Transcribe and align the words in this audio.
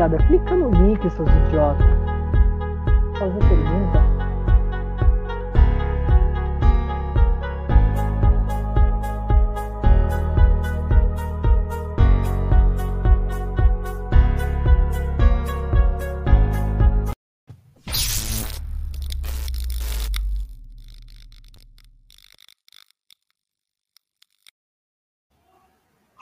rapaziada, 0.00 0.16
clica 0.26 0.56
no 0.56 0.70
link, 0.70 1.02
seus 1.10 1.28
idiotas. 1.28 1.86
Fazer 3.18 3.38
pergunta. 3.40 4.00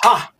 Ha! 0.04 0.32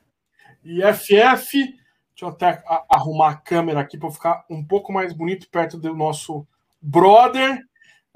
E 0.64 0.82
FF, 0.92 1.78
deixa 2.18 2.24
eu 2.24 2.28
até 2.28 2.64
arrumar 2.90 3.30
a 3.30 3.36
câmera 3.36 3.80
aqui 3.80 3.96
para 3.96 4.10
ficar 4.10 4.44
um 4.50 4.64
pouco 4.64 4.92
mais 4.92 5.12
bonito 5.12 5.48
perto 5.48 5.78
do 5.78 5.94
nosso 5.94 6.44
brother. 6.82 7.60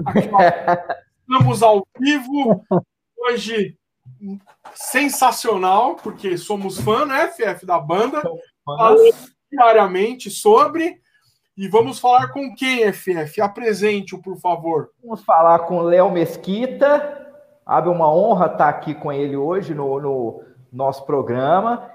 Aqui, 0.04 0.28
estamos 1.22 1.62
ao 1.62 1.86
vivo 2.00 2.64
hoje 3.16 3.76
sensacional, 4.74 5.94
porque 5.94 6.36
somos 6.36 6.80
fã, 6.80 7.06
né, 7.06 7.28
FF 7.28 7.64
da 7.64 7.78
banda. 7.78 8.20
Falamos 8.64 9.32
diariamente 9.48 10.30
sobre 10.30 11.00
e 11.56 11.68
vamos 11.68 12.00
falar 12.00 12.32
com 12.32 12.52
quem, 12.56 12.92
FF? 12.92 13.40
Apresente-o, 13.40 14.20
por 14.20 14.36
favor. 14.36 14.90
Vamos 15.00 15.22
falar 15.22 15.60
com 15.60 15.78
o 15.78 15.82
Léo 15.82 16.10
Mesquita. 16.10 17.20
Abre 17.64 17.88
uma 17.88 18.12
honra 18.12 18.46
estar 18.46 18.68
aqui 18.68 18.94
com 18.94 19.12
ele 19.12 19.36
hoje 19.36 19.74
no, 19.74 20.00
no 20.00 20.44
nosso 20.72 21.06
programa. 21.06 21.92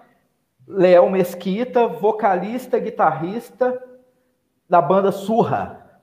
Léo 0.68 1.10
Mesquita, 1.10 1.88
vocalista, 1.88 2.78
guitarrista 2.78 3.82
da 4.70 4.82
banda 4.82 5.12
Surra. 5.12 6.02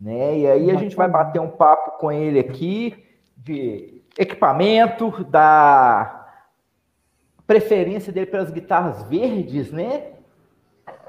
Né? 0.00 0.38
E 0.38 0.46
aí 0.46 0.70
a 0.70 0.76
gente 0.76 0.96
vai 0.96 1.08
bater 1.08 1.40
um 1.40 1.50
papo 1.50 1.98
com 1.98 2.10
ele 2.10 2.38
aqui 2.38 3.04
de 3.36 4.02
equipamento, 4.18 5.24
da 5.24 6.28
preferência 7.46 8.12
dele 8.12 8.26
pelas 8.26 8.50
guitarras 8.50 9.02
verdes, 9.02 9.70
né? 9.70 10.12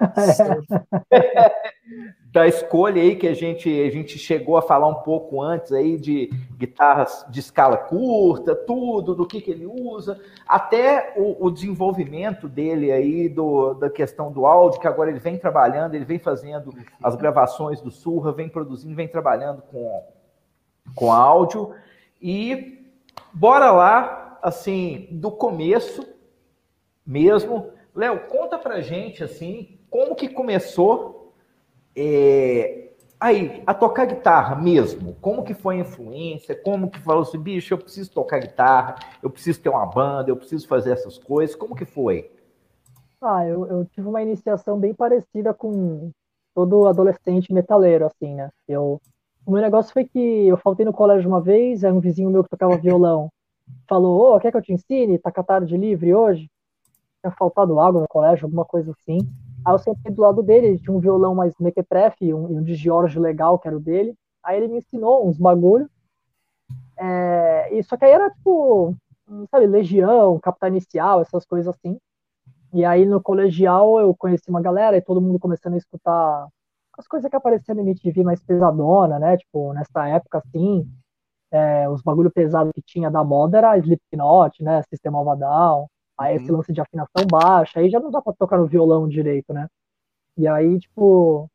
da 2.32 2.48
escolha 2.48 3.02
aí 3.02 3.18
que 3.18 3.28
a 3.28 3.34
gente, 3.34 3.70
a 3.70 3.92
gente 3.92 4.18
chegou 4.18 4.56
a 4.56 4.62
falar 4.62 4.88
um 4.88 5.02
pouco 5.02 5.42
antes 5.42 5.74
aí 5.74 5.98
de 5.98 6.30
guitarras 6.58 7.26
de 7.30 7.42
escala 7.42 7.76
curta, 7.76 8.56
tudo, 8.56 9.14
do 9.14 9.28
que, 9.28 9.42
que 9.42 9.52
ele 9.52 9.66
usa, 9.66 10.18
até 10.48 11.14
o, 11.18 11.46
o 11.46 11.52
desenvolvimento 11.52 12.48
dele 12.48 12.90
aí 12.90 13.28
do, 13.28 13.74
da 13.74 13.90
questão 13.90 14.32
do 14.32 14.46
áudio, 14.46 14.80
que 14.80 14.88
agora 14.88 15.10
ele 15.10 15.20
vem 15.20 15.38
trabalhando, 15.38 15.94
ele 15.94 16.06
vem 16.06 16.20
fazendo 16.20 16.74
as 17.04 17.16
gravações 17.16 17.82
do 17.82 17.92
Surra, 17.92 18.32
vem 18.32 18.48
produzindo, 18.48 18.96
vem 18.96 19.10
trabalhando 19.10 19.62
com, 19.64 20.04
com 20.96 21.12
áudio. 21.12 21.74
E 22.22 22.88
bora 23.34 23.72
lá, 23.72 24.40
assim, 24.42 25.10
do 25.12 25.32
começo 25.32 26.08
mesmo. 27.06 27.72
Léo, 27.94 28.22
conta 28.28 28.58
pra 28.58 28.80
gente, 28.80 29.22
assim, 29.22 29.81
como 29.92 30.16
que 30.16 30.30
começou 30.30 31.34
é, 31.96 32.92
aí, 33.20 33.62
a 33.68 33.74
tocar 33.74 34.06
guitarra 34.06 34.56
mesmo, 34.56 35.16
como 35.22 35.44
que 35.44 35.54
foi 35.54 35.76
a 35.76 35.80
influência? 35.82 36.56
Como 36.56 36.90
que 36.90 37.00
falou 37.02 37.24
assim, 37.24 37.38
bicho, 37.38 37.74
eu 37.74 37.78
preciso 37.78 38.10
tocar 38.12 38.40
guitarra, 38.40 38.96
eu 39.22 39.30
preciso 39.30 39.62
ter 39.62 39.70
uma 39.70 39.86
banda, 39.86 40.32
eu 40.32 40.38
preciso 40.38 40.68
fazer 40.68 40.94
essas 40.94 41.18
coisas. 41.18 41.56
Como 41.56 41.76
que 41.76 41.86
foi? 41.86 42.32
Ah, 43.22 43.46
eu, 43.46 43.68
eu 43.68 43.86
tive 43.86 44.08
uma 44.08 44.22
iniciação 44.24 44.80
bem 44.80 44.94
parecida 44.94 45.54
com 45.54 46.10
todo 46.56 46.88
adolescente 46.88 47.54
metaleiro, 47.54 48.06
assim, 48.06 48.34
né? 48.34 48.50
Eu, 48.68 49.00
o 49.46 49.52
meu 49.52 49.62
negócio 49.62 49.94
foi 49.94 50.06
que 50.06 50.48
eu 50.48 50.58
faltei 50.58 50.86
no 50.86 50.94
colégio 50.94 51.30
uma 51.30 51.42
vez, 51.42 51.84
aí 51.84 51.92
um 51.92 52.00
vizinho 52.00 52.32
meu 52.32 52.44
que 52.44 52.50
tocava 52.50 52.78
violão 52.82 53.30
falou, 53.88 54.20
ô, 54.20 54.36
oh, 54.36 54.40
quer 54.40 54.52
que 54.52 54.58
eu 54.58 54.62
te 54.62 54.74
ensine? 54.74 55.20
Tá 55.20 55.32
com 55.32 55.42
a 55.42 55.44
tarde 55.44 55.78
livre 55.78 56.14
hoje? 56.14 56.50
Tinha 57.22 57.32
faltado 57.32 57.80
água 57.80 58.02
no 58.02 58.08
colégio, 58.08 58.46
alguma 58.46 58.66
coisa 58.66 58.92
assim. 58.92 59.20
Aí 59.66 59.74
eu 59.74 59.80
sentei 59.80 60.12
do 60.12 60.22
lado 60.22 60.42
dele, 60.42 60.68
ele 60.68 60.80
tinha 60.80 60.96
um 60.96 61.00
violão 61.00 61.36
mais 61.36 61.54
mequetrefe 61.60 62.26
e 62.26 62.34
um, 62.34 62.64
de 62.64 62.76
George 62.76 63.20
legal, 63.20 63.60
que 63.60 63.68
era 63.68 63.78
o 63.78 63.80
dele. 63.80 64.16
Aí 64.44 64.58
ele 64.58 64.68
me 64.68 64.80
ensinou 64.80 65.28
uns 65.28 65.38
bagulho. 65.38 65.90
É, 66.98 67.78
e 67.78 67.84
só 67.84 67.96
que 67.98 68.06
aí 68.06 68.12
era 68.12 68.30
tipo, 68.30 68.96
sabe, 69.50 69.68
Legião, 69.68 70.40
Capitão 70.40 70.70
Inicial, 70.70 71.22
essas 71.22 71.46
coisas 71.46 71.76
assim. 71.76 71.98
E 72.74 72.86
aí 72.86 73.06
no 73.06 73.22
colegial 73.22 74.00
eu 74.00 74.16
conheci 74.16 74.50
uma 74.50 74.62
galera 74.62 74.98
e 74.98 75.02
todo 75.02 75.22
mundo 75.22 75.40
começando 75.40 75.74
a 75.74 75.78
escutar 75.78 76.48
as 76.98 77.08
coisas 77.08 77.30
que 77.30 77.36
apareciam 77.36 77.76
na 77.76 77.82
MTV 77.82 78.24
mais 78.24 78.42
pesadona, 78.44 79.20
né? 79.20 79.38
Tipo, 79.38 79.74
nessa 79.74 80.08
época 80.08 80.40
assim, 80.40 80.90
é, 81.52 81.90
os 81.90 82.02
bagulho 82.02 82.32
pesado 82.32 82.72
que 82.74 82.82
tinha 82.82 83.12
da 83.12 83.24
moda 83.24 83.58
era 83.58 83.78
Slipknot, 83.78 84.64
né? 84.64 84.82
Sistema 84.84 85.22
of 85.22 85.40
Aí 86.22 86.36
esse 86.38 86.52
uhum. 86.52 86.58
lance 86.58 86.74
de 86.74 86.82
afinação 86.82 87.26
baixa, 87.30 87.80
aí 87.80 87.90
já 87.90 88.00
não 88.00 88.12
dá 88.12 88.22
pra 88.22 88.34
tocar 88.34 88.58
no 88.58 88.68
violão 88.68 89.08
direito, 89.08 89.54
né? 89.54 89.68
E 90.38 90.48
aí, 90.48 90.80
tipo, 90.80 91.50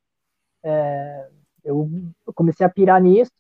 é, 0.63 1.29
eu 1.65 1.89
comecei 2.35 2.67
a 2.67 2.71
pirar 2.71 3.01
nisso. 3.01 3.33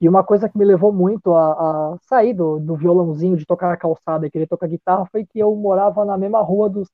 E 0.00 0.08
uma 0.08 0.22
coisa 0.22 0.48
que 0.48 0.58
me 0.58 0.64
levou 0.64 0.92
muito 0.92 1.34
a, 1.34 1.94
a 1.94 1.98
sair 2.02 2.34
do, 2.34 2.58
do, 2.58 2.76
violãozinho, 2.76 3.36
de 3.36 3.46
tocar 3.46 3.72
a 3.72 3.76
calçada 3.76 4.26
e 4.26 4.30
querer 4.30 4.46
tocar 4.46 4.68
guitarra, 4.68 5.06
foi 5.06 5.24
que 5.24 5.38
eu 5.38 5.54
morava 5.56 6.04
na 6.04 6.18
mesma 6.18 6.42
rua 6.42 6.68
dos, 6.68 6.88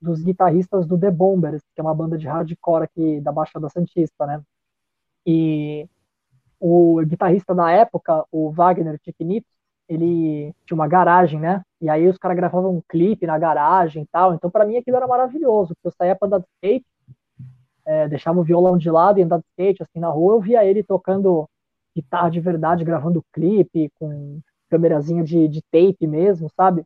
dos 0.00 0.22
guitarristas 0.22 0.86
do 0.86 0.98
The 0.98 1.10
Bombers, 1.10 1.62
que 1.74 1.80
é 1.80 1.82
uma 1.82 1.94
banda 1.94 2.16
de 2.16 2.28
hardcore 2.28 2.84
aqui 2.84 3.20
da 3.20 3.32
Baixada 3.32 3.68
Santista, 3.68 4.26
né? 4.26 4.42
E 5.26 5.88
o 6.60 7.00
guitarrista 7.04 7.54
da 7.54 7.70
época, 7.70 8.24
o 8.30 8.50
Wagner 8.50 8.98
Tiquinito, 9.00 9.48
ele 9.90 10.54
tinha 10.64 10.76
uma 10.76 10.86
garagem, 10.86 11.40
né? 11.40 11.62
E 11.80 11.90
aí 11.90 12.06
os 12.08 12.16
caras 12.16 12.36
gravavam 12.36 12.76
um 12.76 12.82
clipe 12.88 13.26
na 13.26 13.36
garagem 13.36 14.04
e 14.04 14.06
tal. 14.06 14.32
Então, 14.34 14.48
para 14.48 14.64
mim, 14.64 14.76
aquilo 14.76 14.96
era 14.96 15.06
maravilhoso, 15.06 15.74
porque 15.74 15.88
eu 15.88 15.92
saía 15.98 16.14
pra 16.14 16.26
andar 16.28 16.38
de 16.38 16.46
skate, 16.54 16.86
é, 17.84 18.08
deixava 18.08 18.38
o 18.38 18.44
violão 18.44 18.78
de 18.78 18.88
lado 18.88 19.18
e 19.18 19.22
andar 19.22 19.38
de 19.38 19.44
skate, 19.50 19.82
assim, 19.82 19.98
na 19.98 20.08
rua, 20.08 20.34
eu 20.34 20.40
via 20.40 20.64
ele 20.64 20.84
tocando 20.84 21.48
guitarra 21.94 22.30
de 22.30 22.38
verdade, 22.38 22.84
gravando 22.84 23.24
clipe, 23.32 23.90
com 23.98 24.40
câmerazinha 24.70 25.24
de, 25.24 25.48
de 25.48 25.60
tape 25.72 26.06
mesmo, 26.06 26.48
sabe? 26.56 26.84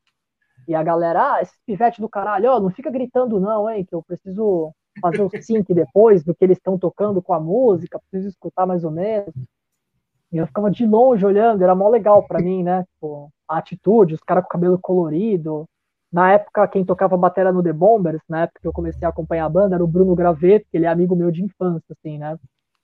E 0.66 0.74
a 0.74 0.82
galera, 0.82 1.34
ah, 1.34 1.42
esse 1.42 1.52
pivete 1.66 2.00
do 2.00 2.08
caralho, 2.08 2.50
ó, 2.50 2.58
não 2.58 2.70
fica 2.70 2.90
gritando 2.90 3.38
não, 3.38 3.68
hein, 3.68 3.84
que 3.84 3.94
eu 3.94 4.02
preciso 4.02 4.72
fazer 5.02 5.22
o 5.22 5.30
sync 5.42 5.74
depois 5.74 6.24
do 6.24 6.34
que 6.34 6.42
eles 6.42 6.56
estão 6.56 6.78
tocando 6.78 7.20
com 7.20 7.34
a 7.34 7.40
música, 7.40 8.00
preciso 8.10 8.30
escutar 8.30 8.64
mais 8.66 8.82
ou 8.82 8.90
menos. 8.90 9.34
E 10.34 10.36
eu 10.36 10.48
ficava 10.48 10.68
de 10.68 10.84
longe 10.84 11.24
olhando, 11.24 11.62
era 11.62 11.76
mó 11.76 11.88
legal 11.88 12.26
para 12.26 12.42
mim, 12.42 12.64
né? 12.64 12.84
Tipo, 12.94 13.30
a 13.48 13.58
atitude, 13.58 14.14
os 14.14 14.20
caras 14.20 14.42
com 14.42 14.50
cabelo 14.50 14.76
colorido. 14.82 15.64
Na 16.12 16.32
época, 16.32 16.66
quem 16.66 16.84
tocava 16.84 17.16
bateria 17.16 17.52
no 17.52 17.62
The 17.62 17.72
Bombers, 17.72 18.20
na 18.28 18.42
época 18.42 18.60
que 18.60 18.66
eu 18.66 18.72
comecei 18.72 19.06
a 19.06 19.10
acompanhar 19.10 19.44
a 19.44 19.48
banda, 19.48 19.76
era 19.76 19.84
o 19.84 19.86
Bruno 19.86 20.14
Graveto, 20.16 20.66
que 20.70 20.76
ele 20.76 20.86
é 20.86 20.88
amigo 20.88 21.14
meu 21.14 21.30
de 21.30 21.44
infância, 21.44 21.94
assim, 21.96 22.18
né? 22.18 22.36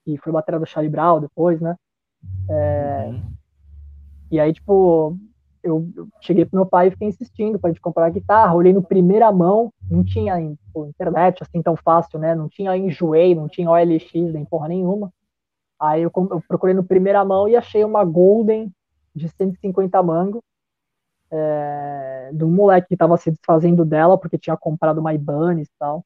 E 0.07 0.17
foi 0.19 0.33
bateria 0.33 0.61
do 0.61 0.67
Charlie 0.67 0.91
Brown 0.91 1.21
depois, 1.21 1.61
né? 1.61 1.75
É... 2.49 3.09
Uhum. 3.09 3.23
E 4.31 4.39
aí, 4.39 4.53
tipo, 4.53 5.17
eu, 5.61 5.89
eu, 5.97 6.09
cheguei 6.21 6.45
pro 6.45 6.57
meu 6.57 6.67
pai 6.67 6.87
e 6.87 6.91
fiquei 6.93 7.09
insistindo 7.09 7.59
pra 7.59 7.71
gente 7.71 7.81
comprar 7.81 8.07
a 8.07 8.11
guitarra. 8.11 8.55
Olhei 8.55 8.73
no 8.73 8.83
primeira 8.83 9.33
mão, 9.33 9.73
não 9.91 10.05
tinha 10.05 10.37
tipo, 10.39 10.87
internet 10.87 11.43
assim 11.43 11.61
tão 11.61 11.75
fácil, 11.75 12.19
né? 12.21 12.33
Não 12.35 12.49
tinha 12.49 12.77
enjoei, 12.77 13.35
não 13.35 13.49
tinha 13.49 13.69
OLX, 13.69 14.13
nem 14.33 14.45
porra 14.45 14.69
nenhuma. 14.69 15.13
Aí 15.81 16.03
eu, 16.03 16.13
eu, 16.15 16.43
procurei 16.47 16.75
no 16.75 16.85
primeira 16.85 17.25
mão 17.25 17.49
e 17.49 17.57
achei 17.57 17.83
uma 17.83 18.05
Golden 18.05 18.71
de 19.15 19.29
150 19.29 20.03
mango, 20.03 20.43
é, 21.31 22.31
de 22.35 22.45
um 22.45 22.51
moleque 22.51 22.89
que 22.89 22.95
estava 22.95 23.17
se 23.17 23.31
desfazendo 23.31 23.85
dela 23.85 24.19
porque 24.19 24.37
tinha 24.37 24.57
comprado 24.57 24.99
uma 24.99 25.15
Ibanez 25.15 25.69
e 25.69 25.73
tal. 25.79 26.05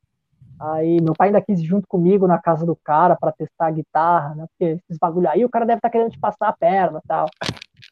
Aí 0.60 1.00
meu 1.00 1.14
pai 1.14 1.28
ainda 1.28 1.40
quis 1.40 1.60
ir 1.60 1.64
junto 1.64 1.88
comigo 1.88 2.28
na 2.28 2.38
casa 2.38 2.64
do 2.64 2.76
cara 2.76 3.16
para 3.16 3.32
testar 3.32 3.66
a 3.66 3.70
guitarra, 3.72 4.34
né? 4.36 4.46
Porque 4.46 4.64
esses 4.64 4.98
bagulho 4.98 5.28
aí 5.28 5.44
o 5.44 5.48
cara 5.48 5.66
deve 5.66 5.78
estar 5.78 5.88
tá 5.88 5.92
querendo 5.92 6.12
te 6.12 6.20
passar 6.20 6.48
a 6.48 6.52
perna 6.52 7.02
tal. 7.08 7.26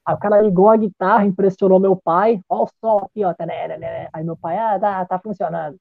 Aí 0.06 0.15
o 0.15 0.19
cara 0.19 0.41
ligou 0.41 0.71
a 0.71 0.77
guitarra, 0.77 1.25
impressionou 1.25 1.81
meu 1.81 1.97
pai, 1.97 2.41
ó 2.49 2.65
o 2.65 2.69
som 2.81 2.99
aqui, 2.99 3.25
ó. 3.25 3.35
Aí 4.12 4.25
meu 4.25 4.37
pai, 4.37 4.56
ah, 4.56 4.79
tá, 4.79 5.05
tá 5.05 5.19
funcionando. 5.19 5.77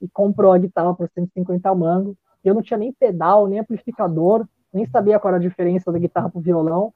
E 0.00 0.08
comprou 0.08 0.52
a 0.52 0.58
guitarra 0.58 0.94
por 0.94 1.08
150 1.10 1.74
mangos. 1.74 2.16
Eu 2.42 2.54
não 2.54 2.62
tinha 2.62 2.78
nem 2.78 2.92
pedal, 2.92 3.46
nem 3.46 3.60
amplificador, 3.60 4.46
nem 4.72 4.86
sabia 4.86 5.18
qual 5.18 5.34
era 5.34 5.42
a 5.42 5.46
diferença 5.46 5.92
da 5.92 5.98
guitarra 5.98 6.30
pro 6.30 6.40
violão. 6.40 6.92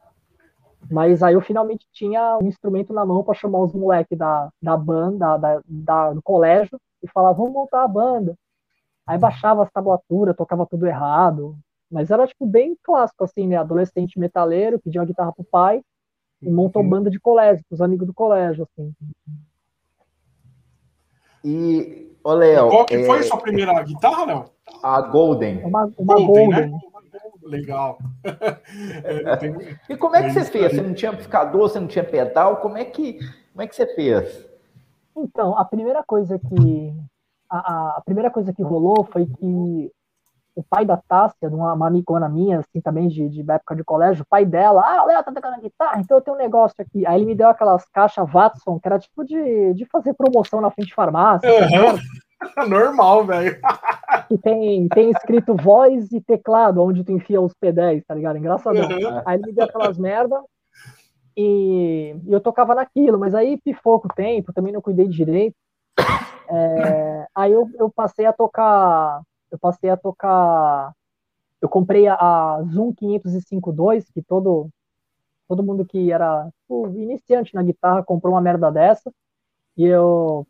Mas 0.90 1.22
aí 1.22 1.34
eu 1.34 1.40
finalmente 1.40 1.86
tinha 1.92 2.38
um 2.40 2.46
instrumento 2.46 2.92
na 2.92 3.04
mão 3.04 3.22
para 3.22 3.34
chamar 3.34 3.60
os 3.60 3.74
moleques 3.74 4.16
da, 4.16 4.48
da 4.62 4.76
banda, 4.76 5.36
da, 5.36 5.60
da, 5.66 6.12
do 6.12 6.22
colégio, 6.22 6.78
e 7.02 7.08
falar, 7.08 7.32
vamos 7.32 7.52
montar 7.52 7.82
a 7.82 7.88
banda. 7.88 8.34
Aí 9.06 9.18
baixava 9.18 9.62
as 9.62 9.70
tablaturas, 9.70 10.36
tocava 10.36 10.66
tudo 10.66 10.86
errado. 10.86 11.56
Mas 11.90 12.10
era, 12.10 12.26
tipo, 12.26 12.46
bem 12.46 12.76
clássico, 12.82 13.24
assim, 13.24 13.46
né? 13.46 13.56
Adolescente 13.56 14.18
metaleiro, 14.18 14.80
pediu 14.80 15.00
uma 15.00 15.06
guitarra 15.06 15.32
pro 15.32 15.44
pai 15.44 15.82
e 16.42 16.50
montou 16.50 16.82
uhum. 16.82 16.88
banda 16.88 17.10
de 17.10 17.20
colégio, 17.20 17.64
os 17.70 17.80
amigos 17.80 18.06
do 18.06 18.14
colégio, 18.14 18.66
assim. 18.70 18.92
E, 21.44 22.16
ô 22.24 22.32
Léo... 22.32 22.68
Qual 22.68 22.86
que 22.86 22.96
é... 22.96 23.04
foi 23.04 23.20
a 23.20 23.22
sua 23.22 23.40
primeira 23.40 23.80
guitarra, 23.82 24.24
Léo? 24.24 24.56
a 24.82 25.00
Golden. 25.00 25.64
Uma, 25.64 25.92
uma 25.96 26.14
Golden. 26.14 26.26
Golden. 26.26 26.70
Né? 26.70 26.80
Legal. 27.42 27.98
É, 29.04 29.92
e 29.92 29.96
como 29.96 30.16
é 30.16 30.24
que 30.24 30.30
você 30.30 30.44
fez? 30.44 30.72
Você 30.72 30.82
não 30.82 30.92
tinha 30.92 31.10
amplificador, 31.10 31.68
você 31.68 31.78
não 31.78 31.86
tinha 31.86 32.04
pedal? 32.04 32.56
Como 32.56 32.76
é 32.76 32.84
que, 32.84 33.18
como 33.52 33.62
é 33.62 33.66
que 33.66 33.76
você 33.76 33.86
fez? 33.94 34.46
Então, 35.16 35.56
a 35.56 35.64
primeira 35.64 36.02
coisa 36.02 36.38
que 36.38 36.94
a, 37.48 37.98
a 37.98 38.02
primeira 38.04 38.30
coisa 38.30 38.52
que 38.52 38.62
rolou 38.62 39.04
foi 39.04 39.26
que 39.26 39.92
o 40.54 40.62
pai 40.62 40.86
da 40.86 40.96
Tássia, 40.96 41.48
uma, 41.48 41.74
uma 41.74 41.86
amigona 41.86 42.28
minha, 42.28 42.60
assim, 42.60 42.80
também 42.80 43.08
de, 43.08 43.28
de 43.28 43.40
época 43.42 43.76
de 43.76 43.84
colégio, 43.84 44.22
o 44.22 44.26
pai 44.26 44.46
dela, 44.46 44.82
ah, 44.82 45.04
o 45.04 45.06
Léo 45.06 45.22
tá 45.22 45.30
tocando 45.30 45.60
guitarra, 45.60 46.00
então 46.00 46.16
eu 46.16 46.22
tenho 46.22 46.34
um 46.34 46.40
negócio 46.40 46.74
aqui. 46.78 47.06
Aí 47.06 47.16
ele 47.18 47.26
me 47.26 47.34
deu 47.34 47.48
aquelas 47.48 47.84
caixas 47.90 48.28
Watson, 48.30 48.80
que 48.80 48.88
era 48.88 48.98
tipo 48.98 49.22
de, 49.22 49.74
de 49.74 49.84
fazer 49.84 50.14
promoção 50.14 50.60
na 50.60 50.70
frente 50.70 50.88
de 50.88 50.94
farmácia. 50.94 51.48
Uhum. 51.48 51.98
Normal, 52.68 53.24
velho. 53.24 53.58
E 54.30 54.38
tem, 54.38 54.88
tem 54.88 55.10
escrito 55.10 55.56
voz 55.56 56.12
e 56.12 56.20
teclado, 56.20 56.82
onde 56.82 57.04
tu 57.04 57.12
enfia 57.12 57.40
os 57.40 57.52
P10, 57.54 58.04
tá 58.06 58.14
ligado? 58.14 58.38
Engraçadão. 58.38 58.88
Uhum. 58.88 59.22
Aí 59.24 59.38
ele 59.38 59.46
me 59.46 59.52
deu 59.52 59.64
aquelas 59.64 59.98
merda 59.98 60.40
e, 61.36 62.16
e, 62.24 62.32
eu 62.32 62.40
tocava 62.40 62.74
naquilo, 62.74 63.18
mas 63.18 63.34
aí 63.34 63.60
pifou 63.60 64.00
com 64.00 64.08
o 64.08 64.14
tempo, 64.14 64.52
também 64.52 64.72
não 64.72 64.80
cuidei 64.80 65.06
direito. 65.06 65.56
É, 66.48 67.26
aí 67.34 67.52
eu, 67.52 67.68
eu 67.78 67.90
passei 67.90 68.24
a 68.24 68.32
tocar. 68.32 69.20
Eu 69.50 69.58
passei 69.58 69.90
a 69.90 69.96
tocar. 69.96 70.92
Eu 71.60 71.68
comprei 71.68 72.06
a, 72.06 72.14
a 72.14 72.62
Zoom 72.72 72.92
505.2, 72.94 74.06
que 74.12 74.22
todo, 74.22 74.68
todo 75.48 75.62
mundo 75.62 75.84
que 75.84 76.10
era 76.10 76.48
tipo, 76.60 76.88
iniciante 76.96 77.54
na 77.54 77.62
guitarra 77.62 78.02
comprou 78.02 78.34
uma 78.34 78.40
merda 78.40 78.70
dessa. 78.70 79.12
E 79.76 79.84
eu 79.84 80.46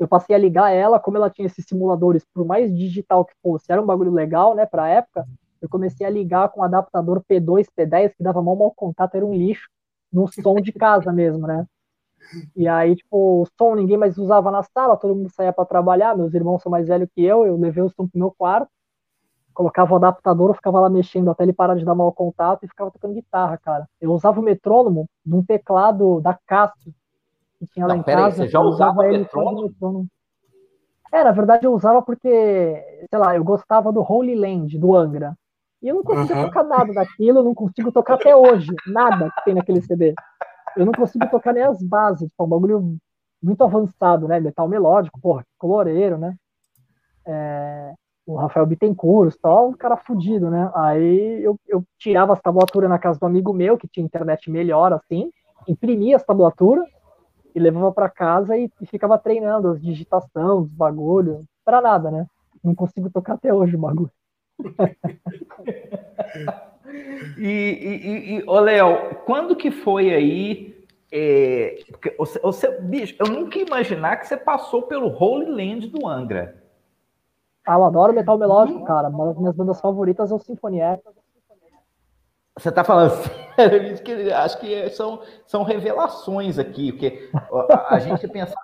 eu 0.00 0.08
passei 0.08 0.34
a 0.34 0.38
ligar 0.38 0.70
ela, 0.70 0.98
como 0.98 1.16
ela 1.16 1.30
tinha 1.30 1.46
esses 1.46 1.64
simuladores, 1.66 2.24
por 2.32 2.44
mais 2.44 2.74
digital 2.74 3.24
que 3.24 3.34
fosse, 3.42 3.70
era 3.70 3.80
um 3.80 3.86
bagulho 3.86 4.12
legal, 4.12 4.54
né, 4.54 4.66
pra 4.66 4.88
época, 4.88 5.26
eu 5.60 5.68
comecei 5.68 6.06
a 6.06 6.10
ligar 6.10 6.48
com 6.48 6.60
um 6.60 6.64
adaptador 6.64 7.22
P2, 7.28 7.66
P10, 7.76 8.14
que 8.16 8.22
dava 8.22 8.42
mal 8.42 8.56
mau 8.56 8.72
contato, 8.74 9.14
era 9.14 9.26
um 9.26 9.34
lixo, 9.34 9.68
no 10.12 10.26
som 10.26 10.54
de 10.56 10.72
casa 10.72 11.12
mesmo, 11.12 11.46
né. 11.46 11.66
E 12.56 12.66
aí, 12.66 12.96
tipo, 12.96 13.42
o 13.42 13.46
som 13.58 13.74
ninguém 13.74 13.96
mais 13.96 14.16
usava 14.16 14.50
na 14.50 14.62
sala, 14.62 14.96
todo 14.96 15.14
mundo 15.14 15.30
saía 15.30 15.52
para 15.52 15.64
trabalhar, 15.64 16.16
meus 16.16 16.32
irmãos 16.32 16.62
são 16.62 16.70
mais 16.70 16.88
velhos 16.88 17.08
que 17.14 17.22
eu, 17.22 17.44
eu 17.44 17.56
levei 17.56 17.82
o 17.82 17.90
som 17.90 18.08
pro 18.08 18.18
meu 18.18 18.30
quarto, 18.30 18.70
colocava 19.52 19.92
o 19.92 19.96
adaptador, 19.96 20.54
ficava 20.54 20.80
lá 20.80 20.88
mexendo 20.88 21.30
até 21.30 21.42
ele 21.42 21.52
parar 21.52 21.74
de 21.74 21.84
dar 21.84 21.94
mau 21.94 22.12
contato 22.12 22.64
e 22.64 22.68
ficava 22.68 22.90
tocando 22.90 23.14
guitarra, 23.14 23.58
cara. 23.58 23.86
Eu 24.00 24.12
usava 24.12 24.40
o 24.40 24.42
metrônomo 24.42 25.06
de 25.24 25.34
um 25.34 25.44
teclado 25.44 26.20
da 26.20 26.38
Casio, 26.46 26.94
que 27.60 27.66
tinha 27.66 27.86
lá 27.86 27.96
em 27.96 28.02
casa. 28.02 28.26
Aí, 28.26 28.32
você 28.32 28.48
já 28.48 28.60
usava 28.60 29.06
ele 29.06 29.18
metrônomo? 29.18 30.08
É, 31.12 31.24
na 31.24 31.32
verdade 31.32 31.66
eu 31.66 31.74
usava 31.74 32.00
porque, 32.00 32.28
sei 32.28 33.18
lá, 33.18 33.36
eu 33.36 33.44
gostava 33.44 33.92
do 33.92 34.00
Holy 34.00 34.34
Land, 34.34 34.78
do 34.78 34.96
Angra. 34.96 35.36
E 35.82 35.88
eu 35.88 35.96
não 35.96 36.02
conseguia 36.02 36.36
uhum. 36.36 36.44
tocar 36.44 36.62
nada 36.64 36.92
daquilo, 36.92 37.40
eu 37.40 37.44
não 37.44 37.54
consigo 37.54 37.90
tocar 37.92 38.14
até 38.14 38.34
hoje, 38.34 38.70
nada 38.86 39.30
que 39.30 39.44
tem 39.44 39.54
naquele 39.54 39.82
CD. 39.82 40.14
Eu 40.76 40.86
não 40.86 40.92
consigo 40.92 41.28
tocar 41.28 41.52
nem 41.52 41.64
as 41.64 41.82
bases, 41.82 42.28
tipo, 42.28 42.42
é 42.42 42.46
um 42.46 42.48
bagulho 42.48 42.96
muito 43.42 43.64
avançado, 43.64 44.28
né? 44.28 44.38
Metal 44.38 44.68
melódico, 44.68 45.20
porra, 45.20 45.44
coloreiro, 45.58 46.18
né? 46.18 46.36
É, 47.26 47.92
o 48.26 48.36
Rafael 48.36 48.66
Bittencourt, 48.66 49.34
só 49.40 49.68
um 49.68 49.72
cara 49.72 49.96
fudido, 49.96 50.50
né? 50.50 50.70
Aí 50.74 51.42
eu, 51.42 51.58
eu 51.66 51.82
tirava 51.98 52.32
as 52.32 52.40
tablaturas 52.40 52.88
na 52.88 52.98
casa 52.98 53.18
do 53.18 53.26
amigo 53.26 53.52
meu, 53.52 53.76
que 53.76 53.88
tinha 53.88 54.04
internet 54.04 54.50
melhor, 54.50 54.92
assim, 54.92 55.30
imprimia 55.66 56.16
as 56.16 56.24
tablaturas, 56.24 56.86
e 57.54 57.60
levava 57.60 57.92
para 57.92 58.08
casa 58.08 58.56
e, 58.56 58.70
e, 58.80 58.86
ficava 58.86 59.18
treinando 59.18 59.68
as 59.68 59.80
digitação, 59.80 60.60
os 60.60 60.68
bagulho, 60.68 61.44
para 61.64 61.80
nada, 61.80 62.10
né? 62.10 62.26
Não 62.62 62.74
consigo 62.74 63.10
tocar 63.10 63.34
até 63.34 63.52
hoje 63.52 63.76
o 63.76 63.78
bagulho. 63.78 64.10
e, 67.38 67.48
e, 67.48 68.36
e 68.36 68.44
ô 68.46 68.60
Léo, 68.60 69.16
quando 69.26 69.56
que 69.56 69.70
foi 69.70 70.12
aí? 70.12 70.80
É, 71.12 71.80
você, 72.16 72.38
você, 72.38 72.80
bicho, 72.80 73.16
eu 73.18 73.26
nunca 73.26 73.58
ia 73.58 73.66
imaginar 73.66 74.18
que 74.18 74.28
você 74.28 74.36
passou 74.36 74.82
pelo 74.82 75.08
Holy 75.08 75.46
Land 75.46 75.88
do 75.88 76.06
Angra. 76.06 76.62
Ah, 77.66 77.74
eu 77.74 77.84
adoro 77.84 78.12
metal 78.12 78.38
melódico, 78.38 78.84
cara. 78.84 79.08
Uma 79.08 79.26
das 79.26 79.38
minhas 79.38 79.54
bandas 79.54 79.80
favoritas 79.80 80.30
é 80.30 80.34
o 80.34 80.38
X. 80.38 80.56
Você 82.58 82.68
está 82.68 82.84
falando 82.84 83.12
sério? 83.56 83.98
Que 84.02 84.32
acho 84.32 84.58
que 84.58 84.90
são, 84.90 85.22
são 85.46 85.62
revelações 85.62 86.58
aqui, 86.58 86.92
porque 86.92 87.30
a, 87.88 87.98
gente 87.98 88.26
pensa, 88.28 88.54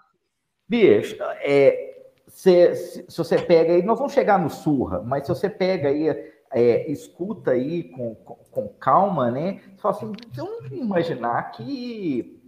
bicho, 0.68 1.16
é, 1.40 1.96
se, 2.26 2.74
se, 2.74 3.16
você 3.16 3.38
pega 3.38 3.72
aí, 3.72 3.82
nós 3.82 3.98
vamos 3.98 4.12
chegar 4.12 4.38
no 4.38 4.48
surra, 4.48 5.02
mas 5.02 5.24
se 5.24 5.28
você 5.28 5.50
pega 5.50 5.88
aí, 5.88 6.08
é, 6.50 6.90
escuta 6.90 7.52
aí 7.52 7.84
com, 7.84 8.14
com, 8.14 8.34
com, 8.50 8.68
calma, 8.68 9.30
né? 9.30 9.60
Você 9.74 9.82
fala 9.82 9.94
assim, 9.94 10.12
eu 10.36 10.44
não 10.70 10.78
imaginar 10.78 11.50
que, 11.52 12.40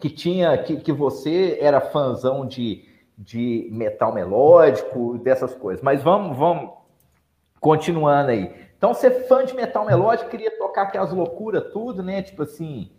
que 0.00 0.10
tinha, 0.10 0.56
que, 0.58 0.76
que 0.76 0.92
você 0.92 1.58
era 1.60 1.80
fãzão 1.80 2.46
de, 2.46 2.84
de 3.18 3.68
metal 3.72 4.14
melódico, 4.14 5.18
dessas 5.18 5.54
coisas. 5.54 5.82
Mas 5.82 6.02
vamos, 6.02 6.36
vamos 6.36 6.70
continuando 7.60 8.30
aí. 8.30 8.69
Então, 8.80 8.94
ser 8.94 9.26
fã 9.28 9.44
de 9.44 9.54
metal 9.54 9.84
melódico, 9.84 10.30
queria 10.30 10.56
tocar 10.56 10.84
aquelas 10.84 11.12
loucuras, 11.12 11.70
tudo, 11.70 12.02
né? 12.02 12.22
Tipo 12.22 12.44
assim. 12.44 12.90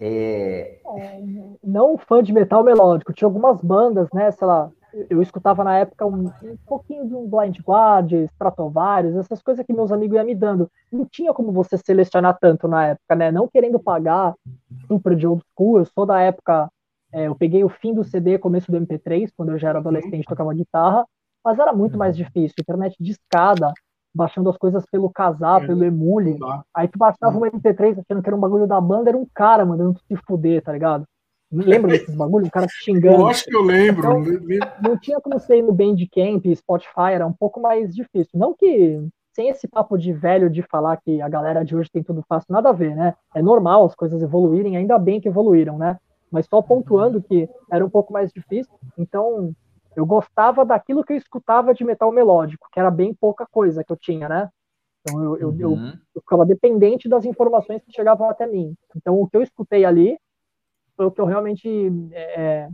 É... 0.00 0.80
É, 0.96 1.22
não 1.62 1.98
fã 1.98 2.22
de 2.22 2.32
metal 2.32 2.64
melódico, 2.64 3.12
tinha 3.12 3.26
algumas 3.26 3.60
bandas, 3.60 4.08
né? 4.10 4.30
Sei 4.30 4.46
lá, 4.46 4.70
eu 5.10 5.20
escutava 5.20 5.62
na 5.62 5.76
época 5.80 6.06
um, 6.06 6.28
um 6.42 6.56
pouquinho 6.66 7.06
de 7.06 7.14
um 7.14 7.28
Blind 7.28 7.58
Guard, 7.60 8.10
Stratovarius, 8.32 9.16
essas 9.16 9.42
coisas 9.42 9.66
que 9.66 9.72
meus 9.74 9.92
amigos 9.92 10.16
iam 10.16 10.24
me 10.24 10.34
dando. 10.34 10.70
Não 10.90 11.04
tinha 11.04 11.34
como 11.34 11.52
você 11.52 11.76
selecionar 11.76 12.38
tanto 12.40 12.66
na 12.66 12.86
época, 12.86 13.14
né? 13.14 13.30
Não 13.30 13.46
querendo 13.46 13.78
pagar 13.78 14.34
super 14.86 15.14
de 15.14 15.26
old 15.26 15.42
school, 15.52 15.76
eu 15.80 15.84
sou 15.84 16.06
da 16.06 16.22
época. 16.22 16.70
É, 17.12 17.26
eu 17.26 17.34
peguei 17.34 17.62
o 17.62 17.68
fim 17.68 17.92
do 17.92 18.02
CD, 18.02 18.38
começo 18.38 18.72
do 18.72 18.80
MP3, 18.80 19.30
quando 19.36 19.52
eu 19.52 19.58
já 19.58 19.68
era 19.68 19.78
adolescente, 19.78 20.24
tocava 20.24 20.54
guitarra, 20.54 21.04
mas 21.44 21.58
era 21.58 21.74
muito 21.74 21.98
mais 21.98 22.16
difícil. 22.16 22.54
Internet 22.58 22.96
de 22.98 23.10
escada, 23.10 23.74
baixando 24.14 24.50
as 24.50 24.56
coisas 24.56 24.84
pelo 24.90 25.10
casar, 25.10 25.62
é, 25.62 25.66
pelo 25.66 25.84
emule. 25.84 26.36
Aí 26.74 26.88
tu 26.88 26.98
baixava 26.98 27.36
um 27.36 27.42
MP3 27.42 27.98
achando 28.00 28.22
que 28.22 28.28
era 28.28 28.36
um 28.36 28.40
bagulho 28.40 28.66
da 28.66 28.80
banda, 28.80 29.10
era 29.10 29.18
um 29.18 29.26
cara 29.34 29.64
mandando 29.64 29.94
tu 29.94 30.00
se 30.06 30.16
fuder, 30.26 30.62
tá 30.62 30.72
ligado? 30.72 31.04
Lembra 31.50 31.90
desses 31.90 32.14
bagulhos? 32.16 32.48
Um 32.48 32.50
cara 32.50 32.66
te 32.66 32.84
xingando. 32.84 33.22
Eu 33.22 33.26
acho 33.28 33.44
que 33.44 33.56
eu 33.56 33.62
lembro. 33.62 34.20
Então, 34.20 34.70
não 34.82 34.98
tinha 34.98 35.20
como 35.20 35.38
ser 35.38 35.62
no 35.62 35.72
Bandcamp, 35.72 36.44
Spotify, 36.54 37.12
era 37.12 37.26
um 37.26 37.32
pouco 37.32 37.60
mais 37.60 37.94
difícil. 37.94 38.38
Não 38.38 38.54
que 38.54 39.00
sem 39.38 39.48
esse 39.48 39.68
papo 39.68 39.96
de 39.96 40.12
velho 40.12 40.50
de 40.50 40.62
falar 40.62 40.96
que 40.96 41.22
a 41.22 41.28
galera 41.28 41.64
de 41.64 41.76
hoje 41.76 41.88
tem 41.88 42.02
tudo 42.02 42.24
fácil, 42.28 42.52
nada 42.52 42.70
a 42.70 42.72
ver, 42.72 42.96
né? 42.96 43.14
É 43.32 43.40
normal 43.40 43.84
as 43.84 43.94
coisas 43.94 44.20
evoluírem, 44.20 44.76
ainda 44.76 44.98
bem 44.98 45.20
que 45.20 45.28
evoluíram, 45.28 45.78
né? 45.78 45.96
Mas 46.28 46.46
só 46.46 46.60
pontuando 46.60 47.22
que 47.22 47.48
era 47.70 47.84
um 47.86 47.88
pouco 47.88 48.12
mais 48.12 48.32
difícil. 48.32 48.72
Então, 48.98 49.52
eu 49.98 50.06
gostava 50.06 50.64
daquilo 50.64 51.02
que 51.02 51.12
eu 51.12 51.16
escutava 51.16 51.74
de 51.74 51.84
metal 51.84 52.12
melódico, 52.12 52.68
que 52.72 52.78
era 52.78 52.88
bem 52.88 53.12
pouca 53.12 53.44
coisa 53.44 53.82
que 53.82 53.92
eu 53.92 53.96
tinha, 53.96 54.28
né? 54.28 54.48
Então 55.00 55.20
eu, 55.24 55.36
eu, 55.36 55.48
uhum. 55.48 55.88
eu, 55.88 55.92
eu 56.14 56.20
ficava 56.20 56.46
dependente 56.46 57.08
das 57.08 57.24
informações 57.24 57.82
que 57.82 57.92
chegavam 57.92 58.30
até 58.30 58.46
mim. 58.46 58.76
Então 58.94 59.20
o 59.20 59.28
que 59.28 59.36
eu 59.36 59.42
escutei 59.42 59.84
ali 59.84 60.16
foi 60.96 61.06
o 61.06 61.10
que 61.10 61.20
eu 61.20 61.24
realmente 61.24 61.68
é, 62.12 62.40
é 62.40 62.68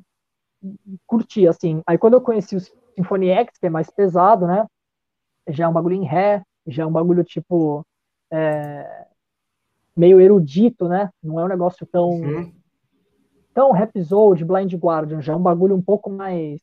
curti, 1.07 1.49
assim. 1.49 1.83
Aí 1.87 1.97
quando 1.97 2.13
eu 2.13 2.21
conheci 2.21 2.57
o 2.57 2.61
Symphony 2.61 3.31
X, 3.31 3.57
que 3.59 3.67
é 3.69 3.71
mais 3.71 3.89
pesado, 3.89 4.47
né? 4.47 4.67
Já 5.49 5.65
é 5.65 5.69
um 5.69 5.73
bagulho 5.73 5.97
em 5.97 6.05
ré, 6.05 6.43
já 6.67 6.83
é 6.83 6.87
um 6.87 6.93
bagulho 6.93 7.25
tipo 7.25 7.87
é, 8.31 9.07
meio 9.97 10.21
erudito, 10.21 10.89
né? 10.89 11.09
Não 11.23 11.41
é 11.41 11.45
um 11.45 11.49
negócio 11.49 11.87
tão 11.87 12.11
uhum. 12.11 12.53
tão 13.55 13.73
Rhapsody, 13.73 14.45
Blind 14.45 14.75
Guardian, 14.75 15.23
já 15.23 15.33
é 15.33 15.37
um 15.37 15.43
bagulho 15.43 15.75
um 15.75 15.83
pouco 15.83 16.11
mais 16.11 16.61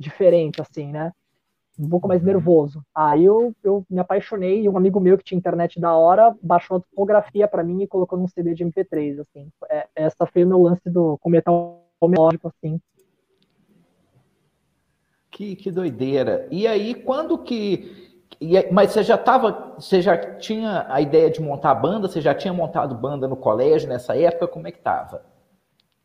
diferente, 0.00 0.62
assim, 0.62 0.90
né? 0.90 1.12
Um 1.78 1.88
pouco 1.88 2.08
mais 2.08 2.22
nervoso. 2.22 2.82
Aí 2.94 3.24
eu, 3.24 3.54
eu 3.62 3.84
me 3.88 3.98
apaixonei 3.98 4.62
e 4.62 4.68
um 4.68 4.76
amigo 4.76 4.98
meu 4.98 5.16
que 5.16 5.24
tinha 5.24 5.38
internet 5.38 5.78
da 5.78 5.94
hora 5.94 6.34
baixou 6.42 6.78
a 6.78 6.80
topografia 6.80 7.46
para 7.46 7.62
mim 7.62 7.82
e 7.82 7.86
colocou 7.86 8.18
num 8.18 8.26
CD 8.26 8.54
de 8.54 8.64
MP3, 8.64 9.20
assim. 9.20 9.48
É, 9.68 9.86
essa 9.94 10.26
foi 10.26 10.44
o 10.44 10.46
meu 10.46 10.60
lance 10.60 10.88
do 10.90 11.16
com 11.18 11.30
metal 11.30 11.86
melódico, 12.02 12.48
assim. 12.48 12.80
Que, 15.30 15.54
que 15.54 15.70
doideira. 15.70 16.48
E 16.50 16.66
aí, 16.66 16.94
quando 16.94 17.38
que. 17.38 18.10
Mas 18.72 18.90
você 18.92 19.02
já 19.02 19.16
tava. 19.16 19.74
Você 19.78 20.02
já 20.02 20.16
tinha 20.36 20.86
a 20.88 21.00
ideia 21.00 21.30
de 21.30 21.40
montar 21.40 21.74
banda? 21.74 22.08
Você 22.08 22.20
já 22.20 22.34
tinha 22.34 22.52
montado 22.52 22.94
banda 22.94 23.28
no 23.28 23.36
colégio 23.36 23.88
nessa 23.88 24.16
época? 24.16 24.48
Como 24.48 24.66
é 24.66 24.72
que 24.72 24.80
tava? 24.80 25.24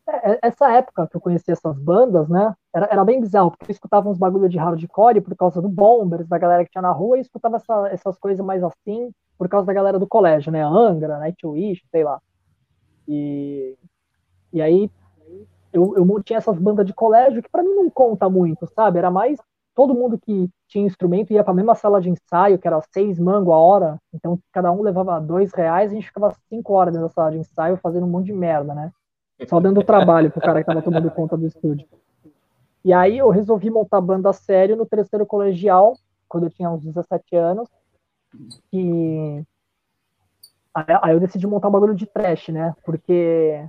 É, 0.08 0.32
é, 0.32 0.38
essa 0.42 0.70
época 0.70 1.08
que 1.08 1.16
eu 1.16 1.20
conheci 1.20 1.50
essas 1.50 1.76
bandas, 1.78 2.28
né, 2.28 2.54
era, 2.74 2.86
era 2.92 3.04
bem 3.04 3.20
bizarro, 3.20 3.50
porque 3.50 3.70
eu 3.70 3.74
escutava 3.74 4.08
uns 4.08 4.18
bagulho 4.18 4.48
de 4.48 4.56
hardcore 4.56 5.20
por 5.20 5.34
causa 5.36 5.60
do 5.60 5.68
Bombers, 5.68 6.28
da 6.28 6.38
galera 6.38 6.64
que 6.64 6.70
tinha 6.70 6.82
na 6.82 6.92
rua, 6.92 7.18
e 7.18 7.22
escutava 7.22 7.56
essa, 7.56 7.88
essas 7.88 8.18
coisas 8.18 8.44
mais 8.44 8.62
assim 8.62 9.10
por 9.36 9.48
causa 9.48 9.66
da 9.66 9.72
galera 9.72 9.98
do 9.98 10.06
colégio, 10.06 10.52
né, 10.52 10.62
Angra, 10.62 11.18
Nightwish, 11.18 11.84
sei 11.90 12.04
lá. 12.04 12.20
E, 13.08 13.76
e 14.52 14.62
aí 14.62 14.90
eu, 15.72 15.94
eu 15.96 16.22
tinha 16.22 16.38
essas 16.38 16.58
bandas 16.58 16.86
de 16.86 16.94
colégio 16.94 17.42
que 17.42 17.50
para 17.50 17.62
mim 17.62 17.74
não 17.74 17.90
conta 17.90 18.28
muito, 18.30 18.66
sabe? 18.74 18.98
Era 18.98 19.10
mais 19.10 19.38
todo 19.74 19.94
mundo 19.94 20.18
que 20.18 20.48
tinha 20.68 20.86
instrumento 20.86 21.32
ia 21.32 21.44
para 21.44 21.52
a 21.52 21.56
mesma 21.56 21.74
sala 21.74 22.00
de 22.00 22.08
ensaio, 22.08 22.58
que 22.58 22.66
era 22.66 22.80
seis 22.92 23.18
mango 23.18 23.52
a 23.52 23.58
hora, 23.58 23.98
então 24.12 24.38
cada 24.52 24.72
um 24.72 24.82
levava 24.82 25.20
dois 25.20 25.52
reais 25.52 25.90
e 25.92 25.96
a 25.96 26.00
gente 26.00 26.08
ficava 26.08 26.34
cinco 26.48 26.72
horas 26.72 26.94
dentro 26.94 27.08
da 27.08 27.12
sala 27.12 27.32
de 27.32 27.38
ensaio 27.38 27.76
fazendo 27.76 28.06
um 28.06 28.08
monte 28.08 28.26
de 28.26 28.32
merda, 28.32 28.74
né? 28.74 28.90
Só 29.48 29.60
dando 29.60 29.82
trabalho 29.82 30.30
pro 30.30 30.40
cara 30.40 30.60
que 30.60 30.66
tava 30.66 30.82
tomando 30.82 31.10
conta 31.10 31.36
do 31.36 31.46
estúdio. 31.46 31.86
E 32.84 32.92
aí 32.92 33.18
eu 33.18 33.28
resolvi 33.30 33.68
montar 33.68 34.00
banda 34.00 34.32
sério 34.32 34.76
no 34.76 34.86
terceiro 34.86 35.26
colegial, 35.26 35.96
quando 36.28 36.44
eu 36.44 36.50
tinha 36.50 36.70
uns 36.70 36.82
17 36.82 37.36
anos, 37.36 37.68
e 38.72 39.42
aí 40.74 41.12
eu 41.12 41.20
decidi 41.20 41.46
montar 41.46 41.68
um 41.68 41.72
bagulho 41.72 41.94
de 41.94 42.06
trash, 42.06 42.48
né? 42.48 42.74
Porque 42.84 43.64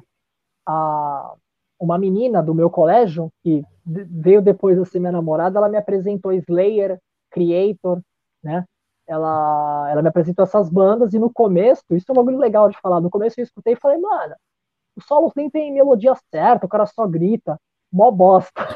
a, 0.66 1.34
uma 1.80 1.98
menina 1.98 2.42
do 2.42 2.54
meu 2.54 2.70
colégio, 2.70 3.32
que 3.44 3.64
veio 3.86 4.42
depois 4.42 4.78
de 4.78 4.86
ser 4.86 5.00
minha 5.00 5.12
namorada, 5.12 5.58
ela 5.58 5.70
me 5.70 5.78
apresentou 5.78 6.34
Slayer, 6.34 7.00
Creator, 7.32 8.02
né? 8.44 8.66
Ela, 9.08 9.90
ela 9.90 10.02
me 10.02 10.10
apresentou 10.10 10.44
essas 10.44 10.70
bandas 10.70 11.14
e 11.14 11.20
no 11.20 11.32
começo, 11.32 11.84
isso 11.92 12.06
é 12.10 12.12
um 12.12 12.16
bagulho 12.16 12.38
legal 12.38 12.70
de 12.70 12.78
falar, 12.80 13.00
no 13.00 13.10
começo 13.10 13.40
eu 13.40 13.44
escutei 13.44 13.74
e 13.74 13.80
falei, 13.80 13.98
mano, 13.98 14.36
o 14.98 15.02
solo 15.02 15.32
nem 15.36 15.50
tem 15.50 15.72
melodia 15.72 16.14
certa, 16.32 16.66
o 16.66 16.70
cara 16.70 16.86
só 16.88 17.06
grita, 17.08 17.60
mó 17.92 18.10
bosta. 18.12 18.68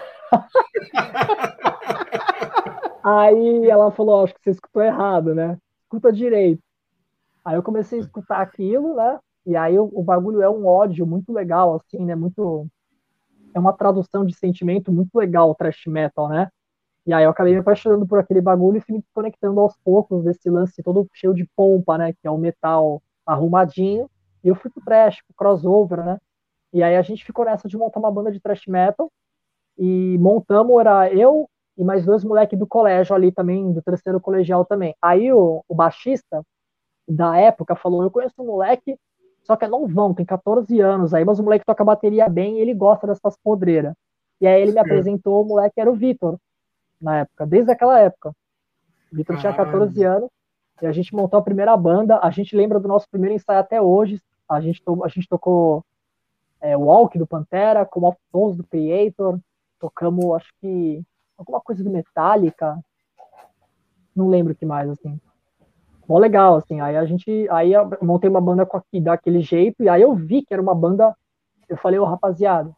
Aí 3.03 3.67
ela 3.67 3.91
falou, 3.91 4.23
acho 4.23 4.35
que 4.35 4.43
você 4.43 4.51
escutou 4.51 4.83
errado, 4.83 5.33
né? 5.33 5.57
Escuta 5.83 6.13
direito. 6.13 6.61
Aí 7.43 7.55
eu 7.55 7.63
comecei 7.63 7.99
a 7.99 8.03
escutar 8.03 8.39
aquilo, 8.39 8.95
né? 8.95 9.19
E 9.45 9.55
aí 9.55 9.77
o, 9.79 9.89
o 9.91 10.03
bagulho 10.03 10.41
é 10.41 10.49
um 10.49 10.67
ódio 10.67 11.05
muito 11.07 11.33
legal, 11.33 11.75
assim, 11.75 12.05
né? 12.05 12.13
Muito 12.13 12.67
é 13.53 13.59
uma 13.59 13.73
tradução 13.73 14.25
de 14.25 14.33
sentimento 14.35 14.91
muito 14.91 15.13
legal, 15.15 15.49
o 15.49 15.55
thrash 15.55 15.85
metal, 15.87 16.29
né? 16.29 16.49
E 17.05 17.13
aí 17.13 17.23
eu 17.23 17.31
acabei 17.31 17.53
me 17.53 17.59
apaixonando 17.59 18.07
por 18.07 18.19
aquele 18.19 18.41
bagulho 18.41 18.77
e 18.77 18.81
fui 18.81 18.95
me 18.95 19.03
conectando 19.13 19.59
aos 19.59 19.75
poucos 19.83 20.23
desse 20.23 20.49
lance 20.49 20.83
todo 20.83 21.07
cheio 21.13 21.33
de 21.33 21.49
pompa, 21.55 21.97
né? 21.97 22.13
Que 22.13 22.27
é 22.27 22.31
o 22.31 22.37
metal 22.37 23.01
arrumadinho. 23.25 24.09
E 24.43 24.48
eu 24.48 24.55
fui 24.55 24.69
pro 24.71 24.83
thrash, 24.83 25.21
pro 25.27 25.36
crossover, 25.36 26.03
né? 26.03 26.17
E 26.74 26.81
aí 26.81 26.95
a 26.95 27.01
gente 27.01 27.25
ficou 27.25 27.45
nessa 27.45 27.67
de 27.67 27.77
montar 27.77 28.00
uma 28.00 28.12
banda 28.12 28.31
de 28.31 28.39
thrash 28.39 28.65
metal. 28.67 29.12
E 29.77 30.17
montamos, 30.19 30.79
era 30.79 31.13
eu 31.13 31.50
e 31.77 31.83
mais 31.83 32.05
dois 32.05 32.24
moleques 32.24 32.57
do 32.57 32.67
colégio 32.67 33.15
ali 33.15 33.31
também, 33.31 33.71
do 33.71 33.81
terceiro 33.81 34.19
colegial 34.19 34.65
também. 34.65 34.95
Aí 35.01 35.31
o, 35.31 35.63
o 35.67 35.75
baixista 35.75 36.43
da 37.07 37.38
época 37.38 37.75
falou, 37.75 38.03
eu 38.03 38.12
conheço 38.12 38.36
um 38.41 38.45
moleque 38.45 38.98
só 39.43 39.55
que 39.55 39.65
é 39.65 39.67
novão, 39.67 40.13
tem 40.13 40.25
14 40.25 40.79
anos 40.79 41.13
aí, 41.13 41.25
mas 41.25 41.39
o 41.39 41.43
moleque 41.43 41.65
toca 41.65 41.83
bateria 41.83 42.29
bem 42.29 42.57
e 42.57 42.62
ele 42.62 42.74
gosta 42.74 43.07
dessas 43.07 43.36
podreiras. 43.43 43.93
E 44.39 44.48
aí 44.48 44.62
ele 44.62 44.71
me 44.71 44.79
apresentou, 44.79 45.41
o 45.41 45.48
moleque 45.48 45.79
era 45.79 45.91
o 45.91 45.95
Vitor, 45.95 46.38
na 47.01 47.19
época, 47.19 47.45
desde 47.45 47.71
aquela 47.71 48.00
época. 48.00 48.29
O 49.12 49.15
Vitor 49.15 49.38
tinha 49.38 49.53
14 49.53 50.03
anos, 50.03 50.29
e 50.81 50.86
a 50.86 50.91
gente 50.91 51.13
montou 51.13 51.39
a 51.39 51.43
primeira 51.43 51.75
banda, 51.75 52.19
a 52.21 52.29
gente 52.31 52.55
lembra 52.55 52.79
do 52.79 52.88
nosso 52.88 53.07
primeiro 53.10 53.36
ensaio 53.36 53.60
até 53.60 53.81
hoje, 53.81 54.21
a 54.51 54.62
gente, 54.62 54.81
to 54.84 55.03
a 55.03 55.08
gente 55.08 55.27
tocou 55.27 55.84
é, 56.60 56.75
Walk 56.77 57.17
do 57.17 57.27
Pantera, 57.27 57.86
como 57.86 58.08
Off 58.08 58.20
Tones 58.31 58.58
do 58.58 58.63
Creator, 58.63 59.39
tocamos, 59.79 60.36
acho 60.36 60.53
que, 60.60 61.03
alguma 61.38 61.60
coisa 61.60 61.84
do 61.84 61.89
Metallica, 61.89 62.79
não 64.15 64.27
lembro 64.27 64.53
o 64.53 64.55
que 64.55 64.65
mais, 64.65 64.89
assim 64.89 65.20
mó 66.12 66.20
legal, 66.20 66.58
assim. 66.58 66.81
Aí 66.81 66.98
a 66.98 67.05
gente, 67.05 67.48
aí 67.50 67.72
eu 67.72 67.89
montei 68.01 68.29
uma 68.29 68.41
banda 68.41 68.65
com 68.65 68.75
aqui, 68.75 69.00
daquele 69.00 69.41
jeito, 69.41 69.81
e 69.81 69.88
aí 69.88 70.01
eu 70.01 70.13
vi 70.13 70.43
que 70.43 70.53
era 70.53 70.62
uma 70.62 70.75
banda, 70.75 71.15
eu 71.70 71.77
falei, 71.77 71.98
ô 72.00 72.03
oh, 72.03 72.05
rapaziada, 72.05 72.75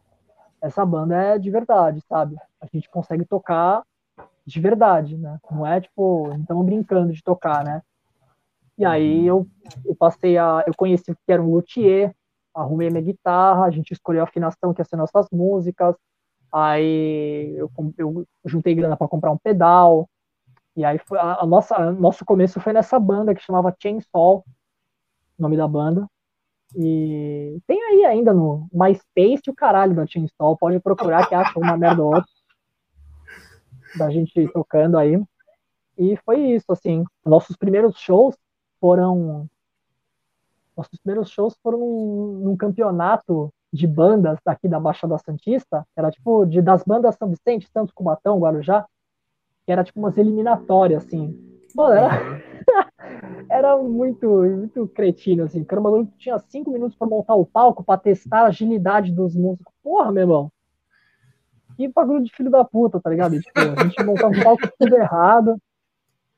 essa 0.60 0.86
banda 0.86 1.16
é 1.16 1.38
de 1.38 1.50
verdade, 1.50 2.00
sabe? 2.08 2.36
A 2.60 2.66
gente 2.72 2.88
consegue 2.88 3.24
tocar 3.24 3.82
de 4.46 4.60
verdade, 4.60 5.16
né? 5.16 5.38
Não 5.50 5.66
é 5.66 5.80
tipo, 5.80 6.32
estamos 6.38 6.64
brincando 6.64 7.12
de 7.12 7.22
tocar, 7.22 7.64
né? 7.64 7.82
E 8.76 8.84
aí 8.84 9.26
eu, 9.26 9.46
eu 9.84 9.94
passei 9.94 10.36
a, 10.36 10.64
eu 10.66 10.74
conheci 10.76 11.10
o 11.12 11.14
que 11.14 11.32
era 11.32 11.42
um 11.42 11.50
luthier, 11.50 12.14
arrumei 12.54 12.90
minha 12.90 13.02
guitarra, 13.02 13.64
a 13.64 13.70
gente 13.70 13.92
escolheu 13.92 14.22
a 14.22 14.24
afinação 14.24 14.74
que 14.74 14.80
ia 14.80 14.84
ser 14.84 14.96
nossas 14.96 15.28
músicas, 15.30 15.94
aí 16.52 17.54
eu, 17.56 17.70
eu 17.98 18.26
juntei 18.44 18.74
grana 18.74 18.96
para 18.96 19.08
comprar 19.08 19.30
um 19.30 19.38
pedal, 19.38 20.08
e 20.76 20.84
aí 20.84 20.98
foi 20.98 21.18
a, 21.18 21.40
a 21.40 21.46
nossa 21.46 21.76
a 21.76 21.92
nosso 21.92 22.24
começo 22.24 22.60
foi 22.60 22.72
nessa 22.72 22.98
banda 22.98 23.34
que 23.34 23.42
chamava 23.42 23.74
Chainsaw, 23.80 24.44
nome 25.38 25.56
da 25.56 25.68
banda. 25.68 26.08
E 26.76 27.60
tem 27.68 27.80
aí 27.84 28.04
ainda 28.04 28.34
no 28.34 28.68
MySpace 28.72 29.48
o 29.48 29.54
caralho 29.54 29.94
da 29.94 30.06
Chainsaw, 30.06 30.56
pode 30.56 30.80
procurar 30.80 31.28
que 31.28 31.34
acha 31.34 31.56
uma 31.58 31.76
merda 31.76 32.02
ou 32.02 32.14
outra 32.14 32.30
da 33.96 34.10
gente 34.10 34.48
tocando 34.52 34.98
aí. 34.98 35.22
E 35.96 36.16
foi 36.24 36.40
isso, 36.40 36.72
assim. 36.72 37.04
Nossos 37.24 37.56
primeiros 37.56 37.96
shows 37.98 38.36
foram 38.84 39.48
nossos 40.76 40.98
primeiros 40.98 41.30
shows 41.30 41.56
foram 41.62 41.78
num, 41.78 42.54
campeonato 42.54 43.50
de 43.72 43.86
bandas 43.86 44.38
daqui 44.44 44.68
da 44.68 44.78
Baixada 44.78 45.16
Santista, 45.16 45.86
era 45.96 46.10
tipo 46.10 46.44
de 46.44 46.60
das 46.60 46.84
bandas 46.84 47.16
São 47.16 47.30
Vicente, 47.30 47.66
Santos 47.72 47.94
Cubatão, 47.94 48.38
Guarujá, 48.38 48.84
que 49.64 49.72
era 49.72 49.82
tipo 49.82 49.98
umas 49.98 50.18
eliminatórias, 50.18 51.06
assim. 51.06 51.34
Mano, 51.74 51.94
era, 51.94 52.42
era 53.48 53.78
muito, 53.78 54.28
muito 54.28 54.86
cretino, 54.88 55.44
assim. 55.44 55.64
Porque 55.64 55.74
era 55.74 55.80
um 55.82 56.04
que 56.04 56.18
tinha 56.18 56.38
cinco 56.38 56.70
minutos 56.70 56.94
para 56.94 57.08
montar 57.08 57.36
o 57.36 57.46
palco, 57.46 57.82
para 57.82 57.98
testar 57.98 58.40
a 58.40 58.46
agilidade 58.48 59.12
dos 59.12 59.34
músicos. 59.34 59.72
Porra, 59.82 60.12
meu 60.12 60.24
irmão. 60.24 60.52
Que 61.74 61.88
bagulho 61.88 62.22
de 62.22 62.30
filho 62.34 62.50
da 62.50 62.62
puta, 62.64 63.00
tá 63.00 63.08
ligado? 63.08 63.40
Tipo, 63.40 63.60
a 63.60 63.82
gente 63.82 64.04
montava 64.04 64.38
o 64.38 64.44
palco 64.44 64.68
tudo 64.78 64.94
errado. 64.94 65.56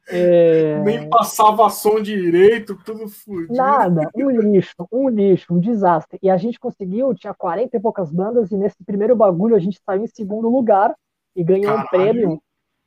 É... 0.08 0.78
Nem 0.84 1.08
passava 1.08 1.68
som 1.68 2.00
direito, 2.00 2.78
tudo 2.84 3.08
fudido. 3.08 3.54
Nada, 3.54 4.08
um 4.14 4.30
lixo, 4.30 4.74
um 4.92 5.08
lixo, 5.08 5.52
um 5.52 5.58
desastre. 5.58 6.18
E 6.22 6.30
a 6.30 6.36
gente 6.36 6.60
conseguiu, 6.60 7.14
tinha 7.14 7.34
40 7.34 7.76
e 7.76 7.80
poucas 7.80 8.12
bandas, 8.12 8.50
e 8.52 8.56
nesse 8.56 8.82
primeiro 8.84 9.16
bagulho 9.16 9.56
a 9.56 9.58
gente 9.58 9.80
saiu 9.84 10.04
em 10.04 10.06
segundo 10.06 10.48
lugar 10.48 10.94
e 11.34 11.42
ganhou 11.42 11.74
Caralho. 11.74 11.84
um 11.84 11.88
prêmio 11.88 12.42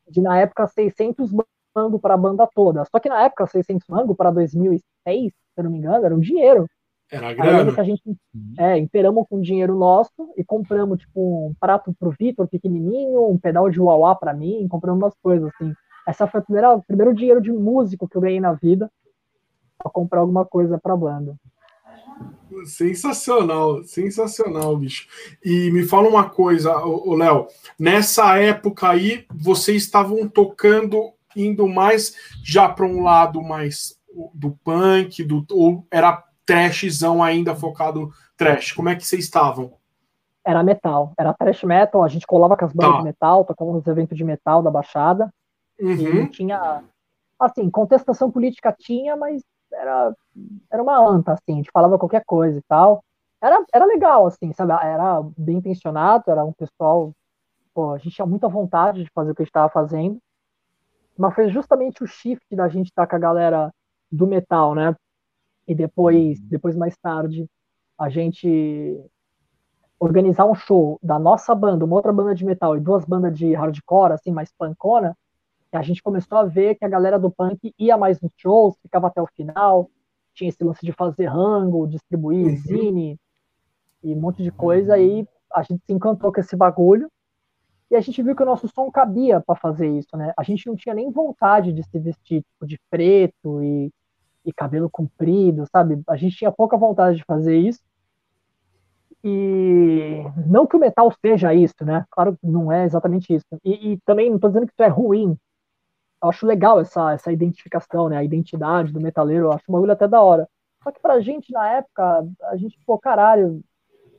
de 0.10 0.22
na 0.22 0.40
época 0.40 0.68
600 0.68 1.32
mango 1.76 2.00
para 2.00 2.14
a 2.14 2.18
banda 2.18 2.48
toda. 2.54 2.84
Só 2.86 3.00
que 3.00 3.10
na 3.10 3.24
época 3.24 3.46
600 3.48 3.88
mango 3.88 4.16
para 4.16 4.32
2006, 4.32 4.84
se 5.06 5.34
eu 5.58 5.64
não 5.64 5.72
me 5.72 5.78
engano, 5.78 6.06
era 6.06 6.16
um 6.16 6.20
dinheiro. 6.20 6.68
Era 7.12 7.34
grana. 7.34 7.74
que 7.74 7.82
a 7.82 7.84
gente 7.84 8.04
é, 8.58 8.78
inteiramos 8.78 9.26
com 9.28 9.42
dinheiro 9.42 9.76
nosso 9.76 10.12
e 10.38 10.44
compramos 10.44 11.00
tipo 11.00 11.48
um 11.48 11.54
prato 11.60 11.94
pro 12.00 12.14
Vitor 12.18 12.48
pequenininho, 12.48 13.28
um 13.28 13.38
pedal 13.38 13.70
de 13.70 13.82
uauá 13.82 14.16
para 14.16 14.34
mim, 14.34 14.68
compramos 14.70 15.04
umas 15.04 15.16
coisas 15.22 15.50
assim. 15.54 15.74
Essa 16.10 16.26
foi 16.26 16.40
a 16.40 16.44
primeira, 16.44 16.74
o 16.74 16.82
primeiro 16.82 17.14
dinheiro 17.14 17.40
de 17.40 17.52
músico 17.52 18.08
que 18.08 18.18
eu 18.18 18.22
ganhei 18.22 18.40
na 18.40 18.54
vida 18.54 18.92
para 19.78 19.92
comprar 19.92 20.22
alguma 20.22 20.44
coisa 20.44 20.80
para 20.80 20.98
banda. 20.98 21.36
Sensacional, 22.66 23.84
sensacional, 23.84 24.76
bicho. 24.76 25.08
E 25.46 25.70
me 25.70 25.84
fala 25.84 26.10
uma 26.10 26.28
coisa, 26.28 26.76
o 26.84 27.14
Léo, 27.14 27.46
nessa 27.78 28.40
época 28.40 28.90
aí, 28.90 29.28
vocês 29.32 29.84
estavam 29.84 30.28
tocando, 30.28 31.14
indo 31.36 31.68
mais 31.68 32.16
já 32.44 32.68
para 32.68 32.88
um 32.88 33.04
lado 33.04 33.44
mais 33.44 33.96
do 34.34 34.58
punk, 34.64 35.24
do, 35.24 35.46
ou 35.52 35.86
era 35.92 36.24
trashzão 36.44 37.22
ainda 37.22 37.56
focado 37.56 38.10
trash? 38.36 38.72
Como 38.72 38.90
é 38.90 38.96
que 38.96 39.06
vocês 39.06 39.26
estavam? 39.26 39.74
Era 40.44 40.64
metal, 40.64 41.14
era 41.20 41.36
trash 41.36 41.64
metal, 41.64 42.04
a 42.04 42.08
gente 42.08 42.26
colava 42.26 42.58
com 42.58 42.66
as 42.66 42.74
bandas 42.74 42.94
tá. 42.94 42.98
de 42.98 43.04
metal, 43.04 43.46
tocava 43.46 43.72
nos 43.72 43.86
eventos 43.86 44.18
de 44.18 44.24
metal 44.24 44.64
da 44.64 44.72
Baixada, 44.72 45.32
uhum. 45.80 46.30
tinha, 46.30 46.84
assim, 47.40 47.70
contestação 47.70 48.32
política 48.32 48.76
tinha, 48.78 49.16
mas 49.16 49.42
era, 49.72 50.16
era 50.72 50.84
uma 50.84 50.98
anta, 50.98 51.34
assim, 51.34 51.54
a 51.54 51.56
gente 51.56 51.72
falava 51.72 51.98
qualquer 51.98 52.24
coisa 52.26 52.58
e 52.58 52.64
tal. 52.68 53.04
Era, 53.42 53.64
era 53.74 53.86
legal, 53.86 54.28
assim, 54.28 54.52
sabe? 54.54 54.74
Era 54.74 55.22
bem 55.38 55.58
intencionado, 55.58 56.26
era 56.28 56.44
um 56.44 56.54
pessoal. 56.54 57.14
Pô, 57.74 57.94
a 57.94 57.98
gente 57.98 58.16
tinha 58.16 58.26
muita 58.26 58.50
vontade 58.50 59.04
de 59.04 59.12
fazer 59.14 59.32
o 59.32 59.36
que 59.36 59.42
a 59.42 59.46
gente 59.46 59.52
estava 59.52 59.70
fazendo. 59.70 60.20
Mas 61.18 61.34
foi 61.34 61.50
justamente 61.50 62.04
o 62.04 62.08
shift 62.08 62.56
da 62.56 62.68
gente 62.68 62.88
estar 62.88 63.04
tá 63.04 63.10
com 63.10 63.16
a 63.16 63.20
galera 63.20 63.74
do 64.12 64.28
metal, 64.28 64.76
né? 64.76 64.96
E 65.68 65.76
depois, 65.76 66.40
depois 66.42 66.76
mais 66.76 66.98
tarde, 66.98 67.48
a 67.98 68.10
gente 68.10 69.00
organizar 70.00 70.46
um 70.46 70.56
show 70.56 70.98
da 71.04 71.20
nossa 71.20 71.54
banda, 71.54 71.86
uma 71.86 71.96
outra 71.96 72.14
banda 72.14 72.34
de 72.34 72.46
metal 72.46 72.78
e 72.78 72.80
duas 72.80 73.06
bandas 73.06 73.38
de 73.38 73.54
hardcore, 73.54 74.14
assim, 74.14 74.32
mais 74.32 74.52
pancona, 74.58 75.16
a 75.78 75.82
gente 75.82 76.02
começou 76.02 76.38
a 76.38 76.46
ver 76.46 76.76
que 76.76 76.86
a 76.86 76.90
galera 76.90 77.20
do 77.20 77.30
punk 77.32 77.74
ia 77.78 77.98
mais 77.98 78.20
nos 78.22 78.32
shows, 78.38 78.76
ficava 78.82 79.08
até 79.08 79.22
o 79.22 79.28
final, 79.28 79.90
tinha 80.34 80.50
esse 80.50 80.64
lance 80.64 80.86
de 80.86 80.92
fazer 80.92 81.26
rango, 81.26 81.88
distribuir 81.88 82.48
uhum. 82.48 82.58
zine 82.58 83.20
e 84.04 84.14
um 84.14 84.20
monte 84.20 84.42
de 84.42 84.52
coisa, 84.52 84.94
aí 84.96 85.28
a 85.54 85.62
gente 85.62 85.82
se 85.86 85.94
encantou 85.94 86.32
com 86.32 86.40
esse 86.40 86.56
bagulho, 86.56 87.10
e 87.92 87.96
a 87.96 88.02
gente 88.02 88.22
viu 88.22 88.36
que 88.36 88.44
o 88.44 88.46
nosso 88.46 88.68
som 88.68 88.90
cabia 88.92 89.42
para 89.42 89.56
fazer 89.56 89.88
isso, 89.88 90.16
né? 90.16 90.32
A 90.38 90.44
gente 90.44 90.68
não 90.68 90.76
tinha 90.76 90.94
nem 90.94 91.12
vontade 91.12 91.74
de 91.74 91.84
se 91.84 91.98
vestir 91.98 92.44
tipo, 92.44 92.68
de 92.68 92.80
preto 92.90 93.64
e, 93.64 93.92
e 94.46 94.54
cabelo 94.54 94.90
comprido, 94.90 95.66
sabe? 95.72 96.00
A 96.08 96.16
gente 96.16 96.38
tinha 96.38 96.52
pouca 96.52 96.78
vontade 96.78 97.18
de 97.18 97.24
fazer 97.26 97.58
isso. 97.58 97.82
e 99.24 100.24
não 100.46 100.68
que 100.68 100.76
o 100.76 100.80
metal 100.80 101.12
seja 101.20 101.54
isso, 101.54 101.84
né? 101.84 102.06
Claro 102.12 102.38
que 102.38 102.46
não 102.46 102.72
é 102.72 102.86
exatamente 102.86 103.34
isso. 103.34 103.46
E, 103.66 103.94
e 103.94 103.98
também 104.06 104.30
não 104.30 104.36
estou 104.36 104.52
dizendo 104.52 104.68
que 104.68 104.74
isso 104.74 104.84
é 104.84 104.88
ruim. 104.88 105.36
Eu 106.22 106.30
acho 106.30 106.46
legal 106.46 106.80
essa, 106.80 107.14
essa 107.14 107.32
identificação, 107.32 108.10
né? 108.10 108.18
A 108.18 108.24
identidade 108.24 108.92
do 108.92 109.02
metaleiro, 109.02 109.46
eu 109.46 109.52
acho 109.52 109.64
um 109.70 109.74
bagulho 109.74 109.92
até 109.92 110.08
da 110.08 110.22
hora. 110.22 110.48
Só 110.84 110.92
que 110.92 111.00
pra 111.02 111.20
gente, 111.20 111.52
na 111.52 111.68
época, 111.74 112.28
a 112.44 112.56
gente, 112.58 112.80
pô, 112.86 112.98
caralho, 112.98 113.62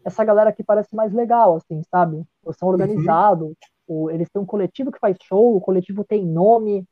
essa 0.04 0.24
galera 0.24 0.50
aqui 0.50 0.62
parece 0.62 0.94
mais 0.94 1.12
legal, 1.12 1.56
assim, 1.56 1.82
sabe? 1.90 2.22
Eles 2.44 2.56
são 2.56 2.68
organizados, 2.68 3.54
uhum. 3.88 4.10
eles 4.10 4.28
têm 4.30 4.40
um 4.40 4.46
coletivo 4.46 4.90
que 4.90 4.98
faz 4.98 5.16
show, 5.22 5.56
o 5.56 5.60
coletivo 5.60 6.04
tem 6.04 6.24
nome, 6.26 6.86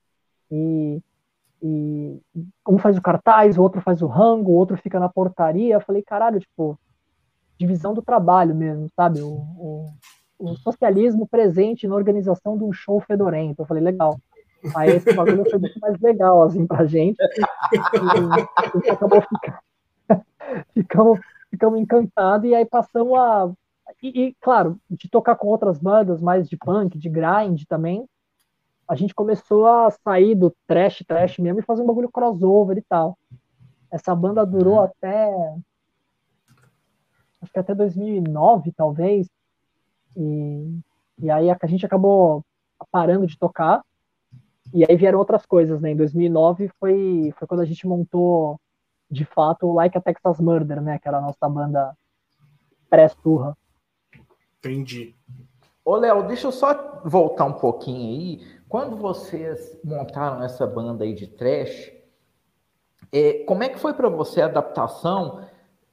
e, 0.51 1.03
e 1.63 2.21
um 2.67 2.79
faz 2.79 2.97
o 2.97 3.03
cartaz, 3.03 3.59
o 3.59 3.63
outro 3.63 3.81
faz 3.81 4.03
o 4.03 4.07
rango, 4.07 4.51
o 4.51 4.55
outro 4.55 4.77
fica 4.77 4.99
na 4.99 5.09
portaria. 5.09 5.75
Eu 5.75 5.81
falei, 5.81 6.03
caralho, 6.03 6.41
tipo, 6.41 6.79
divisão 7.59 7.93
do 7.93 8.03
trabalho 8.03 8.55
mesmo, 8.55 8.89
sabe? 8.95 9.21
O, 9.21 9.33
o, 9.33 9.87
o 10.39 10.57
socialismo 10.57 11.27
presente 11.27 11.89
na 11.89 11.95
organização 11.95 12.57
de 12.57 12.65
um 12.65 12.73
show 12.73 13.01
fedorento. 13.01 13.63
Eu 13.63 13.67
falei, 13.67 13.83
legal. 13.83 14.19
Aí 14.75 14.91
esse 14.91 15.13
bagulho 15.13 15.49
foi 15.49 15.59
muito 15.59 15.79
mais 15.81 15.99
legal, 16.01 16.43
assim, 16.43 16.67
pra 16.67 16.85
gente. 16.87 17.19
E, 17.23 18.87
e 18.87 18.91
acabou 18.91 19.23
ficando. 19.23 19.59
ficamos, 20.75 21.21
ficamos 21.51 21.81
encantados 21.81 22.49
e 22.49 22.55
aí 22.55 22.65
passamos 22.65 23.19
a. 23.19 23.51
E, 24.03 24.27
e, 24.27 24.37
claro, 24.41 24.79
de 24.91 25.09
tocar 25.09 25.37
com 25.37 25.49
outras 25.49 25.79
bandas, 25.79 26.21
mais 26.21 26.49
de 26.49 26.57
punk, 26.57 26.99
de 26.99 27.09
grind 27.09 27.65
também, 27.69 28.07
a 28.87 28.95
gente 28.95 29.15
começou 29.15 29.67
a 29.67 29.91
sair 29.91 30.35
do 30.35 30.55
trash, 30.67 31.05
trash 31.07 31.39
mesmo 31.39 31.61
e 31.61 31.65
fazer 31.65 31.83
um 31.83 31.87
bagulho 31.87 32.11
crossover 32.11 32.77
e 32.79 32.83
tal. 32.83 33.19
Essa 33.91 34.15
banda 34.15 34.45
durou 34.45 34.77
uhum. 34.77 34.85
até 34.85 35.35
acho 37.41 37.53
que 37.53 37.59
até 37.59 37.75
2009, 37.75 38.73
talvez. 38.73 39.29
E, 40.17 40.81
e 41.19 41.31
aí 41.31 41.51
a, 41.51 41.67
gente 41.67 41.87
acabou 41.87 42.45
parando 42.91 43.27
de 43.27 43.39
tocar. 43.39 43.83
E 44.73 44.85
aí 44.89 44.97
vieram 44.97 45.19
outras 45.19 45.47
coisas, 45.47 45.81
né? 45.81 45.93
Em 45.93 45.97
2009 45.97 46.71
foi, 46.79 47.33
foi 47.39 47.49
quando 47.49 47.61
a 47.61 47.65
gente 47.65 47.87
montou, 47.87 48.61
de 49.11 49.25
fato, 49.25 49.67
o 49.67 49.75
Like 49.75 49.97
a 49.97 50.01
Texas 50.01 50.41
Murder, 50.41 50.81
né? 50.81 50.99
Que 50.99 51.09
era 51.09 51.19
a 51.19 51.23
nossa 51.23 51.49
banda 51.49 51.95
pré-surra. 52.91 53.57
Entendi. 54.59 55.15
Ô, 55.85 55.97
Léo, 55.97 56.27
deixa 56.27 56.49
eu 56.49 56.53
só 56.53 57.01
voltar 57.05 57.45
um 57.45 57.55
pouquinho 57.55 58.11
aí. 58.11 58.47
Quando 58.69 58.97
vocês 58.97 59.79
montaram 59.83 60.43
essa 60.43 60.67
banda 60.67 61.05
aí 61.05 61.15
de 61.15 61.27
trash, 61.27 61.93
é, 63.11 63.45
como 63.45 63.63
é 63.63 63.69
que 63.69 63.79
foi 63.79 63.95
para 63.95 64.09
você 64.09 64.43
a 64.43 64.47
adaptação 64.47 65.47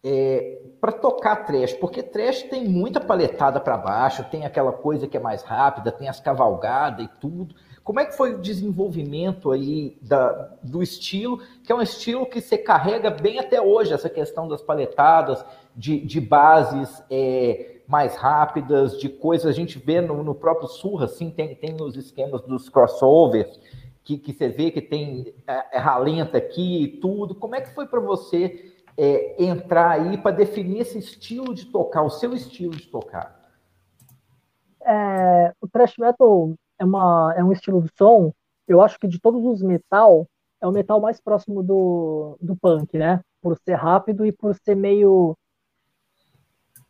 é, 0.04 0.62
para 0.80 0.92
tocar 0.92 1.46
trash, 1.46 1.74
porque 1.74 2.04
trash 2.04 2.44
tem 2.44 2.68
muita 2.68 3.00
paletada 3.00 3.60
para 3.60 3.78
baixo, 3.78 4.24
tem 4.26 4.46
aquela 4.46 4.72
coisa 4.72 5.08
que 5.08 5.18
é 5.18 5.20
mais 5.20 5.42
rápida, 5.44 5.92
tem 5.92 6.08
as 6.08 6.20
cavalgadas 6.20 7.06
e 7.06 7.10
tudo. 7.20 7.56
Como 7.86 8.00
é 8.00 8.06
que 8.06 8.18
foi 8.18 8.34
o 8.34 8.40
desenvolvimento 8.40 9.52
aí 9.52 9.96
da, 10.02 10.58
do 10.64 10.82
estilo, 10.82 11.40
que 11.64 11.72
é 11.72 11.76
um 11.76 11.84
estilo 11.84 12.26
que 12.26 12.42
você 12.42 12.58
carrega 12.58 13.12
bem 13.12 13.38
até 13.38 13.62
hoje, 13.62 13.94
essa 13.94 14.10
questão 14.10 14.48
das 14.48 14.60
paletadas, 14.60 15.46
de, 15.76 16.00
de 16.00 16.20
bases 16.20 17.04
é, 17.12 17.82
mais 17.88 18.16
rápidas, 18.16 19.00
de 19.00 19.08
coisas, 19.08 19.46
a 19.46 19.52
gente 19.52 19.78
vê 19.78 20.02
no, 20.02 20.24
no 20.24 20.34
próprio 20.34 20.68
Surra, 20.68 21.06
assim, 21.06 21.30
tem, 21.30 21.54
tem 21.54 21.80
os 21.80 21.96
esquemas 21.96 22.42
dos 22.42 22.70
crossovers, 22.70 23.60
que, 24.04 24.18
que 24.18 24.34
você 24.34 24.50
vê 24.50 24.72
que 24.72 24.82
tem 24.82 25.36
é, 25.46 25.78
é 25.78 25.80
ralenta 25.80 26.40
aqui 26.40 26.86
e 26.86 26.88
tudo. 26.88 27.36
Como 27.36 27.54
é 27.54 27.62
que 27.62 27.76
foi 27.76 27.86
para 27.86 28.00
você 28.00 28.74
é, 28.98 29.44
entrar 29.44 29.92
aí 29.92 30.18
para 30.18 30.36
definir 30.36 30.80
esse 30.80 30.98
estilo 30.98 31.54
de 31.54 31.66
tocar, 31.68 32.02
o 32.02 32.10
seu 32.10 32.34
estilo 32.34 32.76
de 32.76 32.88
tocar? 32.88 33.46
É, 34.84 35.54
o 35.62 35.68
thrash 35.68 35.98
metal 36.00 36.56
é, 36.80 36.86
uma, 36.86 37.34
é 37.38 37.44
um 37.44 37.52
estilo 37.52 37.82
de 37.82 37.90
som, 37.98 38.34
eu 38.68 38.82
acho 38.82 39.00
que 39.00 39.08
de 39.08 39.20
todos 39.20 39.44
os 39.46 39.62
metal, 39.62 40.28
é 40.62 40.68
o 40.68 40.72
metal 40.72 41.00
mais 41.00 41.20
próximo 41.22 41.62
do, 41.64 42.38
do 42.42 42.56
punk, 42.56 42.98
né? 42.98 43.22
Por 43.42 43.58
ser 43.58 43.76
rápido 43.76 44.26
e 44.26 44.32
por 44.32 44.56
ser 44.56 44.76
meio. 44.76 45.38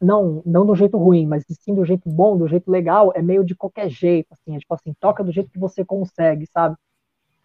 Não, 0.02 0.41
não 0.45 0.65
do 0.65 0.76
jeito 0.76 0.98
ruim, 0.98 1.26
mas 1.26 1.45
sim 1.62 1.74
do 1.74 1.86
jeito 1.86 2.10
bom, 2.10 2.38
do 2.38 2.48
jeito 2.48 2.69
legal, 2.69 3.12
é 3.15 3.21
meio 3.21 3.43
de 3.43 3.56
qualquer 3.56 3.89
jeito, 3.89 4.28
assim, 4.32 4.56
é 4.56 4.60
tipo 4.60 4.74
assim, 4.74 4.93
toca 5.00 5.24
do 5.24 5.32
jeito 5.32 5.50
que 5.50 5.60
você 5.60 5.86
consegue, 5.86 6.45
sabe? 6.48 6.76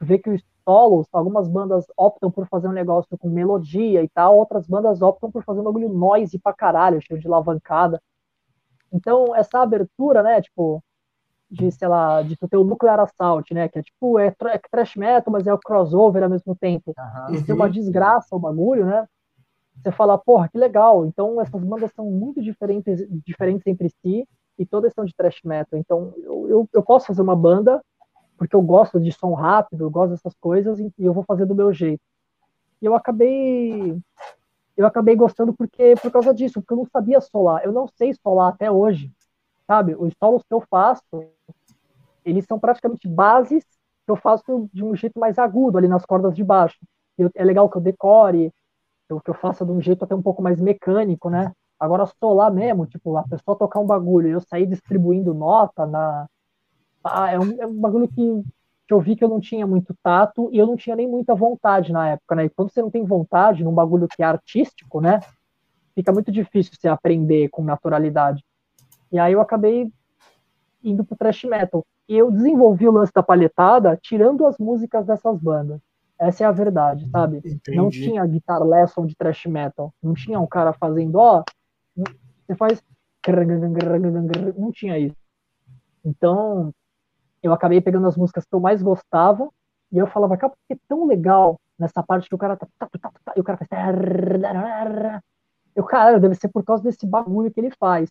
vê 0.01 0.19
que 0.19 0.31
os 0.31 0.43
solos, 0.65 1.07
algumas 1.13 1.47
bandas 1.49 1.85
optam 1.97 2.31
por 2.31 2.47
fazer 2.49 2.69
um 2.69 2.73
negócio 2.73 3.19
com 3.19 3.29
melodia 3.29 4.03
e 4.03 4.09
tal, 4.09 4.37
outras 4.39 4.67
bandas 4.67 5.03
optam 5.03 5.31
por 5.31 5.45
fazer 5.45 5.61
um 5.61 5.65
bagulho 5.65 5.89
noise 5.91 6.39
pra 6.39 6.55
caralho, 6.55 7.01
cheio 7.03 7.21
de 7.21 7.27
alavancada. 7.27 8.01
Então, 8.93 9.35
essa 9.37 9.61
abertura, 9.61 10.23
né, 10.23 10.41
tipo, 10.41 10.83
de, 11.51 11.71
sei 11.73 11.89
lá, 11.89 12.23
de 12.23 12.37
tu 12.37 12.47
ter 12.49 12.57
o 12.57 12.65
Nuclear 12.65 13.01
Assault, 13.01 13.53
né, 13.53 13.69
que 13.69 13.79
é 13.79 13.83
tipo, 13.83 14.19
é, 14.19 14.29
é 14.29 14.61
trash 14.71 14.97
metal, 14.97 15.33
mas 15.33 15.47
é 15.47 15.53
o 15.53 15.59
crossover 15.59 16.23
ao 16.23 16.31
mesmo 16.31 16.55
tempo. 16.55 16.95
Uhum. 16.97 17.35
E 17.35 17.39
ser 17.39 17.53
uma 17.53 17.69
desgraça 17.69 18.37
o 18.37 18.39
bagulho, 18.39 18.87
né, 18.87 19.07
você 19.83 19.91
fala, 19.91 20.19
porra, 20.19 20.49
que 20.49 20.59
legal. 20.59 21.07
Então, 21.07 21.41
essas 21.41 21.63
bandas 21.65 21.91
são 21.93 22.05
muito 22.07 22.43
diferentes, 22.43 23.07
diferentes 23.25 23.67
entre 23.67 23.89
si, 23.89 24.27
e 24.59 24.67
todas 24.67 24.93
são 24.93 25.05
de 25.05 25.15
trash 25.15 25.41
metal. 25.43 25.79
Então, 25.79 26.13
eu, 26.19 26.49
eu, 26.49 26.69
eu 26.73 26.83
posso 26.83 27.07
fazer 27.07 27.23
uma 27.23 27.35
banda 27.35 27.83
porque 28.37 28.57
eu 28.57 28.63
gosto 28.63 28.99
de 28.99 29.13
som 29.13 29.35
rápido, 29.35 29.85
eu 29.85 29.91
gosto 29.91 30.13
dessas 30.13 30.35
coisas 30.41 30.79
e 30.79 30.93
eu 30.99 31.13
vou 31.13 31.23
fazer 31.25 31.45
do 31.45 31.55
meu 31.55 31.73
jeito. 31.73 32.01
E 32.81 32.87
eu 32.87 32.95
acabei 32.95 33.99
eu 34.77 34.87
acabei 34.87 35.15
gostando 35.15 35.53
porque 35.53 35.95
por 36.01 36.11
causa 36.11 36.33
disso, 36.33 36.55
porque 36.55 36.73
eu 36.73 36.79
não 36.79 36.87
sabia 36.87 37.21
solar. 37.21 37.63
Eu 37.65 37.73
não 37.73 37.87
sei 37.87 38.15
solar 38.15 38.49
até 38.49 38.71
hoje, 38.71 39.13
sabe? 39.71 39.95
Os 39.97 40.13
solos 40.19 40.43
que 40.43 40.53
eu 40.53 40.61
faço, 40.69 41.05
eles 42.25 42.45
são 42.45 42.59
praticamente 42.59 43.07
bases 43.07 43.63
que 44.05 44.11
eu 44.11 44.17
faço 44.17 44.69
de 44.73 44.83
um 44.85 44.97
jeito 44.97 45.21
mais 45.21 45.39
agudo 45.39 45.79
ali 45.79 45.87
nas 45.87 46.05
cordas 46.05 46.35
de 46.35 46.43
baixo. 46.43 46.77
Eu, 47.17 47.31
é 47.37 47.45
legal 47.45 47.71
que 47.71 47.77
eu 47.77 47.81
decore, 47.81 48.53
eu, 49.09 49.21
que 49.21 49.31
eu 49.31 49.35
faça 49.35 49.65
de 49.65 49.71
um 49.71 49.81
jeito 49.81 50.05
até 50.05 50.13
um 50.13 50.23
pouco 50.23 50.43
mais 50.43 50.61
mecânico, 50.61 51.31
né? 51.31 51.53
Agora 51.79 52.05
solar 52.05 52.53
mesmo, 52.53 52.85
tipo, 52.85 53.17
a 53.17 53.23
pessoa 53.23 53.57
tocar 53.57 53.79
um 53.79 53.87
bagulho 53.87 54.27
e 54.29 54.33
eu 54.33 54.41
sair 54.41 54.67
distribuindo 54.67 55.33
nota 55.33 55.87
na 55.87 56.27
ah, 57.05 57.31
é, 57.31 57.39
um, 57.39 57.63
é 57.63 57.67
um 57.67 57.81
bagulho 57.81 58.09
que, 58.09 58.43
que 58.89 58.93
eu 58.93 59.01
vi 59.01 59.15
que 59.15 59.23
eu 59.23 59.29
não 59.29 59.39
tinha 59.39 59.67
muito 59.69 59.95
tato 60.03 60.51
e 60.53 60.59
eu 60.59 60.67
não 60.67 60.77
tinha 60.77 60.97
nem 60.97 61.07
muita 61.07 61.33
vontade 61.33 61.93
na 61.93 62.09
época, 62.09 62.35
né? 62.35 62.47
E 62.47 62.51
quando 62.51 62.73
você 62.73 62.83
não 62.83 62.91
tem 62.91 63.05
vontade 63.05 63.63
num 63.63 63.73
bagulho 63.73 64.09
que 64.09 64.21
é 64.21 64.27
artístico, 64.27 65.01
né? 65.01 65.21
Fica 65.95 66.13
muito 66.13 66.33
difícil 66.33 66.73
você 66.75 66.89
aprender 66.89 67.49
com 67.51 67.63
naturalidade. 67.63 68.43
E 69.13 69.19
aí 69.19 69.33
eu 69.33 69.41
acabei 69.41 69.93
indo 70.83 71.05
pro 71.05 71.17
thrash 71.17 71.45
metal. 71.45 71.85
E 72.09 72.17
eu 72.17 72.31
desenvolvi 72.31 72.89
o 72.89 72.93
lance 72.93 73.13
da 73.13 73.23
palhetada 73.23 73.99
tirando 74.01 74.47
as 74.47 74.59
músicas 74.59 75.07
dessas 75.07 75.39
bandas. 75.39 75.81
Essa 76.19 76.45
é 76.45 76.47
a 76.47 76.53
verdade, 76.53 77.09
sabe? 77.11 77.39
Entendi. 77.39 77.77
Não 77.77 77.89
tinha 77.89 78.27
guitar 78.27 78.63
lesson 78.63 79.07
de 79.07 79.17
thrash 79.17 79.47
metal. 79.47 79.93
Não 80.03 80.13
tinha 80.13 80.39
um 80.39 80.47
cara 80.47 80.73
fazendo, 80.73 81.17
ó, 81.17 81.43
você 81.97 82.55
faz. 82.57 82.83
Não 84.59 84.73
tinha 84.73 84.99
isso. 84.99 85.17
Então, 86.05 86.73
eu 87.43 87.53
acabei 87.53 87.81
pegando 87.81 88.07
as 88.07 88.17
músicas 88.17 88.45
que 88.45 88.55
eu 88.55 88.61
mais 88.61 88.83
gostava 88.83 89.49
e 89.93 89.99
eu 89.99 90.07
falava, 90.07 90.37
cara, 90.37 90.53
que 90.69 90.75
é 90.75 90.79
tão 90.89 91.07
legal 91.07 91.59
nessa 91.79 92.03
parte 92.03 92.29
que 92.29 92.35
o 92.35 92.39
cara 92.39 92.57
tá, 92.57 92.67
tá, 92.79 92.89
tá, 92.89 93.13
tá 93.25 93.33
e 93.37 93.41
o 93.41 93.45
cara 93.45 93.59
faz 93.59 93.69
eu, 95.75 95.85
cara, 95.85 96.19
deve 96.19 96.35
ser 96.35 96.49
por 96.49 96.65
causa 96.65 96.83
desse 96.83 97.07
bagulho 97.07 97.51
que 97.51 97.61
ele 97.61 97.71
faz. 97.79 98.11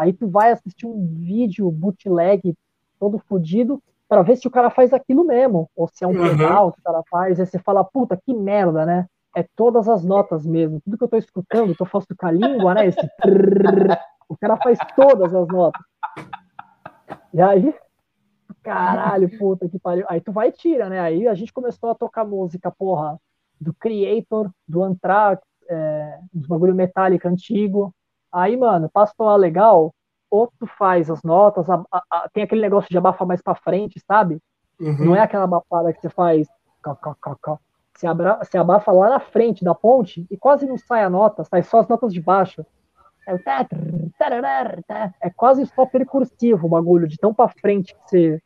Aí 0.00 0.14
tu 0.14 0.26
vai 0.26 0.50
assistir 0.50 0.86
um 0.86 1.06
vídeo 1.06 1.70
bootleg 1.70 2.56
todo 2.98 3.18
fodido 3.18 3.82
para 4.08 4.22
ver 4.22 4.36
se 4.36 4.48
o 4.48 4.50
cara 4.50 4.70
faz 4.70 4.94
aquilo 4.94 5.26
mesmo, 5.26 5.68
ou 5.76 5.86
se 5.88 6.02
é 6.02 6.06
um 6.06 6.12
uhum. 6.12 6.38
pedal 6.38 6.72
que 6.72 6.80
o 6.80 6.82
cara 6.82 7.02
faz, 7.10 7.38
aí 7.38 7.44
você 7.44 7.58
fala, 7.58 7.84
puta, 7.84 8.16
que 8.16 8.32
merda, 8.32 8.86
né? 8.86 9.06
É 9.36 9.44
todas 9.54 9.90
as 9.90 10.02
notas 10.02 10.46
mesmo, 10.46 10.80
tudo 10.80 10.96
que 10.96 11.04
eu 11.04 11.08
tô 11.08 11.18
escutando, 11.18 11.76
eu 11.78 11.86
faço 11.86 12.06
com 12.18 12.26
a 12.26 12.32
língua, 12.32 12.72
né? 12.72 12.86
Esse 12.86 13.06
o 14.26 14.36
cara 14.38 14.56
faz 14.56 14.78
todas 14.96 15.34
as 15.34 15.46
notas. 15.48 15.82
E 17.34 17.42
aí, 17.42 17.74
caralho, 18.62 19.38
puta 19.38 19.68
que 19.68 19.78
pariu. 19.78 20.06
Aí 20.08 20.22
tu 20.22 20.32
vai 20.32 20.48
e 20.48 20.52
tira, 20.52 20.88
né? 20.88 20.98
Aí 20.98 21.28
a 21.28 21.34
gente 21.34 21.52
começou 21.52 21.90
a 21.90 21.94
tocar 21.94 22.24
música, 22.24 22.70
porra, 22.70 23.20
do 23.60 23.74
Creator, 23.74 24.50
do 24.66 24.82
Anthrax, 24.82 25.42
é, 25.68 26.20
dos 26.32 26.46
bagulho 26.46 26.74
metálico 26.74 27.28
antigo. 27.28 27.94
Aí, 28.32 28.56
mano, 28.56 28.88
passou 28.88 29.28
a 29.28 29.36
legal, 29.36 29.92
ou 30.30 30.50
tu 30.58 30.66
faz 30.66 31.10
as 31.10 31.22
notas, 31.22 31.68
a, 31.68 31.82
a, 31.90 32.02
a, 32.10 32.28
tem 32.32 32.44
aquele 32.44 32.60
negócio 32.60 32.88
de 32.88 32.96
abafar 32.96 33.26
mais 33.26 33.42
pra 33.42 33.54
frente, 33.54 34.00
sabe? 34.06 34.38
Uhum. 34.80 35.06
Não 35.06 35.16
é 35.16 35.20
aquela 35.20 35.44
abafada 35.44 35.92
que 35.92 36.00
você 36.00 36.08
faz. 36.08 36.48
Você, 37.94 38.06
abra, 38.06 38.38
você 38.42 38.56
abafa 38.56 38.92
lá 38.92 39.10
na 39.10 39.20
frente 39.20 39.64
da 39.64 39.74
ponte 39.74 40.26
e 40.30 40.36
quase 40.36 40.66
não 40.66 40.78
sai 40.78 41.02
a 41.04 41.10
nota, 41.10 41.44
sai 41.44 41.62
só 41.62 41.80
as 41.80 41.88
notas 41.88 42.12
de 42.14 42.20
baixo. 42.20 42.64
É, 45.20 45.28
é 45.28 45.30
quase 45.30 45.66
só 45.66 45.84
percursivo 45.84 46.66
o 46.66 46.70
bagulho, 46.70 47.06
de 47.06 47.18
tão 47.18 47.34
pra 47.34 47.48
frente 47.48 47.94
que 47.94 48.00
você, 48.08 48.42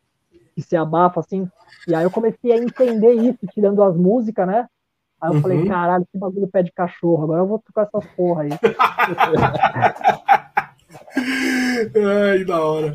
que 0.55 0.63
se 0.63 0.77
abafa, 0.77 1.21
assim. 1.21 1.49
E 1.87 1.95
aí 1.95 2.03
eu 2.03 2.11
comecei 2.11 2.51
a 2.53 2.57
entender 2.57 3.13
isso, 3.13 3.47
tirando 3.53 3.83
as 3.83 3.97
músicas, 3.97 4.47
né? 4.47 4.69
Aí 5.25 5.31
eu 5.31 5.37
uhum. 5.37 5.41
falei, 5.41 5.67
caralho, 5.67 6.07
que 6.13 6.19
bagulho 6.19 6.47
pé 6.49 6.63
de 6.63 6.71
cachorro, 6.71 7.25
agora 7.25 7.41
eu 7.41 7.47
vou 7.47 7.59
tocar 7.59 7.85
essas 7.85 8.05
porra 8.15 8.43
aí. 8.43 8.51
Ai, 11.97 12.45
da 12.45 12.63
hora. 12.63 12.95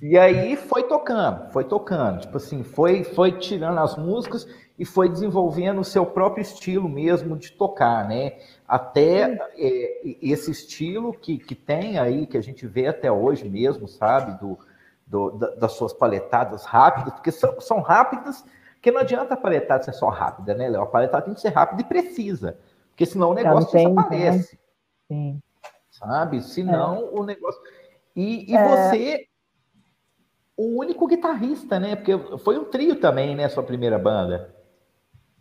E 0.00 0.16
aí 0.16 0.54
foi 0.56 0.84
tocando, 0.84 1.50
foi 1.50 1.64
tocando. 1.64 2.20
Tipo 2.20 2.36
assim, 2.36 2.62
foi, 2.62 3.02
foi 3.02 3.32
tirando 3.32 3.78
as 3.78 3.96
músicas 3.96 4.46
e 4.78 4.84
foi 4.84 5.08
desenvolvendo 5.08 5.80
o 5.80 5.84
seu 5.84 6.06
próprio 6.06 6.42
estilo 6.42 6.88
mesmo 6.88 7.36
de 7.36 7.50
tocar, 7.50 8.06
né? 8.06 8.34
Até 8.68 9.36
é, 9.56 10.16
esse 10.22 10.52
estilo 10.52 11.12
que, 11.14 11.36
que 11.36 11.56
tem 11.56 11.98
aí, 11.98 12.28
que 12.28 12.38
a 12.38 12.42
gente 12.42 12.64
vê 12.64 12.86
até 12.86 13.10
hoje 13.10 13.48
mesmo, 13.48 13.88
sabe? 13.88 14.38
Do, 14.38 14.56
do 15.04 15.56
das 15.56 15.72
suas 15.72 15.92
paletadas 15.92 16.64
rápidas, 16.64 17.14
porque 17.14 17.32
são, 17.32 17.60
são 17.60 17.80
rápidas, 17.80 18.44
que 18.86 18.92
não 18.92 19.00
adianta 19.00 19.34
a 19.34 19.36
paletada 19.36 19.82
ser 19.82 19.92
só 19.92 20.08
rápida, 20.08 20.54
né, 20.54 20.68
Léo? 20.68 20.82
A 20.82 20.86
paletada 20.86 21.24
tem 21.24 21.34
que 21.34 21.40
ser 21.40 21.48
rápida 21.48 21.82
e 21.82 21.84
precisa, 21.84 22.56
porque 22.90 23.04
senão 23.04 23.30
o 23.30 23.34
negócio 23.34 23.70
tem, 23.70 23.88
desaparece. 23.88 24.54
Né? 24.54 24.60
Sim. 25.08 25.42
Sabe? 25.90 26.40
Senão 26.42 26.96
é. 26.96 27.20
o 27.20 27.24
negócio. 27.24 27.60
E, 28.14 28.50
e 28.50 28.56
é... 28.56 28.68
você, 28.68 29.26
o 30.56 30.78
único 30.78 31.06
guitarrista, 31.06 31.80
né? 31.80 31.96
Porque 31.96 32.38
foi 32.38 32.58
um 32.58 32.64
trio 32.64 33.00
também, 33.00 33.34
né? 33.34 33.48
Sua 33.48 33.62
primeira 33.62 33.98
banda 33.98 34.54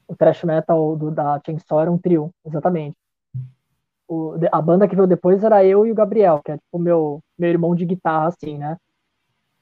o 0.07 0.15
thrash 0.15 0.43
metal 0.43 0.95
do, 0.95 1.11
da 1.11 1.41
Chainsaw 1.45 1.81
era 1.81 1.91
um 1.91 1.97
trio, 1.97 2.31
exatamente. 2.45 2.95
O, 4.07 4.35
a 4.51 4.61
banda 4.61 4.87
que 4.87 4.95
veio 4.95 5.07
depois 5.07 5.43
era 5.43 5.65
eu 5.65 5.85
e 5.85 5.91
o 5.91 5.95
Gabriel, 5.95 6.41
que 6.43 6.51
é 6.51 6.57
tipo 6.57 6.77
meu, 6.77 7.19
meu 7.37 7.49
irmão 7.49 7.73
de 7.73 7.85
guitarra, 7.85 8.27
assim, 8.27 8.57
né? 8.57 8.77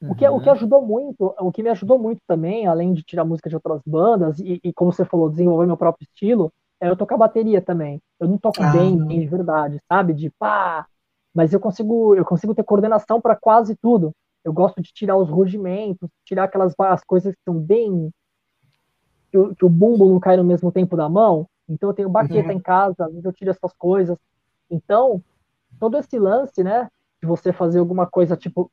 Uhum. 0.04 0.12
O, 0.12 0.14
que, 0.14 0.28
o 0.28 0.40
que 0.40 0.48
uhum. 0.48 0.52
ajudou 0.52 0.82
muito, 0.82 1.34
o 1.38 1.50
que 1.50 1.62
me 1.62 1.70
ajudou 1.70 1.98
muito 1.98 2.20
também, 2.26 2.66
além 2.66 2.92
de 2.92 3.02
tirar 3.02 3.24
música 3.24 3.48
de 3.48 3.56
outras 3.56 3.80
bandas 3.86 4.38
e, 4.38 4.60
e 4.62 4.72
como 4.72 4.92
você 4.92 5.04
falou, 5.04 5.30
desenvolver 5.30 5.66
meu 5.66 5.76
próprio 5.76 6.04
estilo, 6.04 6.52
é 6.80 6.88
eu 6.88 6.96
tocar 6.96 7.16
bateria 7.16 7.60
também. 7.60 8.00
Eu 8.20 8.28
não 8.28 8.36
toco 8.36 8.62
ah, 8.62 8.70
bem, 8.70 8.96
bem 9.06 9.20
de 9.20 9.26
verdade, 9.26 9.80
sabe? 9.88 10.12
De 10.12 10.30
pá, 10.38 10.86
mas 11.34 11.52
eu 11.52 11.60
consigo, 11.60 12.14
eu 12.14 12.24
consigo 12.24 12.54
ter 12.54 12.62
coordenação 12.62 13.20
para 13.20 13.34
quase 13.34 13.74
tudo. 13.76 14.12
Eu 14.44 14.52
gosto 14.52 14.82
de 14.82 14.92
tirar 14.92 15.16
os 15.16 15.30
rudimentos, 15.30 16.08
tirar 16.24 16.44
aquelas 16.44 16.74
as 16.78 17.02
coisas 17.02 17.34
que 17.34 17.40
são 17.44 17.54
bem 17.54 18.10
que 19.30 19.38
o, 19.38 19.54
que 19.54 19.64
o 19.64 19.68
bumbo 19.68 20.08
não 20.08 20.20
cai 20.20 20.36
no 20.36 20.44
mesmo 20.44 20.70
tempo 20.70 20.96
da 20.96 21.08
mão. 21.08 21.46
Então 21.68 21.88
eu 21.88 21.94
tenho 21.94 22.10
baqueta 22.10 22.50
uhum. 22.50 22.54
em 22.54 22.60
casa, 22.60 23.06
às 23.06 23.10
vezes 23.10 23.24
eu 23.24 23.32
tiro 23.32 23.50
essas 23.50 23.72
coisas. 23.72 24.18
Então, 24.70 25.22
todo 25.80 25.96
esse 25.96 26.18
lance, 26.18 26.62
né, 26.62 26.88
de 27.20 27.26
você 27.26 27.52
fazer 27.52 27.78
alguma 27.78 28.06
coisa 28.06 28.36
tipo. 28.36 28.70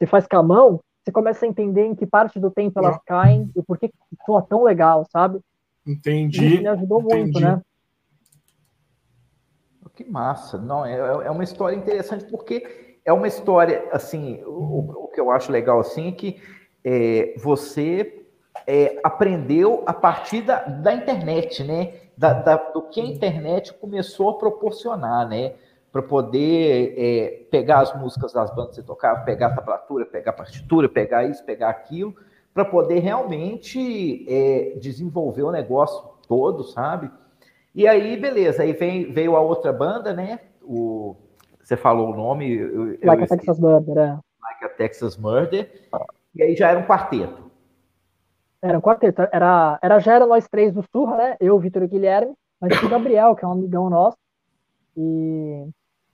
Você 0.00 0.06
faz 0.06 0.26
com 0.26 0.36
a 0.38 0.42
mão, 0.42 0.80
você 1.04 1.12
começa 1.12 1.44
a 1.44 1.48
entender 1.48 1.84
em 1.84 1.94
que 1.94 2.06
parte 2.06 2.40
do 2.40 2.50
tempo 2.50 2.78
elas 2.78 2.94
Não. 2.94 3.02
caem 3.04 3.50
e 3.54 3.62
por 3.62 3.78
que 3.78 3.92
soa 4.24 4.40
tão 4.40 4.64
legal, 4.64 5.06
sabe? 5.12 5.38
Entendi. 5.86 6.54
Isso 6.54 6.62
me 6.62 6.68
ajudou 6.68 7.02
Entendi. 7.02 7.20
muito, 7.20 7.40
né? 7.40 7.60
Que 9.94 10.04
massa. 10.10 10.56
Não, 10.56 10.86
é, 10.86 10.96
é 10.96 11.30
uma 11.30 11.44
história 11.44 11.76
interessante 11.76 12.24
porque 12.24 12.98
é 13.04 13.12
uma 13.12 13.28
história, 13.28 13.86
assim, 13.92 14.42
o, 14.46 15.04
o 15.04 15.08
que 15.08 15.20
eu 15.20 15.30
acho 15.30 15.52
legal, 15.52 15.78
assim, 15.80 16.08
é 16.08 16.12
que 16.12 16.40
é, 16.82 17.34
você 17.36 18.24
é, 18.66 18.98
aprendeu 19.04 19.82
a 19.84 19.92
partir 19.92 20.40
da, 20.40 20.60
da 20.64 20.94
internet, 20.94 21.62
né? 21.62 21.94
Da, 22.16 22.32
da, 22.32 22.56
do 22.56 22.82
que 22.82 23.00
a 23.00 23.04
internet 23.04 23.74
começou 23.74 24.30
a 24.30 24.38
proporcionar, 24.38 25.28
né? 25.28 25.52
Para 25.92 26.02
poder 26.02 26.94
é, 26.96 27.44
pegar 27.50 27.80
as 27.80 27.98
músicas 27.98 28.32
das 28.32 28.54
bandas 28.54 28.78
e 28.78 28.82
tocar, 28.82 29.24
pegar 29.24 29.48
a 29.48 29.54
tablatura, 29.56 30.06
pegar 30.06 30.30
a 30.30 30.34
partitura, 30.34 30.88
pegar 30.88 31.24
isso, 31.24 31.44
pegar 31.44 31.68
aquilo, 31.68 32.14
para 32.54 32.64
poder 32.64 33.00
realmente 33.00 34.24
é, 34.28 34.78
desenvolver 34.78 35.42
o 35.42 35.50
negócio 35.50 36.10
todo, 36.28 36.62
sabe? 36.62 37.10
E 37.74 37.86
aí, 37.88 38.16
beleza, 38.16 38.62
aí 38.62 38.72
vem, 38.72 39.10
veio 39.12 39.36
a 39.36 39.40
outra 39.40 39.72
banda, 39.72 40.12
né? 40.12 40.40
O, 40.62 41.16
você 41.62 41.76
falou 41.76 42.12
o 42.12 42.16
nome. 42.16 42.52
Eu, 42.52 42.98
like 43.02 43.22
eu 43.22 43.24
a 43.24 43.26
Texas 43.26 43.60
Murder, 43.60 43.98
é. 43.98 44.18
Like 44.42 44.64
a 44.64 44.68
Texas 44.68 45.16
Murder. 45.16 45.88
E 46.34 46.42
aí 46.42 46.56
já 46.56 46.70
era 46.70 46.78
um 46.78 46.86
quarteto. 46.86 47.50
Era 48.62 48.76
um 48.76 48.80
quarteto. 48.80 49.22
Era, 49.32 49.78
era, 49.80 49.98
já 50.00 50.14
era 50.14 50.26
nós 50.26 50.48
três 50.48 50.72
do 50.72 50.84
Surra, 50.90 51.16
né? 51.16 51.36
Eu, 51.40 51.58
Vitor 51.58 51.82
e 51.82 51.86
Guilherme, 51.86 52.34
mas 52.60 52.80
o 52.82 52.88
Gabriel, 52.88 53.34
que 53.36 53.44
é 53.44 53.48
um 53.48 53.52
amigão 53.52 53.88
nosso. 53.88 54.16
E, 54.96 55.64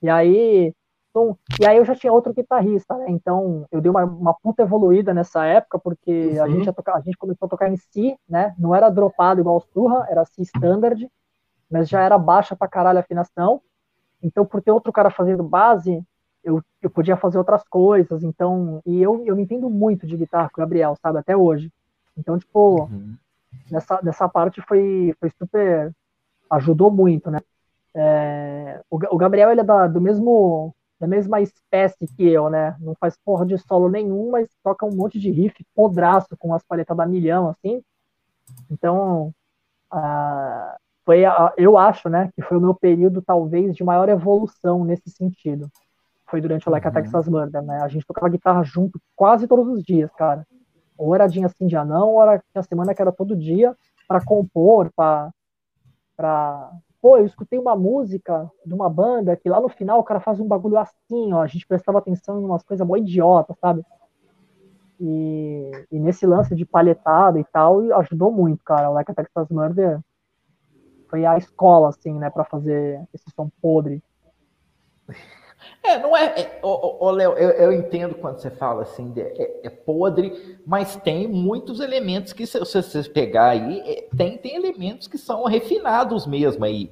e 0.01 0.09
aí. 0.09 0.73
Então, 1.09 1.37
e 1.59 1.65
aí 1.65 1.77
eu 1.77 1.85
já 1.85 1.95
tinha 1.95 2.13
outro 2.13 2.33
guitarrista, 2.33 2.95
né? 2.97 3.05
Então 3.09 3.65
eu 3.71 3.81
dei 3.81 3.89
uma, 3.89 4.03
uma 4.03 4.33
puta 4.35 4.61
evoluída 4.61 5.13
nessa 5.13 5.45
época, 5.45 5.79
porque 5.79 6.33
uhum. 6.35 6.43
a, 6.43 6.49
gente 6.49 6.71
tocar, 6.71 6.95
a 6.95 7.01
gente 7.01 7.17
começou 7.17 7.47
a 7.47 7.49
tocar 7.49 7.69
em 7.71 7.77
Si, 7.77 8.15
né? 8.29 8.53
Não 8.57 8.75
era 8.75 8.89
dropado 8.89 9.41
igual 9.41 9.57
o 9.57 9.61
Surra, 9.73 10.05
era 10.09 10.25
Si 10.25 10.43
standard, 10.43 11.09
mas 11.71 11.89
já 11.89 12.01
era 12.01 12.17
baixa 12.17 12.55
pra 12.55 12.67
caralho 12.67 12.99
a 12.99 13.01
afinação. 13.01 13.61
Então, 14.21 14.45
por 14.45 14.61
ter 14.61 14.71
outro 14.71 14.91
cara 14.91 15.09
fazendo 15.09 15.43
base, 15.43 16.03
eu, 16.43 16.61
eu 16.81 16.89
podia 16.89 17.17
fazer 17.17 17.37
outras 17.37 17.63
coisas, 17.63 18.23
então, 18.23 18.81
e 18.85 19.01
eu, 19.01 19.23
eu 19.25 19.35
me 19.35 19.43
entendo 19.43 19.69
muito 19.69 20.07
de 20.07 20.15
guitarra 20.15 20.49
com 20.49 20.61
o 20.61 20.63
Gabriel, 20.63 20.95
sabe, 21.01 21.19
até 21.19 21.35
hoje. 21.35 21.71
Então, 22.17 22.37
tipo, 22.39 22.83
uhum. 22.83 23.15
nessa, 23.69 23.99
nessa 24.01 24.29
parte 24.29 24.61
foi, 24.61 25.13
foi 25.19 25.29
super, 25.37 25.93
ajudou 26.49 26.89
muito, 26.89 27.29
né. 27.29 27.39
É, 27.99 28.81
o, 28.89 28.97
o, 29.15 29.17
Gabriel, 29.17 29.49
ele 29.49 29.61
é 29.61 29.63
da, 29.63 29.87
do 29.87 29.99
mesmo, 29.99 30.75
da 30.99 31.07
mesma 31.07 31.41
espécie 31.41 32.07
que 32.15 32.27
eu, 32.27 32.49
né, 32.49 32.75
não 32.79 32.93
faz 32.95 33.17
porra 33.25 33.45
de 33.45 33.57
solo 33.57 33.89
nenhum, 33.89 34.29
mas 34.29 34.47
toca 34.63 34.85
um 34.85 34.95
monte 34.95 35.19
de 35.19 35.31
riff 35.31 35.65
podraço 35.75 36.37
com 36.37 36.53
as 36.53 36.63
palhetas 36.63 36.95
da 36.95 37.05
milhão, 37.05 37.49
assim, 37.49 37.81
então, 38.69 39.33
uh, 39.91 40.77
foi, 41.03 41.25
a, 41.25 41.53
eu 41.57 41.77
acho, 41.77 42.07
né, 42.07 42.29
que 42.35 42.41
foi 42.43 42.57
o 42.57 42.61
meu 42.61 42.75
período, 42.75 43.21
talvez, 43.21 43.75
de 43.75 43.83
maior 43.83 44.07
evolução 44.09 44.85
nesse 44.85 45.09
sentido 45.09 45.67
foi 46.29 46.41
durante 46.41 46.67
o 46.67 46.71
Like 46.71 46.87
a 46.87 46.91
Texas 46.91 47.27
Murder, 47.27 47.61
né? 47.63 47.79
A 47.81 47.87
gente 47.87 48.05
tocava 48.05 48.29
guitarra 48.29 48.63
junto 48.63 49.01
quase 49.15 49.47
todos 49.47 49.67
os 49.67 49.83
dias, 49.83 50.11
cara. 50.13 50.45
Ou 50.97 51.15
era 51.15 51.27
dia 51.27 51.47
sim, 51.49 51.67
dia 51.67 51.85
não, 51.85 52.09
ou 52.09 52.21
era 52.21 52.43
a 52.53 52.63
semana 52.63 52.93
que 52.93 53.01
era 53.01 53.11
todo 53.11 53.35
dia 53.35 53.75
para 54.07 54.23
compor, 54.23 54.91
para 54.95 55.29
pra... 56.15 56.71
Pô, 57.01 57.17
eu 57.17 57.25
escutei 57.25 57.59
uma 57.59 57.75
música 57.75 58.49
de 58.65 58.73
uma 58.73 58.89
banda 58.89 59.35
que 59.35 59.49
lá 59.49 59.61
no 59.61 59.69
final 59.69 59.99
o 59.99 60.03
cara 60.03 60.19
faz 60.19 60.39
um 60.39 60.47
bagulho 60.47 60.77
assim, 60.77 61.31
ó, 61.31 61.41
a 61.41 61.47
gente 61.47 61.67
prestava 61.67 61.99
atenção 61.99 62.41
em 62.41 62.45
umas 62.45 62.63
coisas 62.63 62.85
mó 62.85 62.97
idiota, 62.97 63.53
sabe? 63.61 63.85
E, 64.99 65.71
e, 65.91 65.99
nesse 65.99 66.25
lance 66.25 66.55
de 66.55 66.65
palhetada 66.65 67.39
e 67.39 67.43
tal, 67.43 67.81
ajudou 67.99 68.31
muito, 68.31 68.63
cara. 68.63 68.89
O 68.89 68.93
Like 68.93 69.11
a 69.11 69.13
Texas 69.13 69.47
Murder 69.49 69.99
foi 71.07 71.23
a 71.23 71.37
escola, 71.37 71.89
assim, 71.89 72.13
né, 72.13 72.29
para 72.31 72.43
fazer 72.43 73.07
esse 73.13 73.29
som 73.31 73.49
podre. 73.61 74.01
É, 75.83 75.97
não 75.99 76.15
é. 76.15 76.25
é 76.25 76.59
ô, 76.61 77.09
Léo, 77.11 77.33
eu, 77.33 77.49
eu, 77.51 77.71
entendo 77.71 78.15
quando 78.15 78.39
você 78.39 78.49
fala 78.49 78.83
assim, 78.83 79.11
de, 79.11 79.21
é, 79.21 79.61
é, 79.63 79.69
podre, 79.69 80.59
mas 80.65 80.95
tem 80.97 81.27
muitos 81.27 81.79
elementos 81.79 82.33
que, 82.33 82.45
se 82.45 82.59
você 82.59 83.03
pegar 83.09 83.49
aí, 83.49 83.79
é, 83.85 84.07
tem, 84.15 84.37
tem 84.37 84.55
elementos 84.55 85.07
que 85.07 85.17
são 85.17 85.45
refinados 85.45 86.27
mesmo 86.27 86.65
aí, 86.65 86.91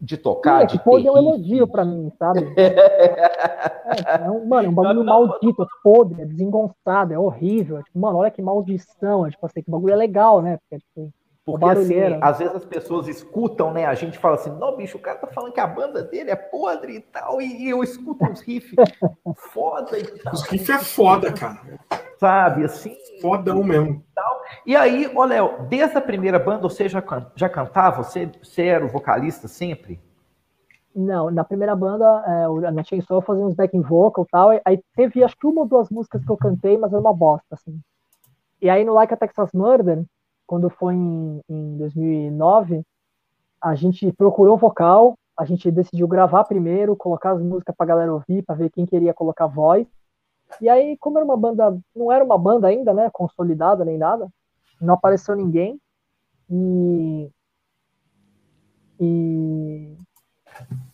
de 0.00 0.16
tocar. 0.16 0.60
Sim, 0.60 0.64
é 0.64 0.66
de 0.66 0.84
podre 0.84 1.06
é 1.06 1.12
um 1.12 1.18
elogio 1.18 1.68
pra 1.68 1.84
mim, 1.84 2.10
sabe? 2.18 2.40
é, 2.56 4.24
é 4.24 4.30
um, 4.30 4.46
mano, 4.46 4.68
é 4.68 4.70
um 4.70 4.74
bagulho 4.74 5.04
não, 5.04 5.26
maldito, 5.26 5.62
é 5.62 5.66
podre, 5.82 6.22
é 6.22 6.24
desengonçado, 6.24 7.12
é 7.12 7.18
horrível. 7.18 7.78
É 7.78 7.82
tipo, 7.82 7.98
mano, 7.98 8.18
olha 8.18 8.30
que 8.30 8.40
maldição. 8.40 9.26
É, 9.26 9.30
tipo 9.30 9.44
assim, 9.44 9.62
que 9.62 9.70
bagulho 9.70 9.92
é 9.92 9.96
legal, 9.96 10.40
né? 10.40 10.58
Porque, 10.58 10.82
tipo, 10.82 11.12
porque 11.58 11.78
assim, 11.78 12.18
às 12.20 12.38
vezes 12.38 12.54
as 12.54 12.64
pessoas 12.64 13.08
escutam, 13.08 13.72
né? 13.72 13.86
A 13.86 13.94
gente 13.94 14.18
fala 14.18 14.34
assim, 14.34 14.50
não, 14.50 14.76
bicho, 14.76 14.96
o 14.96 15.00
cara 15.00 15.18
tá 15.18 15.26
falando 15.26 15.52
que 15.52 15.60
a 15.60 15.66
banda 15.66 16.02
dele 16.02 16.30
é 16.30 16.36
podre 16.36 16.96
e 16.96 17.00
tal, 17.00 17.40
e 17.40 17.68
eu 17.68 17.82
escuto 17.82 18.24
uns 18.24 18.40
riffs 18.40 18.74
foda 19.52 19.98
e 19.98 20.04
tal. 20.04 20.32
Os 20.32 20.42
riffs 20.42 20.68
é 20.68 20.78
foda, 20.78 21.32
cara. 21.32 21.60
Sabe, 22.18 22.64
assim. 22.64 22.96
Fodão 23.20 23.62
mesmo. 23.64 24.04
Tal. 24.14 24.42
E 24.66 24.76
aí, 24.76 25.10
ô 25.14 25.24
Léo, 25.24 25.66
desde 25.68 25.96
a 25.96 26.00
primeira 26.00 26.38
banda 26.38 26.62
você 26.62 26.88
já, 26.88 27.02
já 27.34 27.48
cantava? 27.48 28.02
Você, 28.02 28.30
você 28.42 28.66
era 28.66 28.84
o 28.84 28.88
vocalista 28.88 29.48
sempre? 29.48 30.00
Não, 30.94 31.30
na 31.30 31.44
primeira 31.44 31.74
banda, 31.76 32.04
é, 32.26 32.70
na 32.72 32.82
Chainsaw 32.82 33.18
eu 33.18 33.22
fazia 33.22 33.44
uns 33.44 33.54
backing 33.54 33.80
vocal 33.80 34.24
e 34.24 34.28
tal, 34.28 34.50
aí 34.64 34.82
teve 34.94 35.22
acho 35.22 35.36
que 35.36 35.46
uma 35.46 35.62
ou 35.62 35.66
duas 35.66 35.88
músicas 35.88 36.24
que 36.24 36.30
eu 36.30 36.36
cantei, 36.36 36.76
mas 36.76 36.92
era 36.92 37.00
uma 37.00 37.14
bosta, 37.14 37.46
assim. 37.52 37.80
E 38.60 38.68
aí 38.68 38.84
no 38.84 38.92
Like 38.92 39.14
a 39.14 39.16
Texas 39.16 39.50
Murder, 39.54 40.04
quando 40.50 40.68
foi 40.68 40.96
em, 40.96 41.40
em 41.48 41.76
2009, 41.78 42.82
a 43.62 43.76
gente 43.76 44.12
procurou 44.14 44.56
vocal, 44.56 45.16
a 45.38 45.44
gente 45.44 45.70
decidiu 45.70 46.08
gravar 46.08 46.42
primeiro, 46.42 46.96
colocar 46.96 47.30
as 47.30 47.40
músicas 47.40 47.72
para 47.76 47.86
galera 47.86 48.12
ouvir, 48.12 48.42
para 48.42 48.56
ver 48.56 48.68
quem 48.68 48.84
queria 48.84 49.14
colocar 49.14 49.46
voz. 49.46 49.86
E 50.60 50.68
aí, 50.68 50.96
como 50.98 51.18
era 51.18 51.24
uma 51.24 51.36
banda, 51.36 51.78
não 51.94 52.10
era 52.10 52.24
uma 52.24 52.36
banda 52.36 52.66
ainda, 52.66 52.92
né, 52.92 53.08
consolidada 53.12 53.84
nem 53.84 53.96
nada, 53.96 54.28
não 54.80 54.94
apareceu 54.94 55.36
ninguém. 55.36 55.80
E 56.50 57.30
e 58.98 59.96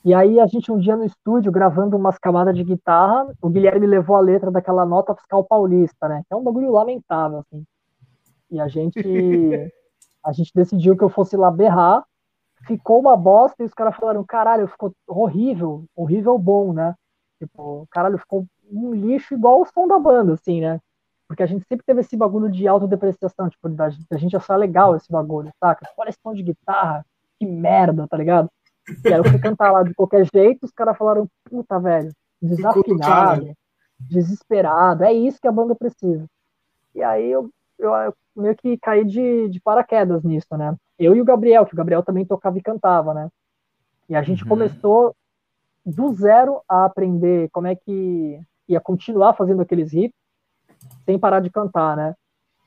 e 0.04 0.12
aí 0.12 0.38
a 0.38 0.46
gente 0.46 0.70
um 0.70 0.78
dia 0.78 0.98
no 0.98 1.04
estúdio 1.06 1.50
gravando 1.50 1.96
umas 1.96 2.18
camadas 2.18 2.54
de 2.54 2.62
guitarra, 2.62 3.26
o 3.40 3.48
Guilherme 3.48 3.86
levou 3.86 4.16
a 4.16 4.20
letra 4.20 4.50
daquela 4.50 4.84
nota 4.84 5.14
fiscal 5.14 5.42
paulista, 5.42 6.06
né? 6.08 6.22
Que 6.28 6.34
é 6.34 6.36
um 6.36 6.44
bagulho 6.44 6.70
lamentável 6.72 7.38
assim. 7.38 7.64
E 8.50 8.60
a 8.60 8.68
gente, 8.68 9.00
a 10.24 10.32
gente 10.32 10.52
decidiu 10.54 10.96
que 10.96 11.02
eu 11.02 11.08
fosse 11.08 11.36
lá 11.36 11.50
berrar 11.50 12.04
ficou 12.66 13.00
uma 13.00 13.16
bosta 13.16 13.62
e 13.62 13.66
os 13.66 13.74
caras 13.74 13.96
falaram, 13.96 14.24
caralho, 14.24 14.68
ficou 14.68 14.92
horrível, 15.06 15.84
horrível 15.94 16.38
bom, 16.38 16.72
né? 16.72 16.94
Tipo, 17.38 17.86
caralho, 17.90 18.18
ficou 18.18 18.46
um 18.70 18.92
lixo 18.94 19.34
igual 19.34 19.62
o 19.62 19.66
som 19.66 19.86
da 19.86 19.98
banda, 19.98 20.34
assim, 20.34 20.60
né? 20.60 20.80
Porque 21.28 21.42
a 21.42 21.46
gente 21.46 21.66
sempre 21.66 21.84
teve 21.84 22.00
esse 22.00 22.16
bagulho 22.16 22.50
de 22.50 22.66
autodepreciação, 22.66 23.48
tipo, 23.48 23.68
da, 23.68 23.88
da 24.10 24.16
gente 24.16 24.36
achar 24.36 24.56
legal 24.56 24.96
esse 24.96 25.10
bagulho, 25.10 25.50
saca? 25.60 25.88
Olha 25.96 26.08
esse 26.08 26.18
som 26.22 26.34
de 26.34 26.42
guitarra, 26.42 27.04
que 27.38 27.46
merda, 27.46 28.06
tá 28.08 28.16
ligado? 28.16 28.50
E 29.04 29.12
aí 29.12 29.18
eu 29.18 29.24
fui 29.24 29.38
cantar 29.38 29.72
lá 29.72 29.82
de 29.82 29.94
qualquer 29.94 30.26
jeito, 30.32 30.64
os 30.64 30.72
caras 30.72 30.96
falaram, 30.96 31.28
puta, 31.44 31.78
velho, 31.78 32.12
desafinado, 32.40 33.52
desesperado, 33.98 35.04
é 35.04 35.12
isso 35.12 35.40
que 35.40 35.48
a 35.48 35.52
banda 35.52 35.74
precisa. 35.74 36.24
E 36.94 37.02
aí 37.02 37.30
eu, 37.30 37.50
eu, 37.78 37.94
eu 37.94 38.14
meio 38.34 38.56
que 38.56 38.76
caí 38.78 39.04
de, 39.04 39.48
de 39.48 39.60
paraquedas 39.60 40.22
nisso, 40.22 40.56
né? 40.56 40.74
Eu 40.98 41.14
e 41.14 41.20
o 41.20 41.24
Gabriel, 41.24 41.66
que 41.66 41.74
o 41.74 41.76
Gabriel 41.76 42.02
também 42.02 42.24
tocava 42.24 42.58
e 42.58 42.62
cantava, 42.62 43.12
né? 43.12 43.28
E 44.08 44.14
a 44.14 44.22
gente 44.22 44.42
uhum. 44.42 44.48
começou 44.48 45.14
do 45.84 46.12
zero 46.12 46.60
a 46.68 46.84
aprender 46.84 47.48
como 47.50 47.66
é 47.66 47.76
que 47.76 48.40
ia 48.68 48.80
continuar 48.80 49.34
fazendo 49.34 49.62
aqueles 49.62 49.92
riffs 49.92 50.14
sem 51.04 51.18
parar 51.18 51.40
de 51.40 51.50
cantar, 51.50 51.96
né? 51.96 52.14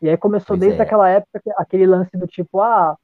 E 0.02 0.10
aí 0.10 0.17
começou 0.17 0.56
pois 0.56 0.62
desde 0.62 0.80
é. 0.80 0.84
aquela 0.84 1.10
época 1.10 1.41
aquele 1.58 1.86
lance 1.86 2.15
do 2.17 2.26
tipo, 2.26 2.62
ah, 2.62 2.98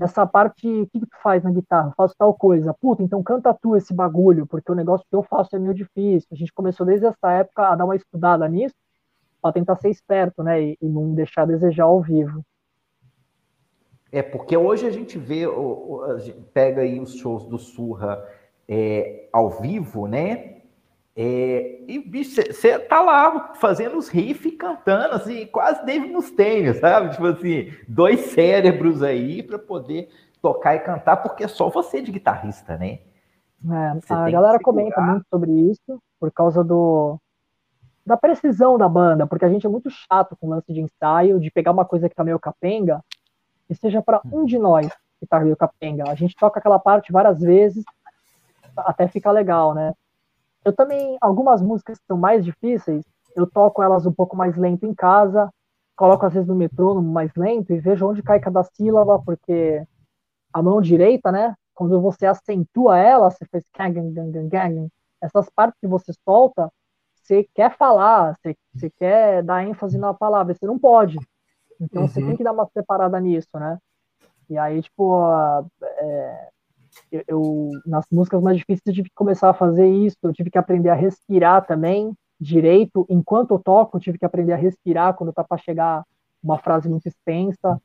essa 0.00 0.26
parte, 0.26 0.66
o 0.66 0.86
que, 0.88 1.00
que 1.00 1.06
tu 1.06 1.16
faz 1.22 1.42
na 1.42 1.50
guitarra? 1.50 1.88
Eu 1.88 1.94
faço 1.96 2.14
tal 2.18 2.34
coisa. 2.34 2.74
Puta, 2.74 3.02
então 3.02 3.22
canta 3.22 3.54
tu 3.54 3.76
esse 3.76 3.94
bagulho, 3.94 4.46
porque 4.46 4.70
o 4.70 4.74
negócio 4.74 5.06
que 5.08 5.16
eu 5.16 5.22
faço 5.22 5.54
é 5.56 5.58
meio 5.58 5.74
difícil. 5.74 6.28
A 6.30 6.34
gente 6.34 6.52
começou 6.52 6.84
desde 6.84 7.06
essa 7.06 7.32
época 7.32 7.68
a 7.68 7.74
dar 7.74 7.84
uma 7.84 7.96
estudada 7.96 8.46
nisso, 8.48 8.74
para 9.46 9.52
tentar 9.52 9.76
ser 9.76 9.90
esperto, 9.90 10.42
né? 10.42 10.60
E, 10.60 10.78
e, 10.80 10.88
não 10.88 11.14
deixar 11.14 11.42
a 11.42 11.46
desejar 11.46 11.84
ao 11.84 12.02
vivo. 12.02 12.44
É, 14.10 14.22
porque 14.22 14.56
hoje 14.56 14.86
a 14.86 14.90
gente 14.90 15.18
vê, 15.18 15.44
a 15.44 16.18
gente 16.18 16.40
pega 16.52 16.82
aí 16.82 16.98
os 16.98 17.14
shows 17.14 17.44
do 17.44 17.58
Surra 17.58 18.24
é, 18.68 19.28
ao 19.32 19.50
vivo, 19.50 20.06
né? 20.06 20.56
É, 21.14 21.80
e, 21.88 22.24
você 22.24 22.78
tá 22.78 23.00
lá 23.00 23.54
fazendo 23.54 23.96
os 23.96 24.08
riffs 24.08 24.54
cantando, 24.56 25.14
assim, 25.14 25.46
quase 25.46 25.84
David 25.84 26.12
Mustaine, 26.12 26.74
sabe? 26.74 27.10
Tipo 27.10 27.26
assim, 27.26 27.72
dois 27.88 28.20
cérebros 28.32 29.02
aí 29.02 29.42
para 29.42 29.58
poder 29.58 30.08
tocar 30.42 30.74
e 30.74 30.80
cantar, 30.80 31.18
porque 31.18 31.44
é 31.44 31.48
só 31.48 31.68
você 31.68 32.02
de 32.02 32.12
guitarrista, 32.12 32.76
né? 32.76 32.98
É, 33.68 34.12
a 34.12 34.30
galera 34.30 34.58
comenta 34.62 35.00
muito 35.00 35.26
sobre 35.30 35.50
isso, 35.50 36.00
por 36.20 36.30
causa 36.30 36.62
do 36.62 37.18
da 38.06 38.16
precisão 38.16 38.78
da 38.78 38.88
banda, 38.88 39.26
porque 39.26 39.44
a 39.44 39.48
gente 39.48 39.66
é 39.66 39.68
muito 39.68 39.90
chato 39.90 40.36
com 40.40 40.48
lance 40.48 40.72
de 40.72 40.80
ensaio, 40.80 41.40
de 41.40 41.50
pegar 41.50 41.72
uma 41.72 41.84
coisa 41.84 42.08
que 42.08 42.14
tá 42.14 42.22
meio 42.22 42.38
capenga, 42.38 43.04
e 43.68 43.74
seja 43.74 44.00
para 44.00 44.20
um 44.32 44.44
de 44.44 44.56
nós 44.58 44.88
que 45.18 45.26
tá 45.26 45.40
meio 45.40 45.56
capenga. 45.56 46.08
A 46.08 46.14
gente 46.14 46.36
toca 46.36 46.60
aquela 46.60 46.78
parte 46.78 47.10
várias 47.10 47.40
vezes, 47.40 47.84
até 48.76 49.08
ficar 49.08 49.32
legal, 49.32 49.74
né? 49.74 49.92
Eu 50.64 50.72
também, 50.72 51.16
algumas 51.20 51.60
músicas 51.60 51.98
que 51.98 52.06
são 52.06 52.16
mais 52.16 52.44
difíceis, 52.44 53.04
eu 53.34 53.46
toco 53.46 53.82
elas 53.82 54.06
um 54.06 54.12
pouco 54.12 54.36
mais 54.36 54.56
lento 54.56 54.86
em 54.86 54.94
casa, 54.94 55.50
coloco 55.96 56.24
às 56.26 56.32
vezes 56.32 56.48
no 56.48 56.54
metrônomo 56.54 57.10
mais 57.10 57.34
lento 57.34 57.72
e 57.72 57.80
vejo 57.80 58.06
onde 58.06 58.22
cai 58.22 58.38
cada 58.38 58.62
sílaba, 58.62 59.20
porque 59.20 59.82
a 60.52 60.62
mão 60.62 60.80
direita, 60.80 61.32
né, 61.32 61.54
quando 61.74 62.00
você 62.00 62.24
acentua 62.26 62.98
ela, 62.98 63.30
você 63.30 63.44
faz 63.46 63.64
essas 65.20 65.50
partes 65.50 65.80
que 65.80 65.86
você 65.86 66.12
solta, 66.24 66.70
você 67.26 67.48
quer 67.54 67.76
falar, 67.76 68.34
você, 68.36 68.56
você 68.74 68.90
quer 68.90 69.42
dar 69.42 69.66
ênfase 69.66 69.98
na 69.98 70.14
palavra, 70.14 70.54
você 70.54 70.66
não 70.66 70.78
pode. 70.78 71.18
Então 71.80 72.02
uhum. 72.02 72.08
você 72.08 72.20
tem 72.24 72.36
que 72.36 72.44
dar 72.44 72.52
uma 72.52 72.66
separada 72.66 73.18
nisso, 73.20 73.58
né? 73.58 73.78
E 74.48 74.56
aí, 74.56 74.80
tipo, 74.80 75.28
é, 75.82 76.48
eu, 77.10 77.24
eu, 77.26 77.70
nas 77.84 78.06
músicas 78.10 78.40
mais 78.40 78.56
difíceis 78.56 78.86
eu 78.86 78.94
tive 78.94 79.08
que 79.08 79.14
começar 79.14 79.50
a 79.50 79.54
fazer 79.54 79.88
isso, 79.88 80.16
eu 80.22 80.32
tive 80.32 80.50
que 80.50 80.58
aprender 80.58 80.88
a 80.88 80.94
respirar 80.94 81.66
também 81.66 82.16
direito, 82.40 83.04
enquanto 83.08 83.54
eu 83.54 83.58
toco, 83.58 83.96
eu 83.96 84.00
tive 84.00 84.18
que 84.18 84.24
aprender 84.24 84.52
a 84.52 84.56
respirar 84.56 85.14
quando 85.14 85.32
tá 85.32 85.42
para 85.42 85.58
chegar 85.58 86.04
uma 86.42 86.58
frase 86.58 86.88
muito 86.88 87.06
extensa. 87.06 87.80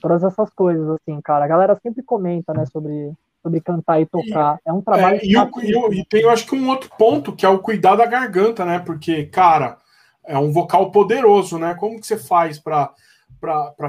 Todas 0.00 0.22
essas 0.22 0.50
coisas, 0.50 0.88
assim, 0.88 1.20
cara. 1.20 1.44
A 1.44 1.48
galera 1.48 1.78
sempre 1.82 2.02
comenta, 2.02 2.54
né, 2.54 2.64
sobre, 2.66 3.12
sobre 3.42 3.60
cantar 3.60 4.00
e 4.00 4.06
tocar. 4.06 4.58
É 4.64 4.72
um 4.72 4.82
trabalho. 4.82 5.16
É, 5.16 5.24
e, 5.24 5.36
o, 5.36 5.92
e, 5.92 6.00
e, 6.00 6.04
tem, 6.04 6.22
eu 6.22 6.30
acho 6.30 6.46
que 6.46 6.54
um 6.54 6.68
outro 6.68 6.90
ponto, 6.98 7.34
que 7.34 7.44
é 7.44 7.48
o 7.48 7.58
cuidar 7.58 7.96
da 7.96 8.06
garganta, 8.06 8.64
né? 8.64 8.78
Porque, 8.78 9.26
cara, 9.26 9.78
é 10.24 10.38
um 10.38 10.52
vocal 10.52 10.90
poderoso, 10.90 11.58
né? 11.58 11.74
Como 11.74 12.00
que 12.00 12.06
você 12.06 12.16
faz 12.16 12.58
para 12.58 12.94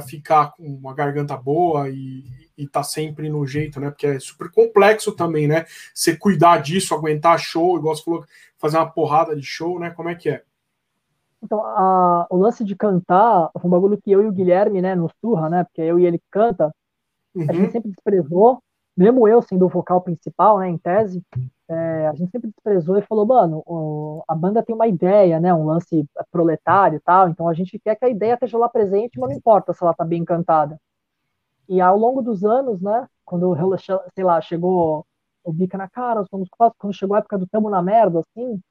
ficar 0.08 0.54
com 0.54 0.64
uma 0.64 0.94
garganta 0.94 1.36
boa 1.36 1.90
e, 1.90 2.24
e 2.58 2.68
tá 2.68 2.84
sempre 2.84 3.30
no 3.30 3.46
jeito, 3.46 3.80
né? 3.80 3.90
Porque 3.90 4.08
é 4.08 4.20
super 4.20 4.50
complexo 4.52 5.12
também, 5.12 5.48
né? 5.48 5.66
Você 5.94 6.16
cuidar 6.16 6.62
disso, 6.62 6.96
aguentar 6.96 7.40
show, 7.40 7.78
igual 7.78 7.96
você 7.96 8.04
falou, 8.04 8.26
fazer 8.58 8.78
uma 8.78 8.90
porrada 8.90 9.36
de 9.36 9.44
show, 9.44 9.80
né? 9.80 9.90
Como 9.92 10.10
é 10.10 10.16
que 10.16 10.30
é? 10.30 10.44
Então, 11.44 11.64
a, 11.66 12.28
o 12.30 12.38
lance 12.38 12.64
de 12.64 12.76
cantar 12.76 13.50
foi 13.60 13.68
um 13.68 13.72
bagulho 13.72 14.00
que 14.00 14.12
eu 14.12 14.22
e 14.22 14.28
o 14.28 14.32
Guilherme, 14.32 14.82
né, 14.82 14.94
no 14.94 15.10
Surra, 15.20 15.50
né? 15.50 15.64
Porque 15.64 15.82
eu 15.82 16.00
e 16.00 16.06
ele 16.06 16.22
canta, 16.30 16.72
uhum. 17.34 17.46
a 17.50 17.54
gente 17.54 17.66
uhum. 17.66 17.72
sempre 17.72 17.90
desprezou, 17.90 18.62
mesmo 18.96 19.28
eu 19.28 19.42
sendo 19.42 19.66
o 19.66 19.70
vocal 19.70 20.02
principal, 20.02 20.60
né, 20.60 20.70
em 20.70 20.78
tese, 20.78 21.24
é, 21.68 22.08
a 22.08 22.14
gente 22.14 22.32
sempre 22.32 22.50
desprezou 22.50 22.98
e 22.98 23.02
falou, 23.02 23.26
mano, 23.26 23.64
o, 23.66 24.24
a 24.28 24.36
banda 24.36 24.62
tem 24.64 24.76
uma 24.76 24.88
ideia, 24.88 25.40
né, 25.40 25.54
um 25.54 25.66
lance 25.66 26.06
proletário 26.32 26.98
e 26.98 27.00
tal, 27.00 27.30
então 27.30 27.48
a 27.48 27.54
gente 27.54 27.80
quer 27.80 27.96
que 27.96 28.06
a 28.06 28.10
ideia 28.10 28.34
esteja 28.34 28.58
lá 28.58 28.68
presente, 28.68 29.20
mas 29.20 29.30
não 29.30 29.38
importa 29.38 29.74
se 29.74 29.84
ela 29.84 29.94
tá 29.94 30.04
bem 30.04 30.26
cantada. 30.26 30.80
E 31.70 31.80
ao 31.80 31.98
longo 31.98 32.22
dos 32.22 32.44
anos, 32.44 32.82
né, 32.82 33.08
quando, 33.24 33.56
sei 34.14 34.24
lá, 34.24 34.42
chegou 34.42 35.06
o 35.44 35.54
bica 35.54 35.78
na 35.78 35.90
cara, 35.90 36.26
quando 36.30 36.94
chegou 36.94 37.16
a 37.16 37.20
época 37.20 37.38
do 37.38 37.48
tamo 37.48 37.70
na 37.70 37.82
merda, 37.82 38.20
assim, 38.20 38.62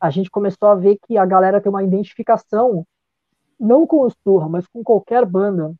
a 0.00 0.10
gente 0.10 0.30
começou 0.30 0.68
a 0.68 0.74
ver 0.74 0.98
que 1.06 1.16
a 1.16 1.24
galera 1.24 1.60
tem 1.60 1.70
uma 1.70 1.82
identificação, 1.82 2.86
não 3.58 3.86
com 3.86 4.00
o 4.00 4.10
Sturra, 4.10 4.48
mas 4.48 4.66
com 4.66 4.82
qualquer 4.82 5.24
banda. 5.24 5.74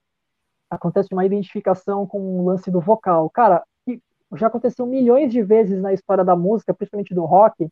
Acontece 0.70 1.12
uma 1.12 1.24
identificação 1.24 2.06
com 2.06 2.40
o 2.40 2.46
lance 2.46 2.70
do 2.70 2.80
vocal. 2.80 3.30
Cara, 3.30 3.62
já 4.36 4.46
aconteceu 4.46 4.86
milhões 4.86 5.32
de 5.32 5.42
vezes 5.42 5.80
na 5.80 5.92
história 5.92 6.24
da 6.24 6.34
música, 6.34 6.74
principalmente 6.74 7.14
do 7.14 7.24
rock, 7.24 7.68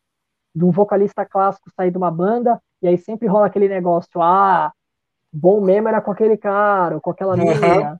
de 0.55 0.63
um 0.65 0.71
vocalista 0.71 1.25
clássico 1.25 1.69
sair 1.75 1.91
de 1.91 1.97
uma 1.97 2.11
banda, 2.11 2.61
e 2.81 2.87
aí 2.87 2.97
sempre 2.97 3.27
rola 3.27 3.47
aquele 3.47 3.67
negócio, 3.67 4.21
ah, 4.21 4.71
bom 5.31 5.61
mesmo 5.61 5.87
era 5.87 6.01
com 6.01 6.11
aquele 6.11 6.37
cara, 6.37 6.95
ou 6.95 7.01
com 7.01 7.09
aquela 7.09 7.35
menina. 7.35 7.99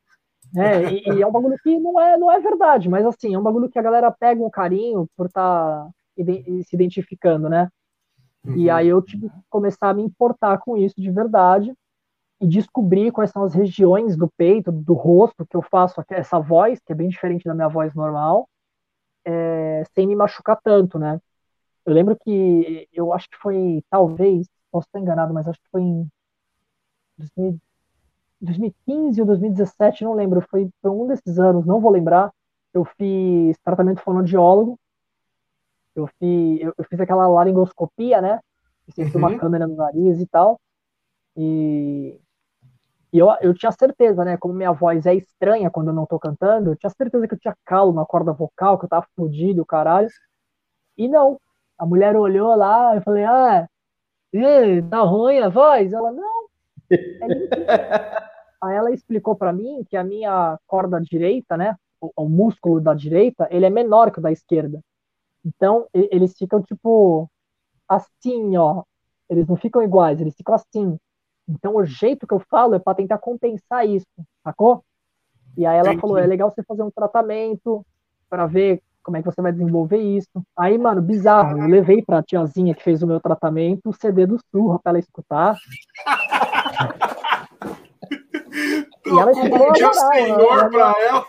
Né? 0.53 0.93
E, 0.93 1.09
e, 1.09 1.21
é 1.21 1.25
um 1.25 1.31
bagulho 1.31 1.57
que 1.63 1.79
não 1.79 1.99
é, 1.99 2.15
não 2.15 2.31
é 2.31 2.39
verdade, 2.39 2.87
mas 2.87 3.03
assim, 3.05 3.33
é 3.33 3.39
um 3.39 3.41
bagulho 3.41 3.69
que 3.69 3.79
a 3.79 3.81
galera 3.81 4.11
pega 4.11 4.43
um 4.43 4.51
carinho 4.51 5.09
por 5.17 5.25
estar 5.25 5.85
tá 5.85 5.89
se 6.15 6.75
identificando, 6.75 7.49
né? 7.49 7.69
Uhum. 8.45 8.55
E 8.57 8.69
aí 8.69 8.87
eu 8.87 9.01
tive 9.01 9.29
que 9.29 9.35
começar 9.49 9.89
a 9.89 9.93
me 9.95 10.03
importar 10.03 10.59
com 10.59 10.77
isso 10.77 11.01
de 11.01 11.09
verdade 11.09 11.73
e 12.43 12.47
descobrir 12.47 13.09
quais 13.13 13.31
são 13.31 13.41
as 13.41 13.53
regiões 13.53 14.17
do 14.17 14.27
peito, 14.27 14.69
do 14.69 14.93
rosto 14.93 15.45
que 15.45 15.55
eu 15.55 15.61
faço 15.61 16.03
essa 16.09 16.37
voz, 16.41 16.77
que 16.85 16.91
é 16.91 16.95
bem 16.95 17.07
diferente 17.07 17.45
da 17.45 17.53
minha 17.53 17.69
voz 17.69 17.95
normal, 17.95 18.49
é, 19.23 19.85
sem 19.95 20.05
me 20.05 20.13
machucar 20.13 20.59
tanto, 20.61 20.99
né? 20.99 21.21
Eu 21.85 21.93
lembro 21.93 22.17
que 22.17 22.85
eu 22.91 23.13
acho 23.13 23.29
que 23.29 23.37
foi, 23.37 23.81
talvez, 23.89 24.45
posso 24.69 24.87
estar 24.87 24.99
enganado, 24.99 25.33
mas 25.33 25.47
acho 25.47 25.57
que 25.57 25.69
foi 25.71 25.83
em 25.83 26.11
2015 28.41 29.21
ou 29.21 29.27
2017, 29.27 30.03
não 30.03 30.13
lembro, 30.13 30.41
foi, 30.41 30.69
foi 30.81 30.91
um 30.91 31.07
desses 31.07 31.39
anos, 31.39 31.65
não 31.65 31.79
vou 31.79 31.91
lembrar. 31.91 32.29
Eu 32.73 32.83
fiz 32.83 33.57
tratamento 33.63 34.01
fonoaudiólogo, 34.01 34.77
eu 35.95 36.07
fiz, 36.19 36.59
eu, 36.59 36.73
eu 36.77 36.83
fiz 36.83 36.99
aquela 36.99 37.25
laringoscopia, 37.25 38.19
né? 38.19 38.41
Fiz 38.93 39.15
uhum. 39.15 39.19
uma 39.19 39.39
câmera 39.39 39.65
no 39.65 39.77
nariz 39.77 40.19
e 40.19 40.27
tal. 40.27 40.59
E, 41.37 42.19
e 43.13 43.19
eu, 43.19 43.27
eu 43.41 43.53
tinha 43.53 43.71
certeza, 43.71 44.25
né? 44.25 44.37
Como 44.37 44.55
minha 44.55 44.71
voz 44.71 45.05
é 45.05 45.13
estranha 45.13 45.69
quando 45.69 45.89
eu 45.89 45.93
não 45.93 46.05
tô 46.05 46.17
cantando, 46.17 46.71
eu 46.71 46.75
tinha 46.75 46.89
certeza 46.89 47.27
que 47.27 47.35
eu 47.35 47.39
tinha 47.39 47.55
calo 47.63 47.93
na 47.93 48.03
corda 48.03 48.33
vocal, 48.33 48.79
que 48.79 48.85
eu 48.85 48.89
tava 48.89 49.05
fodido, 49.15 49.61
o 49.61 49.65
caralho. 49.65 50.09
E 50.97 51.07
não. 51.07 51.39
A 51.77 51.85
mulher 51.85 52.15
olhou 52.15 52.55
lá, 52.55 52.95
eu 52.95 53.01
falei, 53.03 53.23
ah, 53.23 53.67
tá 54.89 55.01
ruim 55.01 55.39
a 55.39 55.49
voz? 55.49 55.93
Ela, 55.93 56.11
não. 56.11 56.47
É 56.89 56.97
Aí 58.63 58.75
ela 58.75 58.91
explicou 58.91 59.35
para 59.35 59.53
mim 59.53 59.83
que 59.89 59.97
a 59.97 60.03
minha 60.03 60.57
corda 60.65 60.99
direita, 60.99 61.57
né, 61.57 61.75
o, 62.01 62.11
o, 62.15 62.29
músculo 62.29 62.79
da 62.79 62.93
direita, 62.93 63.47
ele 63.51 63.65
é 63.65 63.69
menor 63.69 64.09
que 64.09 64.19
o 64.19 64.21
da 64.21 64.31
esquerda. 64.31 64.79
Então, 65.45 65.87
eles 65.93 66.33
ficam 66.37 66.63
tipo 66.63 67.29
assim, 67.87 68.55
ó. 68.57 68.83
Eles 69.29 69.47
não 69.47 69.57
ficam 69.57 69.83
iguais, 69.83 70.19
eles 70.19 70.35
ficam 70.35 70.55
assim. 70.55 70.97
Então, 71.47 71.75
o 71.75 71.85
jeito 71.85 72.25
que 72.25 72.33
eu 72.33 72.41
falo 72.49 72.75
é 72.75 72.79
para 72.79 72.95
tentar 72.95 73.17
compensar 73.17 73.87
isso, 73.87 74.07
sacou? 74.43 74.83
E 75.57 75.65
aí 75.65 75.77
ela 75.77 75.89
Entendi. 75.89 76.01
falou: 76.01 76.17
é 76.17 76.25
legal 76.25 76.49
você 76.49 76.63
fazer 76.63 76.83
um 76.83 76.91
tratamento 76.91 77.85
para 78.29 78.45
ver 78.45 78.81
como 79.03 79.17
é 79.17 79.21
que 79.21 79.25
você 79.25 79.41
vai 79.41 79.51
desenvolver 79.51 79.97
isso. 79.97 80.29
Aí, 80.57 80.77
mano, 80.77 81.01
bizarro. 81.01 81.59
Eu 81.59 81.67
levei 81.67 82.01
pra 82.01 82.23
tiazinha 82.23 82.73
que 82.73 82.81
fez 82.81 83.03
o 83.03 83.07
meu 83.07 83.19
tratamento 83.19 83.89
o 83.89 83.93
CD 83.93 84.25
do 84.25 84.39
Surra 84.49 84.79
pra 84.79 84.91
ela 84.91 84.99
escutar. 84.99 85.57
e 89.05 89.19
ela 89.19 89.31
explicou 89.31 89.69
um 89.69 89.75
senhor 89.75 90.71
pra 90.71 90.93
ela. 90.99 91.25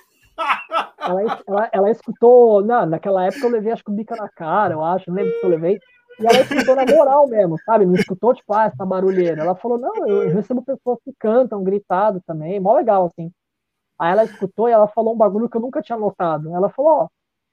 ela, 1.01 1.23
ela, 1.47 1.69
ela 1.73 1.91
escutou, 1.91 2.65
não, 2.65 2.87
naquela 2.87 3.27
época 3.27 3.47
eu 3.47 3.51
levei 3.51 3.73
acho 3.73 3.85
que 3.85 3.91
o 3.91 3.95
bica 3.95 4.17
na 4.17 4.29
cara, 4.29 4.75
eu 4.75 4.85
acho, 4.85 5.05
não 5.09 5.17
lembro 5.17 5.33
se 5.33 5.45
eu 5.45 5.51
levei. 5.51 5.81
E 6.21 6.27
ela 6.27 6.41
escutou 6.41 6.77
na 6.77 6.87
moral 6.87 7.27
mesmo, 7.27 7.59
sabe? 7.65 7.87
Não 7.87 7.95
escutou, 7.95 8.35
tipo, 8.35 8.53
ah, 8.53 8.65
essa 8.65 8.87
barulheira. 8.87 9.43
Ela 9.43 9.55
falou, 9.55 9.79
não, 9.79 10.07
eu 10.07 10.33
recebo 10.33 10.63
pessoas 10.63 10.99
que 11.05 11.13
cantam, 11.19 11.65
gritado 11.65 12.21
também, 12.27 12.61
mó 12.61 12.75
legal, 12.75 13.07
assim. 13.07 13.33
Aí 13.99 14.13
ela 14.13 14.25
escutou 14.25 14.69
e 14.69 14.73
ela 14.73 14.89
falou 14.89 15.15
um 15.15 15.17
bagulho 15.17 15.49
que 15.49 15.57
eu 15.57 15.61
nunca 15.61 15.83
tinha 15.83 15.99
notado. 15.99 16.55
Ela 16.55 16.69
falou, 16.69 16.93
ó, 16.93 17.09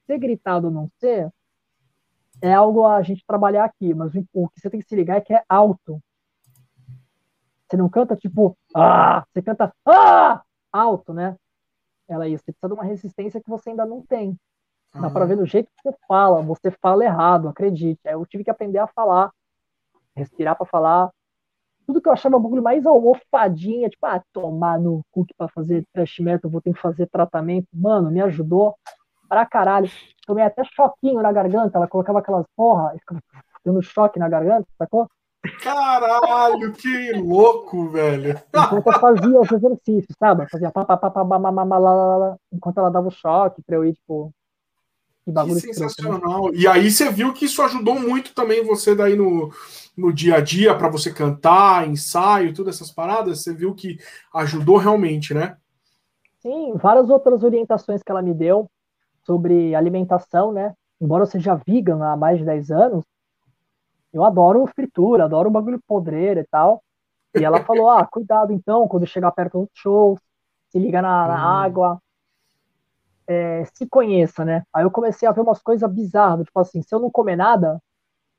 ser 0.05 0.17
gritado 0.17 0.67
ou 0.67 0.73
não 0.73 0.89
ser, 0.99 1.31
é 2.41 2.53
algo 2.53 2.85
a 2.85 3.01
gente 3.01 3.25
trabalhar 3.25 3.65
aqui, 3.65 3.93
mas 3.93 4.13
o 4.33 4.49
que 4.49 4.59
você 4.59 4.69
tem 4.69 4.79
que 4.79 4.87
se 4.87 4.95
ligar 4.95 5.17
é 5.17 5.21
que 5.21 5.33
é 5.33 5.43
alto. 5.47 6.01
Você 7.69 7.77
não 7.77 7.87
canta 7.87 8.15
tipo, 8.15 8.57
ah, 8.75 9.23
você 9.31 9.41
canta, 9.41 9.73
ah, 9.85 10.41
alto, 10.71 11.13
né? 11.13 11.37
Ela 12.07 12.27
isso, 12.27 12.43
você 12.43 12.51
precisa 12.51 12.67
de 12.67 12.73
uma 12.73 12.83
resistência 12.83 13.41
que 13.41 13.49
você 13.49 13.69
ainda 13.69 13.85
não 13.85 14.01
tem. 14.01 14.37
Dá 14.93 15.07
uhum. 15.07 15.13
para 15.13 15.25
ver 15.25 15.37
do 15.37 15.45
jeito 15.45 15.67
que 15.67 15.89
você 15.89 15.97
fala, 16.07 16.41
você 16.41 16.69
fala 16.69 17.05
errado, 17.05 17.47
acredite. 17.47 18.01
Eu 18.03 18.25
tive 18.25 18.43
que 18.43 18.49
aprender 18.49 18.79
a 18.79 18.87
falar, 18.87 19.31
respirar 20.15 20.55
para 20.55 20.65
falar. 20.65 21.09
Tudo 21.87 22.01
que 22.01 22.07
eu 22.07 22.13
achava 22.13 22.37
um 22.37 22.41
bagulho 22.41 22.61
mais 22.61 22.85
almofadinha, 22.85 23.89
tipo, 23.89 24.05
ah, 24.05 24.21
tomar 24.33 24.79
no 24.79 25.01
cu 25.11 25.25
para 25.37 25.47
fazer 25.47 25.85
trash 25.93 26.19
metal, 26.19 26.51
vou 26.51 26.61
ter 26.61 26.73
que 26.73 26.79
fazer 26.79 27.07
tratamento. 27.07 27.67
Mano, 27.73 28.11
me 28.11 28.21
ajudou 28.21 28.75
pra 29.27 29.45
caralho. 29.45 29.89
Tomei 30.27 30.43
até 30.43 30.63
choquinho 30.63 31.21
na 31.21 31.31
garganta, 31.31 31.77
ela 31.77 31.87
colocava 31.87 32.19
aquelas 32.19 32.45
porra, 32.55 32.93
ficava 32.99 33.21
dando 33.63 33.81
choque 33.81 34.19
na 34.19 34.27
garganta, 34.27 34.67
sacou? 34.77 35.07
Caralho, 35.63 36.71
que 36.73 37.13
louco, 37.13 37.89
velho. 37.89 38.39
Enquanto 38.49 38.87
eu 38.87 38.99
fazia 38.99 39.39
os 39.39 39.51
exercícios, 39.51 40.15
sabe? 40.19 40.47
Fazia 40.49 40.71
pá, 40.71 40.85
pá, 40.85 40.97
pá, 40.97 41.09
pá, 41.09 41.25
pá, 41.25 41.39
pá, 41.39 41.65
pá, 41.65 41.77
lá, 41.77 42.37
enquanto 42.51 42.77
ela 42.77 42.91
dava 42.91 43.07
o 43.07 43.11
choque 43.11 43.61
pra 43.63 43.77
eu 43.77 43.85
ir, 43.85 43.93
tipo. 43.93 44.31
Que 45.23 45.31
bagulho 45.31 45.61
que 45.61 45.73
sensacional. 45.73 46.53
E 46.53 46.67
aí 46.67 46.89
você 46.89 47.11
viu 47.11 47.33
que 47.33 47.45
isso 47.45 47.61
ajudou 47.61 47.99
muito 47.99 48.33
também 48.33 48.63
você 48.63 48.95
daí 48.95 49.15
no, 49.15 49.51
no 49.95 50.11
dia 50.11 50.35
a 50.35 50.41
dia 50.41 50.75
para 50.75 50.89
você 50.89 51.13
cantar, 51.13 51.87
ensaio, 51.87 52.53
todas 52.53 52.75
essas 52.75 52.91
paradas. 52.91 53.43
Você 53.43 53.53
viu 53.53 53.75
que 53.75 53.99
ajudou 54.33 54.77
realmente, 54.77 55.33
né? 55.33 55.57
Sim, 56.39 56.73
várias 56.75 57.09
outras 57.09 57.43
orientações 57.43 58.01
que 58.01 58.11
ela 58.11 58.21
me 58.21 58.33
deu 58.33 58.69
sobre 59.23 59.75
alimentação, 59.75 60.51
né? 60.51 60.73
Embora 60.99 61.23
eu 61.23 61.27
seja 61.27 61.55
vegan 61.55 62.03
há 62.03 62.17
mais 62.17 62.39
de 62.39 62.45
10 62.45 62.71
anos, 62.71 63.05
eu 64.11 64.23
adoro 64.23 64.65
fritura, 64.67 65.25
adoro 65.25 65.49
bagulho 65.49 65.79
podreiro 65.87 66.39
e 66.39 66.45
tal. 66.45 66.83
E 67.35 67.43
ela 67.43 67.63
falou: 67.63 67.89
ah, 67.89 68.05
cuidado 68.05 68.51
então, 68.51 68.87
quando 68.87 69.05
chegar 69.05 69.31
perto 69.31 69.59
dos 69.59 69.69
shows, 69.73 70.19
se 70.69 70.79
liga 70.79 71.01
na, 71.01 71.27
na 71.27 71.35
uhum. 71.35 71.63
água, 71.63 72.01
é, 73.27 73.63
se 73.73 73.87
conheça, 73.87 74.43
né? 74.43 74.63
Aí 74.73 74.83
eu 74.83 74.91
comecei 74.91 75.27
a 75.27 75.31
ver 75.31 75.41
umas 75.41 75.61
coisas 75.61 75.89
bizarras, 75.91 76.45
tipo 76.45 76.59
assim, 76.59 76.81
se 76.81 76.93
eu 76.93 76.99
não 76.99 77.09
comer 77.09 77.35
nada, 77.35 77.81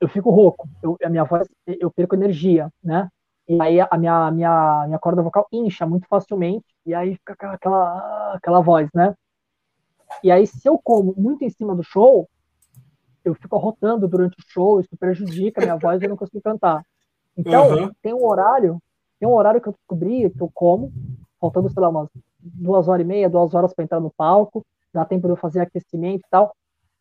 eu 0.00 0.08
fico 0.08 0.30
rouco, 0.30 0.68
eu, 0.82 0.96
a 1.02 1.08
minha 1.08 1.24
voz, 1.24 1.48
eu 1.66 1.90
perco 1.90 2.14
energia, 2.14 2.70
né? 2.82 3.08
E 3.48 3.60
aí 3.60 3.80
a 3.80 3.98
minha, 3.98 4.30
minha, 4.30 4.84
minha 4.86 4.98
corda 4.98 5.22
vocal 5.22 5.46
incha 5.52 5.86
muito 5.86 6.06
facilmente, 6.08 6.66
e 6.86 6.94
aí 6.94 7.16
fica 7.16 7.32
aquela, 7.52 8.34
aquela 8.34 8.60
voz, 8.60 8.88
né? 8.94 9.14
E 10.22 10.30
aí, 10.30 10.46
se 10.46 10.68
eu 10.68 10.78
como 10.78 11.14
muito 11.16 11.44
em 11.44 11.50
cima 11.50 11.74
do 11.74 11.82
show, 11.82 12.28
eu 13.24 13.34
fico 13.34 13.56
rotando 13.56 14.08
durante 14.08 14.34
o 14.38 14.44
show, 14.46 14.80
isso 14.80 14.96
prejudica 14.98 15.60
a 15.60 15.64
minha 15.64 15.76
voz 15.76 16.00
e 16.00 16.04
eu 16.04 16.10
não 16.10 16.16
consigo 16.16 16.42
cantar. 16.42 16.84
Então, 17.36 17.70
uhum. 17.70 17.90
tem 18.02 18.12
um 18.12 18.24
horário, 18.26 18.78
tem 19.18 19.28
um 19.28 19.32
horário 19.32 19.60
que 19.60 19.68
eu 19.68 19.72
descobri 19.72 20.28
que 20.28 20.42
eu 20.42 20.50
como, 20.52 20.92
faltando, 21.40 21.70
sei 21.70 21.80
lá, 21.80 21.88
umas 21.88 22.08
duas 22.42 22.88
horas 22.88 23.04
e 23.04 23.08
meia, 23.08 23.30
duas 23.30 23.54
horas 23.54 23.72
para 23.72 23.84
entrar 23.84 24.00
no 24.00 24.10
palco, 24.10 24.64
dá 24.92 25.04
tempo 25.04 25.26
de 25.26 25.32
eu 25.32 25.36
fazer 25.36 25.60
aquecimento 25.60 26.20
e 26.20 26.30
tal. 26.30 26.54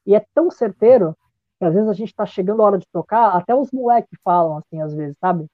E 0.06 0.16
é 0.16 0.24
tão 0.34 0.50
certeiro 0.50 1.16
que 1.60 1.66
às 1.66 1.74
vezes 1.74 1.90
a 1.90 1.94
gente 1.94 2.16
tá 2.16 2.26
chegando 2.26 2.62
a 2.62 2.66
hora 2.66 2.78
de 2.78 2.88
tocar, 2.92 3.36
até 3.36 3.54
os 3.54 3.72
moleques 3.72 4.20
falam 4.24 4.58
assim, 4.58 4.82
às 4.82 4.94
vezes, 4.94 5.16
sabe? 5.20 5.46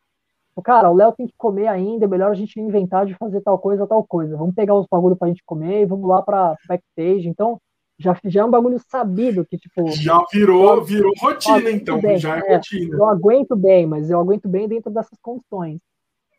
Cara, 0.63 0.89
o 0.89 0.95
Léo 0.95 1.11
tem 1.11 1.27
que 1.27 1.33
comer 1.37 1.67
ainda, 1.67 2.05
é 2.05 2.07
melhor 2.07 2.31
a 2.31 2.35
gente 2.35 2.59
inventar 2.59 3.05
de 3.05 3.13
fazer 3.13 3.41
tal 3.41 3.59
coisa, 3.59 3.85
tal 3.85 4.03
coisa. 4.03 4.35
Vamos 4.35 4.55
pegar 4.55 4.73
os 4.73 4.87
bagulho 4.89 5.15
pra 5.15 5.27
gente 5.27 5.43
comer 5.45 5.83
e 5.83 5.85
vamos 5.85 6.09
lá 6.09 6.21
pra 6.21 6.55
backstage. 6.67 7.27
Então, 7.27 7.59
já, 7.99 8.17
já 8.25 8.41
é 8.41 8.45
um 8.45 8.49
bagulho 8.49 8.79
sabido 8.87 9.45
que, 9.45 9.57
tipo. 9.57 9.89
Já 9.91 10.23
virou, 10.31 10.83
virou 10.83 11.13
rotina, 11.19 11.69
então. 11.69 11.99
Bem, 11.99 12.17
já 12.17 12.37
é, 12.37 12.39
é, 12.39 12.55
rotina. 12.55 12.95
Eu 12.95 13.05
aguento 13.05 13.55
bem, 13.55 13.85
mas 13.85 14.09
eu 14.09 14.19
aguento 14.19 14.47
bem 14.47 14.67
dentro 14.67 14.91
dessas 14.91 15.17
condições. 15.21 15.79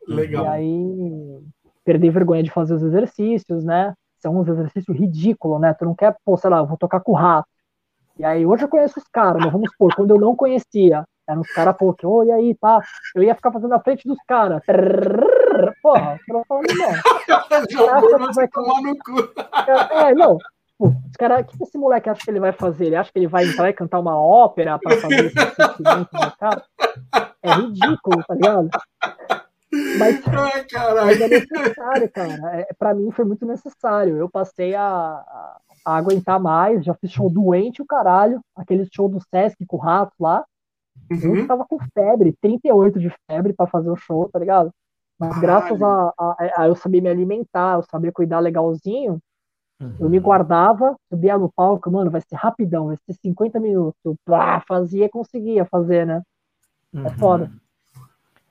Legal. 0.07 0.45
E 0.45 0.49
aí, 0.49 1.41
perder 1.89 2.11
vergonha 2.11 2.43
de 2.43 2.51
fazer 2.51 2.75
os 2.75 2.83
exercícios, 2.83 3.65
né? 3.65 3.95
São 4.19 4.37
uns 4.39 4.47
exercícios 4.47 4.95
ridículos, 4.95 5.59
né? 5.59 5.73
Tu 5.73 5.87
não 5.87 5.95
quer, 5.95 6.15
pô, 6.23 6.37
sei 6.37 6.51
lá, 6.51 6.63
vou 6.63 6.77
tocar 6.77 7.01
com 7.01 7.13
o 7.13 7.15
rato. 7.15 7.49
E 8.19 8.25
aí, 8.25 8.45
hoje 8.45 8.65
eu 8.65 8.69
conheço 8.69 8.99
os 8.99 9.07
caras, 9.11 9.43
mas 9.43 9.51
vamos 9.51 9.71
supor, 9.71 9.95
quando 9.95 10.11
eu 10.11 10.21
não 10.21 10.37
conhecia, 10.37 11.05
eram 11.27 11.41
os 11.41 11.51
caras, 11.53 11.75
pô, 11.79 11.95
que, 11.95 12.07
oh, 12.07 12.25
e 12.25 12.31
aí, 12.31 12.55
tá? 12.57 12.83
Eu 13.15 13.23
ia 13.23 13.35
ficar 13.35 13.51
fazendo 13.51 13.71
na 13.71 13.81
frente 13.81 14.07
dos 14.07 14.19
caras. 14.27 14.61
Porra, 15.81 16.19
eu 16.29 16.45
falando, 16.47 16.67
não. 16.75 16.91
Jogou, 17.71 18.33
vai 18.35 18.49
tomar 18.49 18.83
no 18.83 18.95
cu. 18.99 19.33
É, 19.95 20.15
não, 20.15 20.37
Tipo, 20.79 20.89
os 20.89 21.17
cara, 21.19 21.41
o 21.41 21.45
que 21.45 21.63
esse 21.63 21.79
moleque 21.79 22.11
acha 22.11 22.23
que 22.23 22.31
ele 22.31 22.39
vai 22.39 22.53
fazer? 22.53 22.87
Ele 22.87 22.97
acha 22.97 23.11
que 23.11 23.19
ele 23.19 23.27
vai 23.27 23.45
entrar 23.47 23.71
e 23.71 23.73
cantar 23.73 23.99
uma 23.99 24.17
ópera 24.21 24.79
para 24.79 25.01
fazer 25.01 25.27
esse 25.27 25.35
sentimento 25.35 26.09
no 26.13 26.37
cara? 26.37 26.63
É 27.43 27.53
ridículo, 27.53 28.25
tá 28.27 28.35
ligado? 28.35 28.69
Mas, 29.99 30.21
mas 31.05 31.21
é 31.21 31.29
necessário, 31.29 32.11
cara. 32.13 32.61
É, 32.61 32.75
para 32.79 32.95
mim 32.95 33.11
foi 33.11 33.25
muito 33.25 33.47
necessário. 33.47 34.17
Eu 34.17 34.29
passei 34.29 34.75
a, 34.75 34.85
a, 34.85 35.61
a, 35.85 35.97
aguentar 35.97 36.41
mais, 36.41 36.85
já 36.85 36.95
fiz 36.95 37.11
show 37.11 37.31
doente 37.31 37.83
o 37.83 37.87
caralho, 37.87 38.41
aquele 38.57 38.89
show 38.93 39.09
do 39.09 39.21
Sesc 39.31 39.65
com 39.67 39.77
o 39.77 39.81
rato 39.81 40.13
lá. 40.21 40.45
Uhum. 41.11 41.37
Eu 41.37 41.47
tava 41.47 41.65
com 41.65 41.79
febre, 41.95 42.37
38 42.41 42.99
de 42.99 43.13
febre 43.31 43.53
para 43.53 43.67
fazer 43.67 43.91
o 43.91 43.97
show, 43.97 44.29
tá 44.29 44.39
ligado? 44.39 44.71
Mas 45.19 45.39
graças 45.39 45.81
a, 45.83 46.13
a, 46.19 46.63
a, 46.63 46.69
eu 46.69 46.77
saber 46.77 47.01
me 47.01 47.09
alimentar, 47.09 47.77
eu 47.77 47.83
saber 47.83 48.13
cuidar 48.13 48.41
legalzinho, 48.41 49.21
Uhum. 49.81 49.97
Eu 50.01 50.11
me 50.11 50.19
guardava, 50.19 50.97
subia 51.09 51.39
no 51.39 51.53
palco, 51.53 51.91
mano, 51.91 52.11
vai 52.11 52.21
ser 52.21 52.35
rapidão, 52.35 52.89
vai 52.89 52.97
ser 52.97 53.13
50 53.15 53.61
minutos. 53.61 54.17
Pá, 54.25 54.61
fazia, 54.67 55.09
conseguia 55.09 55.65
fazer, 55.65 56.05
né? 56.05 56.23
É 56.93 56.99
uhum. 56.99 57.07
É 57.07 57.11
foda. 57.11 57.53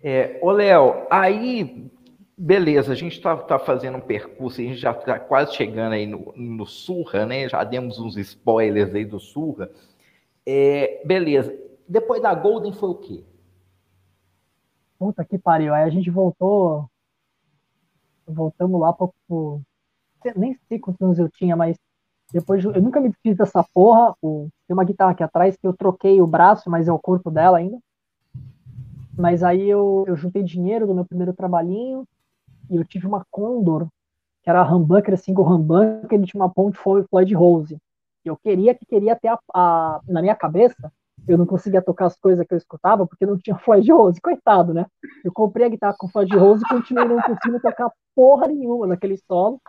É, 0.02 0.40
ô, 0.42 0.52
Léo, 0.52 1.08
aí, 1.10 1.90
beleza, 2.38 2.92
a 2.92 2.96
gente 2.96 3.20
tá, 3.20 3.36
tá 3.36 3.58
fazendo 3.58 3.98
um 3.98 4.02
percurso, 4.02 4.62
a 4.62 4.64
gente 4.64 4.78
já 4.78 4.94
tá 4.94 5.20
quase 5.20 5.56
chegando 5.56 5.94
aí 5.94 6.06
no, 6.06 6.34
no 6.36 6.66
Surra, 6.66 7.26
né? 7.26 7.50
Já 7.50 7.64
demos 7.64 8.00
uns 8.00 8.16
spoilers 8.18 8.94
aí 8.94 9.06
do 9.06 9.20
Surra. 9.20 9.70
É, 10.46 11.02
beleza. 11.06 11.54
Depois 11.88 12.22
da 12.22 12.34
Golden 12.34 12.74
foi 12.74 12.90
o 12.90 12.96
quê? 12.96 13.24
Puta 15.00 15.24
que 15.26 15.38
pariu. 15.38 15.74
Aí 15.74 15.84
a 15.84 15.90
gente 15.90 16.10
voltou. 16.10 16.90
Voltamos 18.26 18.80
lá 18.80 18.92
pro, 18.92 19.14
pro 19.28 19.62
nem 20.36 20.58
sei 20.68 20.80
quantos 20.80 21.02
anos 21.02 21.20
eu 21.20 21.30
tinha, 21.30 21.56
mas 21.56 21.78
depois 22.32 22.64
eu 22.64 22.82
nunca 22.82 23.00
me 23.00 23.10
desfiz 23.10 23.38
dessa 23.38 23.64
porra. 23.74 24.14
O, 24.22 24.50
tem 24.68 24.74
uma 24.74 24.84
guitarra 24.84 25.12
aqui 25.12 25.24
atrás 25.24 25.56
que 25.56 25.66
eu 25.66 25.74
troquei 25.74 26.22
o 26.22 26.28
braço, 26.28 26.70
mas 26.70 26.88
é 26.88 26.92
o 26.92 27.00
corpo 27.00 27.32
dela 27.32 27.58
ainda. 27.58 27.78
Mas 29.18 29.44
aí 29.44 29.68
eu, 29.68 30.06
eu 30.08 30.16
juntei 30.16 30.44
dinheiro 30.44 30.86
do 30.86 30.94
meu 30.94 31.06
primeiro 31.06 31.34
trabalhinho 31.34 32.06
e 32.70 32.76
eu 32.76 32.86
tive 32.86 33.08
uma 33.08 33.26
Condor, 33.32 33.88
que 34.44 34.50
era 34.50 34.62
a 34.62 34.76
humbucker, 34.76 35.18
single 35.18 35.48
humbucker, 35.48 36.08
ele 36.12 36.28
tinha 36.28 36.42
uma 36.42 36.54
ponte 36.54 36.78
Floyd 36.78 37.34
Rose. 37.34 37.78
Eu 38.24 38.38
queria 38.38 38.76
que 38.76 38.86
queria 38.86 39.16
ter 39.16 39.30
a, 39.30 39.40
a, 39.54 40.02
na 40.08 40.22
minha 40.22 40.36
cabeça, 40.36 40.92
eu 41.28 41.38
não 41.38 41.46
conseguia 41.46 41.82
tocar 41.82 42.06
as 42.06 42.18
coisas 42.18 42.46
que 42.46 42.54
eu 42.54 42.58
escutava 42.58 43.08
porque 43.08 43.26
não 43.26 43.38
tinha 43.38 43.56
Floyd 43.60 43.92
Rose, 43.92 44.22
coitado, 44.22 44.74
né? 44.74 44.86
Eu 45.24 45.32
comprei 45.34 45.66
a 45.66 45.70
guitarra 45.70 45.96
com 45.98 46.08
Floyd 46.08 46.36
Rose 46.36 46.64
e 46.64 46.70
continuei 46.70 47.06
não 47.06 47.22
conseguindo 47.22 47.60
tocar 47.60 47.92
porra 48.16 48.48
nenhuma 48.48 48.88
naquele 48.88 49.18
solo. 49.18 49.60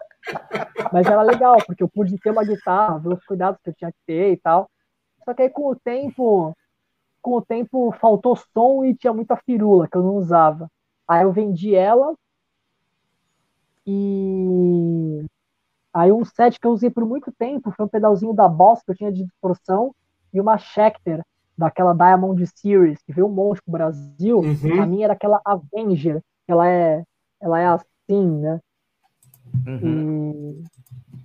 Mas 0.93 1.07
era 1.07 1.23
legal, 1.23 1.57
porque 1.67 1.83
eu 1.83 1.89
pude 1.89 2.19
ter 2.19 2.31
uma 2.31 2.45
guitarra, 2.45 2.99
ver 2.99 3.15
os 3.15 3.25
cuidados 3.25 3.61
que 3.63 3.71
eu 3.71 3.75
tinha 3.75 3.91
que 3.91 3.99
ter 4.07 4.33
e 4.33 4.37
tal. 4.37 4.69
Só 5.25 5.33
que 5.33 5.43
aí 5.43 5.51
com 5.51 5.71
o 5.71 5.77
tempo, 5.77 6.55
com 7.21 7.37
o 7.37 7.43
tempo 7.43 7.93
faltou 8.01 8.37
som 8.37 8.85
e 8.85 8.95
tinha 8.95 9.13
muita 9.13 9.37
firula 9.37 9.89
que 9.89 9.97
eu 9.97 10.03
não 10.03 10.17
usava. 10.17 10.69
Aí 11.07 11.23
eu 11.23 11.33
vendi 11.33 11.75
ela 11.75 12.15
e 13.87 15.25
aí 15.95 16.13
um 16.13 16.25
set 16.25 16.61
que 16.61 16.67
eu 16.67 16.73
usei 16.73 16.91
por 16.91 17.07
muito 17.07 17.33
tempo 17.33 17.73
foi 17.73 17.87
um 17.87 17.89
pedalzinho 17.89 18.35
da 18.35 18.47
Boss 18.47 18.83
que 18.83 18.91
eu 18.91 18.97
tinha 18.97 19.13
de 19.13 19.25
distorção 19.25 19.95
e 20.33 20.41
uma 20.41 20.59
Schecter 20.59 21.23
daquela 21.57 21.95
Diamond 21.95 22.47
Series 22.47 23.01
que 23.03 23.13
veio 23.13 23.27
um 23.27 23.33
monte 23.33 23.63
pro 23.63 23.73
Brasil. 23.73 24.39
Uhum. 24.39 24.83
A 24.83 24.87
minha 24.87 25.07
era 25.07 25.15
aquela 25.15 25.41
Avenger, 25.45 26.23
ela 26.47 26.69
é 26.69 27.03
ela 27.41 27.59
é 27.61 27.67
assim, 27.67 28.27
né? 28.41 28.61
Uhum. 29.67 30.63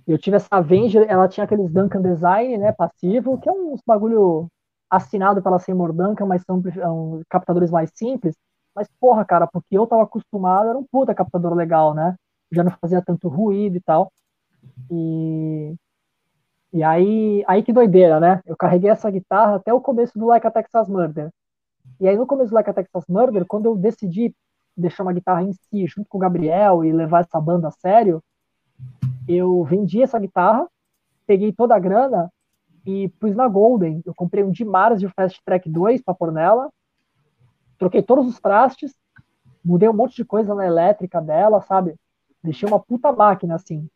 E 0.06 0.12
eu 0.12 0.18
tive 0.18 0.36
essa 0.36 0.48
Avenger, 0.50 1.06
ela 1.08 1.28
tinha 1.28 1.44
aqueles 1.44 1.70
Duncan 1.70 2.02
Design, 2.02 2.58
né, 2.58 2.72
passivo, 2.72 3.38
que 3.38 3.48
é 3.48 3.52
uns 3.52 3.80
bagulho 3.86 4.48
assinado 4.96 5.42
pela 5.42 5.58
Seymour 5.58 5.92
Duncan, 5.92 6.26
mas 6.26 6.42
são 6.42 6.58
um, 6.58 7.22
captadores 7.28 7.70
mais 7.70 7.90
simples. 7.94 8.34
Mas, 8.74 8.88
porra, 9.00 9.24
cara, 9.24 9.46
porque 9.46 9.76
eu 9.78 9.86
tava 9.86 10.02
acostumado, 10.02 10.68
era 10.68 10.78
um 10.78 10.84
puta 10.84 11.14
captador 11.14 11.54
legal, 11.54 11.94
né? 11.94 12.16
Já 12.52 12.64
não 12.64 12.72
fazia 12.80 13.02
tanto 13.02 13.28
ruído 13.28 13.76
e 13.76 13.80
tal. 13.80 14.12
E, 14.90 15.74
E 16.72 16.82
aí, 16.82 17.44
aí 17.46 17.62
que 17.62 17.72
doideira, 17.72 18.18
né? 18.18 18.40
Eu 18.46 18.56
carreguei 18.56 18.90
essa 18.90 19.10
guitarra 19.10 19.56
até 19.56 19.72
o 19.72 19.80
começo 19.80 20.18
do 20.18 20.26
Like 20.26 20.46
a 20.46 20.50
Texas 20.50 20.88
Murder. 20.88 21.30
E 22.00 22.08
aí 22.08 22.16
no 22.16 22.26
começo 22.26 22.50
do 22.50 22.54
Like 22.54 22.70
a 22.70 22.74
Texas 22.74 23.04
Murder, 23.08 23.44
quando 23.46 23.66
eu 23.66 23.76
decidi 23.76 24.34
deixar 24.76 25.04
uma 25.04 25.12
guitarra 25.12 25.42
em 25.44 25.52
si, 25.52 25.86
junto 25.86 26.08
com 26.08 26.18
o 26.18 26.20
Gabriel, 26.20 26.84
e 26.84 26.92
levar 26.92 27.20
essa 27.20 27.40
banda 27.40 27.68
a 27.68 27.70
sério, 27.70 28.20
eu 29.28 29.62
vendi 29.64 30.02
essa 30.02 30.18
guitarra, 30.18 30.68
peguei 31.26 31.52
toda 31.52 31.74
a 31.74 31.78
grana 31.78 32.30
e 32.86 33.08
pus 33.20 33.34
na 33.34 33.48
Golden. 33.48 34.02
Eu 34.04 34.14
comprei 34.14 34.44
um 34.44 34.50
Dimars 34.50 35.00
de 35.00 35.08
Fast 35.08 35.40
Track 35.44 35.68
2 35.68 36.02
para 36.02 36.14
pôr 36.14 36.32
nela, 36.32 36.70
troquei 37.78 38.02
todos 38.02 38.26
os 38.26 38.40
trastes, 38.40 38.94
mudei 39.64 39.88
um 39.88 39.94
monte 39.94 40.16
de 40.16 40.24
coisa 40.24 40.54
na 40.54 40.66
elétrica 40.66 41.20
dela, 41.20 41.60
sabe? 41.62 41.94
Deixei 42.42 42.68
uma 42.68 42.78
puta 42.78 43.10
máquina, 43.12 43.54
assim. 43.54 43.88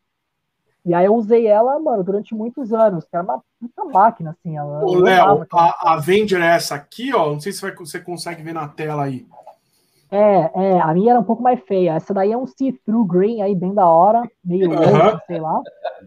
E 0.85 0.95
aí 0.95 1.05
eu 1.05 1.15
usei 1.15 1.47
ela, 1.47 1.79
mano, 1.79 2.03
durante 2.03 2.35
muitos 2.35 2.73
anos, 2.73 3.05
que 3.05 3.15
era 3.15 3.23
uma 3.23 3.43
puta 3.61 3.85
máquina, 3.85 4.31
assim. 4.31 4.57
Ela, 4.57 4.83
Ô, 4.85 4.95
Léo, 4.95 5.47
a, 5.53 5.93
Avenger 5.93 6.41
é 6.41 6.55
essa 6.57 6.75
aqui, 6.75 7.15
ó. 7.15 7.31
Não 7.31 7.41
sei 7.41 7.53
se 7.53 7.61
vai, 7.61 7.75
você 7.75 8.01
consegue 8.01 8.43
ver 8.43 8.55
na 8.55 8.67
tela 8.67 9.05
aí. 9.05 9.27
É, 10.11 10.51
é, 10.55 10.81
a 10.81 10.95
minha 10.95 11.11
era 11.13 11.21
um 11.21 11.25
pouco 11.25 11.43
mais 11.43 11.61
feia. 11.65 11.93
Essa 11.93 12.15
daí 12.15 12.33
é 12.33 12.39
um 12.39 12.47
see-through 12.47 13.05
green 13.05 13.43
aí, 13.43 13.55
bem 13.55 13.75
da 13.75 13.87
hora, 13.87 14.23
meio 14.43 14.71
uh 14.71 15.21
sei 15.27 15.39
lá. 15.39 15.61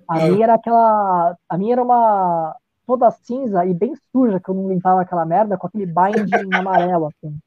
A 0.08 0.26
minha 0.26 0.44
era 0.44 0.56
aquela. 0.56 1.38
A 1.48 1.58
minha 1.58 1.74
era 1.74 1.84
uma. 1.84 2.56
Toda 2.92 3.10
cinza 3.10 3.66
e 3.66 3.74
bem 3.74 3.94
suja, 4.12 4.38
que 4.38 4.50
eu 4.50 4.54
não 4.54 4.68
limpava 4.68 5.02
aquela 5.02 5.26
merda, 5.26 5.58
com 5.58 5.66
aquele 5.66 5.86
binding 5.86 6.54
amarelo, 6.54 7.08
assim. 7.08 7.40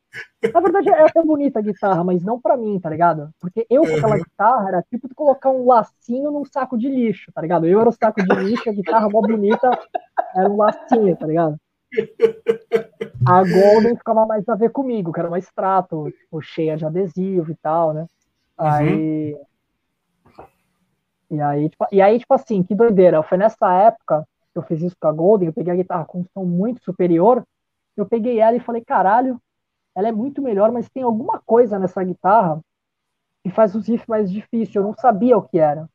Na 0.51 0.61
verdade, 0.61 0.89
é 0.89 1.03
até 1.03 1.23
bonita 1.23 1.59
a 1.59 1.63
guitarra, 1.63 2.03
mas 2.03 2.25
não 2.25 2.41
pra 2.41 2.57
mim, 2.57 2.81
tá 2.81 2.89
ligado? 2.89 3.29
Porque 3.39 3.67
eu 3.69 3.83
com 3.83 3.95
aquela 3.95 4.17
guitarra 4.17 4.69
era 4.69 4.83
tipo 4.83 5.07
de 5.07 5.15
colocar 5.15 5.51
um 5.51 5.67
lacinho 5.67 6.31
num 6.31 6.47
saco 6.47 6.79
de 6.79 6.89
lixo, 6.89 7.31
tá 7.35 7.43
ligado? 7.43 7.67
Eu 7.67 7.79
era 7.79 7.89
o 7.91 7.93
saco 7.93 8.23
de 8.23 8.35
lixo, 8.37 8.71
a 8.71 8.73
guitarra 8.73 9.11
mó 9.11 9.21
bonita 9.21 9.71
era 10.35 10.49
um 10.49 10.57
lacinho, 10.57 11.15
tá 11.15 11.27
ligado? 11.27 11.57
A 13.27 13.43
Golden 13.43 13.97
ficava 13.97 14.25
mais 14.25 14.49
a 14.49 14.55
ver 14.55 14.71
comigo, 14.71 15.13
que 15.13 15.21
era 15.21 15.29
uma 15.29 15.39
extrato, 15.39 16.11
tipo, 16.11 16.41
cheia 16.41 16.75
de 16.75 16.87
adesivo 16.87 17.53
e 17.53 17.57
tal, 17.57 17.93
né? 17.93 18.07
Aí. 18.57 19.35
Uhum. 19.35 19.45
E 21.31 21.41
aí, 21.41 21.69
tipo, 21.69 21.87
e 21.93 22.01
aí, 22.01 22.19
tipo 22.19 22.33
assim, 22.33 22.63
que 22.63 22.75
doideira. 22.75 23.23
Foi 23.23 23.37
nessa 23.37 23.71
época 23.75 24.27
eu 24.59 24.63
fiz 24.63 24.83
isso 24.83 24.97
com 25.01 25.09
a 25.09 25.13
Golden, 25.13 25.49
eu 25.49 25.53
peguei 25.53 25.73
a 25.73 25.77
guitarra 25.77 26.05
com 26.05 26.21
um 26.21 26.27
som 26.33 26.45
muito 26.45 26.83
superior, 26.83 27.45
eu 27.97 28.07
peguei 28.07 28.41
ela 28.41 28.57
e 28.57 28.61
falei, 28.61 28.85
caralho, 28.85 29.41
ela 29.95 30.09
é 30.09 30.13
muito 30.13 30.43
melhor, 30.43 30.73
mas 30.73 30.89
tem 30.89 31.03
alguma 31.03 31.41
coisa 31.45 31.79
nessa 31.79 32.03
guitarra 32.03 32.61
que 33.43 33.51
faz 33.51 33.75
os 33.75 33.87
riffs 33.87 34.07
mais 34.09 34.31
difíceis. 34.31 34.75
Eu 34.75 34.83
não 34.83 34.95
sabia 34.95 35.37
o 35.37 35.43
que 35.43 35.59
era. 35.59 35.89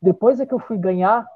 Depois 0.00 0.40
é 0.40 0.46
que 0.46 0.54
eu 0.54 0.58
fui 0.58 0.78
ganhar 0.78 1.26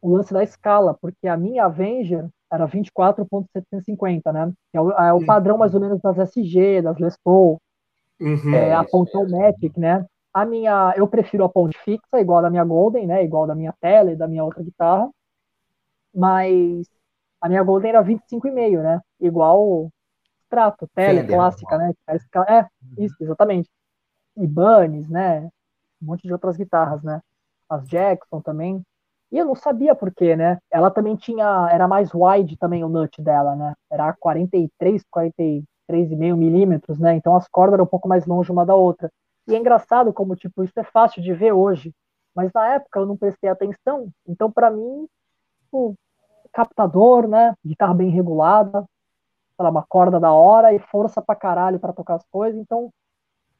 o 0.00 0.16
lance 0.16 0.32
da 0.32 0.42
escala, 0.42 0.94
porque 1.00 1.28
a 1.28 1.36
minha 1.36 1.64
Avenger 1.64 2.28
era 2.50 2.66
24.750, 2.66 4.32
né? 4.32 4.52
É 4.72 4.80
o, 4.80 4.90
é 4.90 5.12
o, 5.12 5.24
padrão 5.24 5.56
mais 5.56 5.74
ou 5.74 5.80
menos 5.80 6.00
das 6.00 6.18
SG, 6.18 6.82
das 6.82 6.98
Les 6.98 7.16
Paul, 7.22 7.58
uhum, 8.20 8.54
é, 8.54 8.74
a 8.74 8.84
Pontomatic, 8.84 9.76
né? 9.78 10.04
A 10.34 10.44
minha, 10.44 10.92
eu 10.96 11.06
prefiro 11.06 11.44
a 11.44 11.48
ponte 11.48 11.78
fixa, 11.78 12.20
igual 12.20 12.40
a 12.40 12.42
da 12.42 12.50
minha 12.50 12.64
Golden, 12.64 13.06
né? 13.06 13.24
Igual 13.24 13.46
da 13.46 13.54
minha 13.54 13.72
Tele, 13.80 14.16
da 14.16 14.26
minha 14.26 14.44
outra 14.44 14.62
guitarra. 14.62 15.08
Mas 16.14 16.86
a 17.40 17.48
minha 17.48 17.62
Golden 17.62 17.90
era 17.90 18.02
25,5, 18.02 18.82
né? 18.82 19.00
Igual 19.20 19.90
Trato, 20.52 20.86
tele, 20.94 21.20
Fender. 21.20 21.34
clássica, 21.34 21.78
né? 21.78 21.94
É, 22.46 22.66
isso, 22.98 23.16
exatamente. 23.20 23.70
Ibanez, 24.36 25.08
né? 25.08 25.48
Um 26.00 26.06
monte 26.06 26.24
de 26.24 26.32
outras 26.32 26.58
guitarras, 26.58 27.02
né? 27.02 27.22
As 27.70 27.88
Jackson 27.88 28.40
também. 28.42 28.82
E 29.30 29.38
eu 29.38 29.46
não 29.46 29.54
sabia 29.54 29.94
por 29.94 30.12
quê, 30.14 30.36
né? 30.36 30.58
Ela 30.70 30.90
também 30.90 31.16
tinha, 31.16 31.68
era 31.72 31.88
mais 31.88 32.10
wide 32.12 32.58
também 32.58 32.84
o 32.84 32.88
nut 32.88 33.22
dela, 33.22 33.56
né? 33.56 33.72
Era 33.90 34.12
43, 34.12 35.02
43,5 35.10 36.36
milímetros, 36.36 36.98
né? 36.98 37.14
Então 37.14 37.34
as 37.34 37.48
cordas 37.48 37.74
eram 37.74 37.84
um 37.84 37.88
pouco 37.88 38.06
mais 38.06 38.26
longe 38.26 38.52
uma 38.52 38.66
da 38.66 38.74
outra. 38.74 39.10
E 39.48 39.54
é 39.54 39.58
engraçado 39.58 40.12
como, 40.12 40.36
tipo, 40.36 40.62
isso 40.62 40.78
é 40.78 40.84
fácil 40.84 41.22
de 41.22 41.32
ver 41.32 41.52
hoje. 41.52 41.94
Mas 42.34 42.52
na 42.52 42.74
época 42.74 43.00
eu 43.00 43.06
não 43.06 43.16
prestei 43.16 43.48
atenção. 43.48 44.10
Então, 44.28 44.52
para 44.52 44.70
mim, 44.70 45.08
o 45.72 45.94
captador, 46.52 47.26
né? 47.26 47.54
Guitarra 47.64 47.94
bem 47.94 48.10
regulada, 48.10 48.84
lá, 49.58 49.70
uma 49.70 49.82
corda 49.82 50.18
da 50.18 50.32
hora 50.32 50.74
e 50.74 50.78
força 50.78 51.22
pra 51.22 51.34
caralho 51.34 51.78
pra 51.78 51.92
tocar 51.92 52.16
as 52.16 52.26
coisas, 52.26 52.60
então 52.60 52.90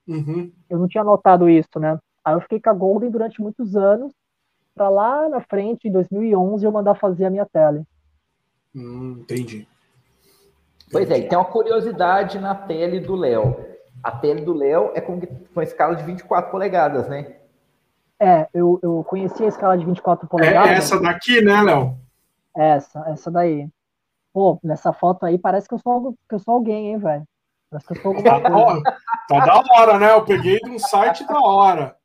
uhum. 0.07 0.51
eu 0.69 0.79
não 0.79 0.89
tinha 0.89 1.05
notado 1.05 1.49
isso, 1.49 1.79
né? 1.79 1.99
Aí 2.25 2.35
eu 2.35 2.41
fiquei 2.41 2.61
com 2.61 2.71
a 2.71 2.75
Golden 2.75 3.11
durante 3.11 3.41
muitos 3.41 3.77
anos, 3.77 4.13
pra 4.75 4.89
lá 4.89 5.29
na 5.29 5.41
frente, 5.41 5.89
em 5.89 5.93
2011, 5.93 6.65
eu 6.65 6.73
mandar 6.73 6.95
fazer 6.95 7.27
a 7.27 7.31
minha 7.31 7.47
tele. 7.47 7.83
Hum, 8.75 9.19
entendi. 9.21 9.67
Pois 10.91 11.11
é, 11.11 11.19
e 11.19 11.29
tem 11.29 11.39
uma 11.39 11.45
curiosidade 11.45 12.39
na 12.39 12.55
tele 12.55 13.01
do 13.01 13.15
Léo. 13.15 13.57
A 14.03 14.11
tele 14.11 14.43
do 14.43 14.53
Léo 14.53 14.91
é 14.95 15.01
com, 15.01 15.21
com 15.21 15.63
escala 15.63 15.97
de 15.97 16.03
24 16.05 16.51
polegadas, 16.51 17.09
né? 17.09 17.37
É, 18.21 18.49
eu, 18.55 18.79
eu 18.83 19.05
conheci 19.05 19.43
a 19.43 19.49
escala 19.49 19.77
de 19.77 19.85
24 19.85 20.29
polegadas. 20.29 20.71
É 20.71 20.75
essa 20.75 21.01
daqui, 21.01 21.41
né, 21.41 21.61
Léo? 21.63 21.97
Essa, 22.57 23.01
essa 23.09 23.31
daí. 23.31 23.69
Pô, 24.33 24.59
nessa 24.63 24.93
foto 24.93 25.27
aí 25.27 25.39
parece 25.39 25.69
que 25.69 25.75
eu 25.75 25.79
sou, 25.79 26.15
que 26.29 26.35
eu 26.35 26.39
sou 26.39 26.55
alguém, 26.55 26.89
hein, 26.89 26.99
velho? 26.99 27.25
Parece 27.71 27.87
que 27.87 27.93
eu 27.93 28.03
sou 28.03 28.15
alguma 28.15 28.41
tá 28.41 28.51
coisa. 28.51 28.83
Tá 29.29 29.47
da 29.47 29.63
hora, 29.75 29.99
né? 29.99 30.13
Eu 30.13 30.25
peguei 30.25 30.59
de 30.59 30.71
um 30.71 30.79
site 30.79 31.27
da 31.27 31.41
hora. 31.41 31.97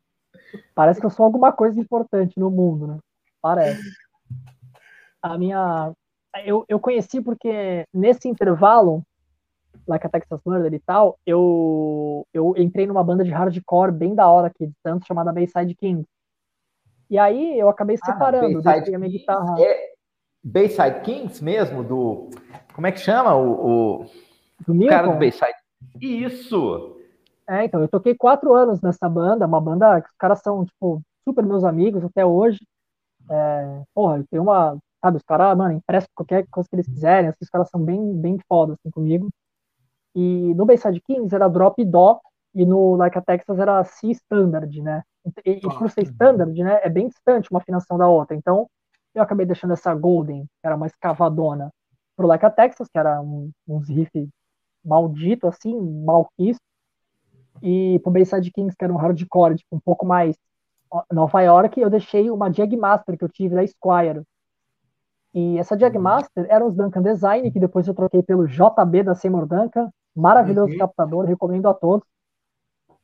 Parece 0.73 0.99
que 0.99 1.05
eu 1.05 1.09
sou 1.09 1.25
alguma 1.25 1.51
coisa 1.51 1.79
importante 1.79 2.39
no 2.39 2.49
mundo, 2.49 2.87
né? 2.87 2.97
Parece. 3.41 3.81
A 5.21 5.37
minha. 5.37 5.91
Eu, 6.45 6.63
eu 6.69 6.79
conheci 6.79 7.21
porque 7.21 7.85
nesse 7.93 8.27
intervalo, 8.27 9.03
lá 9.87 9.97
com 9.97 10.07
a 10.07 10.09
Texas 10.09 10.39
Murder 10.45 10.73
e 10.73 10.79
tal, 10.79 11.17
eu, 11.25 12.25
eu 12.33 12.53
entrei 12.57 12.85
numa 12.85 13.03
banda 13.03 13.23
de 13.23 13.31
hardcore 13.31 13.91
bem 13.91 14.13
da 14.13 14.27
hora 14.27 14.47
aqui 14.47 14.67
de 14.67 14.73
Santos, 14.85 15.07
chamada 15.07 15.33
Bayside 15.33 15.75
King. 15.75 16.05
E 17.09 17.17
aí 17.17 17.57
eu 17.57 17.69
acabei 17.69 17.97
ah, 18.01 18.05
separando, 18.05 18.59
ah, 18.59 18.73
deixei 18.73 18.95
a 18.95 18.99
minha 18.99 19.11
guitarra. 19.11 19.55
É, 19.59 19.86
Bayside 20.47 21.01
Kings 21.01 21.43
mesmo, 21.43 21.83
do. 21.83 22.29
Como 22.73 22.87
é 22.87 22.91
que 22.91 22.99
chama? 22.99 23.35
O, 23.35 24.01
o, 24.01 24.05
do 24.65 24.87
cara 24.87 25.07
do 25.07 25.17
Bayside. 25.17 25.53
Isso! 25.99 26.97
É, 27.49 27.65
então, 27.65 27.81
eu 27.81 27.87
toquei 27.87 28.15
quatro 28.15 28.53
anos 28.53 28.81
nessa 28.81 29.09
banda, 29.09 29.45
uma 29.45 29.59
banda 29.59 30.01
que 30.01 30.09
os 30.09 30.15
caras 30.17 30.39
são, 30.41 30.65
tipo, 30.65 31.01
super 31.27 31.45
meus 31.45 31.63
amigos 31.63 32.03
até 32.03 32.25
hoje. 32.25 32.59
É, 33.29 33.81
porra, 33.93 34.23
tem 34.29 34.39
uma. 34.39 34.77
Sabe, 35.03 35.17
os 35.17 35.23
caras, 35.23 35.55
mano, 35.57 35.73
emprestam 35.73 36.09
qualquer 36.15 36.45
coisa 36.49 36.67
que 36.67 36.75
eles 36.75 36.87
quiserem, 36.87 37.29
assim, 37.29 37.37
os 37.41 37.49
caras 37.49 37.69
são 37.69 37.81
bem, 37.81 38.15
bem 38.19 38.37
foda, 38.47 38.73
assim, 38.73 38.89
comigo. 38.89 39.29
E 40.15 40.53
no 40.55 40.65
Bayside 40.65 41.01
Kings 41.01 41.35
era 41.35 41.47
drop 41.47 41.83
dó, 41.85 42.19
e 42.55 42.65
no 42.65 42.95
Like 42.95 43.17
a 43.17 43.21
Texas 43.21 43.59
era 43.59 43.83
C 43.83 44.09
standard, 44.11 44.81
né? 44.81 45.03
E, 45.45 45.51
e 45.51 45.61
por 45.61 45.89
ser 45.91 46.03
standard, 46.03 46.57
né, 46.63 46.79
é 46.81 46.89
bem 46.89 47.07
distante 47.07 47.51
uma 47.51 47.59
afinação 47.59 47.97
da 47.97 48.07
outra. 48.07 48.35
Então, 48.35 48.67
eu 49.17 49.23
acabei 49.23 49.45
deixando 49.45 49.73
essa 49.73 49.93
Golden, 49.93 50.43
que 50.43 50.67
era 50.67 50.77
mais 50.77 50.95
cavadona, 50.95 51.71
pro 52.15 52.27
Like 52.27 52.45
a 52.45 52.49
Texas, 52.49 52.87
que 52.87 52.97
era 52.97 53.21
um, 53.21 53.51
uns 53.67 53.87
riff 53.89 54.29
maldito, 54.83 55.47
assim, 55.47 55.75
malquisto, 56.03 56.63
e 57.61 57.99
pro 57.99 58.11
Bayside 58.11 58.51
Kings, 58.51 58.75
que 58.77 58.83
era 58.83 58.93
um 58.93 58.97
hardcore, 58.97 59.55
tipo, 59.55 59.75
um 59.75 59.79
pouco 59.79 60.05
mais 60.05 60.35
Nova 61.11 61.41
York, 61.41 61.79
eu 61.79 61.89
deixei 61.89 62.29
uma 62.29 62.51
Jagmaster 62.51 63.17
que 63.17 63.23
eu 63.23 63.29
tive 63.29 63.55
da 63.55 63.67
Squire. 63.67 64.23
E 65.33 65.57
essa 65.57 65.77
Jagmaster 65.77 66.45
era 66.49 66.65
os 66.65 66.75
Duncan 66.75 67.01
Design, 67.01 67.51
que 67.51 67.59
depois 67.59 67.87
eu 67.87 67.93
troquei 67.93 68.23
pelo 68.23 68.47
JB 68.47 69.03
da 69.03 69.15
Seymour 69.15 69.45
Duncan, 69.45 69.91
maravilhoso 70.15 70.71
uhum. 70.71 70.79
captador, 70.79 71.25
recomendo 71.25 71.67
a 71.67 71.73
todos. 71.73 72.07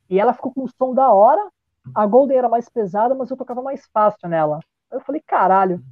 E 0.08 0.18
ela 0.18 0.32
ficou 0.32 0.52
com 0.52 0.62
um 0.62 0.68
som 0.68 0.94
da 0.94 1.12
hora, 1.12 1.46
a 1.94 2.06
Golden 2.06 2.38
era 2.38 2.48
mais 2.48 2.68
pesada, 2.68 3.14
mas 3.14 3.30
eu 3.30 3.36
tocava 3.36 3.60
mais 3.60 3.86
fácil 3.92 4.28
nela. 4.28 4.60
Eu 4.90 5.00
falei, 5.00 5.22
caralho, 5.26 5.82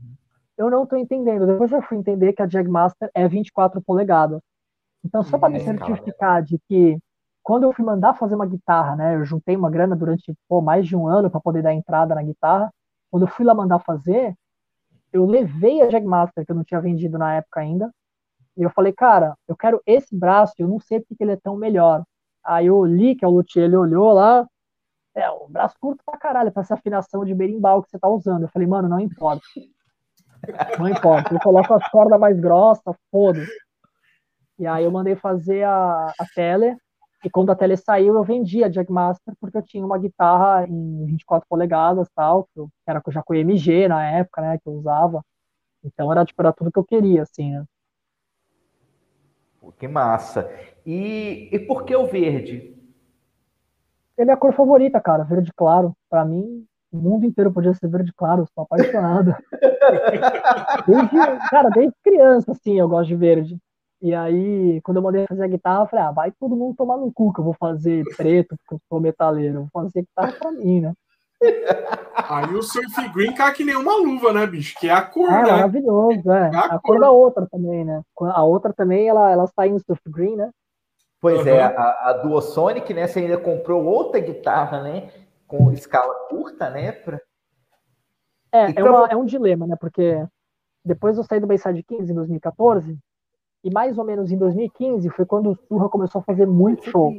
eu 0.56 0.70
não 0.70 0.86
tô 0.86 0.96
entendendo. 0.96 1.46
Depois 1.46 1.72
eu 1.72 1.82
fui 1.82 1.96
entender 1.98 2.32
que 2.32 2.42
a 2.42 2.48
Jagmaster 2.48 3.10
é 3.14 3.26
24 3.26 3.80
polegadas. 3.82 4.40
Então, 5.04 5.22
só 5.22 5.38
para 5.38 5.48
me 5.48 5.60
certificar 5.60 6.42
de 6.42 6.58
que 6.68 6.98
quando 7.42 7.64
eu 7.64 7.72
fui 7.72 7.84
mandar 7.84 8.14
fazer 8.14 8.34
uma 8.36 8.46
guitarra, 8.46 8.94
né, 8.94 9.16
eu 9.16 9.24
juntei 9.24 9.56
uma 9.56 9.70
grana 9.70 9.96
durante 9.96 10.32
pô, 10.48 10.60
mais 10.60 10.86
de 10.86 10.96
um 10.96 11.08
ano 11.08 11.28
para 11.30 11.40
poder 11.40 11.62
dar 11.62 11.74
entrada 11.74 12.14
na 12.14 12.22
guitarra. 12.22 12.72
Quando 13.10 13.24
eu 13.24 13.28
fui 13.28 13.44
lá 13.44 13.54
mandar 13.54 13.80
fazer, 13.80 14.34
eu 15.12 15.26
levei 15.26 15.82
a 15.82 15.90
Jagmaster, 15.90 16.44
que 16.46 16.52
eu 16.52 16.56
não 16.56 16.64
tinha 16.64 16.80
vendido 16.80 17.18
na 17.18 17.34
época 17.34 17.60
ainda, 17.60 17.90
e 18.56 18.62
eu 18.62 18.70
falei, 18.70 18.92
cara, 18.92 19.34
eu 19.48 19.56
quero 19.56 19.82
esse 19.86 20.14
braço, 20.16 20.54
eu 20.58 20.68
não 20.68 20.78
sei 20.78 21.00
porque 21.00 21.22
ele 21.24 21.32
é 21.32 21.36
tão 21.36 21.56
melhor. 21.56 22.04
Aí 22.44 22.70
o 22.70 22.82
Lee, 22.82 23.16
que 23.16 23.24
é 23.24 23.28
o 23.28 23.30
luthier, 23.30 23.64
ele 23.64 23.76
olhou 23.76 24.12
lá, 24.12 24.46
é, 25.14 25.28
o 25.30 25.48
braço 25.48 25.76
curto 25.80 26.02
pra 26.04 26.18
caralho, 26.18 26.52
pra 26.52 26.62
essa 26.62 26.74
afinação 26.74 27.24
de 27.24 27.34
berimbau 27.34 27.82
que 27.82 27.90
você 27.90 27.98
tá 27.98 28.08
usando. 28.08 28.42
Eu 28.42 28.48
falei, 28.48 28.68
mano, 28.68 28.88
não 28.88 29.00
importa. 29.00 29.42
Não 30.78 30.88
importa. 30.88 31.34
Eu 31.34 31.40
coloco 31.40 31.72
as 31.74 31.88
cordas 31.88 32.18
mais 32.18 32.38
grossas, 32.38 32.96
foda 33.10 33.44
E 34.58 34.66
aí 34.66 34.84
eu 34.84 34.90
mandei 34.90 35.14
fazer 35.14 35.64
a, 35.64 36.12
a 36.18 36.26
tele, 36.34 36.76
e 37.24 37.30
quando 37.30 37.50
a 37.50 37.54
tele 37.54 37.76
saiu, 37.76 38.14
eu 38.16 38.24
vendi 38.24 38.64
a 38.64 38.70
Jagmaster, 38.70 39.34
porque 39.40 39.56
eu 39.56 39.62
tinha 39.62 39.86
uma 39.86 39.98
guitarra 39.98 40.66
em 40.66 41.06
24 41.06 41.46
polegadas, 41.48 42.08
tal, 42.14 42.44
que, 42.52 42.58
eu, 42.58 42.66
que 42.66 42.90
era 42.90 43.00
já 43.08 43.22
com 43.22 43.34
MG 43.34 43.86
na 43.86 44.04
época, 44.04 44.42
né, 44.42 44.58
que 44.58 44.68
eu 44.68 44.72
usava. 44.72 45.24
Então 45.84 46.10
era, 46.10 46.24
tipo, 46.24 46.42
era 46.42 46.52
tudo 46.52 46.72
que 46.72 46.78
eu 46.78 46.84
queria, 46.84 47.22
assim, 47.22 47.52
né? 47.52 47.64
Pô, 49.60 49.70
que 49.70 49.86
massa. 49.86 50.50
E, 50.84 51.48
e 51.52 51.58
por 51.60 51.84
que 51.84 51.94
o 51.94 52.06
verde? 52.06 52.76
Ele 54.18 54.30
é 54.30 54.34
a 54.34 54.36
cor 54.36 54.52
favorita, 54.52 55.00
cara, 55.00 55.22
verde 55.22 55.52
claro. 55.54 55.96
Para 56.10 56.24
mim, 56.24 56.66
o 56.92 56.96
mundo 56.98 57.24
inteiro 57.24 57.52
podia 57.52 57.72
ser 57.74 57.88
verde 57.88 58.12
claro, 58.14 58.46
sou 58.54 58.64
apaixonado. 58.64 59.34
desde, 60.86 61.48
cara, 61.50 61.70
desde 61.70 61.94
criança, 62.04 62.52
assim, 62.52 62.78
eu 62.78 62.88
gosto 62.88 63.08
de 63.08 63.16
verde. 63.16 63.58
E 64.00 64.14
aí, 64.14 64.80
quando 64.82 64.96
eu 64.96 65.02
mandei 65.02 65.26
fazer 65.26 65.44
a 65.44 65.48
guitarra, 65.48 65.84
eu 65.84 65.86
falei, 65.86 66.04
ah, 66.04 66.10
vai 66.10 66.32
todo 66.32 66.56
mundo 66.56 66.76
tomar 66.76 66.96
no 66.96 67.12
cu 67.12 67.32
que 67.32 67.40
eu 67.40 67.44
vou 67.44 67.54
fazer 67.54 68.04
preto, 68.16 68.56
porque 68.56 68.74
eu 68.74 68.80
sou 68.88 69.00
metaleiro. 69.00 69.54
Eu 69.54 69.68
vou 69.72 69.82
fazer 69.84 70.02
guitarra 70.02 70.32
pra 70.32 70.50
mim, 70.50 70.80
né? 70.80 70.92
Aí 72.28 72.54
o 72.54 72.62
Surf 72.62 73.08
Green 73.12 73.32
cai 73.32 73.52
que 73.52 73.64
nem 73.64 73.76
uma 73.76 73.96
luva, 73.96 74.32
né, 74.32 74.46
bicho? 74.46 74.78
Que 74.78 74.88
é 74.88 74.92
a 74.92 75.02
cor, 75.02 75.28
é, 75.28 75.42
né? 75.42 75.52
maravilhoso, 75.52 76.30
é. 76.30 76.50
é 76.52 76.56
a, 76.56 76.60
a 76.74 76.78
cor. 76.78 77.00
da 77.00 77.10
outra 77.10 77.46
também, 77.50 77.84
né? 77.84 78.02
A 78.20 78.44
outra 78.44 78.72
também, 78.72 79.08
ela, 79.08 79.30
ela 79.30 79.46
sai 79.48 79.70
no 79.70 79.80
Surf 79.80 80.00
Green, 80.08 80.36
né? 80.36 80.50
Pois 81.20 81.40
uhum. 81.40 81.48
é, 81.48 81.62
a, 81.62 82.10
a 82.10 82.12
Duosonic, 82.14 82.92
né? 82.92 83.06
Você 83.06 83.20
ainda 83.20 83.38
comprou 83.38 83.84
outra 83.84 84.20
guitarra, 84.20 84.82
né? 84.82 85.08
Com 85.52 85.70
escala 85.70 86.14
curta, 86.30 86.70
né? 86.70 86.92
Pra... 86.92 87.20
É, 88.50 88.80
é, 88.80 88.84
uma, 88.84 89.06
é 89.08 89.16
um 89.16 89.24
dilema, 89.24 89.66
né? 89.66 89.76
Porque 89.78 90.26
depois 90.82 91.18
eu 91.18 91.24
saí 91.24 91.40
do 91.40 91.46
Bayside 91.46 91.82
15 91.82 92.10
em 92.10 92.14
2014, 92.14 92.98
e 93.62 93.70
mais 93.70 93.98
ou 93.98 94.04
menos 94.04 94.32
em 94.32 94.36
2015 94.36 95.08
foi 95.10 95.26
quando 95.26 95.50
o 95.50 95.54
Surra 95.54 95.88
começou 95.88 96.20
a 96.20 96.24
fazer 96.24 96.46
muito 96.46 96.88
show. 96.90 97.12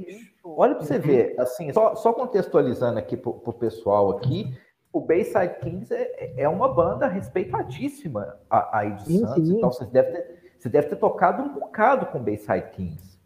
Olha 0.44 0.76
para 0.76 0.84
você 0.84 0.98
ver, 0.98 1.40
assim, 1.40 1.72
só, 1.72 1.96
só 1.96 2.12
contextualizando 2.12 3.00
aqui 3.00 3.16
para 3.16 3.30
o 3.30 3.54
pessoal 3.54 4.10
aqui, 4.12 4.52
o 4.92 5.00
Bayside 5.00 5.60
Kings 5.62 5.94
é, 5.94 6.42
é 6.42 6.50
uma 6.50 6.74
banda 6.74 7.08
respeitadíssima 7.08 8.38
aí 8.50 8.94
de 8.96 9.06
sim, 9.06 9.20
Santos, 9.20 9.48
sim. 9.48 9.58
então 9.58 9.72
você 9.72 9.86
deve, 9.86 10.12
ter, 10.12 10.54
você 10.60 10.70
deve 10.70 10.88
ter 10.90 10.96
tocado 10.96 11.44
um 11.44 11.54
bocado 11.54 12.08
com 12.08 12.18
o 12.18 12.24
Bayside 12.24 12.70
Kings. 12.72 13.20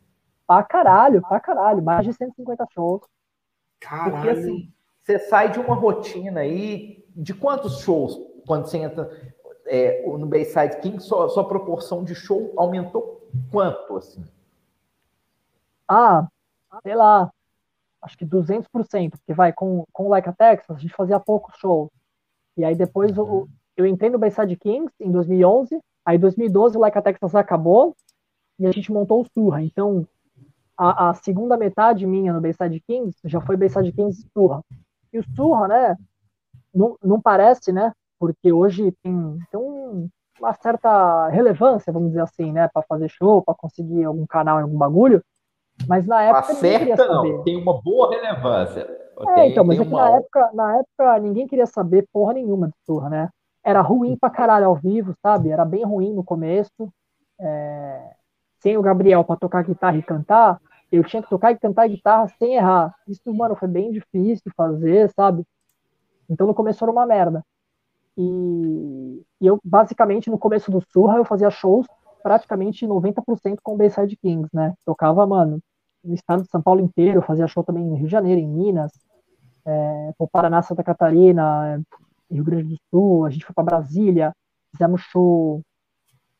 Pra 0.45 0.63
caralho, 0.63 1.21
pra 1.21 1.39
caralho, 1.39 1.81
mais 1.81 2.05
de 2.05 2.13
150 2.13 2.65
shows. 2.71 3.01
Caralho. 3.79 4.11
Porque 4.13 4.29
assim, 4.29 4.73
você 5.07 5.19
sai 5.19 5.49
de 5.49 5.57
uma 5.57 5.73
rotina 5.73 6.41
aí, 6.41 7.05
de 7.15 7.33
quantos 7.33 7.79
shows 7.79 8.19
quando 8.45 8.65
você 8.65 8.77
entra 8.77 9.09
é, 9.65 10.05
no 10.05 10.25
Bayside 10.25 10.79
King, 10.81 11.01
sua, 11.01 11.29
sua 11.29 11.47
proporção 11.47 12.03
de 12.03 12.13
show 12.13 12.53
aumentou 12.57 13.29
quanto, 13.49 13.97
assim? 13.97 14.23
Ah, 15.87 16.27
sei 16.83 16.93
lá, 16.93 17.31
acho 18.01 18.17
que 18.17 18.25
200%, 18.25 19.11
porque 19.11 19.33
vai, 19.33 19.53
com, 19.53 19.85
com 19.93 20.07
o 20.07 20.09
Like 20.09 20.27
a 20.27 20.33
Texas, 20.33 20.75
a 20.75 20.79
gente 20.79 20.93
fazia 20.93 21.19
poucos 21.19 21.55
shows. 21.57 21.89
E 22.57 22.65
aí 22.65 22.75
depois 22.75 23.15
eu, 23.15 23.25
uhum. 23.25 23.47
eu 23.77 23.85
entrei 23.85 24.09
no 24.09 24.19
Bayside 24.19 24.57
Kings 24.57 24.93
em 24.99 25.11
2011, 25.11 25.79
aí 26.05 26.17
em 26.17 26.19
2012 26.19 26.77
o 26.77 26.81
Like 26.81 26.97
a 26.97 27.01
Texas 27.01 27.33
acabou 27.33 27.95
e 28.59 28.67
a 28.67 28.71
gente 28.71 28.91
montou 28.91 29.21
o 29.21 29.25
Surra. 29.25 29.63
Então, 29.63 30.05
a, 30.77 31.11
a 31.11 31.13
segunda 31.13 31.55
metade 31.55 32.05
minha 32.05 32.33
no 32.33 32.41
Bayside 32.41 32.81
Kings 32.81 33.17
já 33.23 33.39
foi 33.39 33.55
Bayside 33.55 33.93
Kings 33.93 34.21
e 34.21 34.29
Surra. 34.33 34.61
E 35.11 35.19
o 35.19 35.23
Surra, 35.35 35.67
né, 35.67 35.95
não, 36.73 36.97
não 37.03 37.21
parece, 37.21 37.71
né, 37.71 37.91
porque 38.19 38.51
hoje 38.51 38.91
tem, 39.03 39.39
tem 39.51 39.59
um, 39.59 40.09
uma 40.39 40.53
certa 40.53 41.27
relevância, 41.29 41.93
vamos 41.93 42.09
dizer 42.09 42.21
assim, 42.21 42.51
né, 42.51 42.67
para 42.67 42.83
fazer 42.83 43.09
show, 43.09 43.41
para 43.41 43.55
conseguir 43.55 44.03
algum 44.03 44.25
canal 44.25 44.59
algum 44.59 44.77
bagulho. 44.77 45.23
Mas 45.87 46.07
na 46.07 46.23
época. 46.23 46.53
Acerta, 46.53 47.07
não, 47.07 47.43
tem 47.43 47.55
uma 47.61 47.81
boa 47.81 48.09
relevância. 48.09 48.81
É, 48.81 49.33
tem, 49.35 49.51
então, 49.51 49.63
mas 49.63 49.77
é 49.77 49.81
uma... 49.81 50.01
na, 50.01 50.17
época, 50.17 50.49
na 50.53 50.77
época 50.77 51.19
ninguém 51.19 51.47
queria 51.47 51.65
saber 51.65 52.07
porra 52.11 52.33
nenhuma 52.33 52.67
de 52.67 52.73
surra, 52.85 53.09
né? 53.09 53.29
Era 53.63 53.81
ruim 53.81 54.15
pra 54.15 54.29
caralho 54.29 54.67
ao 54.67 54.75
vivo, 54.75 55.13
sabe? 55.21 55.49
Era 55.49 55.65
bem 55.65 55.83
ruim 55.83 56.13
no 56.13 56.23
começo. 56.23 56.89
É... 57.39 58.11
Sem 58.59 58.77
o 58.77 58.81
Gabriel 58.81 59.23
para 59.23 59.35
tocar 59.35 59.63
guitarra 59.63 59.97
e 59.97 60.03
cantar, 60.03 60.59
eu 60.91 61.03
tinha 61.03 61.21
que 61.21 61.29
tocar 61.29 61.51
e 61.51 61.59
cantar 61.59 61.87
guitarra 61.87 62.27
sem 62.39 62.55
errar. 62.55 62.95
Isso, 63.07 63.33
mano, 63.33 63.55
foi 63.55 63.67
bem 63.67 63.91
difícil 63.91 64.51
fazer, 64.55 65.11
sabe? 65.13 65.43
Então 66.29 66.47
no 66.47 66.53
começo 66.53 66.83
era 66.83 66.91
uma 66.91 67.05
merda. 67.05 67.43
E, 68.17 69.23
e, 69.39 69.45
eu, 69.45 69.59
basicamente, 69.63 70.29
no 70.29 70.39
começo 70.39 70.71
do 70.71 70.81
Surra, 70.91 71.17
eu 71.17 71.25
fazia 71.25 71.49
shows 71.49 71.85
praticamente 72.23 72.85
90% 72.85 73.57
com 73.61 73.75
o 73.75 73.77
Bayside 73.77 74.17
Kings, 74.17 74.49
né? 74.53 74.73
Tocava, 74.85 75.25
mano, 75.25 75.59
no 76.03 76.15
estado 76.15 76.43
de 76.43 76.49
São 76.49 76.61
Paulo 76.61 76.81
inteiro, 76.81 77.21
fazia 77.21 77.47
show 77.47 77.63
também 77.63 77.85
no 77.85 77.95
Rio 77.95 78.05
de 78.05 78.11
Janeiro, 78.11 78.41
em 78.41 78.47
Minas, 78.47 78.91
é, 79.65 80.13
Paraná, 80.31 80.61
Santa 80.61 80.83
Catarina, 80.83 81.81
Rio 82.31 82.43
Grande 82.43 82.69
do 82.69 82.77
Sul, 82.89 83.25
a 83.25 83.29
gente 83.29 83.45
foi 83.45 83.53
para 83.53 83.63
Brasília, 83.63 84.33
fizemos 84.71 85.01
show 85.01 85.61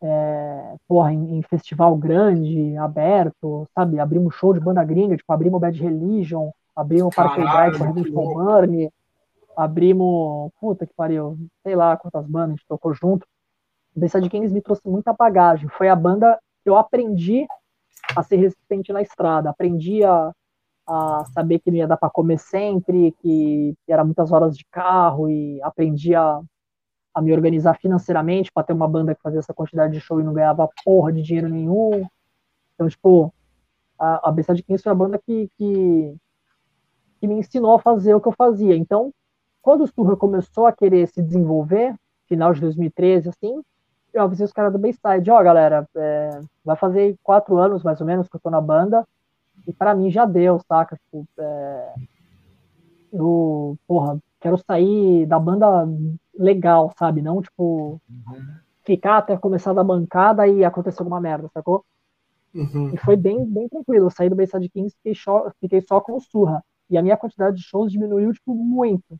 é, 0.01 0.75
porra, 0.87 1.13
em, 1.13 1.37
em, 1.37 1.41
festival 1.43 1.95
grande, 1.95 2.75
aberto, 2.77 3.67
sabe? 3.73 3.99
Abrimos 3.99 4.35
show 4.35 4.53
de 4.53 4.59
banda 4.59 4.83
gringa, 4.83 5.17
tipo, 5.17 5.31
abrimos 5.31 5.59
Bad 5.59 5.79
Religion, 5.81 6.51
abrimos 6.75 7.15
Parkway 7.15 7.45
Drive 7.45 7.77
com 7.77 7.83
Hamilton 7.85 8.33
Burn, 8.33 8.91
abrimos, 9.55 10.51
puta 10.59 10.85
que 10.85 10.93
pariu, 10.93 11.37
sei 11.63 11.75
lá 11.75 11.97
quantas 11.97 12.25
bandas 12.27 12.49
a 12.49 12.55
gente 12.57 12.67
tocou 12.67 12.93
junto. 12.93 13.25
O 13.95 13.99
Bayside 13.99 14.29
Kings 14.29 14.53
me 14.53 14.61
trouxe 14.61 14.83
muita 14.85 15.13
bagagem. 15.13 15.67
Foi 15.69 15.89
a 15.89 15.95
banda 15.95 16.39
que 16.63 16.69
eu 16.69 16.77
aprendi 16.77 17.47
a 18.15 18.21
ser 18.21 18.35
resistente 18.35 18.93
na 18.93 19.01
estrada. 19.01 19.49
Aprendi 19.49 20.03
a, 20.03 20.31
a 20.87 21.25
saber 21.33 21.57
que 21.59 21.71
não 21.71 21.77
ia 21.77 21.87
dar 21.87 21.97
para 21.97 22.11
comer 22.11 22.37
sempre, 22.37 23.11
que, 23.19 23.73
que 23.83 23.91
era 23.91 24.05
muitas 24.05 24.31
horas 24.31 24.55
de 24.55 24.63
carro 24.71 25.27
e 25.27 25.59
aprendi 25.63 26.13
a, 26.13 26.39
a 27.17 27.21
me 27.21 27.33
organizar 27.33 27.73
financeiramente 27.79 28.51
para 28.51 28.61
ter 28.61 28.73
uma 28.73 28.87
banda 28.87 29.15
que 29.15 29.21
fazia 29.23 29.39
essa 29.39 29.51
quantidade 29.51 29.91
de 29.91 29.99
show 29.99 30.19
e 30.19 30.23
não 30.23 30.33
ganhava 30.33 30.69
porra 30.85 31.11
de 31.11 31.23
dinheiro 31.23 31.49
nenhum. 31.49 32.05
Então, 32.75 32.87
tipo, 32.87 33.33
a, 33.97 34.29
a 34.29 34.31
Bayside 34.31 34.61
Kings 34.61 34.83
foi 34.83 34.91
a 34.91 34.95
banda 34.95 35.17
que, 35.17 35.49
que, 35.57 36.15
que 37.19 37.27
me 37.27 37.33
ensinou 37.33 37.73
a 37.73 37.79
fazer 37.79 38.13
o 38.13 38.21
que 38.21 38.27
eu 38.27 38.33
fazia. 38.33 38.77
Então, 38.77 39.11
quando 39.63 39.81
o 39.81 39.87
Sturra 39.87 40.15
começou 40.15 40.67
a 40.67 40.71
querer 40.71 41.07
se 41.07 41.23
desenvolver, 41.23 41.95
final 42.27 42.53
de 42.53 42.61
2013, 42.61 43.29
assim, 43.29 43.63
eu 44.13 44.21
avisei 44.21 44.45
os 44.45 44.53
caras 44.53 44.71
do 44.71 44.77
Bayside, 44.77 45.31
ó, 45.31 45.39
oh, 45.39 45.43
galera, 45.43 45.89
é, 45.95 46.39
vai 46.63 46.75
fazer 46.75 47.17
quatro 47.23 47.57
anos, 47.57 47.81
mais 47.81 47.99
ou 47.99 48.05
menos, 48.05 48.29
que 48.29 48.35
eu 48.35 48.39
tô 48.39 48.51
na 48.51 48.61
banda, 48.61 49.03
e 49.67 49.73
para 49.73 49.95
mim 49.95 50.11
já 50.11 50.23
deu, 50.23 50.59
saca? 50.67 50.95
Tipo, 50.97 51.27
é, 51.39 51.93
eu, 53.11 53.75
porra, 53.87 54.19
quero 54.39 54.57
sair 54.59 55.25
da 55.25 55.39
banda 55.39 55.67
legal, 56.37 56.93
sabe? 56.97 57.21
Não, 57.21 57.41
tipo, 57.41 58.01
uhum. 58.09 58.45
ficar 58.83 59.17
até 59.17 59.37
começar 59.37 59.73
da 59.73 59.83
bancada 59.83 60.47
e 60.47 60.63
acontecer 60.63 61.01
alguma 61.01 61.19
merda, 61.19 61.49
sacou? 61.53 61.83
Uhum. 62.53 62.91
E 62.93 62.97
foi 62.97 63.15
bem, 63.15 63.45
bem 63.45 63.67
tranquilo. 63.67 64.05
Eu 64.05 64.09
saí 64.09 64.29
do 64.29 64.35
Bayside 64.35 64.69
Kings 64.69 64.95
e 65.05 65.13
fiquei, 65.13 65.33
fiquei 65.59 65.81
só 65.81 65.99
com 65.99 66.15
o 66.15 66.21
Surra. 66.21 66.63
E 66.89 66.97
a 66.97 67.01
minha 67.01 67.17
quantidade 67.17 67.57
de 67.57 67.63
shows 67.63 67.91
diminuiu, 67.91 68.31
tipo, 68.33 68.55
muito. 68.55 69.19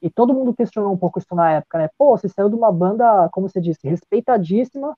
E 0.00 0.08
todo 0.08 0.34
mundo 0.34 0.54
questionou 0.54 0.92
um 0.92 0.96
pouco 0.96 1.18
isso 1.18 1.34
na 1.34 1.50
época, 1.52 1.78
né? 1.78 1.88
Pô, 1.98 2.16
você 2.16 2.28
saiu 2.28 2.48
de 2.48 2.54
uma 2.54 2.70
banda, 2.70 3.28
como 3.32 3.48
você 3.48 3.60
disse, 3.60 3.88
respeitadíssima 3.88 4.96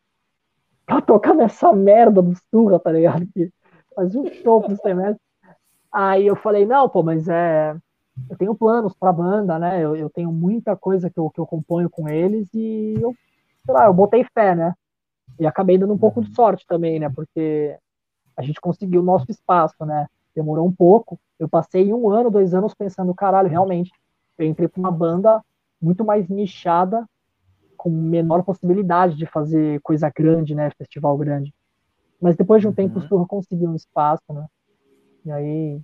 pra 0.85 1.01
tocar 1.01 1.35
nessa 1.35 1.73
merda 1.73 2.21
do 2.21 2.35
Surra, 2.51 2.79
tá 2.79 2.93
ligado? 2.93 3.27
Que 3.33 3.51
faz 3.95 4.15
um 4.15 4.27
show 4.27 4.61
pro 4.61 4.77
semestre. 4.77 5.23
Aí 5.93 6.27
eu 6.27 6.37
falei, 6.37 6.67
não, 6.67 6.89
pô, 6.89 7.03
mas 7.03 7.29
é. 7.29 7.77
Eu 8.29 8.37
tenho 8.37 8.55
planos 8.55 8.95
pra 8.95 9.13
banda, 9.13 9.59
né? 9.59 9.83
Eu, 9.83 9.97
eu 9.97 10.11
tenho 10.11 10.33
muita 10.33 10.77
coisa 10.77 11.11
que 11.11 11.19
eu, 11.19 11.31
que 11.31 11.41
eu 11.41 11.47
componho 11.47 11.89
com 11.89 12.09
eles 12.09 12.49
e 12.55 12.95
eu, 13.01 13.15
sei 13.65 13.75
lá, 13.75 13.87
eu 13.87 13.95
botei 13.95 14.25
fé, 14.35 14.55
né? 14.55 14.75
E 15.39 15.47
acabei 15.47 15.79
dando 15.79 15.95
um 15.95 15.99
pouco 15.99 16.23
de 16.23 16.35
sorte 16.35 16.67
também, 16.67 16.99
né? 16.99 17.09
Porque 17.09 17.77
a 18.37 18.43
gente 18.43 18.61
conseguiu 18.61 19.01
o 19.01 19.05
nosso 19.05 19.27
espaço, 19.31 19.85
né? 19.85 20.07
Demorou 20.35 20.67
um 20.67 20.73
pouco. 20.73 21.19
Eu 21.39 21.49
passei 21.49 21.93
um 21.93 22.11
ano, 22.11 22.31
dois 22.31 22.55
anos 22.55 22.75
pensando, 22.75 23.15
caralho, 23.15 23.49
realmente, 23.49 23.91
eu 24.39 24.47
entrei 24.47 24.69
para 24.69 24.81
uma 24.81 24.91
banda 24.91 25.43
muito 25.81 26.05
mais 26.05 26.29
nichada, 26.29 27.07
com 27.77 27.89
menor 27.91 28.43
possibilidade 28.43 29.17
de 29.17 29.25
fazer 29.25 29.81
coisa 29.81 30.11
grande, 30.15 30.55
né, 30.55 30.71
festival 30.77 31.17
grande. 31.17 31.55
Mas 32.21 32.37
depois 32.37 32.61
de 32.61 32.67
um 32.67 32.71
uhum. 32.71 32.75
tempo 32.75 32.99
o 32.99 33.03
Surra 33.03 33.27
conseguiu 33.27 33.71
um 33.71 33.75
espaço, 33.75 34.23
né? 34.31 34.47
E 35.25 35.33
aí, 35.33 35.81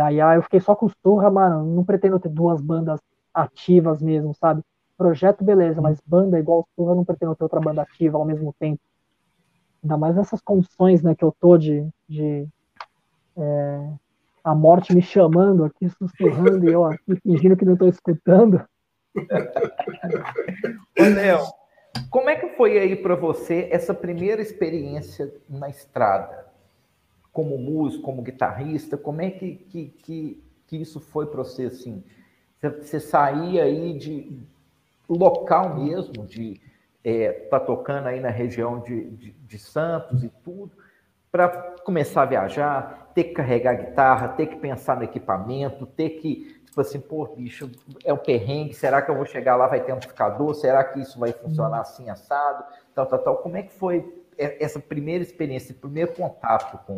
aí 0.00 0.18
eu 0.18 0.42
fiquei 0.42 0.60
só 0.60 0.74
com 0.74 0.88
Surra, 1.02 1.30
mano, 1.30 1.64
não 1.64 1.84
pretendo 1.84 2.18
ter 2.18 2.28
duas 2.28 2.60
bandas 2.60 3.00
ativas 3.32 4.02
mesmo, 4.02 4.34
sabe? 4.34 4.62
Projeto, 4.96 5.44
beleza, 5.44 5.80
mas 5.80 6.00
banda 6.06 6.38
igual 6.38 6.66
Surra, 6.74 6.94
não 6.94 7.04
pretendo 7.04 7.34
ter 7.34 7.44
outra 7.44 7.60
banda 7.60 7.82
ativa 7.82 8.18
ao 8.18 8.24
mesmo 8.24 8.54
tempo. 8.58 8.80
Ainda 9.82 9.98
mais 9.98 10.16
nessas 10.16 10.40
condições, 10.40 11.02
né, 11.02 11.14
que 11.14 11.24
eu 11.24 11.34
tô 11.38 11.58
de, 11.58 11.86
de 12.08 12.48
é, 13.36 13.90
a 14.42 14.54
morte 14.54 14.94
me 14.94 15.02
chamando 15.02 15.64
aqui, 15.64 15.88
sussurrando, 15.90 16.68
e 16.68 16.72
eu 16.72 16.84
aqui 16.84 17.16
fingindo 17.22 17.56
que 17.56 17.64
não 17.64 17.74
estou 17.74 17.88
escutando. 17.88 18.64
Ô, 20.98 21.02
Léo, 21.02 21.40
como 22.10 22.28
é 22.30 22.36
que 22.36 22.48
foi 22.56 22.78
aí 22.78 22.96
para 22.96 23.14
você 23.14 23.68
essa 23.70 23.94
primeira 23.94 24.42
experiência 24.42 25.32
na 25.48 25.68
estrada? 25.68 26.46
Como 27.34 27.58
músico, 27.58 28.02
como 28.02 28.22
guitarrista, 28.22 28.96
como 28.96 29.20
é 29.20 29.30
que, 29.30 29.56
que, 29.56 29.86
que, 29.98 30.44
que 30.66 30.76
isso 30.78 30.98
foi 30.98 31.26
para 31.26 31.44
você, 31.44 31.64
assim? 31.64 32.02
Você, 32.58 32.70
você 32.70 33.00
saía 33.00 33.64
aí 33.64 33.98
de 33.98 34.40
local 35.06 35.74
mesmo, 35.76 36.24
de 36.26 36.58
é, 37.04 37.30
tá 37.50 37.60
tocando 37.60 38.06
aí 38.06 38.18
na 38.18 38.30
região 38.30 38.80
de, 38.80 39.10
de, 39.10 39.30
de 39.32 39.58
Santos 39.58 40.24
e 40.24 40.30
tudo, 40.42 40.72
para 41.30 41.48
começar 41.84 42.22
a 42.22 42.26
viajar, 42.26 43.10
ter 43.14 43.24
que 43.24 43.34
carregar 43.34 43.74
guitarra, 43.74 44.28
ter 44.28 44.46
que 44.46 44.56
pensar 44.56 44.96
no 44.96 45.02
equipamento, 45.02 45.84
ter 45.84 46.10
que, 46.10 46.60
tipo 46.64 46.80
assim, 46.80 47.00
pô, 47.00 47.26
bicho, 47.26 47.70
é 48.04 48.12
um 48.12 48.16
perrengue, 48.16 48.72
será 48.72 49.02
que 49.02 49.10
eu 49.10 49.16
vou 49.16 49.26
chegar 49.26 49.56
lá, 49.56 49.66
vai 49.66 49.80
ter 49.80 49.92
amplificador, 49.92 50.54
será 50.54 50.82
que 50.82 51.00
isso 51.00 51.18
vai 51.18 51.32
funcionar 51.32 51.80
assim, 51.80 52.08
assado, 52.08 52.64
tal, 52.94 53.06
tal, 53.06 53.18
tal. 53.18 53.36
Como 53.38 53.56
é 53.56 53.62
que 53.62 53.72
foi 53.72 54.24
essa 54.38 54.80
primeira 54.80 55.22
experiência, 55.22 55.72
esse 55.72 55.80
primeiro 55.80 56.12
contato 56.12 56.78
com, 56.86 56.96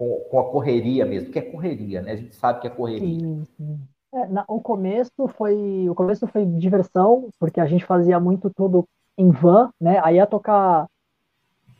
com, 0.00 0.18
com 0.30 0.40
a 0.40 0.50
correria 0.50 1.04
mesmo, 1.04 1.30
que 1.30 1.38
é 1.38 1.42
correria, 1.42 2.00
né? 2.00 2.12
A 2.12 2.16
gente 2.16 2.34
sabe 2.34 2.62
que 2.62 2.66
é 2.66 2.70
correria. 2.70 3.20
Sim, 3.20 3.44
sim. 3.54 3.78
É, 4.14 4.26
na, 4.28 4.46
o 4.48 4.58
começo 4.58 5.28
foi 5.36 5.86
o 5.90 5.94
começo 5.94 6.26
foi 6.26 6.46
diversão 6.46 7.28
porque 7.38 7.60
a 7.60 7.66
gente 7.66 7.84
fazia 7.84 8.18
muito 8.18 8.48
tudo 8.48 8.88
em 9.18 9.30
van, 9.30 9.70
né? 9.78 10.00
Aí 10.02 10.16
ia 10.16 10.26
tocar 10.26 10.86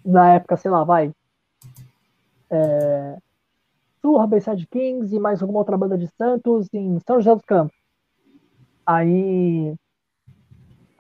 na 0.05 0.35
época, 0.35 0.59
sei 0.59 0.71
lá, 0.71 0.85
vai 0.85 1.11
é, 2.51 3.17
Surra, 4.03 4.27
Bayside 4.27 4.67
Kings 4.67 5.17
e 5.17 5.19
mais 5.19 5.41
alguma 5.41 5.61
outra 5.61 5.79
banda 5.79 5.97
de 5.97 6.07
Santos 6.19 6.69
em 6.75 7.01
São 7.01 7.17
José 7.17 7.35
dos 7.35 7.45
Campos. 7.47 7.75
Aí 8.85 9.75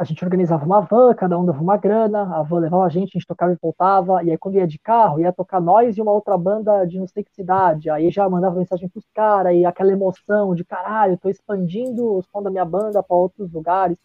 a 0.01 0.05
gente 0.05 0.25
organizava 0.25 0.65
uma 0.65 0.81
van, 0.81 1.15
cada 1.15 1.39
um 1.39 1.45
dava 1.45 1.61
uma 1.61 1.77
grana, 1.77 2.23
a 2.35 2.43
van 2.43 2.61
levava 2.61 2.87
a 2.87 2.89
gente, 2.89 3.11
a 3.11 3.19
gente 3.19 3.27
tocava 3.27 3.53
e 3.53 3.59
voltava, 3.61 4.25
e 4.25 4.31
aí 4.31 4.39
quando 4.39 4.55
ia 4.55 4.67
de 4.67 4.79
carro, 4.79 5.21
ia 5.21 5.31
tocar 5.31 5.61
nós 5.61 5.95
e 5.95 6.01
uma 6.01 6.11
outra 6.11 6.39
banda 6.39 6.87
de 6.87 6.99
não 6.99 7.07
sei 7.07 7.23
que 7.23 7.31
cidade, 7.35 7.91
aí 7.91 8.11
já 8.11 8.27
mandava 8.27 8.57
mensagem 8.59 8.89
pros 8.89 9.05
caras, 9.13 9.55
e 9.55 9.63
aquela 9.67 9.93
emoção 9.93 10.55
de 10.55 10.65
caralho, 10.65 11.19
tô 11.19 11.29
expandindo 11.29 12.15
o 12.15 12.23
som 12.23 12.43
da 12.43 12.49
minha 12.51 12.65
banda 12.65 13.03
para 13.03 13.15
outros 13.15 13.53
lugares. 13.53 13.99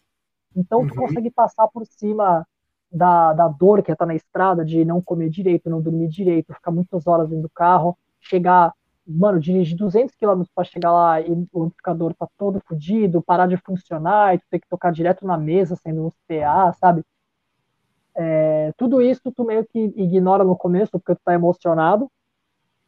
Então 0.53 0.81
uhum. 0.81 0.87
tu 0.87 0.95
consegue 0.95 1.31
passar 1.31 1.65
por 1.69 1.85
cima 1.85 2.45
da, 2.91 3.31
da 3.31 3.47
dor 3.47 3.81
que 3.81 3.89
é 3.89 3.93
estar 3.93 4.05
tá 4.05 4.07
na 4.07 4.15
estrada, 4.15 4.65
de 4.65 4.83
não 4.83 5.01
comer 5.01 5.29
direito, 5.29 5.69
não 5.69 5.81
dormir 5.81 6.09
direito, 6.09 6.53
ficar 6.53 6.71
muitas 6.71 7.07
horas 7.07 7.29
dentro 7.29 7.43
do 7.43 7.49
carro, 7.49 7.97
chegar 8.19 8.73
mano, 9.07 9.39
dirigir 9.39 9.77
200 9.77 10.15
km 10.15 10.43
para 10.53 10.63
chegar 10.63 10.91
lá 10.91 11.21
e 11.21 11.31
o 11.51 11.63
amplificador 11.63 12.13
tá 12.15 12.27
todo 12.37 12.61
fodido, 12.67 13.21
parar 13.21 13.47
de 13.47 13.57
funcionar 13.57 14.35
e 14.35 14.39
tu 14.39 14.45
tem 14.49 14.59
que 14.59 14.67
tocar 14.67 14.91
direto 14.91 15.25
na 15.25 15.37
mesa, 15.37 15.75
sendo 15.75 16.07
um 16.07 16.11
PA, 16.27 16.73
sabe? 16.73 17.03
É, 18.15 18.71
tudo 18.77 19.01
isso 19.01 19.31
tu 19.31 19.43
meio 19.43 19.65
que 19.65 19.79
ignora 19.95 20.43
no 20.43 20.55
começo 20.55 20.91
porque 20.91 21.15
tu 21.15 21.21
tá 21.23 21.33
emocionado, 21.33 22.09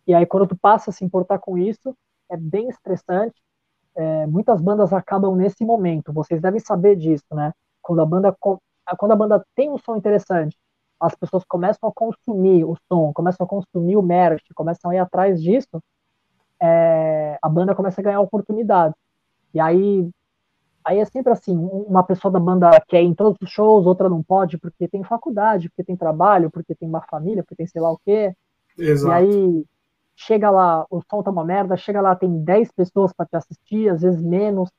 e 0.08 0.14
aí 0.14 0.26
quando 0.26 0.48
tu 0.48 0.58
passa 0.58 0.90
a 0.90 0.94
se 0.94 1.04
importar 1.04 1.40
com 1.40 1.58
isso, 1.58 1.96
é 2.30 2.38
bem 2.38 2.70
estressante. 2.70 3.36
É, 3.96 4.28
muitas 4.28 4.62
bandas 4.62 4.94
acabam 4.94 5.36
nesse 5.36 5.66
momento, 5.66 6.14
vocês 6.14 6.42
devem 6.42 6.60
saber 6.60 6.96
disso, 6.96 7.26
né? 7.32 7.52
Quando 7.82 8.02
a 8.02 8.06
banda, 8.06 8.36
quando 8.40 9.12
a 9.12 9.16
banda 9.16 9.46
tem 9.56 9.70
um 9.70 9.78
som 9.78 9.96
interessante, 9.98 10.58
as 11.00 11.16
pessoas 11.16 11.44
começam 11.46 11.90
a 11.90 11.94
consumir 11.94 12.64
o 12.64 12.76
som, 12.88 13.12
começam 13.14 13.46
a 13.46 13.50
consumir 13.50 13.98
o 13.98 14.02
merch, 14.02 14.44
começam 14.56 14.92
a 14.92 14.96
ir 14.96 15.00
atrás 15.00 15.42
disso, 15.42 15.82
é, 16.62 17.38
a 17.42 17.50
banda 17.50 17.76
começa 17.76 18.02
a 18.02 18.04
ganhar 18.04 18.20
oportunidade. 18.20 18.96
E 19.54 19.60
aí, 19.60 20.10
aí 20.84 21.00
é 21.00 21.06
sempre 21.06 21.32
assim, 21.32 21.56
uma 21.56 22.04
pessoa 22.04 22.32
da 22.32 22.40
banda 22.40 22.70
quer 22.88 23.02
ir 23.02 23.08
em 23.08 23.14
todos 23.14 23.38
os 23.42 23.50
shows, 23.50 23.86
outra 23.86 24.10
não 24.10 24.24
pode 24.24 24.58
porque 24.58 24.88
tem 24.88 25.04
faculdade, 25.04 25.70
porque 25.70 25.84
tem 25.84 25.96
trabalho, 25.96 26.52
porque 26.52 26.76
tem 26.76 26.88
uma 26.88 27.02
família, 27.02 27.44
porque 27.44 27.56
tem 27.56 27.68
sei 27.68 27.82
lá 27.82 27.92
o 27.92 28.00
quê. 28.04 28.34
Exato. 28.78 29.12
E 29.12 29.14
aí 29.14 29.66
chega 30.16 30.50
lá, 30.50 30.86
o 30.90 31.02
som 31.10 31.22
tá 31.22 31.30
uma 31.30 31.46
merda, 31.46 31.78
chega 31.78 32.02
lá, 32.02 32.16
tem 32.16 32.44
10 32.44 32.72
pessoas 32.72 33.14
para 33.14 33.28
te 33.28 33.36
assistir, 33.36 33.90
às 33.90 34.02
vezes 34.02 34.22
menos, 34.22 34.70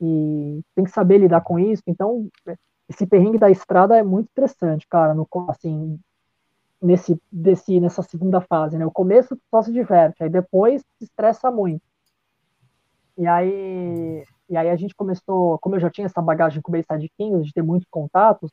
e 0.00 0.62
tem 0.74 0.84
que 0.84 0.90
saber 0.90 1.18
lidar 1.18 1.40
com 1.40 1.58
isso. 1.58 1.82
Então, 1.86 2.28
esse 2.88 3.06
perrengue 3.06 3.38
da 3.38 3.50
estrada 3.50 3.96
é 3.96 4.02
muito 4.02 4.28
estressante, 4.28 4.86
cara. 4.88 5.14
No, 5.14 5.28
assim, 5.48 5.98
nesse, 6.80 7.20
desse, 7.30 7.80
nessa 7.80 8.02
segunda 8.02 8.40
fase, 8.40 8.76
né? 8.78 8.86
O 8.86 8.90
começo 8.90 9.38
só 9.50 9.62
se 9.62 9.72
diverte, 9.72 10.22
aí 10.22 10.30
depois 10.30 10.82
se 10.98 11.04
estressa 11.04 11.50
muito. 11.50 11.82
E 13.16 13.26
aí, 13.26 14.24
e 14.48 14.56
aí 14.56 14.68
a 14.68 14.76
gente 14.76 14.94
começou, 14.94 15.58
como 15.58 15.76
eu 15.76 15.80
já 15.80 15.90
tinha 15.90 16.06
essa 16.06 16.20
bagagem 16.20 16.60
com 16.60 16.70
o 16.70 16.72
Bayside 16.72 17.10
Kings, 17.16 17.46
de 17.46 17.52
ter 17.52 17.62
muitos 17.62 17.88
contatos, 17.90 18.50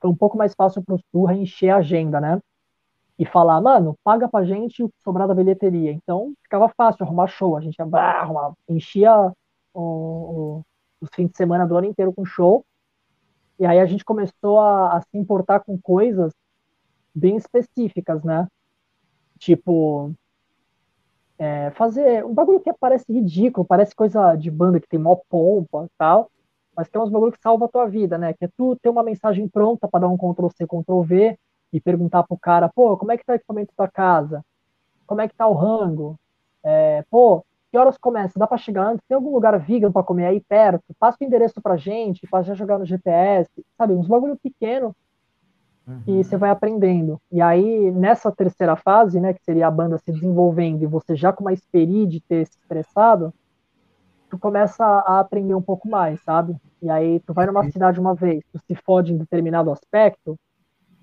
foi 0.00 0.10
um 0.10 0.16
pouco 0.16 0.36
mais 0.36 0.54
fácil 0.54 0.82
para 0.82 0.94
o 0.94 1.00
Surra 1.10 1.34
encher 1.34 1.70
a 1.70 1.76
agenda, 1.76 2.20
né? 2.20 2.40
E 3.18 3.24
falar, 3.24 3.60
mano, 3.60 3.96
paga 4.02 4.28
pra 4.28 4.44
gente 4.44 4.82
o 4.82 4.88
que 4.88 5.02
sobrar 5.02 5.28
da 5.28 5.34
bilheteria. 5.34 5.92
Então 5.92 6.34
ficava 6.42 6.68
fácil 6.68 7.04
arrumar 7.04 7.28
show, 7.28 7.56
a 7.56 7.60
gente 7.60 7.76
ia, 7.78 7.84
arrumar, 7.84 8.52
enchia 8.68 9.32
o, 9.72 9.80
o, 9.80 10.62
os 11.00 11.08
fins 11.14 11.30
de 11.30 11.36
semana 11.36 11.66
do 11.66 11.76
ano 11.76 11.86
inteiro 11.86 12.12
com 12.12 12.24
show. 12.24 12.64
E 13.58 13.64
aí 13.64 13.78
a 13.78 13.86
gente 13.86 14.04
começou 14.04 14.58
a, 14.60 14.96
a 14.96 15.00
se 15.00 15.16
importar 15.16 15.60
com 15.60 15.80
coisas 15.80 16.32
bem 17.14 17.36
específicas, 17.36 18.22
né? 18.24 18.46
Tipo, 19.38 20.12
é, 21.38 21.70
fazer 21.72 22.24
um 22.24 22.32
bagulho 22.32 22.60
que 22.60 22.72
parece 22.72 23.12
ridículo, 23.12 23.66
parece 23.66 23.94
coisa 23.94 24.36
de 24.36 24.50
banda 24.50 24.78
que 24.80 24.88
tem 24.88 24.98
mó 24.98 25.16
pompa 25.28 25.84
e 25.86 25.90
tal, 25.98 26.30
mas 26.76 26.88
que 26.88 26.96
é 26.96 27.00
uns 27.00 27.10
bagulho 27.10 27.32
que 27.32 27.40
salva 27.40 27.64
a 27.64 27.68
tua 27.68 27.86
vida, 27.86 28.16
né? 28.16 28.32
Que 28.32 28.44
é 28.44 28.48
tu 28.56 28.76
ter 28.80 28.88
uma 28.88 29.02
mensagem 29.02 29.48
pronta 29.48 29.88
para 29.88 30.00
dar 30.00 30.08
um 30.08 30.16
Ctrl 30.16 30.48
C, 30.56 30.66
Ctrl 30.66 31.02
V 31.02 31.38
e 31.72 31.80
perguntar 31.80 32.22
pro 32.22 32.36
cara, 32.36 32.68
pô, 32.68 32.96
como 32.96 33.12
é 33.12 33.16
que 33.16 33.24
tá 33.24 33.32
o 33.32 33.36
equipamento 33.36 33.72
da 33.76 33.88
casa? 33.88 34.44
Como 35.06 35.20
é 35.20 35.28
que 35.28 35.34
tá 35.34 35.46
o 35.46 35.54
rango? 35.54 36.18
É, 36.62 37.04
pô, 37.10 37.44
que 37.70 37.78
horas 37.78 37.98
começa? 37.98 38.38
Dá 38.38 38.46
para 38.46 38.58
chegar 38.58 38.86
antes? 38.86 39.04
Tem 39.08 39.14
algum 39.14 39.32
lugar 39.32 39.58
vegan 39.58 39.90
para 39.90 40.02
comer 40.02 40.26
aí 40.26 40.40
perto? 40.40 40.84
Passa 40.98 41.18
o 41.20 41.24
endereço 41.24 41.60
pra 41.60 41.76
gente, 41.76 42.26
para 42.28 42.42
já 42.42 42.54
jogar 42.54 42.78
no 42.78 42.86
GPS, 42.86 43.50
sabe? 43.76 43.94
Uns 43.94 44.06
bagulho 44.06 44.36
pequeno 44.36 44.94
Uhum. 45.86 46.02
E 46.06 46.24
você 46.24 46.36
vai 46.36 46.50
aprendendo. 46.50 47.20
E 47.30 47.40
aí, 47.40 47.90
nessa 47.90 48.30
terceira 48.30 48.76
fase, 48.76 49.20
né, 49.20 49.32
que 49.32 49.42
seria 49.42 49.66
a 49.66 49.70
banda 49.70 49.98
se 49.98 50.12
desenvolvendo 50.12 50.82
e 50.82 50.86
você 50.86 51.16
já 51.16 51.32
com 51.32 51.42
uma 51.42 51.52
experiência 51.52 52.08
de 52.08 52.20
ter 52.20 52.46
se 52.46 52.58
estressado, 52.58 53.32
tu 54.30 54.38
começa 54.38 54.84
a 54.84 55.20
aprender 55.20 55.54
um 55.54 55.62
pouco 55.62 55.88
mais, 55.88 56.22
sabe? 56.22 56.56
E 56.80 56.88
aí, 56.88 57.20
tu 57.20 57.34
vai 57.34 57.46
numa 57.46 57.68
cidade 57.70 58.00
uma 58.00 58.14
vez, 58.14 58.42
tu 58.52 58.58
se 58.66 58.74
fode 58.74 59.12
em 59.12 59.18
determinado 59.18 59.70
aspecto, 59.70 60.38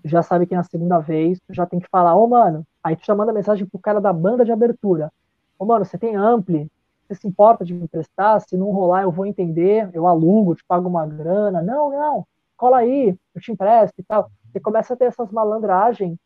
tu 0.02 0.08
já 0.08 0.24
sabe 0.24 0.46
que 0.46 0.56
na 0.56 0.64
segunda 0.64 1.00
vez 1.00 1.40
tu 1.40 1.54
já 1.54 1.66
tem 1.66 1.80
que 1.80 1.90
falar, 1.90 2.16
ô 2.16 2.24
oh, 2.24 2.28
mano, 2.28 2.66
aí 2.84 2.96
tu 2.96 3.06
já 3.06 3.14
manda 3.14 3.34
mensagem 3.34 3.66
pro 3.66 3.80
cara 3.80 4.00
da 4.00 4.14
banda 4.14 4.46
de 4.46 4.52
abertura. 4.52 5.12
Ô 5.58 5.64
oh, 5.64 5.66
mano, 5.66 5.84
você 5.84 5.98
tem 5.98 6.16
ampli, 6.16 6.72
você 7.10 7.16
se 7.16 7.28
importa 7.28 7.66
de 7.66 7.74
me 7.74 7.84
emprestar? 7.84 8.40
Se 8.42 8.56
não 8.56 8.72
rolar, 8.72 9.04
eu 9.04 9.12
vou 9.12 9.26
entender, 9.26 9.90
eu 9.94 10.08
alugo, 10.08 10.56
te 10.56 10.64
pago 10.66 10.88
uma 10.88 11.06
grana. 11.06 11.62
Não, 11.62 11.90
não, 11.90 12.26
cola 12.56 12.78
aí, 12.78 13.16
eu 13.34 13.42
te 13.42 13.52
empresto 13.52 14.00
e 14.00 14.04
tal. 14.04 14.32
Você 14.52 14.60
começa 14.60 14.94
a 14.94 14.98
ter 14.98 15.06
essas 15.06 15.32
malandragens 15.32 16.18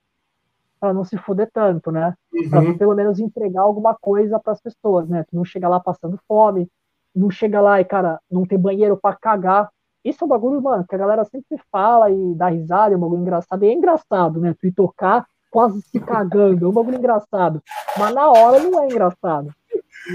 para 0.80 0.94
não 0.94 1.06
se 1.06 1.18
fuder 1.18 1.50
tanto, 1.54 1.92
né? 1.92 2.14
Uhum. 2.34 2.50
Para 2.50 2.74
pelo 2.78 2.96
menos 2.96 3.20
entregar 3.20 3.62
alguma 3.62 3.96
coisa 3.96 4.40
para 4.40 4.54
as 4.54 4.62
pessoas, 4.62 5.08
né? 5.08 5.24
Tu 5.24 5.36
não 5.36 5.46
chega 5.46 5.68
lá 5.68 5.80
passando 5.80 6.20
fome, 6.28 6.70
não 7.16 7.30
chega 7.30 7.62
lá 7.62 7.80
e, 7.80 7.86
cara, 7.86 8.20
não 8.30 8.46
tem 8.46 8.58
banheiro 8.58 8.98
para 8.98 9.16
cagar. 9.16 9.70
Isso 10.04 10.24
é 10.24 10.26
um 10.26 10.30
bagulho, 10.30 10.62
mano, 10.62 10.86
que 10.86 10.94
a 10.94 10.98
galera 10.98 11.24
sempre 11.24 11.58
fala 11.72 12.12
e 12.12 12.36
dá 12.36 12.50
risada, 12.50 12.94
é 12.94 12.98
um 12.98 13.00
bagulho 13.00 13.22
engraçado. 13.22 13.64
E 13.64 13.68
é 13.70 13.74
engraçado, 13.74 14.42
né? 14.42 14.54
Tu 14.60 14.68
ir 14.68 14.74
tocar 14.74 15.26
quase 15.50 15.82
se 15.84 16.00
cagando, 16.00 16.66
é 16.66 16.68
um 16.68 16.74
bagulho 16.74 16.98
engraçado. 16.98 17.62
Mas 17.98 18.14
na 18.14 18.30
hora 18.30 18.60
não 18.60 18.84
é 18.84 18.88
engraçado. 18.88 19.54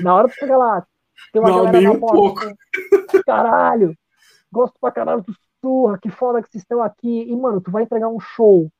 Na 0.02 0.14
hora 0.14 0.28
tu 0.28 0.34
chega 0.34 0.56
lá, 0.56 0.86
tem 1.32 1.40
uma 1.40 1.50
não, 1.50 1.64
galera 1.64 1.80
na 1.80 1.92
um 1.92 2.00
porta. 2.00 2.16
Pouco. 2.16 3.24
Caralho, 3.24 3.94
gosto 4.52 4.78
pra 4.80 4.90
caralho 4.90 5.22
do 5.22 5.32
surra, 5.60 5.98
que 5.98 6.10
foda 6.10 6.42
que 6.42 6.50
vocês 6.50 6.62
estão 6.62 6.82
aqui. 6.82 7.22
E, 7.22 7.36
mano, 7.36 7.60
tu 7.60 7.70
vai 7.70 7.82
entregar 7.82 8.08
um 8.08 8.20
show. 8.20 8.70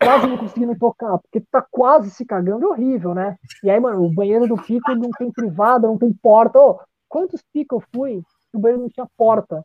Quase 0.00 0.26
não 0.26 0.38
conseguindo 0.38 0.76
tocar, 0.78 1.18
porque 1.18 1.40
tu 1.40 1.46
tá 1.50 1.64
quase 1.70 2.10
se 2.10 2.24
cagando, 2.24 2.64
é 2.64 2.68
horrível, 2.68 3.14
né? 3.14 3.36
E 3.62 3.70
aí, 3.70 3.78
mano, 3.78 4.04
o 4.04 4.12
banheiro 4.12 4.46
do 4.48 4.56
pico 4.56 4.94
não 4.94 5.10
tem 5.10 5.30
privada, 5.30 5.86
não 5.86 5.98
tem 5.98 6.12
porta. 6.12 6.58
Ô, 6.58 6.80
quantos 7.08 7.42
picos 7.52 7.82
eu 7.82 7.88
fui 7.94 8.22
que 8.50 8.56
o 8.56 8.60
banheiro 8.60 8.82
não 8.82 8.88
tinha 8.88 9.06
porta? 9.16 9.64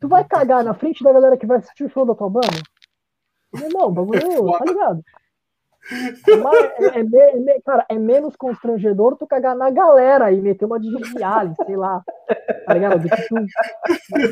Tu 0.00 0.08
vai 0.08 0.24
cagar 0.24 0.64
na 0.64 0.74
frente 0.74 1.04
da 1.04 1.12
galera 1.12 1.36
que 1.36 1.46
vai 1.46 1.58
assistir 1.58 1.84
o 1.84 1.90
show 1.90 2.04
da 2.04 2.14
tua 2.14 2.30
banda? 2.30 2.48
Meu 3.52 3.66
irmão, 3.66 3.92
bagulho, 3.92 4.52
tá 4.58 4.64
ligado? 4.64 5.02
É, 5.90 7.00
é, 7.00 7.56
é, 7.56 7.60
cara, 7.64 7.86
é 7.88 7.98
menos 7.98 8.36
constrangedor 8.36 9.16
tu 9.16 9.26
cagar 9.26 9.56
na 9.56 9.70
galera 9.70 10.30
e 10.30 10.40
meter 10.40 10.64
uma 10.64 10.78
de 10.78 10.88
Alien, 11.22 11.54
sei 11.64 11.76
lá. 11.76 12.02
Tá 12.66 12.74
ligado? 12.74 13.00
Do 13.00 13.08
que, 13.08 13.28
tu, 13.28 13.34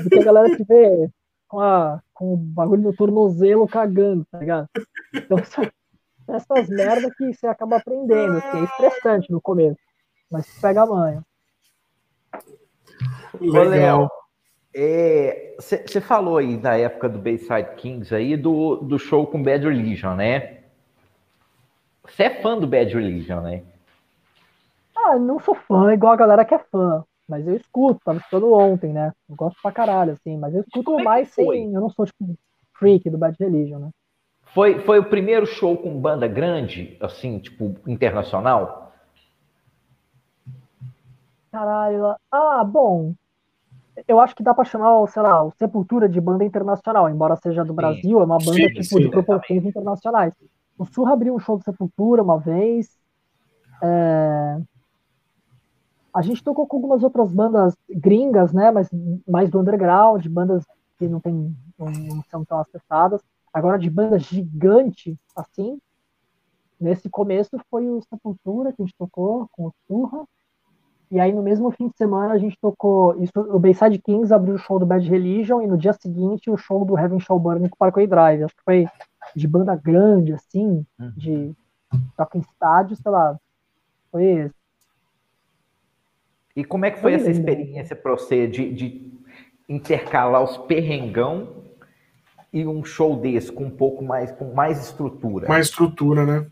do 0.02 0.11
que 0.11 0.18
a 0.18 0.24
galera 0.24 0.57
te 0.57 0.64
vê 0.64 1.09
com, 1.48 1.61
a, 1.61 2.00
com 2.12 2.34
o 2.34 2.36
bagulho 2.36 2.82
no 2.82 2.94
tornozelo 2.94 3.66
cagando, 3.66 4.26
tá 4.30 4.38
ligado? 4.38 4.68
Então, 5.14 5.38
essas 6.28 6.68
merdas 6.68 7.14
que 7.16 7.32
você 7.32 7.46
acaba 7.46 7.76
aprendendo, 7.76 8.40
que 8.40 8.57
é 8.57 8.64
estressante 8.64 9.30
no 9.30 9.40
começo, 9.40 9.78
mas 10.30 10.46
pega 10.61 10.82
a 10.82 10.86
manha. 10.86 11.22
Legal. 13.40 14.11
Você 15.59 15.98
é, 15.98 16.00
falou 16.00 16.36
aí 16.36 16.57
da 16.57 16.76
época 16.76 17.09
do 17.09 17.18
Bayside 17.18 17.74
Kings 17.76 18.14
aí, 18.14 18.36
do, 18.36 18.76
do 18.76 18.98
show 18.98 19.26
com 19.26 19.42
Bad 19.42 19.66
Religion, 19.66 20.14
né? 20.14 20.55
Você 22.09 22.24
é 22.24 22.42
fã 22.42 22.59
do 22.59 22.66
Bad 22.66 22.94
Religion, 22.94 23.40
né? 23.40 23.62
Ah, 24.94 25.18
não 25.18 25.38
sou 25.38 25.54
fã 25.54 25.92
igual 25.92 26.12
a 26.12 26.16
galera 26.16 26.44
que 26.44 26.54
é 26.54 26.59
fã. 26.59 27.04
Mas 27.28 27.46
eu 27.46 27.57
escuto, 27.57 28.00
tava 28.04 28.18
escutando 28.18 28.52
ontem, 28.52 28.92
né? 28.92 29.12
Eu 29.28 29.34
gosto 29.34 29.61
pra 29.61 29.72
caralho, 29.72 30.12
assim, 30.12 30.36
mas 30.38 30.54
eu 30.54 30.61
escuto 30.61 30.98
é 31.00 31.02
mais 31.02 31.28
sem. 31.30 31.72
Eu 31.74 31.80
não 31.80 31.90
sou, 31.90 32.07
tipo, 32.07 32.36
Freak, 32.78 33.11
do 33.11 33.18
Bad 33.18 33.36
Religion, 33.38 33.78
né? 33.78 33.90
Foi, 34.54 34.78
foi 34.80 34.98
o 35.00 35.04
primeiro 35.04 35.44
show 35.44 35.76
com 35.76 36.00
banda 36.00 36.28
grande, 36.28 36.96
assim, 37.00 37.38
tipo, 37.38 37.74
internacional? 37.86 38.92
Caralho. 41.50 42.14
Ah, 42.30 42.62
bom. 42.64 43.12
Eu 44.07 44.20
acho 44.20 44.36
que 44.36 44.42
dá 44.42 44.54
para 44.54 44.64
chamar, 44.64 45.07
sei 45.09 45.22
lá, 45.22 45.42
o 45.42 45.50
Sepultura 45.52 46.09
de 46.09 46.20
banda 46.20 46.44
internacional, 46.44 47.09
embora 47.09 47.34
seja 47.36 47.64
do 47.64 47.72
sim. 47.72 47.76
Brasil, 47.76 48.20
é 48.20 48.24
uma 48.24 48.38
banda 48.38 48.68
sim, 48.68 48.72
tipo 48.72 48.82
sim, 48.82 49.00
de 49.00 49.09
proporções 49.09 49.64
internacionais. 49.64 50.32
O 50.79 50.85
Surra 50.85 51.12
abriu 51.12 51.35
um 51.35 51.39
show 51.39 51.57
do 51.57 51.64
Sepultura 51.64 52.22
uma 52.22 52.39
vez. 52.39 52.99
É... 53.83 54.61
A 56.12 56.22
gente 56.22 56.43
tocou 56.43 56.66
com 56.66 56.77
algumas 56.77 57.03
outras 57.03 57.31
bandas 57.31 57.77
gringas, 57.89 58.53
né? 58.53 58.70
Mas 58.70 58.89
mais 59.27 59.51
do 59.51 59.61
underground, 59.61 60.27
bandas 60.27 60.64
que 60.99 61.07
não, 61.07 61.20
tem, 61.20 61.55
não, 61.79 62.22
são 62.31 62.45
tão 62.45 62.59
acessadas. 62.59 63.20
Agora, 63.53 63.79
de 63.79 63.91
banda 63.91 64.18
gigante, 64.18 65.18
assim, 65.35 65.79
nesse 66.81 67.09
começo 67.09 67.59
foi 67.70 67.89
o 67.89 68.03
Sepultura 68.03 68.72
que 68.72 68.83
a 68.83 68.85
gente 68.85 68.97
tocou 68.97 69.49
com 69.53 69.66
o 69.66 69.72
Surra. 69.87 70.24
E 71.11 71.20
aí, 71.20 71.33
no 71.33 71.43
mesmo 71.43 71.70
fim 71.70 71.89
de 71.89 71.97
semana, 71.97 72.35
a 72.35 72.39
gente 72.39 72.59
tocou. 72.61 73.14
Isso, 73.22 73.33
o 73.37 73.59
Bayside 73.59 73.99
Kings 73.99 74.35
abriu 74.35 74.55
o 74.55 74.59
show 74.59 74.79
do 74.79 74.87
Bad 74.87 75.09
Religion 75.09 75.62
e 75.62 75.66
no 75.66 75.79
dia 75.79 75.93
seguinte 75.93 76.51
o 76.51 76.57
show 76.57 76.85
do 76.85 76.99
Heaven 76.99 77.20
Shall 77.20 77.39
Burn 77.39 77.68
com 77.68 77.74
o 77.74 77.79
Parkway 77.79 78.07
Drive. 78.07 78.43
Acho 78.43 78.57
que 78.57 78.64
foi 78.64 78.87
de 79.35 79.49
banda 79.49 79.74
grande, 79.74 80.33
assim, 80.33 80.85
uhum. 80.99 81.12
de 81.16 81.55
toca 82.16 82.39
em 82.39 82.41
estádio, 82.41 82.97
sei 82.97 83.11
lá. 83.11 83.39
Foi 84.11 84.24
esse. 84.24 84.55
E 86.55 86.64
como 86.64 86.87
é 86.87 86.91
que 86.91 87.01
foi, 87.01 87.12
foi 87.12 87.20
essa 87.20 87.31
lindo. 87.31 87.39
experiência 87.39 87.95
para 87.95 88.12
você 88.12 88.47
de, 88.47 88.72
de 88.72 89.12
intercalar 89.68 90.43
os 90.43 90.57
perrengão 90.57 91.64
e 92.53 92.66
um 92.66 92.83
show 92.83 93.16
desse 93.16 93.53
com 93.53 93.64
um 93.64 93.70
pouco 93.70 94.03
mais, 94.03 94.33
com 94.33 94.55
mais 94.55 94.81
estrutura? 94.81 95.49
Mais 95.49 95.66
estrutura, 95.66 96.24
né? 96.24 96.51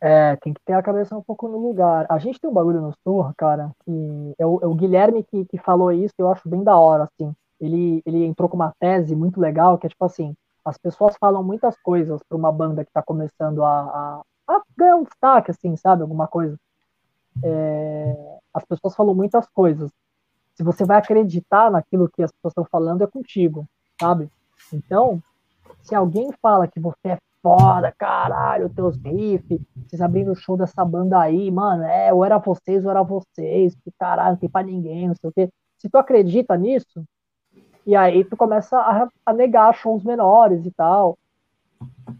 É, 0.00 0.36
tem 0.36 0.54
que 0.54 0.60
ter 0.64 0.74
a 0.74 0.82
cabeça 0.82 1.16
um 1.16 1.22
pouco 1.22 1.48
no 1.48 1.58
lugar. 1.58 2.06
A 2.08 2.18
gente 2.18 2.40
tem 2.40 2.48
um 2.48 2.54
bagulho 2.54 2.80
no 2.80 2.94
Surra, 3.02 3.34
cara, 3.36 3.72
que 3.84 4.34
é 4.38 4.46
o, 4.46 4.60
é 4.62 4.66
o 4.66 4.74
Guilherme 4.74 5.24
que, 5.24 5.44
que 5.46 5.58
falou 5.58 5.90
isso, 5.90 6.14
eu 6.16 6.30
acho 6.30 6.48
bem 6.48 6.62
da 6.62 6.76
hora, 6.78 7.04
assim. 7.04 7.34
Ele, 7.60 8.00
ele 8.06 8.24
entrou 8.24 8.48
com 8.48 8.54
uma 8.54 8.72
tese 8.78 9.16
muito 9.16 9.40
legal, 9.40 9.76
que 9.76 9.86
é 9.86 9.90
tipo 9.90 10.04
assim, 10.04 10.36
as 10.68 10.76
pessoas 10.76 11.16
falam 11.18 11.42
muitas 11.42 11.76
coisas 11.80 12.20
para 12.28 12.36
uma 12.36 12.52
banda 12.52 12.84
que 12.84 12.90
está 12.90 13.02
começando 13.02 13.64
a, 13.64 13.80
a, 13.80 14.22
a, 14.46 14.62
ganhar 14.76 14.96
um 14.96 15.02
destaque, 15.02 15.50
assim, 15.50 15.74
sabe? 15.76 16.02
Alguma 16.02 16.28
coisa. 16.28 16.58
É, 17.42 18.38
as 18.52 18.64
pessoas 18.64 18.94
falam 18.94 19.14
muitas 19.14 19.48
coisas. 19.48 19.90
Se 20.54 20.62
você 20.62 20.84
vai 20.84 20.98
acreditar 20.98 21.70
naquilo 21.70 22.08
que 22.08 22.22
as 22.22 22.30
pessoas 22.32 22.52
estão 22.52 22.66
falando, 22.70 23.02
é 23.02 23.06
contigo, 23.06 23.66
sabe? 23.98 24.30
Então, 24.72 25.22
se 25.82 25.94
alguém 25.94 26.30
fala 26.42 26.68
que 26.68 26.78
você 26.80 27.08
é 27.08 27.18
foda, 27.42 27.94
caralho, 27.96 28.68
teus 28.68 28.96
riffs, 28.96 29.60
vocês 29.74 30.02
abrindo 30.02 30.32
o 30.32 30.36
show 30.36 30.56
dessa 30.56 30.84
banda 30.84 31.18
aí, 31.18 31.50
mano, 31.50 31.84
é, 31.84 32.12
ou 32.12 32.24
era 32.24 32.36
vocês 32.38 32.84
ou 32.84 32.90
era 32.90 33.02
vocês, 33.02 33.74
que 33.76 33.90
caralho, 33.98 34.32
não 34.32 34.36
tem 34.36 34.50
pra 34.50 34.62
ninguém, 34.62 35.08
não 35.08 35.14
sei 35.14 35.30
o 35.30 35.32
quê. 35.32 35.48
Se 35.78 35.88
tu 35.88 35.96
acredita 35.96 36.56
nisso, 36.56 37.04
e 37.88 37.96
aí 37.96 38.22
tu 38.22 38.36
começa 38.36 38.76
a, 38.76 39.08
a 39.24 39.32
negar 39.32 39.74
shows 39.74 40.04
menores 40.04 40.66
e 40.66 40.70
tal. 40.70 41.16
Uhum. 41.80 42.16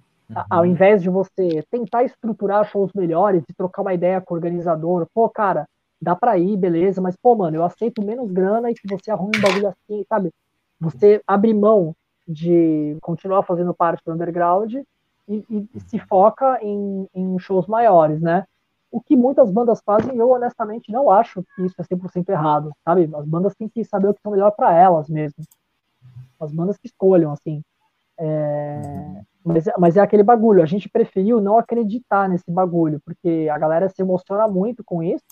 Ao 0.49 0.65
invés 0.65 1.03
de 1.03 1.11
você 1.11 1.63
tentar 1.71 2.05
estruturar 2.05 2.65
shows 2.65 2.91
melhores 2.95 3.45
e 3.47 3.53
trocar 3.53 3.83
uma 3.83 3.93
ideia 3.93 4.19
com 4.19 4.33
o 4.33 4.37
organizador, 4.39 5.07
pô, 5.13 5.29
cara, 5.29 5.69
dá 6.01 6.17
pra 6.17 6.39
ir, 6.39 6.57
beleza, 6.57 7.03
mas, 7.03 7.17
pô, 7.17 7.35
mano, 7.37 7.55
eu 7.55 7.63
aceito 7.63 8.03
menos 8.03 8.33
grana 8.33 8.71
e 8.71 8.75
que 8.75 8.89
você 8.89 9.11
arrume 9.11 9.37
um 9.37 9.43
bagulho 9.43 9.69
assim, 9.69 10.03
sabe? 10.09 10.33
Você 10.81 11.21
abre 11.27 11.53
mão 11.53 11.95
de 12.27 12.97
continuar 13.03 13.43
fazendo 13.43 13.75
parte 13.75 14.03
do 14.07 14.13
underground 14.15 14.73
e, 14.73 14.85
e, 15.29 15.69
e 15.75 15.81
se 15.81 15.99
foca 15.99 16.61
em, 16.63 17.07
em, 17.15 17.39
shows 17.39 17.67
maiores, 17.67 18.23
né? 18.23 18.47
O 18.91 19.03
que 19.03 19.15
muitas 19.15 19.51
bandas 19.51 19.83
fazem, 19.85 20.17
eu 20.17 20.31
honestamente 20.31 20.91
não 20.91 21.11
acho 21.11 21.45
que 21.55 21.67
isso 21.67 21.75
é 21.79 21.85
100% 21.85 22.31
errado, 22.31 22.73
sabe? 22.83 23.11
As 23.15 23.27
bandas 23.27 23.55
têm 23.55 23.69
que 23.69 23.85
saber 23.85 24.09
o 24.09 24.15
que 24.15 24.21
é 24.25 24.31
melhor 24.31 24.51
para 24.53 24.75
elas 24.75 25.11
mesmo. 25.11 25.45
As 26.41 26.53
bandas 26.53 26.77
que 26.77 26.87
escolham, 26.87 27.33
assim. 27.33 27.63
É... 28.19 29.23
Mas, 29.45 29.65
mas 29.79 29.97
é 29.97 30.01
aquele 30.01 30.23
bagulho, 30.23 30.63
a 30.63 30.67
gente 30.67 30.89
preferiu 30.89 31.41
não 31.41 31.57
acreditar 31.59 32.29
nesse 32.29 32.51
bagulho, 32.51 33.01
porque 33.05 33.49
a 33.51 33.59
galera 33.59 33.89
se 33.89 34.03
emociona 34.03 34.47
muito 34.47 34.85
com 34.85 35.03
isso, 35.03 35.25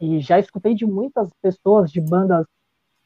e 0.00 0.20
já 0.20 0.38
escutei 0.38 0.74
de 0.74 0.86
muitas 0.86 1.30
pessoas 1.42 1.90
de 1.90 2.00
bandas 2.00 2.46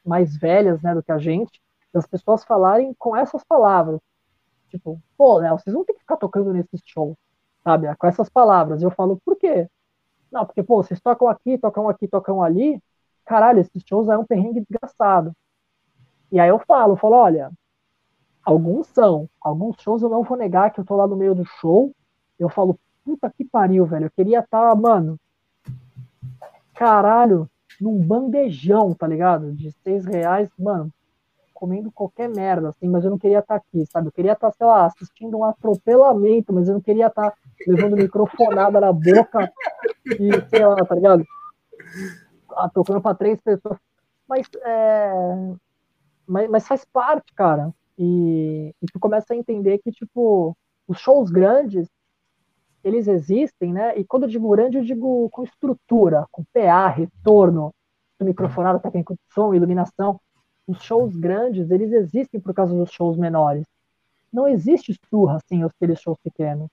mais 0.05 0.37
velhas, 0.37 0.81
né, 0.81 0.93
do 0.93 1.03
que 1.03 1.11
a 1.11 1.17
gente, 1.17 1.61
das 1.91 2.05
pessoas 2.05 2.43
falarem 2.43 2.93
com 2.97 3.15
essas 3.17 3.43
palavras, 3.43 3.99
Tipo, 4.73 4.99
pô, 5.15 5.37
Léo, 5.37 5.59
vocês 5.59 5.71
vão 5.71 5.85
ter 5.85 5.93
que 5.93 5.99
ficar 5.99 6.17
tocando 6.17 6.51
nesse 6.51 6.81
show, 6.83 7.15
sabe? 7.63 7.95
Com 7.95 8.07
essas 8.07 8.27
palavras. 8.27 8.81
Eu 8.81 8.89
falo, 8.89 9.21
por 9.23 9.37
quê? 9.37 9.69
Não, 10.31 10.45
porque, 10.47 10.63
pô, 10.63 10.81
vocês 10.81 10.99
tocam 10.99 11.27
aqui, 11.27 11.59
tocam 11.59 11.87
aqui, 11.87 12.07
tocam 12.07 12.41
ali. 12.41 12.81
Caralho, 13.23 13.59
esses 13.59 13.83
shows 13.85 14.09
é 14.09 14.17
um 14.17 14.25
perrengue 14.25 14.61
desgraçado. 14.61 15.31
E 16.33 16.39
aí 16.39 16.49
eu 16.49 16.57
falo, 16.57 16.93
eu 16.93 16.97
falo, 16.97 17.15
olha, 17.15 17.51
alguns 18.43 18.87
são, 18.87 19.29
alguns 19.39 19.79
shows 19.79 20.01
eu 20.01 20.09
não 20.09 20.23
vou 20.23 20.35
negar 20.35 20.71
que 20.71 20.79
eu 20.79 20.83
tô 20.83 20.95
lá 20.95 21.05
no 21.05 21.15
meio 21.15 21.35
do 21.35 21.45
show. 21.45 21.93
Eu 22.39 22.49
falo, 22.49 22.75
puta 23.05 23.29
que 23.29 23.45
pariu, 23.45 23.85
velho. 23.85 24.07
Eu 24.07 24.11
queria 24.11 24.39
estar, 24.39 24.69
tá, 24.69 24.75
mano, 24.75 25.19
caralho, 26.73 27.47
num 27.79 27.99
bandejão, 27.99 28.95
tá 28.95 29.05
ligado? 29.05 29.53
De 29.53 29.71
seis 29.83 30.05
reais, 30.05 30.49
mano, 30.57 30.91
comendo 31.53 31.91
qualquer 31.91 32.27
merda, 32.27 32.69
assim, 32.69 32.89
mas 32.89 33.03
eu 33.03 33.11
não 33.11 33.19
queria 33.19 33.37
estar 33.37 33.59
tá 33.59 33.63
aqui, 33.67 33.85
sabe? 33.85 34.07
Eu 34.07 34.11
queria 34.11 34.33
estar, 34.33 34.49
tá, 34.49 34.57
sei 34.57 34.65
lá, 34.65 34.87
assistindo 34.87 35.37
um 35.37 35.43
atropelamento, 35.43 36.51
mas 36.51 36.67
eu 36.67 36.73
não 36.73 36.81
queria 36.81 37.05
estar 37.07 37.29
tá 37.29 37.37
levando 37.67 37.95
microfonada 37.95 38.81
na 38.81 38.91
boca 38.91 39.53
e, 40.19 40.31
sei 40.49 40.65
lá, 40.65 40.77
tá 40.77 40.95
ligado? 40.95 41.23
Ah, 42.53 42.67
tocando 42.69 43.01
para 43.01 43.15
três 43.15 43.39
pessoas. 43.39 43.77
Mas, 44.27 44.47
é... 44.63 45.53
mas, 46.27 46.49
mas 46.49 46.67
faz 46.67 46.85
parte, 46.85 47.33
cara. 47.33 47.73
E, 47.97 48.73
e 48.81 48.85
tu 48.91 48.99
começa 48.99 49.33
a 49.33 49.37
entender 49.37 49.79
que, 49.79 49.91
tipo, 49.91 50.55
os 50.87 50.99
shows 50.99 51.29
grandes, 51.29 51.87
eles 52.83 53.07
existem, 53.07 53.71
né? 53.71 53.97
E 53.97 54.03
quando 54.03 54.23
eu 54.23 54.29
digo 54.29 54.49
grande, 54.49 54.77
eu 54.77 54.83
digo 54.83 55.29
com 55.29 55.43
estrutura, 55.43 56.25
com 56.31 56.43
PA, 56.53 56.87
retorno, 56.87 57.73
microfonada, 58.21 58.79
técnico 58.79 59.13
de 59.13 59.33
som, 59.33 59.53
iluminação 59.53 60.19
os 60.67 60.81
shows 60.81 61.15
grandes, 61.15 61.69
eles 61.71 61.91
existem 61.91 62.39
por 62.39 62.53
causa 62.53 62.73
dos 62.73 62.91
shows 62.91 63.17
menores. 63.17 63.65
Não 64.31 64.47
existe 64.47 64.97
surra 65.09 65.39
sem 65.47 65.63
aqueles 65.63 65.99
shows 65.99 66.17
pequenos. 66.23 66.69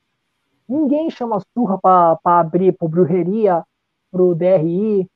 Ninguém 0.68 1.10
chama 1.10 1.42
surra 1.52 1.78
para 1.78 2.18
abrir 2.24 2.72
pro 2.72 2.88
Brujeria, 2.88 3.64
pro 4.10 4.34
DRI, 4.34 5.06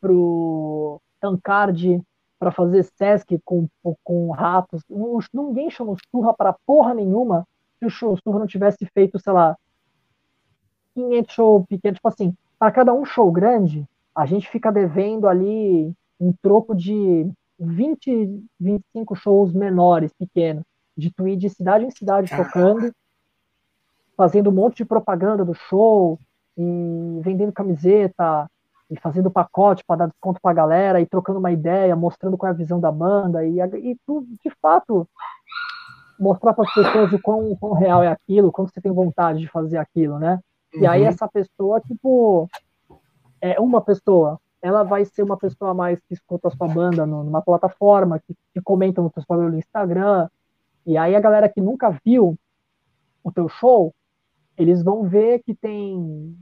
pro 0.00 1.00
Tancard, 1.20 2.02
para 2.44 2.52
fazer 2.52 2.82
Sesc 2.82 3.38
com, 3.42 3.66
com 4.02 4.30
ratos. 4.30 4.82
Ninguém 5.32 5.70
chama 5.70 5.96
surra 6.10 6.34
para 6.34 6.54
porra 6.66 6.92
nenhuma 6.92 7.48
se 7.78 7.86
o 7.86 7.90
show 7.90 8.14
surra 8.22 8.38
não 8.38 8.46
tivesse 8.46 8.84
feito, 8.92 9.18
sei 9.18 9.32
lá, 9.32 9.56
500 10.94 11.34
shows 11.34 11.66
pequenos. 11.66 11.96
Tipo 11.96 12.08
assim, 12.08 12.36
para 12.58 12.70
cada 12.70 12.92
um 12.92 13.02
show 13.02 13.32
grande, 13.32 13.88
a 14.14 14.26
gente 14.26 14.46
fica 14.50 14.70
devendo 14.70 15.26
ali 15.26 15.90
um 16.20 16.34
troco 16.42 16.74
de 16.74 17.26
20, 17.58 18.44
25 18.60 19.16
shows 19.16 19.54
menores, 19.54 20.12
pequenos, 20.12 20.64
de 20.94 21.10
tweet 21.10 21.40
de 21.40 21.48
cidade 21.48 21.86
em 21.86 21.90
cidade 21.90 22.28
tocando, 22.28 22.92
fazendo 24.14 24.50
um 24.50 24.54
monte 24.54 24.76
de 24.76 24.84
propaganda 24.84 25.46
do 25.46 25.54
show, 25.54 26.18
e 26.58 27.20
vendendo 27.22 27.52
camiseta, 27.52 28.50
e 28.90 28.98
fazendo 28.98 29.30
pacote 29.30 29.84
para 29.86 30.00
dar 30.00 30.06
desconto 30.08 30.40
para 30.40 30.50
a 30.50 30.54
galera, 30.54 31.00
e 31.00 31.06
trocando 31.06 31.38
uma 31.38 31.52
ideia, 31.52 31.96
mostrando 31.96 32.36
qual 32.36 32.50
é 32.50 32.54
a 32.54 32.56
visão 32.56 32.78
da 32.78 32.92
banda, 32.92 33.44
e, 33.44 33.58
e 33.60 33.96
tu, 34.06 34.26
de 34.44 34.50
fato, 34.60 35.08
mostrar 36.18 36.54
para 36.54 36.64
as 36.64 36.74
pessoas 36.74 37.12
o 37.12 37.20
quão, 37.20 37.50
o 37.50 37.56
quão 37.56 37.72
real 37.72 38.02
é 38.02 38.08
aquilo, 38.08 38.52
quanto 38.52 38.72
você 38.72 38.80
tem 38.80 38.92
vontade 38.92 39.40
de 39.40 39.48
fazer 39.48 39.78
aquilo, 39.78 40.18
né? 40.18 40.38
Uhum. 40.74 40.82
E 40.82 40.86
aí 40.86 41.02
uhum. 41.02 41.08
essa 41.08 41.28
pessoa, 41.28 41.80
tipo, 41.80 42.48
é 43.40 43.60
uma 43.60 43.80
pessoa, 43.80 44.38
ela 44.62 44.82
vai 44.82 45.04
ser 45.04 45.22
uma 45.22 45.36
pessoa 45.36 45.72
a 45.72 45.74
mais 45.74 45.98
que 46.00 46.14
escuta 46.14 46.48
a 46.48 46.50
sua 46.50 46.68
banda 46.68 47.04
numa 47.04 47.42
plataforma, 47.42 48.18
que, 48.18 48.34
que 48.52 48.60
comenta 48.60 49.02
no 49.02 49.10
teu 49.10 49.22
no 49.36 49.58
Instagram, 49.58 50.28
e 50.86 50.96
aí 50.96 51.14
a 51.14 51.20
galera 51.20 51.48
que 51.48 51.60
nunca 51.60 51.98
viu 52.04 52.38
o 53.22 53.32
teu 53.32 53.48
show, 53.48 53.94
eles 54.56 54.82
vão 54.82 55.08
ver 55.08 55.42
que 55.42 55.54
tem, 55.54 56.36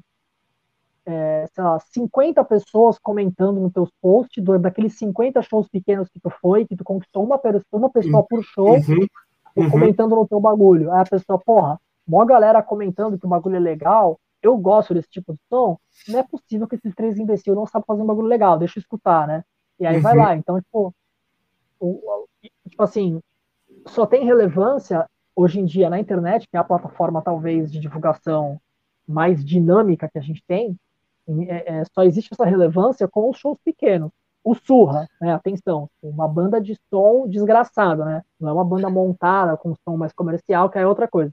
é, 1.05 1.46
sei 1.53 1.64
lá, 1.64 1.78
50 1.80 2.44
pessoas 2.44 2.98
comentando 2.98 3.61
nos 3.61 3.72
teus 3.72 3.90
posts, 4.00 4.42
daqueles 4.61 4.96
50 4.96 5.42
shows 5.42 5.68
pequenos 5.68 6.09
que 6.09 6.20
tu 6.20 6.30
foi, 6.40 6.66
que 6.66 6.76
tu 6.76 6.84
conquistou 6.84 7.24
uma, 7.24 7.40
uma 7.72 7.90
pessoa 7.90 8.24
por 8.24 8.42
show, 8.44 8.74
uhum, 8.74 9.07
uhum. 9.57 9.70
comentando 9.70 10.14
no 10.14 10.26
teu 10.26 10.40
bagulho. 10.40 10.92
Aí 10.92 11.00
a 11.00 11.05
pessoa, 11.05 11.38
porra, 11.38 11.80
mó 12.07 12.24
galera 12.24 12.62
comentando 12.62 13.18
que 13.18 13.26
o 13.26 13.28
bagulho 13.28 13.57
é 13.57 13.61
legal, 13.61 14.18
eu 14.42 14.57
gosto 14.57 14.94
desse 14.94 15.09
tipo 15.09 15.32
de 15.32 15.40
som, 15.48 15.78
não 16.09 16.18
é 16.18 16.22
possível 16.22 16.66
que 16.66 16.76
esses 16.76 16.94
três 16.94 17.18
imbecil 17.18 17.55
não 17.55 17.66
sabem 17.66 17.86
fazer 17.86 18.03
um 18.03 18.07
bagulho 18.07 18.26
legal, 18.26 18.59
deixa 18.59 18.78
eu 18.78 18.80
escutar, 18.80 19.26
né? 19.26 19.44
E 19.78 19.86
aí 19.86 19.96
uhum. 19.96 20.03
vai 20.03 20.16
lá. 20.16 20.36
Então, 20.36 20.61
tipo, 20.61 20.94
o, 21.80 22.26
tipo 22.68 22.82
assim, 22.82 23.20
só 23.86 24.07
tem 24.07 24.24
relevância 24.24 25.09
hoje 25.34 25.61
em 25.61 25.64
dia 25.64 25.88
na 25.88 25.98
internet, 25.98 26.48
que 26.48 26.57
é 26.57 26.61
a 26.61 26.64
plataforma 26.64 27.22
talvez 27.22 27.70
de 27.72 27.80
divulgação 27.80 28.61
mais 29.07 29.44
dinâmica 29.44 30.09
que 30.09 30.18
a 30.18 30.22
gente 30.22 30.42
tem, 30.46 30.76
é, 31.49 31.64
é, 31.66 31.85
só 31.95 32.03
existe 32.03 32.30
essa 32.33 32.45
relevância 32.45 33.09
com 33.09 33.30
os 33.30 33.39
shows 33.39 33.59
pequenos. 33.64 34.11
O 34.45 34.55
Surra, 34.55 35.09
né, 35.20 35.33
atenção, 35.33 35.89
uma 36.03 36.26
banda 36.26 36.61
de 36.61 36.76
som 36.91 37.28
desgraçado, 37.28 38.05
né? 38.05 38.22
Não 38.41 38.49
é 38.49 38.53
uma 38.53 38.64
banda 38.64 38.91
montada 38.91 39.57
com 39.57 39.74
som 39.85 39.97
mais 39.97 40.12
comercial, 40.12 40.68
que 40.68 40.78
é 40.78 40.87
outra 40.87 41.07
coisa. 41.07 41.33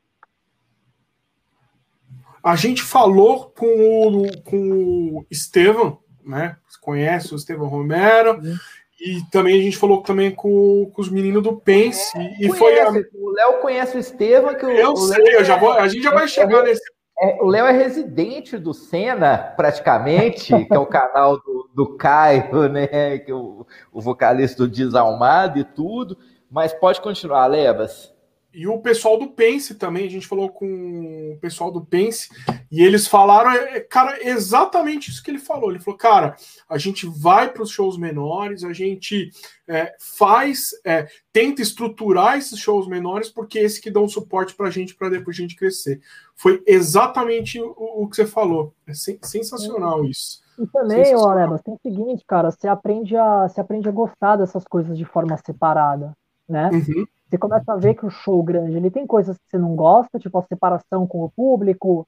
A 2.44 2.56
gente 2.56 2.84
falou 2.84 3.52
com 3.58 3.66
o, 3.66 4.42
com 4.44 4.58
o 4.58 5.26
Estevam, 5.30 5.98
né? 6.24 6.56
Você 6.68 6.80
conhece 6.80 7.34
o 7.34 7.36
Estevam 7.36 7.68
Romero, 7.68 8.40
uhum. 8.40 8.56
e 9.02 9.22
também 9.32 9.60
a 9.60 9.64
gente 9.64 9.78
falou 9.78 10.04
também 10.04 10.30
com, 10.30 10.92
com 10.94 11.02
os 11.02 11.10
meninos 11.10 11.42
do 11.42 11.58
Pense. 11.58 12.16
É, 12.16 12.46
e 12.46 12.48
conhece, 12.48 12.58
foi 12.58 12.80
a... 12.80 12.92
O 13.16 13.32
Léo 13.32 13.62
conhece 13.62 13.98
o 13.98 14.00
Estevam, 14.00 14.56
que 14.56 14.66
o, 14.66 14.70
Eu 14.70 14.94
o 14.94 14.98
sei, 14.98 15.36
eu 15.36 15.44
já 15.44 15.58
vou, 15.58 15.72
a 15.72 15.88
gente 15.88 16.04
já 16.04 16.12
vai 16.12 16.28
chegar 16.28 16.64
nesse 16.64 16.84
é, 17.22 17.38
o 17.42 17.48
Léo 17.48 17.66
é 17.66 17.72
residente 17.72 18.58
do 18.58 18.74
Senna, 18.74 19.38
praticamente, 19.38 20.54
que 20.66 20.74
é 20.74 20.80
o 20.80 20.86
canal 20.86 21.38
do, 21.38 21.70
do 21.74 21.98
Caio, 21.98 22.70
né? 22.70 23.18
Que 23.20 23.32
é 23.32 23.36
o, 23.36 23.66
o 23.92 24.02
vocalista 24.02 24.64
do 24.64 24.70
Desalmado 24.70 25.60
e 25.60 25.64
tudo. 25.64 26.18
Mas 26.50 26.74
pode 26.74 27.02
continuar, 27.02 27.46
Levas. 27.48 28.14
E 28.52 28.68
o 28.68 28.80
pessoal 28.80 29.20
do 29.20 29.28
Pense 29.28 29.76
também, 29.76 30.08
a 30.08 30.10
gente 30.10 30.26
falou 30.28 30.50
com 30.50 31.34
o 31.34 31.38
pessoal 31.40 31.72
do 31.72 31.86
Pense, 31.86 32.30
e 32.72 32.82
eles 32.82 33.08
falaram, 33.08 33.52
é, 33.52 33.78
é, 33.78 33.80
cara, 33.80 34.18
exatamente 34.28 35.12
isso 35.12 35.24
que 35.24 35.30
ele 35.30 35.38
falou. 35.38 35.70
Ele 35.70 35.80
falou, 35.80 35.98
cara, 35.98 36.36
a 36.68 36.78
gente 36.78 37.06
vai 37.06 37.52
para 37.54 37.62
os 37.62 37.70
shows 37.70 37.96
menores, 37.96 38.64
a 38.64 38.74
gente 38.74 39.30
é, 39.68 39.94
faz, 40.00 40.72
é, 40.84 41.08
tenta 41.32 41.62
estruturar 41.62 42.40
esses 42.40 42.58
shows 42.58 42.88
menores, 42.88 43.30
porque 43.30 43.60
é 43.60 43.64
esse 43.64 43.80
que 43.80 43.92
dão 43.92 44.08
suporte 44.08 44.56
para 44.56 44.68
a 44.68 44.72
gente, 44.72 44.96
para 44.96 45.10
depois 45.10 45.38
a 45.38 45.42
gente 45.42 45.56
crescer. 45.56 46.02
Foi 46.36 46.64
exatamente 46.66 47.62
o, 47.62 47.76
o 47.78 48.10
que 48.10 48.16
você 48.16 48.26
falou. 48.26 48.74
É 48.88 48.94
sensacional 48.94 50.04
isso. 50.04 50.42
E 50.58 50.66
também, 50.68 51.16
Olebas, 51.16 51.62
tem 51.62 51.76
o 51.76 51.80
seguinte, 51.82 52.26
cara, 52.28 52.50
você 52.50 52.68
aprende, 52.68 53.16
a, 53.16 53.48
você 53.48 53.62
aprende 53.62 53.88
a 53.88 53.92
gostar 53.92 54.38
dessas 54.38 54.64
coisas 54.64 54.98
de 54.98 55.06
forma 55.06 55.38
separada, 55.38 56.18
né? 56.48 56.72
Uhum 56.74 57.06
você 57.30 57.38
começa 57.38 57.72
a 57.72 57.78
ver 57.78 57.94
que 57.94 58.06
o 58.06 58.10
show 58.10 58.42
grande 58.42 58.76
ele 58.76 58.90
tem 58.90 59.06
coisas 59.06 59.38
que 59.38 59.44
você 59.48 59.58
não 59.58 59.76
gosta, 59.76 60.18
tipo 60.18 60.38
a 60.38 60.44
separação 60.44 61.06
com 61.06 61.24
o 61.24 61.30
público, 61.30 62.08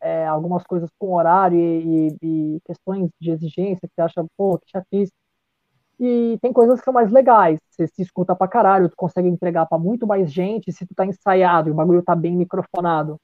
é, 0.00 0.26
algumas 0.26 0.62
coisas 0.64 0.90
com 0.98 1.14
horário 1.14 1.58
e, 1.58 2.08
e, 2.08 2.56
e, 2.56 2.60
questões 2.66 3.10
de 3.18 3.30
exigência 3.30 3.88
que 3.88 3.94
você 3.94 4.02
acha, 4.02 4.24
pô, 4.36 4.58
que 4.58 4.70
chatice. 4.70 5.12
E 5.98 6.38
tem 6.40 6.52
coisas 6.52 6.78
que 6.78 6.84
são 6.84 6.92
mais 6.92 7.10
legais, 7.10 7.58
você 7.68 7.86
se 7.88 8.02
escuta 8.02 8.36
pra 8.36 8.46
caralho, 8.46 8.88
tu 8.88 8.94
consegue 8.96 9.26
entregar 9.26 9.66
para 9.66 9.78
muito 9.78 10.06
mais 10.06 10.30
gente, 10.30 10.70
se 10.70 10.86
tu 10.86 10.94
tá 10.94 11.04
ensaiado 11.04 11.68
e 11.68 11.72
o 11.72 11.74
bagulho 11.74 12.02
tá 12.02 12.14
bem 12.14 12.36
microfonado, 12.36 13.18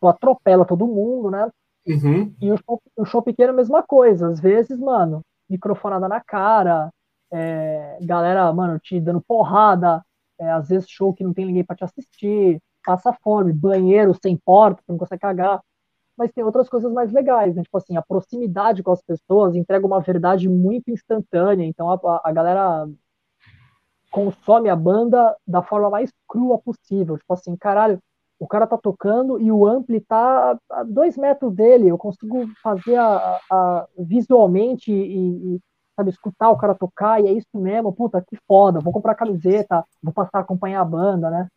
tu 0.00 0.08
atropela 0.08 0.66
todo 0.66 0.86
mundo, 0.86 1.30
né? 1.30 1.48
Uhum. 1.86 2.34
E 2.40 2.52
o 2.52 2.56
show, 2.58 2.82
o 2.96 3.04
show 3.04 3.22
pequeno 3.22 3.50
é 3.50 3.52
a 3.54 3.56
mesma 3.56 3.82
coisa, 3.82 4.28
às 4.28 4.40
vezes, 4.40 4.78
mano, 4.78 5.22
microfonada 5.48 6.06
na 6.08 6.20
cara, 6.20 6.90
é, 7.32 7.98
galera, 8.02 8.52
mano, 8.52 8.78
te 8.78 9.00
dando 9.00 9.22
porrada, 9.22 10.04
é, 10.38 10.50
às 10.50 10.68
vezes 10.68 10.88
show 10.88 11.12
que 11.12 11.24
não 11.24 11.32
tem 11.32 11.46
ninguém 11.46 11.64
para 11.64 11.76
te 11.76 11.84
assistir, 11.84 12.60
passa 12.84 13.12
fome, 13.22 13.52
banheiro 13.52 14.14
sem 14.20 14.36
porta, 14.36 14.82
não 14.88 14.98
consegue 14.98 15.20
cagar. 15.20 15.60
Mas 16.16 16.32
tem 16.32 16.44
outras 16.44 16.68
coisas 16.68 16.92
mais 16.92 17.10
legais, 17.12 17.54
né? 17.54 17.62
Tipo 17.62 17.78
assim, 17.78 17.96
a 17.96 18.02
proximidade 18.02 18.82
com 18.82 18.92
as 18.92 19.02
pessoas 19.02 19.54
entrega 19.54 19.86
uma 19.86 20.00
verdade 20.00 20.48
muito 20.48 20.90
instantânea. 20.90 21.64
Então 21.64 21.90
a, 21.90 22.20
a 22.24 22.32
galera 22.32 22.86
consome 24.10 24.68
a 24.68 24.76
banda 24.76 25.34
da 25.46 25.62
forma 25.62 25.88
mais 25.88 26.12
crua 26.28 26.58
possível. 26.58 27.16
Tipo 27.16 27.32
assim, 27.32 27.56
caralho, 27.56 27.98
o 28.38 28.46
cara 28.46 28.66
tá 28.66 28.76
tocando 28.76 29.40
e 29.40 29.50
o 29.50 29.66
ampli 29.66 30.00
tá 30.00 30.58
a 30.70 30.82
dois 30.82 31.16
metros 31.16 31.54
dele. 31.54 31.88
Eu 31.88 31.96
consigo 31.96 32.46
fazer 32.62 32.96
a, 32.96 33.40
a 33.50 33.88
visualmente 33.98 34.92
e, 34.92 35.54
e, 35.54 35.60
sabe, 35.96 36.10
escutar 36.10 36.50
o 36.50 36.56
cara 36.56 36.74
tocar, 36.74 37.22
e 37.22 37.28
é 37.28 37.32
isso 37.32 37.48
mesmo, 37.54 37.92
puta, 37.92 38.24
que 38.26 38.36
foda, 38.46 38.80
vou 38.80 38.92
comprar 38.92 39.14
camiseta, 39.14 39.84
vou 40.02 40.12
passar 40.12 40.38
a 40.38 40.40
acompanhar 40.40 40.80
a 40.80 40.84
banda, 40.84 41.30
né? 41.30 41.48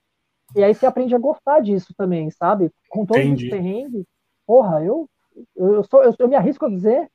E 0.56 0.64
aí 0.64 0.74
você 0.74 0.86
aprende 0.86 1.16
a 1.16 1.20
gostar 1.20 1.62
disso 1.62 1.94
também, 1.98 2.30
sabe? 2.32 2.72
Com 2.90 3.06
todos 3.06 3.24
Entendi. 3.24 3.46
os 3.46 3.50
perrengues, 3.50 4.06
porra, 4.46 4.84
eu, 4.84 5.10
eu, 5.56 5.84
sou, 5.84 6.04
eu, 6.04 6.14
eu 6.18 6.28
me 6.28 6.36
arrisco 6.36 6.66
a 6.66 6.70
dizer 6.70 7.10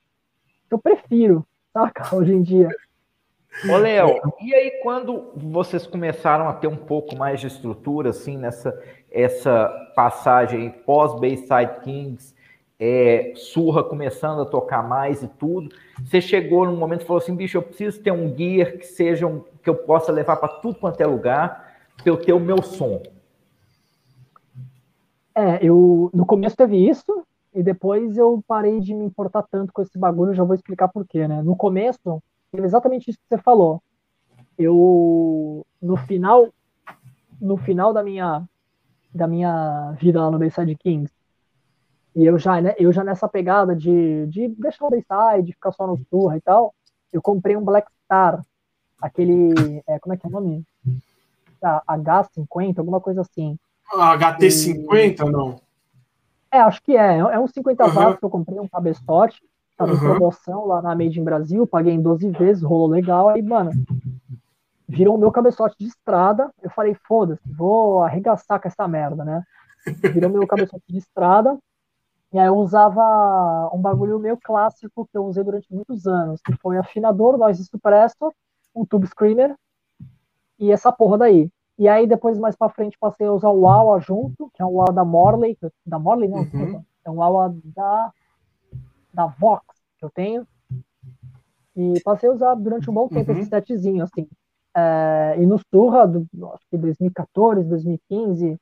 que 0.69 0.75
eu 0.75 0.79
prefiro, 0.79 1.47
saca, 1.73 2.05
hoje 2.17 2.33
em 2.33 2.43
dia. 2.43 2.69
Ô, 3.69 3.77
Léo, 3.77 4.21
e 4.41 4.55
aí 4.55 4.81
quando 4.83 5.33
vocês 5.35 5.87
começaram 5.87 6.49
a 6.49 6.53
ter 6.53 6.69
um 6.69 6.77
pouco 6.77 7.17
mais 7.17 7.41
de 7.41 7.49
estrutura, 7.49 8.11
assim, 8.11 8.37
nessa 8.37 8.81
essa 9.11 9.69
passagem 9.97 10.71
pós-Bayside 10.71 11.81
Kings, 11.83 12.35
é, 12.81 13.35
surra 13.37 13.85
começando 13.85 14.41
a 14.41 14.47
tocar 14.47 14.83
mais 14.83 15.23
e 15.23 15.29
tudo. 15.29 15.69
Você 16.03 16.19
chegou 16.19 16.65
num 16.65 16.77
momento 16.77 17.03
e 17.03 17.05
falou 17.05 17.21
assim, 17.23 17.37
bicho, 17.37 17.59
eu 17.59 17.63
preciso 17.63 18.01
ter 18.01 18.11
um 18.11 18.35
gear 18.35 18.73
que 18.79 18.87
seja 18.87 19.27
um, 19.27 19.45
que 19.63 19.69
eu 19.69 19.75
possa 19.75 20.11
levar 20.11 20.37
para 20.37 20.49
tudo 20.49 20.79
quanto 20.79 20.99
é 20.99 21.07
lugar, 21.07 21.77
para 21.99 22.11
eu 22.11 22.17
ter 22.17 22.33
o 22.33 22.41
meu 22.41 22.63
som. 22.63 23.03
É, 25.35 25.63
eu 25.63 26.11
no 26.15 26.25
começo 26.25 26.57
teve 26.57 26.89
isso 26.89 27.23
e 27.55 27.63
depois 27.63 28.17
eu 28.17 28.43
parei 28.49 28.81
de 28.81 28.95
me 28.95 29.05
importar 29.05 29.43
tanto 29.43 29.73
com 29.75 29.83
esse 29.83 29.99
bagulho, 29.99 30.35
já 30.35 30.43
vou 30.43 30.55
explicar 30.55 30.89
por 30.89 31.07
quê, 31.07 31.29
né? 31.29 31.43
No 31.43 31.55
começo, 31.55 32.23
teve 32.51 32.67
exatamente 32.67 33.11
isso 33.11 33.19
que 33.19 33.29
você 33.29 33.43
falou. 33.43 33.83
Eu 34.59 35.67
no 35.81 35.97
final 35.97 36.49
no 37.39 37.57
final 37.57 37.93
da 37.93 38.03
minha 38.03 38.43
da 39.15 39.27
minha 39.27 39.93
vida 40.01 40.21
lá 40.21 40.31
no 40.31 40.39
Bayside 40.39 40.77
Kings, 40.77 41.13
e 42.15 42.25
eu 42.25 42.39
já, 42.39 42.61
né, 42.61 42.75
eu 42.79 42.93
já 42.93 43.05
nessa 43.05 43.29
pegada 43.29 43.75
de, 43.75 44.27
de 44.27 44.49
deixar 44.49 44.87
o 44.87 44.91
Bayside, 44.91 45.47
de 45.47 45.53
ficar 45.53 45.73
só 45.73 45.87
no 45.87 45.99
Surra 46.09 46.37
e 46.37 46.41
tal, 46.41 46.75
eu 47.13 47.23
comprei 47.23 47.57
um 47.57 47.65
Black 47.65 47.91
Star, 48.05 48.45
aquele, 49.01 49.83
é, 49.87 49.99
como 49.99 50.15
é 50.15 50.17
que 50.17 50.27
é 50.27 50.29
o 50.29 50.33
nome? 50.33 50.65
Ah, 51.63 51.83
H50, 51.89 52.79
alguma 52.79 53.01
coisa 53.01 53.21
assim. 53.21 53.59
Ah, 53.93 54.17
HT50, 54.17 55.27
e... 55.27 55.31
não? 55.31 55.61
É, 56.53 56.59
acho 56.61 56.83
que 56.83 56.97
é. 56.97 57.19
É 57.19 57.39
um 57.39 57.47
50 57.47 57.85
uhum. 57.85 57.93
watts 57.93 58.19
que 58.19 58.25
eu 58.25 58.31
comprei, 58.31 58.59
um 58.59 58.69
cabeçote. 58.69 59.41
Tava 59.77 59.93
uhum. 59.93 59.97
em 59.97 60.01
promoção 60.01 60.67
lá 60.67 60.83
na 60.83 60.95
Made 60.95 61.19
in 61.19 61.25
Brasil, 61.25 61.67
paguei 61.67 61.95
em 61.95 62.03
12 62.03 62.31
vezes, 62.31 62.63
rolou 62.63 62.89
legal. 62.89 63.29
Aí, 63.31 63.43
mano, 63.43 63.71
virou 64.89 65.15
o 65.15 65.19
meu 65.19 65.31
cabeçote 65.31 65.77
de 65.79 65.87
estrada. 65.87 66.51
Eu 66.63 66.71
falei, 66.71 66.97
foda-se, 67.07 67.43
vou 67.47 68.03
arregaçar 68.03 68.61
com 68.61 68.69
essa 68.69 68.87
merda, 68.89 69.25
né? 69.25 69.43
Virou 70.13 70.31
meu 70.31 70.47
cabeçote 70.47 70.85
de 70.89 70.99
estrada. 70.99 71.59
E 72.33 72.39
aí 72.39 72.47
eu 72.47 72.57
usava 72.57 73.71
um 73.75 73.81
bagulho 73.81 74.19
meio 74.19 74.37
clássico 74.37 75.07
que 75.11 75.17
eu 75.19 75.25
usei 75.25 75.43
durante 75.43 75.73
muitos 75.73 76.07
anos, 76.07 76.41
que 76.41 76.53
foi 76.59 76.79
afinador, 76.79 77.37
noise 77.37 77.65
suppressor, 77.65 78.33
um 78.75 78.85
tube 78.85 79.07
screamer 79.07 79.55
e 80.59 80.71
essa 80.71 80.93
porra 80.93 81.19
daí. 81.19 81.51
E 81.77 81.89
aí 81.89 82.07
depois 82.07 82.39
mais 82.39 82.55
para 82.55 82.69
frente 82.69 82.97
passei 82.99 83.27
a 83.27 83.33
usar 83.33 83.51
o 83.51 83.67
AWA 83.67 84.01
junto, 84.01 84.51
que 84.55 84.63
é 84.63 84.65
um 84.65 84.81
AWA 84.81 84.93
da 84.93 85.05
Morley, 85.05 85.59
da 85.85 85.99
Morley 85.99 86.29
não, 86.29 86.41
uhum. 86.41 86.85
é 87.05 87.11
um 87.11 87.23
AWA 87.23 87.57
da 87.65 88.13
da 89.13 89.27
Vox 89.27 89.65
que 89.99 90.05
eu 90.05 90.11
tenho. 90.11 90.47
E 91.77 92.01
passei 92.03 92.29
a 92.29 92.33
usar 92.33 92.55
durante 92.55 92.91
um 92.91 92.95
bom 92.95 93.09
tempo 93.09 93.33
uhum. 93.33 93.39
esse 93.39 93.49
setzinho 93.49 94.05
assim. 94.05 94.29
É, 94.77 95.37
e 95.39 95.47
no 95.47 95.59
Surra, 95.71 96.07
do, 96.07 96.27
acho 96.53 96.65
que 96.71 96.79
2014, 96.79 97.65
2015, 97.65 98.57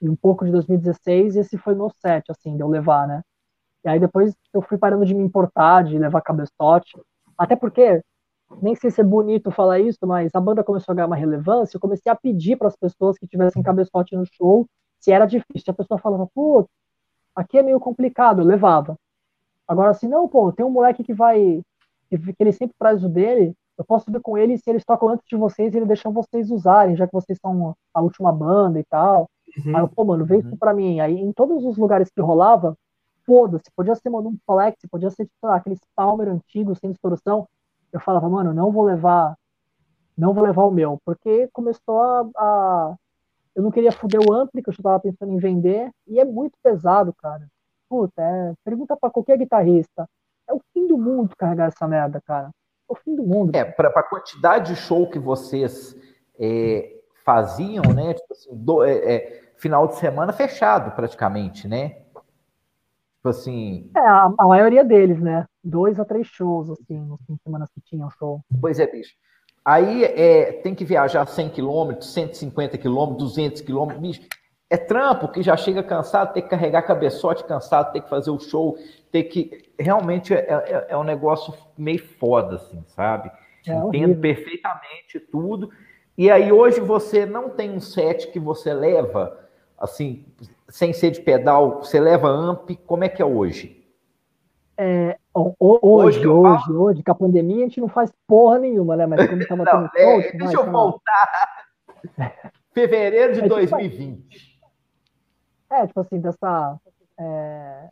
e 0.00 0.08
um 0.08 0.16
pouco 0.16 0.44
de 0.44 0.52
2016, 0.52 1.36
e 1.36 1.40
esse 1.40 1.58
foi 1.58 1.74
meu 1.74 1.90
set, 2.00 2.30
assim, 2.30 2.56
de 2.56 2.62
eu 2.62 2.68
levar, 2.68 3.06
né? 3.06 3.22
E 3.84 3.88
aí 3.88 4.00
depois 4.00 4.34
eu 4.52 4.62
fui 4.62 4.78
parando 4.78 5.04
de 5.04 5.14
me 5.14 5.22
importar, 5.22 5.84
de 5.84 5.98
levar 5.98 6.20
cabeçote, 6.22 6.98
até 7.36 7.56
porque, 7.56 8.02
nem 8.62 8.74
sei 8.74 8.90
se 8.90 9.00
é 9.00 9.04
bonito 9.04 9.50
falar 9.50 9.80
isso, 9.80 10.06
mas 10.06 10.34
a 10.34 10.40
banda 10.40 10.64
começou 10.64 10.92
a 10.92 10.96
ganhar 10.96 11.06
uma 11.06 11.16
relevância, 11.16 11.76
eu 11.76 11.80
comecei 11.80 12.10
a 12.10 12.16
pedir 12.16 12.56
para 12.56 12.68
as 12.68 12.76
pessoas 12.76 13.18
que 13.18 13.26
tivessem 13.26 13.62
cabeçote 13.62 14.16
no 14.16 14.24
show, 14.26 14.66
se 15.00 15.12
era 15.12 15.26
difícil. 15.26 15.70
A 15.70 15.74
pessoa 15.74 15.98
falava, 15.98 16.26
pô, 16.34 16.68
aqui 17.34 17.58
é 17.58 17.62
meio 17.62 17.80
complicado, 17.80 18.40
eu 18.40 18.46
levava. 18.46 18.96
Agora, 19.68 19.90
assim, 19.90 20.08
não, 20.08 20.28
pô, 20.28 20.52
tem 20.52 20.64
um 20.64 20.70
moleque 20.70 21.04
que 21.04 21.14
vai, 21.14 21.62
que, 22.08 22.18
que 22.18 22.42
ele 22.42 22.52
sempre 22.52 22.74
traz 22.78 23.04
o 23.04 23.08
dele, 23.08 23.54
eu 23.76 23.84
posso 23.84 24.10
ver 24.10 24.20
com 24.20 24.38
ele 24.38 24.56
se 24.56 24.70
eles 24.70 24.84
tocam 24.84 25.08
antes 25.08 25.26
de 25.28 25.36
vocês, 25.36 25.74
ele 25.74 25.86
deixa 25.86 26.08
vocês 26.10 26.50
usarem, 26.50 26.96
já 26.96 27.06
que 27.06 27.12
vocês 27.12 27.38
são 27.40 27.74
a 27.92 28.00
última 28.00 28.32
banda 28.32 28.78
e 28.78 28.84
tal. 28.84 29.28
Uhum. 29.58 29.76
Aí 29.76 29.82
eu, 29.82 29.88
pô, 29.88 30.04
mano, 30.04 30.24
vê 30.24 30.34
uhum. 30.34 30.40
isso 30.40 30.56
pra 30.56 30.74
mim. 30.74 31.00
Aí 31.00 31.14
em 31.14 31.32
todos 31.32 31.64
os 31.64 31.76
lugares 31.76 32.10
que 32.10 32.20
rolava, 32.20 32.76
foda-se, 33.24 33.70
podia 33.74 33.94
ser, 33.94 34.10
mano, 34.10 34.30
um 34.30 34.38
flex, 34.46 34.78
podia 34.90 35.10
ser, 35.10 35.28
lá, 35.42 35.56
aqueles 35.56 35.80
Palmer 35.94 36.28
antigos, 36.28 36.78
sem 36.78 36.90
distorção. 36.90 37.48
Eu 37.92 38.00
falava, 38.00 38.28
mano, 38.28 38.52
não 38.52 38.70
vou 38.70 38.84
levar, 38.84 39.36
não 40.16 40.34
vou 40.34 40.44
levar 40.44 40.64
o 40.64 40.70
meu, 40.70 40.98
porque 41.04 41.48
começou 41.52 42.00
a, 42.00 42.28
a 42.36 42.94
eu 43.54 43.62
não 43.62 43.70
queria 43.70 43.92
foder 43.92 44.20
o 44.20 44.32
ampli, 44.32 44.62
que 44.62 44.68
eu 44.68 44.74
já 44.74 44.82
tava 44.82 45.00
pensando 45.00 45.32
em 45.32 45.38
vender, 45.38 45.90
e 46.08 46.18
é 46.18 46.24
muito 46.24 46.58
pesado, 46.62 47.12
cara. 47.14 47.46
Puta, 47.88 48.20
é, 48.20 48.52
pergunta 48.64 48.96
para 48.96 49.10
qualquer 49.10 49.38
guitarrista. 49.38 50.08
É 50.48 50.52
o 50.52 50.60
fim 50.72 50.86
do 50.88 50.98
mundo 50.98 51.34
carregar 51.36 51.68
essa 51.68 51.86
merda, 51.86 52.20
cara. 52.26 52.50
É 52.90 52.92
o 52.92 52.96
fim 52.96 53.14
do 53.14 53.22
mundo. 53.22 53.54
É, 53.54 53.64
para 53.64 53.88
a 53.88 54.02
quantidade 54.02 54.74
de 54.74 54.80
show 54.80 55.08
que 55.08 55.18
vocês 55.18 55.96
é, 56.38 57.00
faziam, 57.24 57.84
né? 57.94 58.14
Tipo 58.14 58.32
assim, 58.32 58.50
do, 58.52 58.84
é, 58.84 58.92
é, 58.92 59.43
final 59.64 59.88
de 59.88 59.96
semana 59.96 60.30
fechado 60.30 60.90
praticamente, 60.90 61.66
né? 61.66 62.02
Tipo 63.16 63.30
assim. 63.30 63.90
É, 63.96 64.00
a, 64.00 64.30
a, 64.38 64.46
maioria 64.46 64.84
deles, 64.84 65.18
né? 65.18 65.46
Dois 65.62 65.98
a 65.98 66.04
três 66.04 66.26
shows, 66.26 66.68
assim, 66.68 67.00
nos 67.00 67.18
fim 67.26 67.34
de 67.34 67.42
semana 67.42 67.66
que 67.74 67.80
tinham 67.80 68.10
show. 68.10 68.42
Pois 68.60 68.78
é, 68.78 68.86
bicho. 68.86 69.14
Aí 69.64 70.04
é, 70.04 70.52
tem 70.52 70.74
que 70.74 70.84
viajar 70.84 71.26
100 71.26 71.48
km, 71.48 71.98
150 71.98 72.76
km, 72.76 73.14
200 73.16 73.62
km, 73.62 73.94
bicho. 73.98 74.20
É 74.68 74.76
trampo 74.76 75.28
que 75.28 75.42
já 75.42 75.56
chega 75.56 75.82
cansado, 75.82 76.34
tem 76.34 76.42
que 76.42 76.50
carregar 76.50 76.82
cabeçote 76.82 77.44
cansado, 77.44 77.90
tem 77.92 78.02
que 78.02 78.10
fazer 78.10 78.30
o 78.30 78.38
show, 78.38 78.76
tem 79.10 79.26
que. 79.26 79.72
Realmente 79.78 80.34
é, 80.34 80.40
é, 80.40 80.86
é 80.90 80.96
um 80.98 81.04
negócio 81.04 81.54
meio 81.78 82.04
foda, 82.18 82.56
assim, 82.56 82.84
sabe? 82.88 83.30
É 83.66 83.72
Entendo 83.72 84.20
perfeitamente 84.20 85.18
tudo. 85.18 85.70
E 86.18 86.30
aí 86.30 86.52
hoje 86.52 86.80
você 86.80 87.24
não 87.24 87.48
tem 87.48 87.70
um 87.70 87.80
set 87.80 88.30
que 88.30 88.38
você 88.38 88.74
leva, 88.74 89.43
assim, 89.78 90.24
sem 90.68 90.92
ser 90.92 91.10
de 91.10 91.20
pedal, 91.20 91.78
você 91.82 92.00
leva 92.00 92.28
amp, 92.28 92.70
como 92.86 93.04
é 93.04 93.08
que 93.08 93.22
é 93.22 93.24
hoje? 93.24 93.84
É, 94.76 95.16
hoje, 95.32 95.56
hoje, 95.60 96.26
hoje, 96.26 96.72
hoje, 96.72 97.02
com 97.02 97.12
a 97.12 97.14
pandemia, 97.14 97.64
a 97.64 97.68
gente 97.68 97.80
não 97.80 97.88
faz 97.88 98.12
porra 98.26 98.58
nenhuma, 98.58 98.96
né? 98.96 99.06
Mas 99.06 99.28
como 99.28 99.42
estava 99.42 99.64
tendo 99.64 99.88
é, 99.96 100.32
Deixa 100.32 100.56
eu 100.56 100.70
voltar. 100.70 101.64
Fevereiro 102.72 103.34
de 103.34 103.40
é, 103.40 103.48
2020. 103.48 104.28
Tipo, 104.28 104.66
é, 105.70 105.86
tipo 105.86 106.00
assim, 106.00 106.20
dessa. 106.20 106.76
É, 107.18 107.88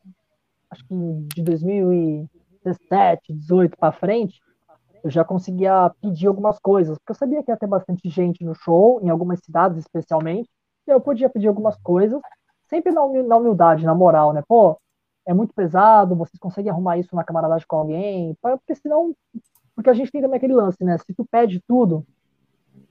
acho 0.70 0.84
que 0.86 0.94
de 1.34 1.42
2017, 1.42 3.32
18 3.32 3.76
para 3.76 3.92
frente, 3.92 4.40
eu 5.04 5.10
já 5.10 5.24
conseguia 5.24 5.92
pedir 6.00 6.26
algumas 6.26 6.58
coisas, 6.58 6.98
porque 6.98 7.12
eu 7.12 7.16
sabia 7.16 7.42
que 7.42 7.50
ia 7.50 7.56
ter 7.56 7.66
bastante 7.66 8.08
gente 8.08 8.44
no 8.44 8.54
show, 8.54 9.00
em 9.02 9.08
algumas 9.08 9.40
cidades 9.40 9.78
especialmente, 9.78 10.48
eu 10.86 11.00
podia 11.00 11.28
pedir 11.28 11.48
algumas 11.48 11.76
coisas, 11.78 12.20
sempre 12.68 12.92
na 12.92 13.02
humildade, 13.02 13.84
na 13.84 13.94
moral, 13.94 14.32
né? 14.32 14.42
Pô, 14.46 14.78
é 15.26 15.32
muito 15.32 15.54
pesado, 15.54 16.16
vocês 16.16 16.38
conseguem 16.38 16.70
arrumar 16.70 16.98
isso 16.98 17.14
na 17.14 17.24
camaradagem 17.24 17.66
com 17.66 17.76
alguém? 17.76 18.36
Porque 18.40 18.74
senão. 18.74 19.14
Porque 19.74 19.88
a 19.88 19.94
gente 19.94 20.10
tem 20.10 20.20
também 20.20 20.36
aquele 20.36 20.54
lance, 20.54 20.82
né? 20.84 20.98
Se 20.98 21.14
tu 21.14 21.24
pede 21.24 21.60
tudo, 21.66 22.04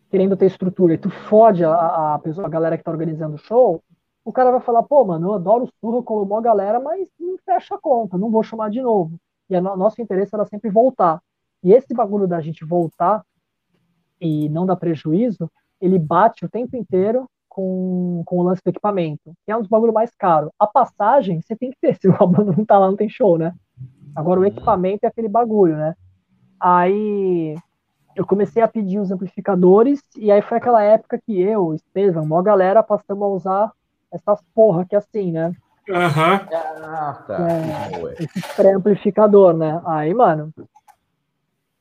querendo 0.10 0.36
ter 0.36 0.48
estrutura, 0.48 0.94
e 0.94 0.98
tu 0.98 1.10
fode 1.10 1.64
a, 1.64 2.16
a, 2.16 2.20
pessoa, 2.20 2.48
a 2.48 2.50
galera 2.50 2.78
que 2.78 2.84
tá 2.84 2.92
organizando 2.92 3.36
o 3.36 3.40
show, 3.40 3.84
o 4.26 4.32
cara 4.32 4.52
vai 4.52 4.60
falar, 4.60 4.84
pô, 4.84 5.04
mano, 5.04 5.30
eu 5.30 5.34
adoro 5.34 5.70
surra, 5.80 5.98
eu 5.98 6.04
colo 6.04 6.36
a 6.36 6.42
galera, 6.42 6.80
mas 6.80 7.10
não 7.20 7.38
fecha 7.46 7.76
a 7.76 7.80
conta, 7.80 8.18
não 8.18 8.30
vou 8.32 8.44
chamar 8.44 8.70
de 8.70 8.82
novo. 8.82 9.18
E 9.50 9.56
o 9.56 9.62
nosso 9.62 10.02
interesse 10.02 10.34
era 10.34 10.46
sempre 10.46 10.70
voltar. 10.70 11.22
E 11.64 11.74
esse 11.74 11.94
bagulho 11.94 12.28
da 12.28 12.42
gente 12.42 12.66
voltar 12.66 13.24
e 14.20 14.50
não 14.50 14.66
dar 14.66 14.76
prejuízo, 14.76 15.50
ele 15.80 15.98
bate 15.98 16.46
o 16.46 16.50
tempo 16.50 16.76
inteiro 16.76 17.28
com, 17.52 18.24
com 18.26 18.38
o 18.38 18.44
lance 18.44 18.62
do 18.64 18.70
equipamento, 18.70 19.34
que 19.46 19.52
é 19.52 19.58
um 19.58 19.60
dos 19.60 19.68
bagulhos 19.68 19.94
mais 19.94 20.10
caros. 20.16 20.50
A 20.58 20.66
passagem, 20.66 21.42
você 21.42 21.54
tem 21.54 21.70
que 21.70 21.78
ter, 21.82 21.96
se 22.00 22.08
o 22.08 22.28
banda 22.28 22.54
não 22.56 22.66
tá 22.66 22.80
lá, 22.80 22.88
não 22.88 22.96
tem 22.96 23.10
show, 23.10 23.38
né? 23.38 23.54
Agora 24.16 24.40
o 24.40 24.46
equipamento 24.46 25.06
é 25.06 25.08
aquele 25.08 25.28
bagulho, 25.28 25.76
né? 25.76 25.94
Aí 26.58 27.56
eu 28.16 28.26
comecei 28.26 28.64
a 28.64 28.68
pedir 28.68 29.00
os 29.00 29.12
amplificadores, 29.12 30.02
e 30.18 30.32
aí 30.32 30.42
foi 30.42 30.58
aquela 30.58 30.82
época 30.82 31.20
que 31.26 31.42
eu, 31.42 31.68
o 31.68 31.76
Estevam, 31.76 32.24
uma 32.24 32.42
galera 32.42 32.82
passamos 32.82 33.24
a 33.24 33.28
usar 33.28 33.72
essas 34.12 34.42
porra 34.56 34.86
que 34.86 34.96
é 34.96 34.98
assim, 34.98 35.32
né? 35.32 35.54
Aham. 35.90 36.34
Uhum. 36.34 36.86
Ah, 36.86 37.24
tá. 37.28 37.48
É, 37.50 38.24
esse 38.24 38.56
pré-amplificador, 38.56 39.54
né? 39.58 39.82
Aí, 39.86 40.14
mano, 40.14 40.54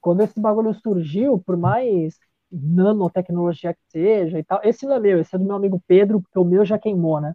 quando 0.00 0.22
esse 0.22 0.40
bagulho 0.40 0.74
surgiu, 0.74 1.38
por 1.38 1.56
mais 1.56 2.18
nanotecnologia 2.50 3.74
que 3.74 3.80
seja 3.88 4.38
e 4.38 4.44
tal. 4.44 4.60
Esse 4.64 4.86
não 4.86 4.96
é 4.96 5.00
meu, 5.00 5.20
esse 5.20 5.34
é 5.34 5.38
do 5.38 5.44
meu 5.44 5.56
amigo 5.56 5.82
Pedro, 5.86 6.20
porque 6.20 6.38
o 6.38 6.44
meu 6.44 6.64
já 6.64 6.78
queimou, 6.78 7.20
né? 7.20 7.34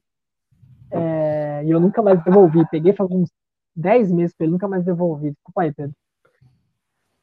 É, 0.92 1.64
e 1.66 1.72
eu 1.72 1.80
nunca 1.80 2.02
mais 2.02 2.24
devolvi. 2.24 2.68
Peguei 2.70 2.94
faz 2.94 3.10
uns 3.12 3.30
10 3.76 4.12
meses 4.12 4.36
para 4.36 4.46
ele, 4.46 4.54
nunca 4.54 4.68
mais 4.68 4.84
devolvi. 4.84 5.32
Desculpa 5.32 5.62
aí, 5.62 5.74
Pedro. 5.74 5.96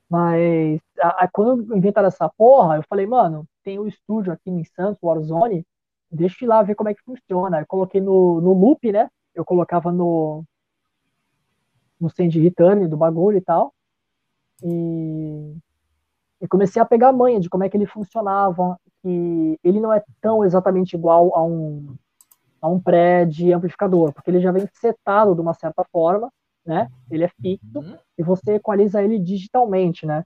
Mas 0.08 0.80
a, 1.00 1.24
a, 1.24 1.28
quando 1.28 1.74
inventaram 1.76 2.08
essa 2.08 2.28
porra, 2.28 2.76
eu 2.76 2.82
falei, 2.88 3.06
mano, 3.06 3.46
tem 3.64 3.78
um 3.78 3.86
estúdio 3.86 4.32
aqui 4.32 4.50
em 4.50 4.64
Santos, 4.64 5.02
Warzone, 5.02 5.64
deixa 6.10 6.44
eu 6.44 6.46
ir 6.46 6.48
lá 6.48 6.62
ver 6.62 6.74
como 6.74 6.90
é 6.90 6.94
que 6.94 7.02
funciona. 7.02 7.60
Eu 7.60 7.66
coloquei 7.66 8.00
no, 8.00 8.40
no 8.40 8.52
loop, 8.52 8.92
né? 8.92 9.08
Eu 9.34 9.44
colocava 9.44 9.90
no 9.90 10.44
no 11.98 12.10
send 12.10 12.36
return 12.40 12.88
do 12.88 12.96
bagulho 12.96 13.38
e 13.38 13.40
tal. 13.40 13.72
E 14.62 15.56
e 16.42 16.48
comecei 16.48 16.82
a 16.82 16.84
pegar 16.84 17.10
a 17.10 17.12
manha 17.12 17.38
de 17.38 17.48
como 17.48 17.62
é 17.62 17.68
que 17.68 17.76
ele 17.76 17.86
funcionava, 17.86 18.76
que 19.00 19.58
ele 19.62 19.80
não 19.80 19.92
é 19.92 20.02
tão 20.20 20.44
exatamente 20.44 20.94
igual 20.96 21.32
a 21.36 21.44
um, 21.44 21.94
a 22.60 22.68
um 22.68 22.80
pré 22.80 23.24
de 23.24 23.52
amplificador, 23.52 24.12
porque 24.12 24.28
ele 24.28 24.40
já 24.40 24.50
vem 24.50 24.68
setado 24.74 25.36
de 25.36 25.40
uma 25.40 25.54
certa 25.54 25.84
forma, 25.84 26.28
né? 26.66 26.88
Ele 27.08 27.22
é 27.22 27.28
fixo 27.28 27.78
uhum. 27.78 27.96
e 28.18 28.22
você 28.24 28.54
equaliza 28.54 29.00
ele 29.00 29.20
digitalmente, 29.20 30.04
né? 30.04 30.24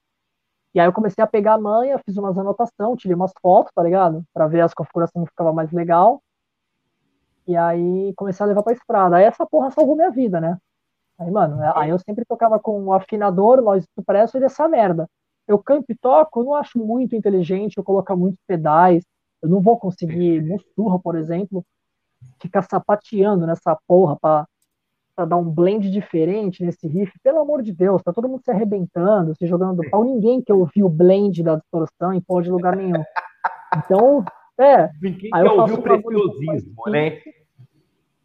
E 0.75 0.81
aí 0.81 0.87
eu 0.87 0.93
comecei 0.93 1.23
a 1.23 1.27
pegar 1.27 1.55
a 1.55 1.61
manha, 1.61 1.99
fiz 1.99 2.17
umas 2.17 2.37
anotações, 2.39 2.99
tirei 2.99 3.15
umas 3.15 3.33
fotos, 3.43 3.73
tá 3.75 3.83
ligado? 3.83 4.25
Para 4.33 4.47
ver 4.47 4.63
as 4.63 4.73
configurações 4.73 5.27
que 5.27 5.33
ficava 5.33 5.53
mais 5.53 5.71
legal. 5.71 6.23
E 7.47 7.55
aí 7.55 8.13
comecei 8.17 8.43
a 8.43 8.49
levar 8.49 8.63
pra 8.63 8.73
estrada. 8.73 9.17
Aí 9.17 9.25
essa 9.25 9.47
porra 9.47 9.71
salvou 9.71 9.97
minha 9.97 10.11
vida, 10.11 10.41
né? 10.41 10.59
Aí, 11.19 11.31
mano, 11.31 11.59
aí 11.75 11.91
eu 11.91 11.99
sempre 11.99 12.25
tocava 12.25 12.59
com 12.59 12.85
o 12.85 12.93
afinador, 12.93 13.63
nós 13.63 13.87
supresso 13.95 14.37
e 14.37 14.41
dessa 14.41 14.67
merda 14.69 15.09
eu 15.47 15.59
canto 15.59 15.87
e 15.91 15.95
toco, 15.95 16.41
eu 16.41 16.45
não 16.45 16.55
acho 16.55 16.79
muito 16.79 17.15
inteligente 17.15 17.77
eu 17.77 17.85
colocar 17.85 18.17
muitos 18.17 18.41
pedais. 18.47 19.05
Eu 19.43 19.49
não 19.49 19.61
vou 19.61 19.79
conseguir, 19.79 20.43
no 20.43 20.59
surra, 20.75 20.99
por 20.99 21.17
exemplo, 21.17 21.65
ficar 22.41 22.63
sapateando 22.63 23.47
nessa 23.47 23.79
porra 23.87 24.17
para 24.21 24.47
dar 25.27 25.37
um 25.37 25.49
blend 25.49 25.91
diferente 25.91 26.65
nesse 26.65 26.89
riff. 26.89 27.13
Pelo 27.23 27.41
amor 27.41 27.63
de 27.63 27.73
Deus, 27.73 28.03
tá 28.03 28.13
todo 28.13 28.29
mundo 28.29 28.43
se 28.43 28.51
arrebentando, 28.51 29.37
se 29.37 29.47
jogando 29.47 29.83
do 29.83 29.91
pau. 29.91 30.03
Ninguém 30.05 30.43
quer 30.43 30.55
ouvir 30.55 30.83
o 30.83 30.89
blend 30.89 31.43
da 31.43 31.57
distorção 31.57 32.13
em 32.13 32.21
pó 32.21 32.41
de 32.41 32.51
lugar 32.51 32.75
nenhum. 32.75 33.03
Então, 33.77 34.25
é. 34.59 34.91
Ninguém 35.01 35.31
quer 35.31 35.51
ouvir 35.51 35.75
o 35.75 35.83
preciosismo, 35.83 36.83
né? 36.89 37.21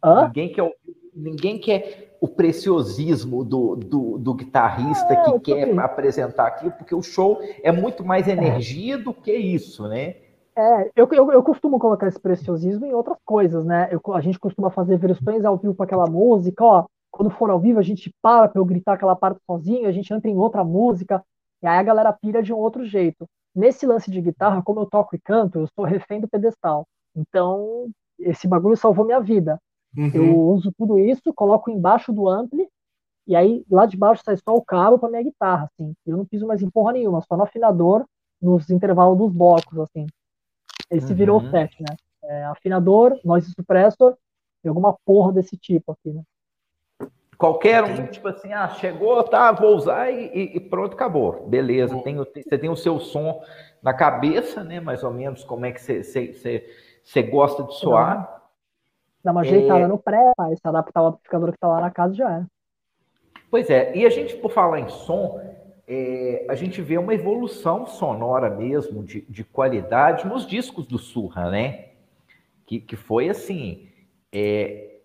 Hã? 0.02 0.26
Ninguém 0.26 0.52
quer 0.52 0.62
ouvir 0.62 1.01
ninguém 1.14 1.58
quer 1.58 2.16
o 2.20 2.28
preciosismo 2.28 3.44
do, 3.44 3.76
do, 3.76 4.18
do 4.18 4.34
guitarrista 4.34 5.12
é, 5.12 5.22
que 5.22 5.40
quer 5.40 5.66
também. 5.66 5.84
apresentar 5.84 6.46
aquilo, 6.46 6.70
porque 6.72 6.94
o 6.94 7.02
show 7.02 7.40
é 7.62 7.72
muito 7.72 8.04
mais 8.04 8.28
energia 8.28 8.94
é. 8.94 8.98
do 8.98 9.12
que 9.12 9.32
isso, 9.32 9.88
né? 9.88 10.16
É, 10.54 10.90
eu, 10.94 11.08
eu, 11.10 11.32
eu, 11.32 11.42
costumo 11.42 11.78
colocar 11.78 12.06
esse 12.06 12.20
preciosismo 12.20 12.86
em 12.86 12.92
outras 12.92 13.16
coisas, 13.24 13.64
né? 13.64 13.88
Eu, 13.90 14.00
a 14.14 14.20
gente 14.20 14.38
costuma 14.38 14.70
fazer 14.70 14.98
versões 14.98 15.44
ao 15.44 15.56
vivo 15.56 15.74
para 15.74 15.86
aquela 15.86 16.06
música, 16.06 16.64
ó. 16.64 16.86
Quando 17.10 17.30
for 17.30 17.50
ao 17.50 17.58
vivo, 17.58 17.78
a 17.78 17.82
gente 17.82 18.14
para 18.22 18.48
para 18.48 18.60
eu 18.60 18.64
gritar 18.64 18.94
aquela 18.94 19.16
parte 19.16 19.40
sozinho, 19.46 19.88
a 19.88 19.92
gente 19.92 20.12
entra 20.12 20.30
em 20.30 20.36
outra 20.36 20.62
música, 20.62 21.22
e 21.62 21.66
aí 21.66 21.78
a 21.78 21.82
galera 21.82 22.12
pira 22.12 22.42
de 22.42 22.52
um 22.52 22.56
outro 22.56 22.84
jeito. 22.84 23.26
Nesse 23.54 23.84
lance 23.86 24.10
de 24.10 24.20
guitarra, 24.20 24.62
como 24.62 24.80
eu 24.80 24.86
toco 24.86 25.14
e 25.16 25.18
canto, 25.18 25.58
eu 25.58 25.66
sou 25.74 25.84
refém 25.84 26.20
do 26.20 26.28
pedestal. 26.28 26.86
Então, 27.14 27.88
esse 28.18 28.46
bagulho 28.46 28.76
salvou 28.76 29.04
minha 29.04 29.20
vida. 29.20 29.58
Uhum. 29.96 30.10
Eu 30.14 30.38
uso 30.38 30.72
tudo 30.76 30.98
isso, 30.98 31.32
coloco 31.34 31.70
embaixo 31.70 32.12
do 32.12 32.28
ampli, 32.28 32.68
e 33.26 33.36
aí 33.36 33.64
lá 33.70 33.86
de 33.86 33.96
baixo 33.96 34.22
sai 34.24 34.36
só 34.36 34.54
o 34.54 34.64
cabo 34.64 34.98
para 34.98 35.10
minha 35.10 35.22
guitarra, 35.22 35.70
assim. 35.72 35.94
Eu 36.06 36.16
não 36.16 36.24
piso 36.24 36.46
mais 36.46 36.62
em 36.62 36.70
porra 36.70 36.92
nenhuma, 36.92 37.20
só 37.20 37.36
no 37.36 37.44
afinador, 37.44 38.04
nos 38.40 38.68
intervalos 38.70 39.18
dos 39.18 39.32
blocos, 39.32 39.78
assim. 39.78 40.06
Esse 40.90 41.12
uhum. 41.12 41.16
virou 41.16 41.40
o 41.40 41.50
set, 41.50 41.76
né? 41.80 41.96
É, 42.24 42.44
afinador, 42.44 43.18
noise 43.24 43.52
suppressor 43.52 44.16
e 44.64 44.68
alguma 44.68 44.96
porra 45.04 45.32
desse 45.32 45.56
tipo 45.56 45.92
aqui, 45.92 46.12
né? 46.12 46.22
Qualquer 47.36 47.82
um, 47.82 48.06
tipo 48.06 48.28
assim, 48.28 48.52
ah, 48.52 48.68
chegou, 48.68 49.20
tá, 49.24 49.50
vou 49.50 49.74
usar 49.74 50.12
e, 50.12 50.56
e 50.56 50.60
pronto, 50.60 50.94
acabou. 50.94 51.48
Beleza, 51.48 51.98
tem, 52.02 52.16
você 52.16 52.56
tem 52.56 52.70
o 52.70 52.76
seu 52.76 53.00
som 53.00 53.42
na 53.82 53.92
cabeça, 53.92 54.62
né? 54.62 54.78
Mais 54.78 55.02
ou 55.02 55.12
menos 55.12 55.42
como 55.42 55.66
é 55.66 55.72
que 55.72 55.80
você, 55.80 56.04
você, 56.04 56.32
você, 56.32 56.70
você 57.02 57.22
gosta 57.22 57.64
de 57.64 57.74
soar. 57.74 58.41
Dá 59.24 59.32
uma 59.32 59.42
ajeitada 59.42 59.84
é... 59.84 59.88
no 59.88 59.98
pré, 59.98 60.32
aí 60.38 60.56
se 60.56 60.66
adaptar 60.66 61.00
ao 61.00 61.06
amplificador 61.08 61.50
que 61.50 61.56
está 61.56 61.68
lá 61.68 61.80
na 61.80 61.90
casa 61.90 62.14
já 62.14 62.38
é. 62.38 62.44
Pois 63.50 63.68
é, 63.68 63.94
e 63.94 64.06
a 64.06 64.10
gente, 64.10 64.34
por 64.36 64.50
falar 64.50 64.80
em 64.80 64.88
som, 64.88 65.40
é, 65.86 66.46
a 66.48 66.54
gente 66.54 66.80
vê 66.80 66.96
uma 66.96 67.14
evolução 67.14 67.86
sonora 67.86 68.48
mesmo, 68.48 69.04
de, 69.04 69.20
de 69.28 69.44
qualidade, 69.44 70.26
nos 70.26 70.46
discos 70.46 70.86
do 70.86 70.98
Surra, 70.98 71.50
né? 71.50 71.88
Que, 72.66 72.80
que 72.80 72.96
foi 72.96 73.28
assim. 73.28 73.88
É, 74.32 75.00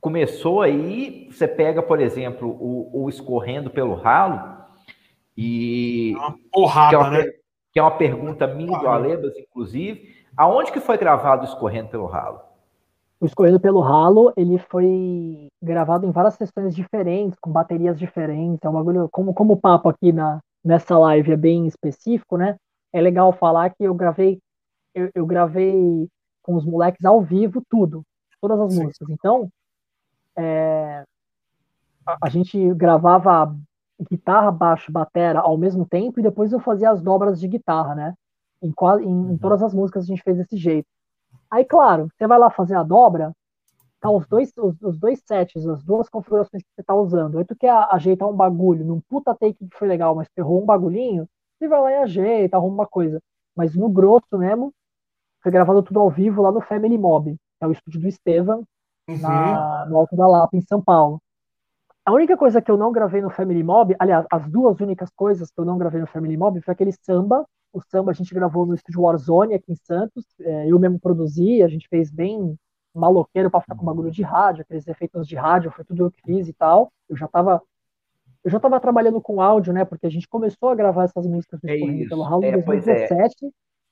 começou 0.00 0.60
aí, 0.60 1.28
você 1.30 1.48
pega, 1.48 1.82
por 1.82 2.00
exemplo, 2.00 2.48
o, 2.48 3.04
o 3.04 3.08
Escorrendo 3.08 3.70
pelo 3.70 3.94
Ralo, 3.94 4.60
e. 5.36 6.12
É 6.14 6.18
uma 6.18 6.38
porrada, 6.52 6.90
que 6.90 6.94
é 6.94 6.98
uma, 6.98 7.10
né? 7.10 7.24
Que 7.72 7.78
é 7.78 7.82
uma 7.82 7.96
pergunta 7.96 8.46
minha 8.46 8.78
do 8.78 8.86
Alebas, 8.88 9.36
inclusive. 9.38 10.14
Aonde 10.36 10.72
que 10.72 10.80
foi 10.80 10.98
gravado 10.98 11.42
o 11.42 11.48
Escorrendo 11.48 11.88
pelo 11.88 12.06
Ralo? 12.06 12.49
O 13.20 13.26
Escorrendo 13.26 13.60
pelo 13.60 13.80
Ralo, 13.80 14.32
ele 14.34 14.58
foi 14.58 15.48
gravado 15.62 16.06
em 16.06 16.10
várias 16.10 16.34
sessões 16.34 16.74
diferentes, 16.74 17.38
com 17.38 17.52
baterias 17.52 17.98
diferentes. 17.98 18.58
É 18.62 18.68
um 18.68 18.72
bagulho, 18.72 19.08
como, 19.12 19.34
como 19.34 19.52
o 19.52 19.60
papo 19.60 19.90
aqui 19.90 20.10
na, 20.10 20.40
nessa 20.64 20.96
live 20.96 21.32
é 21.32 21.36
bem 21.36 21.66
específico, 21.66 22.38
né? 22.38 22.56
É 22.90 23.00
legal 23.00 23.30
falar 23.32 23.70
que 23.70 23.84
eu 23.84 23.94
gravei, 23.94 24.40
eu, 24.94 25.10
eu 25.14 25.26
gravei 25.26 26.08
com 26.42 26.54
os 26.54 26.64
moleques 26.64 27.04
ao 27.04 27.20
vivo, 27.20 27.62
tudo, 27.68 28.02
todas 28.40 28.58
as 28.58 28.72
Sim. 28.72 28.84
músicas. 28.84 29.10
Então, 29.10 29.50
é, 30.38 31.04
a, 32.06 32.16
a, 32.22 32.28
gente 32.30 32.72
gravava 32.72 33.54
guitarra, 34.10 34.50
baixo, 34.50 34.90
batera 34.90 35.40
ao 35.40 35.58
mesmo 35.58 35.84
tempo 35.84 36.18
e 36.18 36.22
depois 36.22 36.52
eu 36.52 36.58
fazia 36.58 36.90
as 36.90 37.02
dobras 37.02 37.38
de 37.38 37.46
guitarra, 37.46 37.94
né? 37.94 38.14
Em, 38.62 38.68
em, 38.68 39.02
em 39.02 39.12
uhum. 39.12 39.38
todas 39.38 39.62
as 39.62 39.74
músicas 39.74 40.04
a 40.04 40.06
gente 40.06 40.22
fez 40.22 40.38
desse 40.38 40.56
jeito. 40.56 40.88
Aí, 41.50 41.64
claro, 41.64 42.08
você 42.16 42.26
vai 42.26 42.38
lá 42.38 42.50
fazer 42.50 42.74
a 42.74 42.82
dobra, 42.82 43.32
tá 44.00 44.10
os 44.10 44.26
dois, 44.26 44.52
os, 44.56 44.80
os, 44.82 44.98
dois 44.98 45.20
sets, 45.26 45.66
as 45.66 45.82
duas 45.82 46.08
configurações 46.08 46.62
que 46.62 46.68
você 46.74 46.82
tá 46.82 46.94
usando. 46.94 47.38
Aí 47.38 47.44
tu 47.44 47.56
quer 47.56 47.70
ajeitar 47.90 48.28
um 48.28 48.36
bagulho 48.36 48.84
num 48.84 49.00
puta 49.00 49.34
take 49.34 49.54
que 49.68 49.76
foi 49.76 49.88
legal, 49.88 50.14
mas 50.14 50.28
ferrou 50.34 50.62
um 50.62 50.66
bagulhinho, 50.66 51.28
você 51.58 51.68
vai 51.68 51.80
lá 51.80 51.90
e 51.92 51.96
ajeita, 51.96 52.56
arruma 52.56 52.74
uma 52.74 52.86
coisa. 52.86 53.20
Mas 53.56 53.74
no 53.74 53.88
grosso 53.88 54.38
mesmo, 54.38 54.72
foi 55.42 55.52
gravado 55.52 55.82
tudo 55.82 56.00
ao 56.00 56.10
vivo 56.10 56.42
lá 56.42 56.52
no 56.52 56.60
Family 56.60 56.96
Mob, 56.96 57.34
que 57.34 57.64
é 57.64 57.66
o 57.66 57.72
estúdio 57.72 58.00
do 58.00 58.08
Estevam, 58.08 58.64
uhum. 59.08 59.18
na, 59.18 59.86
no 59.86 59.96
Alto 59.96 60.16
da 60.16 60.26
Lapa, 60.26 60.56
em 60.56 60.62
São 60.62 60.80
Paulo. 60.80 61.20
A 62.04 62.12
única 62.12 62.36
coisa 62.36 62.62
que 62.62 62.70
eu 62.70 62.76
não 62.76 62.92
gravei 62.92 63.20
no 63.20 63.30
Family 63.30 63.62
Mob, 63.62 63.94
aliás, 63.98 64.24
as 64.32 64.50
duas 64.50 64.80
únicas 64.80 65.10
coisas 65.14 65.50
que 65.50 65.60
eu 65.60 65.64
não 65.64 65.76
gravei 65.76 66.00
no 66.00 66.06
Family 66.06 66.36
Mob 66.36 66.60
foi 66.62 66.72
aquele 66.72 66.92
samba. 66.92 67.46
O 67.72 67.80
samba 67.80 68.10
a 68.10 68.14
gente 68.14 68.34
gravou 68.34 68.66
no 68.66 68.74
estúdio 68.74 69.02
Warzone 69.02 69.54
aqui 69.54 69.72
em 69.72 69.76
Santos. 69.76 70.24
É, 70.40 70.66
eu 70.66 70.78
mesmo 70.78 70.98
produzi, 70.98 71.62
a 71.62 71.68
gente 71.68 71.88
fez 71.88 72.10
bem 72.10 72.58
maloqueiro 72.94 73.50
para 73.50 73.60
ficar 73.60 73.76
com 73.76 73.84
bagulho 73.84 74.10
de 74.10 74.22
rádio, 74.22 74.62
aqueles 74.62 74.86
efeitos 74.88 75.26
de 75.26 75.36
rádio, 75.36 75.70
foi 75.70 75.84
tudo 75.84 76.04
eu 76.04 76.10
que 76.10 76.20
fiz 76.22 76.48
e 76.48 76.52
tal. 76.52 76.92
Eu 77.08 77.16
já 77.16 77.28
tava 77.28 77.62
eu 78.42 78.50
já 78.50 78.56
estava 78.56 78.80
trabalhando 78.80 79.20
com 79.20 79.40
áudio, 79.40 79.72
né? 79.72 79.84
Porque 79.84 80.06
a 80.06 80.10
gente 80.10 80.26
começou 80.26 80.70
a 80.70 80.74
gravar 80.74 81.04
essas 81.04 81.26
músicas 81.26 81.60
é 81.64 81.76
pelo 82.08 82.24
Halo 82.24 82.44
em 82.44 82.52
2017, 82.52 83.46
é. 83.46 83.50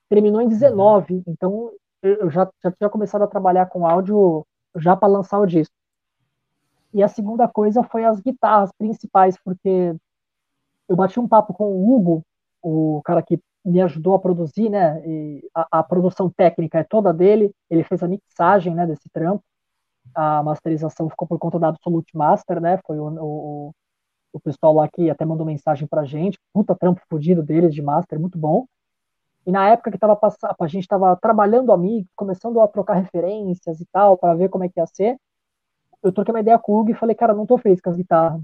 terminou 0.09 0.41
em 0.41 0.49
19, 0.49 1.15
uhum. 1.15 1.23
então 1.27 1.73
eu 2.03 2.31
já, 2.31 2.49
já 2.63 2.71
tinha 2.73 2.89
começado 2.89 3.23
a 3.23 3.27
trabalhar 3.27 3.67
com 3.67 3.87
áudio 3.87 4.47
já 4.77 4.97
para 4.97 5.09
lançar 5.09 5.39
o 5.39 5.47
disco. 5.47 5.75
E 6.95 7.03
a 7.03 7.09
segunda 7.09 7.47
coisa 7.47 7.83
foi 7.83 8.05
as 8.05 8.21
guitarras 8.21 8.71
principais, 8.79 9.37
porque 9.45 9.95
eu 10.89 10.97
bati 10.97 11.21
um 11.21 11.29
papo 11.29 11.53
com 11.53 11.65
o 11.65 11.95
Hugo, 11.95 12.23
o 12.63 13.03
cara 13.05 13.23
que 13.23 13.39
me 13.69 13.81
ajudou 13.83 14.15
a 14.15 14.19
produzir, 14.19 14.69
né? 14.71 15.03
A, 15.55 15.81
a, 15.81 15.83
produção 15.83 16.31
técnica 16.31 16.79
é 16.79 16.85
toda 16.85 17.13
dele. 17.13 17.53
Ele 17.71 17.85
fez 17.85 18.03
a 18.03 18.09
mixagem, 18.09 18.75
né, 18.75 18.87
desse 18.87 19.09
trampo. 19.11 19.45
A 20.15 20.43
masterização 20.43 21.09
ficou 21.09 21.29
por 21.29 21.39
conta 21.39 21.59
da 21.59 21.69
Absolute 21.69 22.17
Master, 22.17 22.61
né? 22.61 22.79
Foi 22.87 22.99
o, 22.99 23.07
o, 23.07 23.75
o 24.33 24.41
pessoal 24.41 24.75
lá 24.75 24.89
que 24.89 25.11
até 25.11 25.25
mandou 25.25 25.47
mensagem 25.47 25.87
pra 25.87 26.05
gente. 26.05 26.39
Puta 26.53 26.75
trampo 26.75 27.01
fodido 27.09 27.43
deles 27.43 27.75
de 27.75 27.83
master, 27.83 28.19
muito 28.19 28.39
bom. 28.39 28.67
E 29.47 29.53
na 29.53 29.69
época 29.69 29.91
que 29.91 29.99
tava 29.99 30.19
a 30.61 30.67
gente 30.67 30.83
estava 30.83 31.17
trabalhando 31.17 31.73
amigo, 31.73 32.09
começando 32.17 32.61
a 32.61 32.69
trocar 32.69 32.95
referências 32.95 33.81
e 33.81 33.87
tal, 33.87 34.17
para 34.19 34.35
ver 34.35 34.49
como 34.49 34.65
é 34.65 34.69
que 34.69 34.81
ia 34.81 34.87
ser. 34.87 35.17
Eu 36.03 36.13
troquei 36.13 36.33
uma 36.33 36.41
ideia 36.41 36.59
com 36.59 36.73
o 36.73 36.81
Hugo 36.81 36.91
e 36.91 36.95
falei, 36.95 37.15
cara, 37.15 37.35
não 37.35 37.47
tô 37.47 37.59
feliz 37.59 37.81
com 37.81 37.91
as 37.91 37.97
guitarras. 37.97 38.43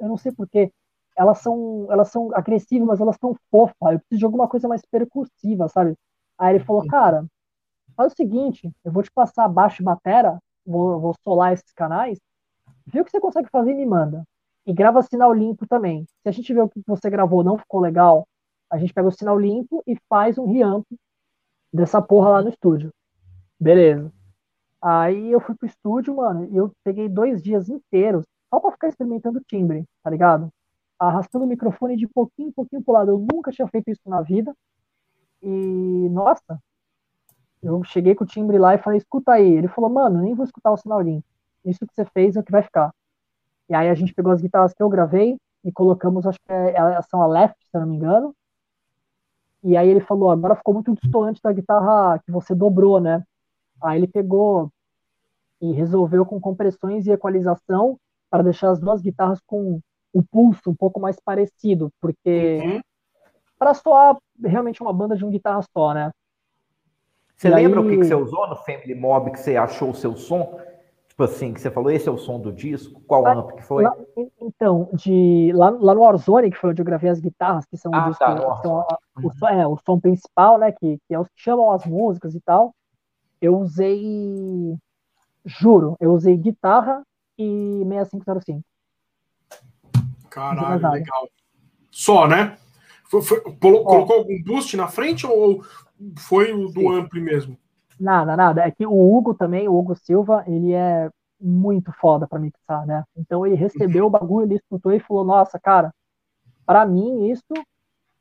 Eu 0.00 0.08
não 0.08 0.16
sei 0.16 0.32
porquê 0.32 0.72
elas 1.18 1.38
são, 1.38 1.88
elas 1.90 2.08
são 2.10 2.30
agressivas, 2.32 2.86
mas 2.86 3.00
elas 3.00 3.16
são 3.20 3.34
fofas. 3.50 3.92
Eu 3.92 3.98
preciso 3.98 4.18
de 4.20 4.24
alguma 4.24 4.48
coisa 4.48 4.68
mais 4.68 4.82
percussiva, 4.88 5.68
sabe? 5.68 5.94
Aí 6.38 6.54
ele 6.54 6.64
falou, 6.64 6.86
cara, 6.86 7.26
faz 7.96 8.12
o 8.12 8.16
seguinte, 8.16 8.70
eu 8.84 8.92
vou 8.92 9.02
te 9.02 9.10
passar 9.10 9.48
baixo 9.48 9.82
batera, 9.82 10.38
vou, 10.64 11.00
vou 11.00 11.14
solar 11.24 11.52
esses 11.52 11.72
canais, 11.72 12.20
vê 12.86 13.00
o 13.00 13.04
que 13.04 13.10
você 13.10 13.20
consegue 13.20 13.48
fazer 13.50 13.72
e 13.72 13.74
me 13.74 13.84
manda. 13.84 14.22
E 14.64 14.72
grava 14.72 15.02
sinal 15.02 15.32
limpo 15.32 15.66
também. 15.66 16.04
Se 16.22 16.28
a 16.28 16.30
gente 16.30 16.54
vê 16.54 16.60
o 16.60 16.68
que 16.68 16.80
você 16.86 17.10
gravou 17.10 17.42
não 17.42 17.58
ficou 17.58 17.80
legal, 17.80 18.24
a 18.70 18.78
gente 18.78 18.94
pega 18.94 19.08
o 19.08 19.12
sinal 19.12 19.36
limpo 19.36 19.82
e 19.86 19.96
faz 20.08 20.38
um 20.38 20.46
reamp 20.46 20.84
dessa 21.72 22.00
porra 22.00 22.28
lá 22.30 22.42
no 22.42 22.50
estúdio. 22.50 22.90
Beleza. 23.58 24.12
Aí 24.80 25.32
eu 25.32 25.40
fui 25.40 25.56
pro 25.56 25.66
estúdio, 25.66 26.14
mano, 26.14 26.44
e 26.52 26.56
eu 26.56 26.70
peguei 26.84 27.08
dois 27.08 27.42
dias 27.42 27.68
inteiros 27.68 28.24
só 28.48 28.60
pra 28.60 28.70
ficar 28.70 28.88
experimentando 28.88 29.40
timbre, 29.40 29.84
tá 30.04 30.10
ligado? 30.10 30.48
Arrastando 30.98 31.44
o 31.44 31.48
microfone 31.48 31.96
de 31.96 32.06
pouquinho 32.06 32.48
em 32.48 32.52
pouquinho 32.52 32.82
pro 32.82 32.94
lado. 32.94 33.10
Eu 33.10 33.18
nunca 33.18 33.52
tinha 33.52 33.68
feito 33.68 33.90
isso 33.90 34.02
na 34.06 34.20
vida. 34.20 34.54
E, 35.42 36.08
nossa, 36.10 36.60
eu 37.62 37.82
cheguei 37.84 38.14
com 38.14 38.24
o 38.24 38.26
timbre 38.26 38.58
lá 38.58 38.74
e 38.74 38.78
falei, 38.78 38.98
escuta 38.98 39.32
aí. 39.32 39.50
Ele 39.50 39.68
falou, 39.68 39.90
mano, 39.90 40.22
nem 40.22 40.34
vou 40.34 40.44
escutar 40.44 40.72
o 40.72 40.76
sinal 40.76 41.00
limpo. 41.00 41.26
Isso 41.64 41.86
que 41.86 41.94
você 41.94 42.04
fez 42.06 42.36
é 42.36 42.40
o 42.40 42.42
que 42.42 42.52
vai 42.52 42.62
ficar. 42.62 42.92
E 43.68 43.74
aí 43.74 43.88
a 43.88 43.94
gente 43.94 44.14
pegou 44.14 44.32
as 44.32 44.40
guitarras 44.40 44.72
que 44.72 44.82
eu 44.82 44.88
gravei 44.88 45.36
e 45.64 45.72
colocamos, 45.72 46.26
acho 46.26 46.38
que 46.40 46.52
é, 46.52 46.74
elas 46.74 47.06
são 47.06 47.20
a 47.20 47.26
left, 47.26 47.56
se 47.60 47.76
eu 47.76 47.80
não 47.80 47.88
me 47.88 47.96
engano. 47.96 48.34
E 49.62 49.76
aí 49.76 49.88
ele 49.88 50.00
falou, 50.00 50.30
agora 50.30 50.54
ficou 50.54 50.72
muito 50.72 50.94
distante 50.94 51.42
da 51.42 51.52
guitarra 51.52 52.18
que 52.20 52.30
você 52.30 52.54
dobrou, 52.54 53.00
né? 53.00 53.24
Aí 53.82 53.98
ele 53.98 54.06
pegou 54.06 54.72
e 55.60 55.72
resolveu 55.72 56.24
com 56.24 56.40
compressões 56.40 57.06
e 57.06 57.10
equalização 57.10 57.98
para 58.30 58.42
deixar 58.42 58.70
as 58.70 58.78
duas 58.78 59.02
guitarras 59.02 59.40
com 59.46 59.80
o 60.18 60.22
pulso 60.22 60.70
um 60.70 60.74
pouco 60.74 60.98
mais 60.98 61.18
parecido, 61.20 61.92
porque 62.00 62.60
uhum. 62.62 62.80
para 63.58 63.74
soar 63.74 64.16
realmente 64.42 64.82
uma 64.82 64.92
banda 64.92 65.16
de 65.16 65.24
um 65.24 65.30
guitarra 65.30 65.62
só, 65.62 65.94
né? 65.94 66.10
Você 67.36 67.48
e 67.48 67.54
lembra 67.54 67.80
aí... 67.80 67.86
o 67.86 67.88
que, 67.88 67.98
que 67.98 68.04
você 68.04 68.14
usou 68.14 68.48
no 68.48 68.56
Family 68.56 68.94
Mob 68.94 69.30
que 69.30 69.38
você 69.38 69.56
achou 69.56 69.90
o 69.90 69.94
seu 69.94 70.16
som? 70.16 70.58
Tipo 71.08 71.22
assim, 71.24 71.52
que 71.52 71.60
você 71.60 71.70
falou, 71.70 71.90
esse 71.90 72.08
é 72.08 72.12
o 72.12 72.18
som 72.18 72.40
do 72.40 72.52
disco? 72.52 73.00
Qual 73.06 73.22
lá, 73.22 73.32
amp 73.32 73.52
que 73.52 73.62
foi? 73.62 73.84
Lá, 73.84 73.96
então, 74.40 74.88
de, 74.92 75.52
lá, 75.54 75.70
lá 75.70 75.94
no 75.94 76.00
Warzone, 76.00 76.50
que 76.50 76.56
foi 76.56 76.70
onde 76.70 76.80
eu 76.80 76.86
gravei 76.86 77.10
as 77.10 77.20
guitarras, 77.20 77.64
que 77.66 77.76
são, 77.76 77.92
ah, 77.94 78.08
disco, 78.08 78.24
tá, 78.24 78.56
são 78.62 78.80
a, 78.80 78.98
uhum. 79.18 79.30
o, 79.40 79.46
é, 79.48 79.66
o 79.66 79.76
som 79.84 79.98
principal, 79.98 80.58
né? 80.58 80.72
Que, 80.72 80.98
que 81.06 81.14
é 81.14 81.18
os 81.18 81.26
que 81.28 81.40
chamam 81.40 81.72
as 81.72 81.84
músicas 81.86 82.34
e 82.34 82.40
tal. 82.40 82.72
Eu 83.40 83.56
usei. 83.58 84.76
Juro, 85.44 85.96
eu 85.98 86.12
usei 86.12 86.36
guitarra 86.36 87.02
e 87.36 87.84
6505. 87.84 88.62
Caralho, 90.30 90.90
legal. 90.90 91.28
Só, 91.90 92.26
né? 92.26 92.56
Foi, 93.10 93.22
foi, 93.22 93.40
colocou 93.40 94.16
algum 94.16 94.42
boost 94.44 94.76
na 94.76 94.88
frente 94.88 95.26
ou 95.26 95.64
foi 96.18 96.52
o 96.52 96.68
do 96.68 96.80
Sim. 96.80 96.94
Ampli 96.94 97.20
mesmo? 97.20 97.58
Nada, 97.98 98.36
nada. 98.36 98.62
É 98.62 98.70
que 98.70 98.86
o 98.86 98.92
Hugo 98.92 99.34
também, 99.34 99.68
o 99.68 99.76
Hugo 99.76 99.96
Silva, 99.96 100.44
ele 100.46 100.72
é 100.72 101.10
muito 101.40 101.92
foda 101.92 102.26
para 102.26 102.38
mixar, 102.38 102.86
né? 102.86 103.04
Então 103.16 103.46
ele 103.46 103.56
recebeu 103.56 104.06
o 104.06 104.10
bagulho, 104.10 104.46
ele 104.46 104.56
escutou 104.56 104.92
e 104.92 105.00
falou: 105.00 105.24
Nossa, 105.24 105.58
cara, 105.58 105.92
para 106.66 106.84
mim 106.86 107.30
isso 107.30 107.54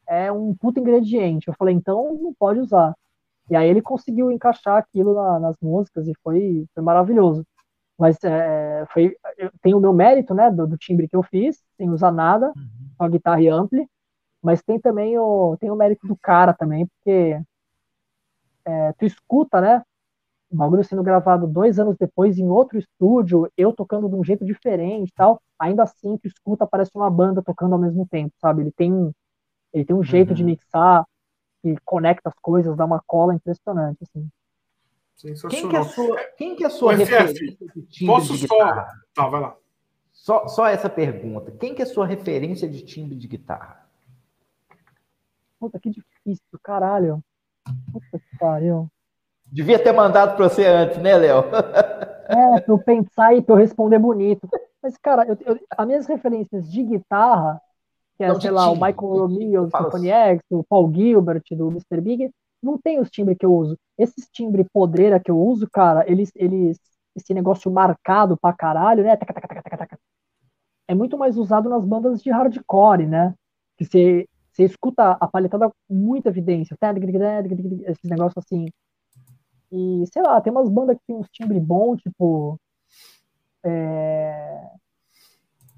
é 0.08 0.32
um 0.32 0.56
puto 0.56 0.80
ingrediente. 0.80 1.48
Eu 1.48 1.53
falei: 1.53 1.76
Então 1.76 2.18
não 2.22 2.34
pode 2.34 2.60
usar. 2.60 2.95
E 3.49 3.56
aí 3.56 3.69
ele 3.69 3.82
conseguiu 3.82 4.32
encaixar 4.32 4.77
aquilo 4.77 5.14
na, 5.14 5.40
nas 5.40 5.56
músicas 5.61 6.07
e 6.07 6.14
foi, 6.23 6.65
foi 6.73 6.84
maravilhoso. 6.84 7.45
Mas 7.98 8.18
é, 8.24 8.86
foi, 8.91 9.15
tem 9.61 9.74
o 9.74 9.80
meu 9.80 9.91
mérito, 9.91 10.34
né, 10.34 10.52
do, 10.52 10.68
do, 10.68 10.78
timbre 10.78 11.07
que 11.07 11.15
eu 11.15 11.24
fiz, 11.24 11.64
sem 11.78 11.90
usar 11.90 12.11
nada, 12.11 12.53
uhum. 12.56 12.90
só 12.95 13.07
guitarra 13.07 13.41
e 13.41 13.48
ampli, 13.48 13.88
mas 14.41 14.61
tem 14.61 14.80
também 14.80 15.18
o, 15.18 15.57
tem 15.60 15.72
o 15.72 15.76
mérito 15.76 16.07
do 16.07 16.15
cara 16.15 16.53
também, 16.53 16.86
porque 16.86 17.41
é, 18.65 18.94
tu 18.94 19.06
escuta, 19.06 19.60
né, 19.60 19.82
o 20.49 20.56
bagulho 20.56 20.84
sendo 20.84 21.03
gravado 21.03 21.48
dois 21.48 21.80
anos 21.80 21.98
depois 21.98 22.38
em 22.38 22.48
outro 22.48 22.78
estúdio, 22.78 23.52
eu 23.57 23.74
tocando 23.74 24.07
de 24.07 24.15
um 24.15 24.24
jeito 24.24 24.45
diferente 24.45 25.11
tal, 25.15 25.41
ainda 25.60 25.84
assim 25.84 26.18
tu 26.18 26.28
escuta, 26.28 26.68
parece 26.68 26.91
uma 26.95 27.10
banda 27.10 27.41
tocando 27.41 27.74
ao 27.74 27.80
mesmo 27.80 28.07
tempo, 28.07 28.34
sabe? 28.40 28.61
Ele 28.61 28.72
tem, 28.72 29.11
ele 29.74 29.86
tem 29.86 29.95
um 29.95 30.03
jeito 30.03 30.30
uhum. 30.30 30.36
de 30.36 30.44
mixar, 30.44 31.06
que 31.61 31.76
conecta 31.84 32.30
as 32.30 32.36
coisas, 32.40 32.78
dá 32.78 32.86
uma 32.86 33.02
cola 33.06 33.34
impressionante, 33.34 33.98
assim. 34.03 34.30
Sensacional. 35.18 35.49
Quem 35.49 35.68
que 35.68 35.76
é 35.76 35.80
a 35.80 35.84
sua, 35.84 36.23
quem 36.38 36.56
que 36.56 36.64
é 36.64 36.68
a 36.68 36.69
sua 36.69 36.94
referência 36.94 37.57
de 37.76 38.06
Posso 38.06 38.38
de 38.38 38.48
só... 38.48 38.85
Tá, 39.15 39.27
vai 39.27 39.41
lá. 39.41 39.57
Só, 40.14 40.48
só 40.48 40.68
essa 40.68 40.89
pergunta. 40.89 41.52
Quem 41.52 41.73
que 41.73 41.81
é 41.81 41.85
a 41.85 41.88
sua 41.88 42.06
referência 42.06 42.69
de 42.69 42.84
timbre 42.84 43.15
de 43.15 43.27
guitarra? 43.27 43.88
Puta, 45.60 45.80
que 45.80 45.89
difícil, 45.89 46.60
caralho. 46.64 47.23
Puta 47.91 48.19
que 48.19 48.38
pariu. 48.38 48.88
Devia 49.52 49.80
ter 49.80 49.91
mandado 49.91 50.35
para 50.35 50.48
você 50.48 50.65
antes, 50.65 50.98
né, 50.99 51.18
Léo? 51.18 51.39
É, 52.30 52.60
pra 52.60 52.73
eu 52.73 52.77
pensar 52.77 53.35
e 53.35 53.41
pra 53.41 53.56
eu 53.56 53.60
responder 53.60 53.98
bonito. 53.98 54.48
Mas, 54.84 54.98
cara, 54.98 55.26
eu, 55.26 55.38
eu, 55.45 55.60
as 55.76 55.88
minhas 55.88 56.06
referências 56.06 56.69
de 56.69 56.84
guitarra, 56.84 57.60
que 58.18 58.23
é, 58.23 58.27
Não 58.27 58.39
sei 58.39 58.52
lá, 58.52 58.69
o 58.69 58.73
Michael 58.73 58.95
Romeo, 58.95 59.65
do 59.65 59.77
Symphony 59.77 60.10
X, 60.10 60.44
o 60.52 60.64
Paul 60.64 60.94
Gilbert, 60.94 61.44
do 61.52 61.69
Mr. 61.69 62.02
Big, 62.02 62.30
não 62.62 62.78
tem 62.78 63.00
os 63.00 63.10
timbres 63.10 63.38
que 63.38 63.46
eu 63.46 63.54
uso. 63.54 63.78
Esses 63.98 64.28
timbres 64.30 64.68
podreira 64.72 65.20
que 65.20 65.32
eu 65.32 65.40
uso, 65.40 65.68
cara, 65.70 66.10
eles, 66.10 66.32
eles 66.36 66.80
esse 67.16 67.34
negócio 67.34 67.72
marcado 67.72 68.38
pra 68.38 68.54
caralho, 68.54 69.04
né? 69.04 69.18
É 70.88 70.94
muito 70.94 71.18
mais 71.18 71.38
usado 71.38 71.68
nas 71.70 71.84
bandas 71.84 72.22
de 72.22 72.30
hardcore, 72.30 73.06
né? 73.06 73.34
Que 73.76 73.86
você, 73.86 74.28
você 74.52 74.64
escuta 74.64 75.18
a 75.20 75.28
palhetada 75.28 75.70
com 75.70 75.94
muita 75.94 76.30
evidência. 76.30 76.78
Esses 77.86 78.10
negócios 78.10 78.44
assim. 78.44 78.68
E, 79.72 80.06
sei 80.14 80.22
lá, 80.22 80.40
tem 80.40 80.52
umas 80.52 80.70
bandas 80.70 80.98
que 80.98 81.04
tem 81.08 81.16
uns 81.16 81.28
timbres 81.30 81.62
bons, 81.62 82.02
tipo. 82.02 82.60
É... 83.64 84.72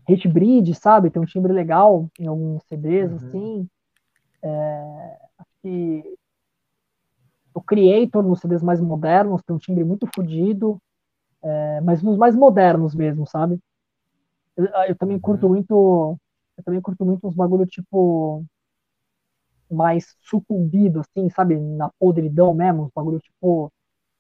Hate 0.08 0.28
Breed, 0.28 0.74
sabe? 0.76 1.10
Tem 1.10 1.22
um 1.22 1.26
timbre 1.26 1.54
legal 1.54 2.08
em 2.20 2.28
alguns 2.28 2.64
CDs, 2.66 3.12
uhum. 3.12 3.18
assim. 3.18 3.70
É... 4.44 5.18
Acho 5.40 5.52
que 5.62 6.19
o 7.60 7.62
Creator 7.62 8.24
nos 8.24 8.40
CDs 8.40 8.64
mais 8.64 8.80
modernos, 8.80 9.44
tem 9.44 9.56
um 9.56 9.60
timbre 9.60 9.84
muito 9.84 10.08
fodido, 10.16 10.82
é, 11.44 11.82
mas 11.82 12.02
nos 12.02 12.18
mais 12.18 12.36
modernos 12.36 12.96
mesmo, 12.96 13.28
sabe? 13.28 13.60
Eu, 14.56 14.66
eu 14.88 14.96
também 14.96 15.18
uhum. 15.18 15.22
curto 15.22 15.50
muito, 15.50 16.18
eu 16.58 16.64
também 16.64 16.82
curto 16.82 17.06
muito 17.06 17.28
uns 17.28 17.36
bagulho 17.36 17.66
tipo 17.66 18.44
mais 19.70 20.16
sucumbido, 20.22 21.02
assim, 21.02 21.30
sabe? 21.30 21.58
Na 21.58 21.90
podridão 22.00 22.54
mesmo, 22.54 22.84
uns 22.84 22.92
bagulho 22.96 23.20
tipo 23.20 23.72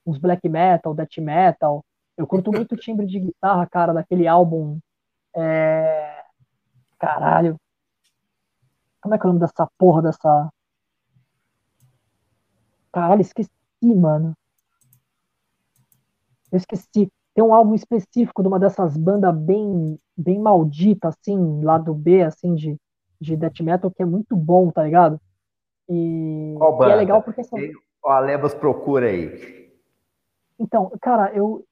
uns 0.06 0.18
black 0.18 0.48
metal, 0.48 0.94
death 0.94 1.18
metal. 1.20 1.84
Eu 2.18 2.28
curto 2.28 2.52
muito 2.52 2.74
o 2.74 2.78
timbre 2.78 3.06
de 3.06 3.20
guitarra, 3.20 3.66
cara, 3.68 3.94
daquele 3.94 4.28
álbum. 4.28 4.80
É... 5.36 6.24
Caralho. 7.00 7.58
Como 9.02 9.16
é 9.16 9.18
que 9.18 9.26
é 9.26 9.30
o 9.30 9.34
nome 9.34 9.40
dessa 9.40 9.68
porra 9.78 10.02
dessa. 10.02 10.50
Caralho, 12.92 13.22
esqueci, 13.22 13.50
mano. 13.84 14.34
Eu 16.52 16.58
esqueci. 16.58 17.12
Tem 17.34 17.44
um 17.44 17.54
álbum 17.54 17.76
específico 17.76 18.42
de 18.42 18.48
uma 18.48 18.60
dessas 18.60 18.98
bandas 18.98 19.36
bem, 19.36 19.98
bem 20.18 20.40
maldita, 20.40 21.10
assim, 21.10 21.64
lá 21.64 21.78
do 21.78 21.94
B, 21.94 22.24
assim, 22.24 22.56
de, 22.56 22.76
de 23.22 23.38
death 23.38 23.60
metal, 23.62 23.92
que 23.92 24.02
é 24.02 24.06
muito 24.06 24.36
bom, 24.36 24.72
tá 24.72 24.84
ligado? 24.84 25.20
E, 25.88 26.56
Qual 26.58 26.88
e 26.88 26.92
é 26.92 26.96
legal 26.96 27.22
porque. 27.22 27.42
Essa... 27.42 27.56
O 28.04 28.10
Alebas 28.10 28.54
procura 28.54 29.08
aí. 29.08 29.70
Então, 30.60 30.92
cara, 31.02 31.34
eu. 31.34 31.64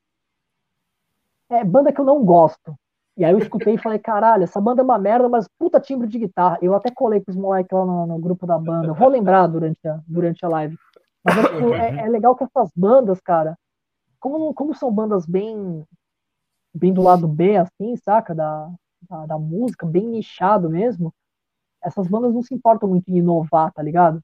É 1.49 1.63
banda 1.63 1.93
que 1.93 1.99
eu 1.99 2.05
não 2.05 2.23
gosto. 2.23 2.75
E 3.17 3.25
aí 3.25 3.31
eu 3.31 3.39
escutei 3.39 3.73
e 3.73 3.77
falei, 3.79 3.97
caralho, 3.97 4.43
essa 4.43 4.61
banda 4.61 4.81
é 4.81 4.83
uma 4.83 4.99
merda, 4.99 5.27
mas 5.27 5.47
puta 5.57 5.79
timbre 5.79 6.07
de 6.07 6.19
guitarra. 6.19 6.59
Eu 6.61 6.75
até 6.75 6.91
colei 6.91 7.19
com 7.19 7.31
os 7.31 7.37
moleques 7.37 7.71
lá 7.71 7.83
no, 7.83 8.05
no, 8.05 8.19
grupo 8.19 8.45
da 8.45 8.59
banda. 8.59 8.89
Eu 8.89 8.93
vou 8.93 9.07
lembrar 9.07 9.47
durante 9.47 9.87
a, 9.87 9.99
durante 10.05 10.45
a 10.45 10.49
live. 10.49 10.77
Mas 11.23 11.37
é, 11.37 11.41
tipo, 11.53 11.73
é, 11.73 12.05
é 12.05 12.09
legal 12.09 12.35
que 12.35 12.43
essas 12.43 12.71
bandas, 12.75 13.19
cara, 13.19 13.57
como, 14.19 14.53
como 14.53 14.73
são 14.75 14.91
bandas 14.91 15.25
bem 15.25 15.85
bem 16.73 16.93
do 16.93 17.01
lado 17.01 17.27
B, 17.27 17.57
assim, 17.57 17.95
saca? 17.97 18.35
Da, 18.35 18.71
da, 19.09 19.25
da, 19.25 19.39
música, 19.39 19.85
bem 19.85 20.07
nichado 20.07 20.69
mesmo, 20.69 21.13
essas 21.83 22.07
bandas 22.07 22.33
não 22.33 22.41
se 22.41 22.53
importam 22.53 22.89
muito 22.89 23.09
em 23.09 23.17
inovar, 23.17 23.71
tá 23.73 23.81
ligado? 23.81 24.21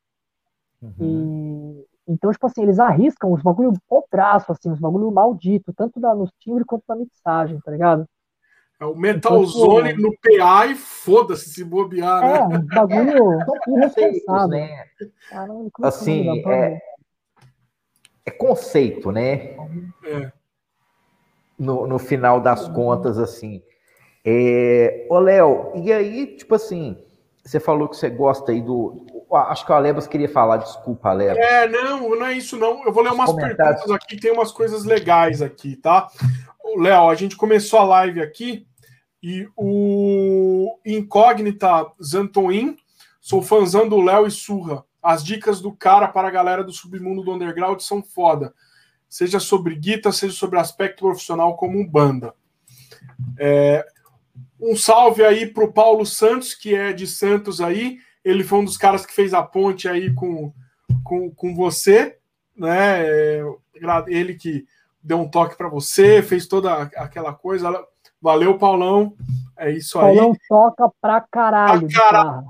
Uhum. 0.81 0.93
E, 0.99 1.87
então, 2.07 2.31
tipo 2.31 2.45
assim, 2.45 2.61
eles 2.61 2.79
arriscam 2.79 3.31
os 3.31 3.41
bagulho 3.41 3.73
traço, 4.09 4.51
assim, 4.51 4.69
os 4.69 4.79
bagulho 4.79 5.11
maldito, 5.11 5.73
tanto 5.73 5.99
da, 5.99 6.13
nos 6.13 6.29
timbres 6.39 6.65
quanto 6.65 6.83
na 6.87 6.95
mixagem, 6.95 7.59
tá 7.61 7.71
ligado? 7.71 8.05
É 8.79 8.85
o 8.85 8.95
Metalzone 8.95 9.91
então, 9.91 10.03
no 10.03 10.17
PA 10.17 10.65
e 10.67 10.75
foda-se 10.75 11.49
se 11.49 11.63
bobear, 11.63 12.21
né? 12.21 12.37
É, 12.37 12.57
um 12.57 12.65
bagulho 12.65 13.39
irresponsável. 13.67 14.47
Né? 14.47 14.85
Caramba, 15.29 15.69
assim, 15.83 16.43
é, 16.47 16.81
é 18.25 18.31
conceito, 18.31 19.11
né? 19.11 19.55
É. 20.03 20.31
No, 21.57 21.87
no 21.87 21.99
final 21.99 22.41
das 22.41 22.67
contas, 22.67 23.17
assim. 23.17 23.61
É... 24.25 25.05
Ô, 25.09 25.19
Léo, 25.19 25.71
e 25.75 25.93
aí, 25.93 26.35
tipo 26.35 26.55
assim, 26.55 26.97
você 27.45 27.59
falou 27.59 27.89
que 27.89 27.97
você 27.97 28.09
gosta 28.09 28.51
aí 28.51 28.61
do. 28.61 29.05
Acho 29.31 29.65
que 29.65 29.71
o 29.71 29.75
Alebas 29.75 30.07
queria 30.07 30.29
falar, 30.29 30.57
desculpa, 30.57 31.09
Alebas. 31.09 31.37
É, 31.37 31.67
não, 31.67 32.09
não 32.09 32.25
é 32.25 32.33
isso, 32.33 32.55
não. 32.57 32.85
Eu 32.85 32.93
vou 32.93 33.03
ler 33.03 33.11
umas 33.11 33.33
perguntas 33.33 33.91
aqui, 33.91 34.17
tem 34.17 34.31
umas 34.31 34.51
coisas 34.51 34.85
legais 34.85 35.41
aqui, 35.41 35.75
tá? 35.75 36.07
Léo, 36.77 37.09
a 37.09 37.15
gente 37.15 37.35
começou 37.35 37.79
a 37.79 37.83
live 37.83 38.21
aqui 38.21 38.65
e 39.21 39.47
o 39.55 40.77
Incógnita 40.85 41.85
Zantoin, 42.03 42.75
sou 43.21 43.41
fãzão 43.41 43.87
do 43.87 44.01
Léo 44.01 44.25
e 44.25 44.31
Surra. 44.31 44.83
As 45.01 45.23
dicas 45.23 45.61
do 45.61 45.71
cara 45.71 46.07
para 46.07 46.27
a 46.27 46.31
galera 46.31 46.63
do 46.63 46.71
submundo 46.71 47.21
do 47.21 47.33
underground 47.33 47.79
são 47.79 48.01
foda. 48.01 48.53
Seja 49.07 49.39
sobre 49.39 49.75
guitarra, 49.75 50.13
seja 50.13 50.33
sobre 50.33 50.57
aspecto 50.57 51.01
profissional 51.01 51.55
como 51.55 51.77
um 51.77 51.87
banda. 51.87 52.33
É, 53.37 53.85
um 54.59 54.75
salve 54.75 55.23
aí 55.23 55.45
para 55.45 55.65
o 55.65 55.71
Paulo 55.71 56.05
Santos, 56.05 56.55
que 56.55 56.73
é 56.73 56.93
de 56.93 57.05
Santos 57.05 57.61
aí. 57.61 57.99
Ele 58.23 58.43
foi 58.43 58.59
um 58.59 58.65
dos 58.65 58.77
caras 58.77 59.05
que 59.05 59.13
fez 59.13 59.33
a 59.33 59.43
ponte 59.43 59.87
aí 59.87 60.13
com, 60.13 60.53
com, 61.03 61.29
com 61.29 61.53
você, 61.53 62.17
né? 62.55 63.05
É, 63.05 63.43
ele 64.07 64.35
que 64.35 64.65
deu 65.03 65.19
um 65.19 65.29
toque 65.29 65.57
para 65.57 65.67
você, 65.67 66.21
fez 66.21 66.47
toda 66.47 66.83
aquela 66.95 67.33
coisa. 67.33 67.69
Valeu, 68.21 68.57
Paulão. 68.57 69.13
É 69.57 69.69
isso 69.69 69.99
aí. 69.99 70.15
Paulão 70.15 70.33
toca 70.47 70.89
pra 71.01 71.19
caralho. 71.19 71.87
Pra 71.89 71.99
caralho. 71.99 72.43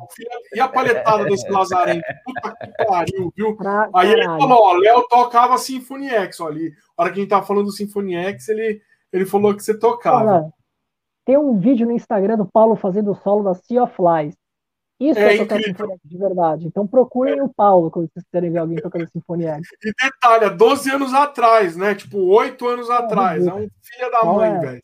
E 0.54 0.60
a 0.60 0.68
palhetada 0.68 1.26
desse 1.26 1.50
Lazarento? 1.50 2.04
Puta 2.24 2.56
que 2.56 2.86
pariu, 2.86 3.34
viu? 3.36 3.58
Pra 3.58 3.90
aí 3.94 4.10
caralho. 4.10 4.14
ele 4.14 4.26
falou: 4.26 4.60
ó, 4.62 4.74
Léo 4.74 5.08
tocava 5.10 5.58
Symphony 5.58 6.10
X 6.10 6.40
ali. 6.42 6.72
A 6.96 7.02
hora 7.02 7.12
que 7.12 7.20
a 7.20 7.22
gente 7.22 7.30
tava 7.30 7.46
falando 7.46 7.66
do 7.66 7.72
Symphony 7.72 8.16
X, 8.16 8.50
ele, 8.50 8.82
ele 9.12 9.26
falou 9.26 9.56
que 9.56 9.64
você 9.64 9.78
tocava. 9.78 10.32
Olha, 10.32 10.54
tem 11.26 11.38
um 11.38 11.58
vídeo 11.58 11.88
no 11.88 11.94
Instagram 11.94 12.38
do 12.38 12.46
Paulo 12.46 12.76
fazendo 12.76 13.12
o 13.12 13.16
solo 13.16 13.44
da 13.44 13.56
Sea 13.56 13.84
of 13.84 13.96
Flies. 13.96 14.36
Isso 15.10 15.20
é, 15.20 15.36
é 15.36 15.38
tocar 15.40 15.60
X 15.60 16.00
de 16.06 16.18
verdade. 16.18 16.68
Então 16.68 16.88
procurem 16.88 17.40
é. 17.40 17.44
o 17.44 17.50
Paulo 17.50 17.92
quando 17.92 18.10
vocês 18.12 18.26
querem 18.32 18.52
ver 18.52 18.60
alguém 18.60 18.78
tocando 18.78 19.04
X. 19.04 19.12
E 19.84 19.94
detalhe, 20.02 20.50
12 20.50 20.92
anos 20.92 21.14
atrás, 21.14 21.76
né? 21.76 21.96
Tipo, 21.96 22.20
8 22.20 22.68
anos 22.68 22.90
é, 22.90 22.94
atrás. 22.94 23.46
É 23.46 23.54
um 23.54 23.68
filho 23.82 24.12
da 24.12 24.24
mãe, 24.24 24.52
é. 24.52 24.60
velho. 24.60 24.82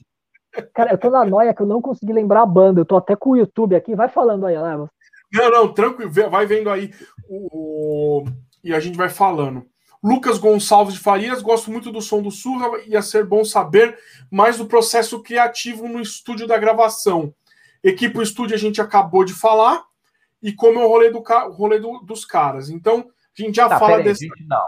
Cara, 0.74 0.92
eu 0.92 0.98
tô 0.98 1.10
na 1.10 1.24
noia 1.24 1.54
que 1.54 1.62
eu 1.62 1.68
não 1.68 1.82
consegui 1.82 2.12
lembrar 2.12 2.42
a 2.42 2.46
banda. 2.46 2.82
Eu 2.82 2.86
tô 2.86 2.98
até 2.98 3.16
com 3.16 3.32
o 3.32 3.38
YouTube 3.38 3.76
aqui. 3.76 3.96
Vai 3.96 4.10
falando 4.10 4.46
aí, 4.46 4.58
Leva. 4.58 4.90
Não, 5.32 5.52
não, 5.52 5.74
tranquilo. 5.74 6.12
Vai 6.12 6.46
vendo 6.46 6.70
aí. 6.70 6.92
O... 7.30 8.26
E 8.64 8.74
a 8.74 8.80
gente 8.80 8.98
vai 8.98 9.10
falando. 9.10 9.66
Lucas 10.02 10.38
Gonçalves 10.38 10.94
de 10.94 11.00
Farias, 11.00 11.42
gosto 11.42 11.70
muito 11.70 11.92
do 11.92 12.02
som 12.02 12.22
do 12.22 12.32
Surra. 12.32 12.80
Ia 12.88 13.02
ser 13.02 13.26
bom 13.26 13.44
saber 13.44 13.98
mais 14.32 14.58
do 14.58 14.66
processo 14.66 15.22
criativo 15.22 15.88
no 15.88 16.00
estúdio 16.00 16.48
da 16.48 16.58
gravação. 16.58 17.34
Equipe 17.84 18.22
estúdio 18.22 18.56
a 18.56 18.60
gente 18.60 18.82
acabou 18.82 19.24
de 19.24 19.34
falar. 19.34 19.84
E 20.42 20.54
como 20.54 20.80
é 20.80 20.86
o 20.86 20.88
rolê, 20.88 21.10
do, 21.10 21.20
o 21.20 21.52
rolê 21.52 21.80
do, 21.80 22.00
dos 22.00 22.26
caras. 22.26 22.70
Então, 22.70 23.10
a 23.38 23.42
gente 23.42 23.56
já 23.56 23.68
tá, 23.68 23.80
fala 23.80 24.02
desse. 24.02 24.26
Gente, 24.26 24.48
não. 24.48 24.64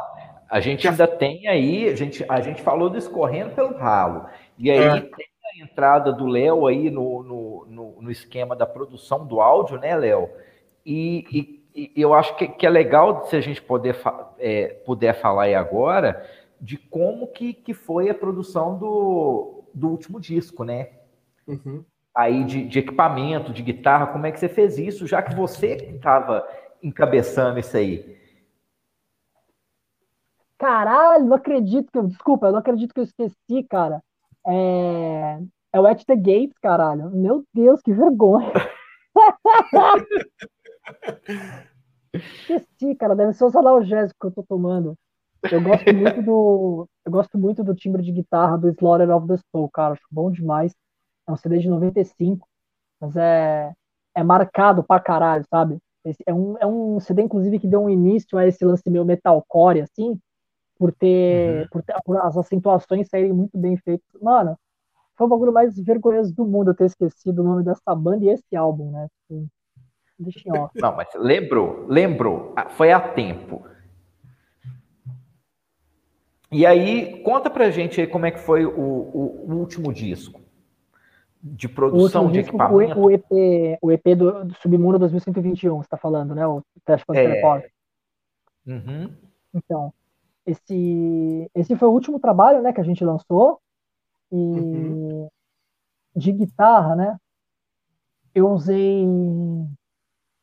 A 0.49 0.60
gente 0.60 0.85
ainda 0.85 1.07
tem 1.07 1.48
aí, 1.48 1.88
a 1.88 1.95
gente, 1.95 2.26
a 2.27 2.41
gente 2.41 2.61
falou 2.61 2.89
do 2.89 2.98
escorrendo 2.98 3.52
pelo 3.52 3.77
ralo. 3.77 4.26
E 4.57 4.69
aí 4.69 4.80
é. 4.80 4.99
tem 4.99 5.26
a 5.45 5.64
entrada 5.64 6.11
do 6.11 6.26
Léo 6.26 6.68
aí 6.68 6.89
no, 6.89 7.23
no, 7.23 7.65
no, 7.69 8.02
no, 8.02 8.11
esquema 8.11 8.53
da 8.53 8.65
produção 8.65 9.26
do 9.26 9.39
áudio, 9.39 9.77
né, 9.77 9.95
Léo? 9.95 10.30
E, 10.85 11.64
e, 11.73 11.91
e, 11.95 12.02
eu 12.02 12.14
acho 12.14 12.35
que, 12.35 12.49
que, 12.49 12.65
é 12.65 12.69
legal 12.69 13.26
se 13.27 13.35
a 13.38 13.39
gente 13.39 13.61
poder, 13.61 13.95
é, 14.38 14.68
puder 14.85 15.14
falar 15.22 15.43
aí 15.43 15.56
agora 15.56 16.30
de 16.60 16.77
como 16.77 17.27
que, 17.27 17.53
que 17.53 17.73
foi 17.73 18.10
a 18.10 18.14
produção 18.14 18.77
do, 18.77 19.64
do 19.73 19.89
último 19.89 20.19
disco, 20.19 20.65
né? 20.65 20.89
Uhum. 21.48 21.84
Aí 22.16 22.44
de, 22.44 22.66
de, 22.68 22.80
equipamento, 22.80 23.54
de 23.54 23.64
guitarra, 23.64 24.08
como 24.08 24.26
é 24.26 24.32
que 24.32 24.40
você 24.40 24.50
fez 24.50 24.78
isso, 24.78 25.08
já 25.08 25.22
que 25.22 25.34
você 25.34 25.76
estava 25.96 26.46
encabeçando 26.84 27.60
isso 27.60 27.78
aí? 27.78 28.20
Caralho, 30.58 31.26
não 31.26 31.36
acredito 31.36 31.92
que 31.92 31.98
eu. 31.98 32.08
Desculpa, 32.08 32.48
eu 32.48 32.52
não 32.52 32.60
acredito 32.60 32.94
que 32.94 33.00
eu 33.00 33.06
esqueci, 33.06 33.64
cara. 33.68 34.02
É, 34.46 35.40
é 35.74 35.80
o 35.80 35.88
At 35.88 36.04
the 36.06 36.16
Gates, 36.16 36.58
caralho. 36.62 37.10
Meu 37.12 37.44
Deus, 37.54 37.82
que 37.82 37.94
vergonha. 37.94 38.52
Esqueci, 42.14 42.94
cara. 42.96 43.16
Deve 43.16 43.34
ser 43.34 43.46
os 43.46 43.56
analgésicos 43.56 44.18
que 44.20 44.28
eu 44.28 44.32
tô 44.32 44.44
tomando. 44.44 44.96
Eu 45.52 45.62
gosto 45.64 45.92
muito 45.94 46.22
do. 46.22 46.88
Eu 47.06 47.12
gosto 47.12 47.38
muito 47.38 47.64
do 47.64 47.74
timbre 47.74 48.04
de 48.04 48.12
guitarra 48.12 48.58
do 48.58 48.70
Slaughter 48.70 49.10
of 49.10 49.28
the 49.28 49.38
Soul, 49.52 49.70
cara. 49.72 49.94
Acho 49.94 50.04
bom 50.12 50.30
demais. 50.30 50.76
É 51.32 51.34
um 51.34 51.38
CD 51.38 51.60
de 51.60 51.70
95, 51.70 52.48
mas 52.99 53.16
é, 53.16 53.72
é 54.16 54.24
marcado 54.24 54.84
pra 54.84 54.99
caralho, 54.99 55.45
sabe? 55.49 55.78
Esse 56.03 56.24
é, 56.26 56.34
um, 56.34 56.58
é 56.60 56.66
um 56.66 56.99
CD, 56.99 57.22
inclusive, 57.22 57.60
que 57.60 57.68
deu 57.68 57.84
um 57.84 57.90
início 57.90 58.38
a 58.38 58.45
esse 58.45 58.66
lance 58.66 58.90
meu 58.90 59.06
metalcore, 59.06 59.82
assim, 59.82 60.20
por 60.78 60.91
ter, 60.91 61.62
uhum. 61.62 61.68
por 61.72 61.84
ter 61.84 61.95
por 62.03 62.18
as 62.18 62.36
acentuações 62.38 63.08
saírem 63.08 63.34
muito 63.34 63.58
bem 63.58 63.78
feitas. 63.78 64.06
Mano, 64.22 64.58
foi 65.16 65.28
o 65.28 65.30
bagulho 65.30 65.53
mais 65.53 65.78
vergonhoso 65.80 66.34
do 66.34 66.45
mundo 66.45 66.72
eu 66.72 66.76
ter 66.76 66.86
esquecido 66.86 67.40
o 67.41 67.45
nome 67.45 67.64
dessa 67.64 67.95
banda 67.95 68.26
e 68.26 68.30
esse 68.30 68.56
álbum, 68.56 68.91
né? 68.91 69.08
Tipo, 69.28 69.48
deixa 70.20 70.49
em 70.49 70.58
off. 70.58 70.74
Não, 70.82 70.95
mas 70.95 71.08
lembrou, 71.16 71.86
lembrou, 71.88 72.53
ah, 72.58 72.70
foi 72.70 72.91
a 72.91 72.99
tempo. 72.99 73.64
E 76.52 76.66
aí, 76.66 77.24
conta 77.24 77.49
pra 77.49 77.70
gente 77.70 78.02
aí 78.02 78.08
como 78.08 78.26
é 78.26 78.32
que 78.32 78.40
foi 78.40 78.66
o, 78.66 78.72
o, 78.72 79.45
o 79.49 79.56
último 79.56 79.94
disco 79.94 80.40
de 81.43 81.68
produção 81.68 82.31
de 82.31 82.39
equipamento. 82.39 82.99
O, 82.99 83.09
EP, 83.09 83.26
o 83.81 83.91
EP 83.91 84.15
do, 84.15 84.45
do 84.45 84.55
Submundo 84.55 84.99
2121, 84.99 85.81
você 85.81 85.89
tá 85.89 85.97
falando, 85.97 86.35
né? 86.35 86.45
O 86.45 86.61
Teste 86.85 87.05
para 87.05 87.19
é... 87.19 87.69
Uhum. 88.68 89.11
Então, 89.53 89.93
esse, 90.45 91.49
esse 91.55 91.76
foi 91.76 91.88
o 91.88 91.91
último 91.91 92.19
trabalho 92.19 92.61
né, 92.61 92.72
que 92.72 92.81
a 92.81 92.84
gente 92.84 93.03
lançou. 93.03 93.59
E 94.31 94.35
uhum. 94.35 95.30
de 96.15 96.31
guitarra, 96.31 96.95
né? 96.95 97.18
Eu 98.34 98.49
usei. 98.49 99.05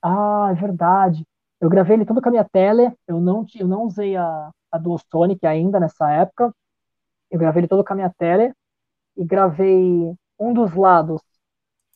Ah, 0.02 0.48
é 0.50 0.54
verdade. 0.54 1.24
Eu 1.60 1.70
gravei 1.70 1.96
ele 1.96 2.04
todo 2.04 2.20
com 2.20 2.28
a 2.28 2.32
minha 2.32 2.44
tele. 2.44 2.92
Eu 3.06 3.20
não, 3.20 3.46
eu 3.58 3.66
não 3.66 3.84
usei 3.84 4.14
a, 4.16 4.50
a 4.70 4.78
do 4.78 4.96
Sonic 5.10 5.46
ainda 5.46 5.80
nessa 5.80 6.10
época. 6.12 6.52
Eu 7.30 7.38
gravei 7.38 7.60
ele 7.60 7.68
todo 7.68 7.84
com 7.84 7.92
a 7.92 7.96
minha 7.96 8.12
tele 8.18 8.52
e 9.16 9.24
gravei 9.24 10.14
um 10.38 10.52
dos 10.52 10.74
lados, 10.74 11.20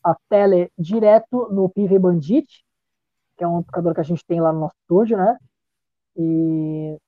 a 0.02 0.16
tele 0.28 0.70
direto 0.78 1.48
no 1.50 1.68
PV 1.68 1.98
Bandit, 1.98 2.64
que 3.36 3.44
é 3.44 3.48
um 3.48 3.58
amplificador 3.58 3.94
que 3.94 4.00
a 4.00 4.04
gente 4.04 4.24
tem 4.26 4.40
lá 4.40 4.52
no 4.52 4.60
nosso 4.60 4.74
estúdio, 4.82 5.16
né? 5.16 5.36
E 6.16 6.98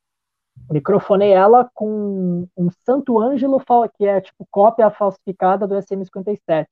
microfonei 0.70 1.32
ela 1.32 1.69
com 1.74 2.47
um 2.56 2.70
Santo 2.85 3.19
Ângelo, 3.19 3.62
que 3.97 4.06
é 4.06 4.20
tipo 4.20 4.47
cópia 4.51 4.90
falsificada 4.90 5.66
do 5.66 5.74
SM57. 5.74 6.66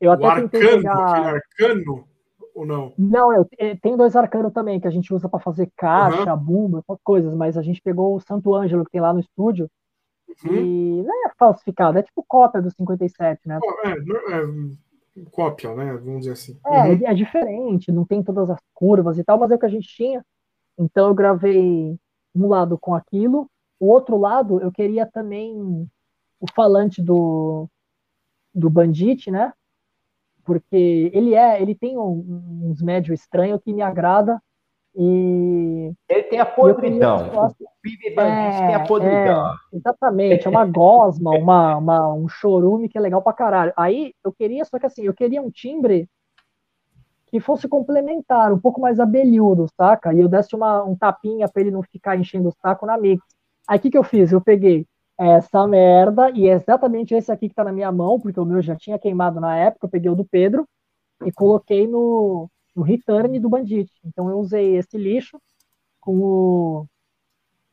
Eu 0.00 0.10
até 0.10 0.26
o 0.26 0.34
tentei 0.34 0.60
arcano, 0.60 0.82
pegar... 0.82 1.34
arcano 1.34 2.08
ou 2.54 2.66
não? 2.66 2.92
Não, 2.98 3.32
eu, 3.32 3.46
tem 3.80 3.96
dois 3.96 4.16
arcanos 4.16 4.52
também 4.52 4.80
que 4.80 4.88
a 4.88 4.90
gente 4.90 5.12
usa 5.14 5.28
para 5.28 5.40
fazer 5.40 5.70
caixa, 5.76 6.34
uhum. 6.34 6.38
bumbo, 6.38 6.84
coisas, 7.02 7.34
mas 7.34 7.56
a 7.56 7.62
gente 7.62 7.80
pegou 7.80 8.14
o 8.14 8.20
Santo 8.20 8.54
Ângelo 8.54 8.84
que 8.84 8.90
tem 8.90 9.00
lá 9.00 9.12
no 9.12 9.20
estúdio 9.20 9.70
uhum. 10.44 10.54
e 10.54 11.02
não 11.02 11.26
é 11.26 11.32
falsificado, 11.38 11.98
é 11.98 12.02
tipo 12.02 12.24
cópia 12.26 12.62
do 12.62 12.70
57, 12.70 13.48
né? 13.48 13.58
É, 13.84 13.90
é 13.90 15.24
cópia, 15.30 15.74
né? 15.74 15.92
Vamos 15.94 16.20
dizer 16.20 16.32
assim. 16.32 16.58
É, 16.66 16.82
uhum. 16.82 17.06
é 17.06 17.14
diferente, 17.14 17.92
não 17.92 18.04
tem 18.04 18.22
todas 18.22 18.50
as 18.50 18.60
curvas 18.74 19.18
e 19.18 19.24
tal, 19.24 19.38
mas 19.38 19.50
é 19.50 19.54
o 19.54 19.58
que 19.58 19.66
a 19.66 19.70
gente 19.70 19.88
tinha. 19.88 20.24
Então 20.78 21.08
eu 21.08 21.14
gravei 21.14 21.98
um 22.34 22.48
lado 22.48 22.78
com 22.78 22.94
aquilo, 22.94 23.50
o 23.78 23.88
outro 23.88 24.16
lado 24.16 24.60
eu 24.60 24.72
queria 24.72 25.06
também 25.06 25.88
o 26.40 26.46
falante 26.54 27.02
do 27.02 27.68
do 28.54 28.68
Bandit, 28.68 29.30
né? 29.30 29.52
porque 30.44 31.10
ele 31.12 31.34
é, 31.34 31.60
ele 31.60 31.74
tem 31.74 31.96
um, 31.96 32.68
uns 32.70 32.82
médios 32.82 33.20
estranhos 33.20 33.60
que 33.62 33.72
me 33.72 33.82
agrada 33.82 34.40
e 34.94 35.92
ele 36.08 36.22
tem 36.24 36.38
a 36.38 36.44
podridão. 36.44 37.16
O 37.16 37.20
é, 38.20 38.66
tem 38.66 38.74
a 38.74 38.84
podridão. 38.84 39.54
É, 39.72 39.76
exatamente, 39.76 40.46
é 40.46 40.50
uma 40.50 40.66
gosma, 40.66 41.30
uma, 41.30 41.76
uma, 41.76 42.14
um 42.14 42.28
chorume 42.28 42.88
que 42.88 42.98
é 42.98 43.00
legal 43.00 43.22
pra 43.22 43.32
caralho. 43.32 43.72
Aí 43.76 44.12
eu 44.22 44.32
queria, 44.32 44.64
só 44.64 44.78
que 44.78 44.86
assim, 44.86 45.02
eu 45.02 45.14
queria 45.14 45.40
um 45.40 45.50
timbre 45.50 46.08
que 47.26 47.40
fosse 47.40 47.66
complementar, 47.66 48.52
um 48.52 48.58
pouco 48.58 48.80
mais 48.80 49.00
abelhudo, 49.00 49.66
saca? 49.74 50.12
E 50.12 50.20
eu 50.20 50.28
desse 50.28 50.54
uma, 50.54 50.84
um 50.84 50.94
tapinha 50.94 51.48
para 51.48 51.62
ele 51.62 51.70
não 51.70 51.82
ficar 51.82 52.14
enchendo 52.16 52.50
o 52.50 52.54
saco 52.60 52.84
na 52.84 52.98
mix. 52.98 53.24
Aí 53.66 53.78
o 53.78 53.80
que, 53.80 53.90
que 53.90 53.96
eu 53.96 54.04
fiz? 54.04 54.30
Eu 54.30 54.40
peguei 54.40 54.86
essa 55.18 55.66
merda, 55.66 56.30
e 56.30 56.48
é 56.48 56.52
exatamente 56.52 57.14
esse 57.14 57.32
aqui 57.32 57.48
que 57.48 57.54
tá 57.54 57.64
na 57.64 57.72
minha 57.72 57.90
mão, 57.90 58.20
porque 58.20 58.38
o 58.38 58.44
meu 58.44 58.60
já 58.60 58.76
tinha 58.76 58.98
queimado 58.98 59.40
na 59.40 59.56
época, 59.56 59.86
eu 59.86 59.90
peguei 59.90 60.10
o 60.10 60.14
do 60.14 60.24
Pedro 60.24 60.66
e 61.24 61.32
coloquei 61.32 61.86
no, 61.86 62.50
no 62.74 62.82
return 62.82 63.38
do 63.38 63.48
Bandit. 63.48 63.90
Então 64.04 64.28
eu 64.30 64.38
usei 64.38 64.76
esse 64.76 64.96
lixo 64.96 65.40
com 66.00 66.16
o. 66.16 66.86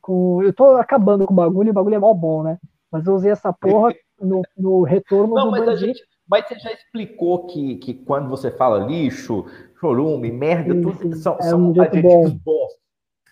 Com, 0.02 0.42
eu 0.44 0.54
tô 0.54 0.78
acabando 0.78 1.26
com 1.26 1.34
o 1.34 1.36
bagulho, 1.36 1.72
o 1.72 1.74
bagulho 1.74 1.96
é 1.96 2.00
mó 2.00 2.14
bom, 2.14 2.44
né? 2.44 2.58
Mas 2.92 3.06
eu 3.06 3.14
usei 3.14 3.32
essa 3.32 3.52
porra 3.52 3.94
no, 4.20 4.42
no 4.58 4.84
retorno 4.84 5.36
Não, 5.36 5.46
do 5.46 5.52
mas 5.52 5.66
Bandit. 5.66 5.86
Gente, 5.86 6.04
mas 6.28 6.48
você 6.48 6.60
já 6.60 6.72
explicou 6.72 7.48
que, 7.48 7.76
que 7.78 7.94
quando 7.94 8.30
você 8.30 8.52
fala 8.52 8.86
lixo, 8.86 9.46
chorume, 9.80 10.32
merda, 10.32 10.74
sim, 10.74 10.82
tudo 10.82 10.98
sim. 10.98 11.14
são, 11.14 11.38
é 11.40 11.44
são 11.44 11.60
um 11.60 11.82
adjetivos 11.82 12.34
bom. 12.34 12.40
bons. 12.44 12.74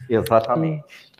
Exatamente. 0.09 1.11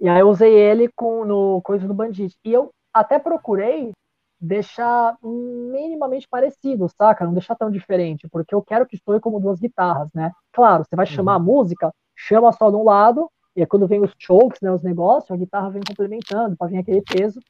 E 0.00 0.08
aí 0.08 0.20
eu 0.20 0.28
usei 0.28 0.52
ele 0.54 0.88
com, 0.94 1.24
no 1.24 1.60
coisa 1.62 1.86
do 1.86 1.94
Bandit. 1.94 2.36
E 2.44 2.52
eu 2.52 2.70
até 2.92 3.18
procurei 3.18 3.92
deixar 4.40 5.16
minimamente 5.22 6.28
parecido, 6.28 6.88
saca? 6.88 7.24
Não 7.24 7.32
deixar 7.32 7.56
tão 7.56 7.70
diferente, 7.70 8.28
porque 8.28 8.54
eu 8.54 8.62
quero 8.62 8.86
que 8.86 8.96
soe 8.96 9.20
como 9.20 9.40
duas 9.40 9.58
guitarras, 9.58 10.12
né? 10.12 10.32
Claro, 10.52 10.84
você 10.84 10.94
vai 10.94 11.06
uhum. 11.06 11.12
chamar 11.12 11.34
a 11.34 11.38
música, 11.40 11.92
chama 12.14 12.52
só 12.52 12.70
de 12.70 12.76
um 12.76 12.84
lado, 12.84 13.30
e 13.56 13.60
aí 13.60 13.66
quando 13.66 13.88
vem 13.88 14.00
os 14.00 14.12
chokes, 14.16 14.60
né, 14.60 14.70
os 14.70 14.82
negócios, 14.82 15.30
a 15.30 15.36
guitarra 15.36 15.70
vem 15.70 15.82
complementando 15.86 16.56
para 16.56 16.68
vir 16.68 16.78
aquele 16.78 17.02
peso. 17.02 17.40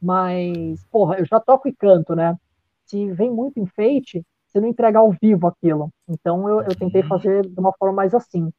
Mas, 0.00 0.84
porra, 0.90 1.18
eu 1.18 1.24
já 1.24 1.38
toco 1.38 1.68
e 1.68 1.72
canto, 1.72 2.16
né? 2.16 2.36
Se 2.86 3.12
vem 3.12 3.30
muito 3.30 3.60
enfeite, 3.60 4.26
você 4.48 4.60
não 4.60 4.66
entrega 4.68 4.98
ao 4.98 5.12
vivo 5.12 5.46
aquilo. 5.46 5.90
Então 6.08 6.48
eu, 6.48 6.62
eu 6.62 6.76
tentei 6.76 7.02
uhum. 7.02 7.08
fazer 7.08 7.46
de 7.46 7.60
uma 7.60 7.72
forma 7.72 7.94
mais 7.94 8.12
assim. 8.12 8.52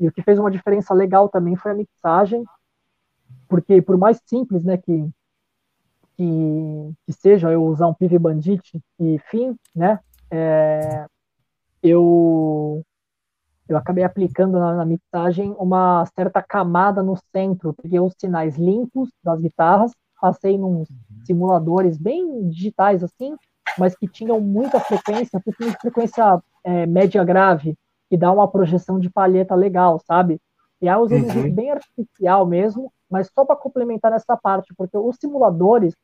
E 0.00 0.08
o 0.08 0.12
que 0.12 0.22
fez 0.22 0.38
uma 0.38 0.50
diferença 0.50 0.94
legal 0.94 1.28
também 1.28 1.54
foi 1.56 1.72
a 1.72 1.74
mixagem, 1.74 2.44
porque 3.46 3.82
por 3.82 3.98
mais 3.98 4.20
simples, 4.24 4.64
né, 4.64 4.78
que 4.78 5.08
que, 6.16 6.94
que 7.06 7.12
seja 7.12 7.50
eu 7.50 7.64
usar 7.64 7.88
um 7.88 7.94
PV 7.94 8.18
Bandit 8.18 8.82
e 8.98 9.18
fim, 9.30 9.56
né, 9.74 10.00
é, 10.30 11.06
eu 11.82 12.82
eu 13.68 13.76
acabei 13.76 14.04
aplicando 14.04 14.60
na, 14.60 14.74
na, 14.74 14.84
mixagem 14.84 15.54
uma 15.58 16.06
certa 16.14 16.40
camada 16.40 17.02
no 17.02 17.16
centro, 17.32 17.74
peguei 17.74 17.98
os 17.98 18.14
sinais 18.16 18.56
limpos 18.56 19.10
das 19.24 19.40
guitarras, 19.40 19.92
passei 20.20 20.56
nos 20.56 20.88
simuladores 21.24 21.98
bem 21.98 22.48
digitais 22.48 23.02
assim, 23.02 23.36
mas 23.76 23.96
que 23.96 24.06
tinham 24.06 24.40
muita 24.40 24.78
frequência, 24.78 25.40
principalmente 25.40 25.80
frequência 25.80 26.40
é, 26.62 26.86
média 26.86 27.24
grave, 27.24 27.76
que 28.08 28.16
dá 28.16 28.30
uma 28.30 28.48
projeção 28.48 29.00
de 29.00 29.10
palheta 29.10 29.54
legal, 29.54 30.00
sabe? 30.06 30.40
E 30.80 30.88
aí 30.88 30.94
eu 30.94 31.00
usei 31.00 31.20
uhum. 31.22 31.46
um 31.46 31.52
bem 31.52 31.70
artificial 31.70 32.46
mesmo, 32.46 32.92
mas 33.10 33.30
só 33.34 33.44
para 33.44 33.56
complementar 33.56 34.10
nessa 34.10 34.36
parte, 34.36 34.72
porque 34.76 34.96
os 34.96 35.16
simuladores, 35.16 35.94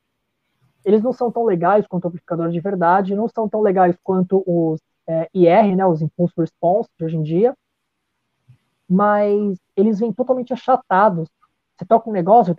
eles 0.84 1.02
não 1.02 1.12
são 1.12 1.30
tão 1.30 1.44
legais 1.44 1.86
quanto 1.86 2.04
o 2.04 2.08
amplificador 2.08 2.50
de 2.50 2.60
verdade, 2.60 3.14
não 3.14 3.28
são 3.28 3.48
tão 3.48 3.60
legais 3.60 3.96
quanto 4.02 4.42
os 4.46 4.80
é, 5.06 5.28
IR, 5.34 5.76
né, 5.76 5.86
os 5.86 6.02
Impulse 6.02 6.34
Response 6.36 6.88
de 6.98 7.04
hoje 7.04 7.16
em 7.16 7.22
dia, 7.22 7.54
mas 8.88 9.58
eles 9.76 9.98
vêm 9.98 10.12
totalmente 10.12 10.52
achatados. 10.52 11.28
Você 11.76 11.86
toca 11.86 12.08
um 12.08 12.12
negócio, 12.12 12.54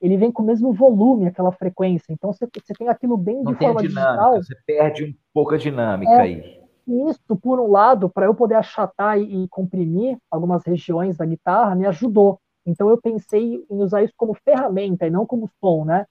ele 0.00 0.16
vem 0.16 0.32
com 0.32 0.42
o 0.42 0.46
mesmo 0.46 0.72
volume, 0.72 1.26
aquela 1.26 1.52
frequência. 1.52 2.12
Então 2.12 2.32
você, 2.32 2.46
você 2.46 2.72
tem 2.72 2.88
aquilo 2.88 3.16
bem 3.16 3.42
não 3.42 3.52
de 3.52 3.58
forma 3.58 3.82
dinâmica, 3.82 4.10
digital. 4.10 4.42
Você 4.42 4.54
perde 4.64 5.04
um 5.04 5.14
pouco 5.34 5.54
a 5.54 5.58
dinâmica 5.58 6.12
é, 6.12 6.20
aí 6.20 6.62
isso, 6.86 7.36
por 7.40 7.60
um 7.60 7.70
lado, 7.70 8.08
para 8.08 8.26
eu 8.26 8.34
poder 8.34 8.56
achatar 8.56 9.18
e, 9.18 9.44
e, 9.44 9.48
comprimir 9.48 10.18
algumas 10.30 10.64
regiões 10.64 11.16
da 11.16 11.24
guitarra, 11.24 11.74
me 11.74 11.86
ajudou. 11.86 12.40
Então 12.66 12.88
eu 12.88 13.00
pensei 13.00 13.64
em 13.70 13.82
usar 13.82 14.02
isso 14.02 14.14
como 14.16 14.34
ferramenta 14.34 15.06
e 15.06 15.10
não 15.10 15.26
como 15.26 15.50
som, 15.60 15.84
né? 15.84 16.06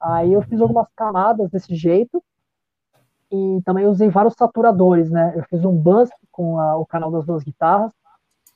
Aí 0.00 0.32
eu 0.32 0.42
fiz 0.42 0.60
algumas 0.60 0.86
camadas 0.94 1.50
desse 1.50 1.74
jeito 1.74 2.22
e 3.30 3.60
também 3.64 3.86
usei 3.86 4.08
vários 4.08 4.34
saturadores, 4.34 5.10
né? 5.10 5.34
Eu 5.36 5.44
fiz 5.44 5.64
um 5.64 5.76
bus 5.76 6.08
com 6.30 6.58
a, 6.58 6.76
o 6.76 6.86
canal 6.86 7.10
das 7.10 7.26
duas 7.26 7.42
guitarras 7.42 7.92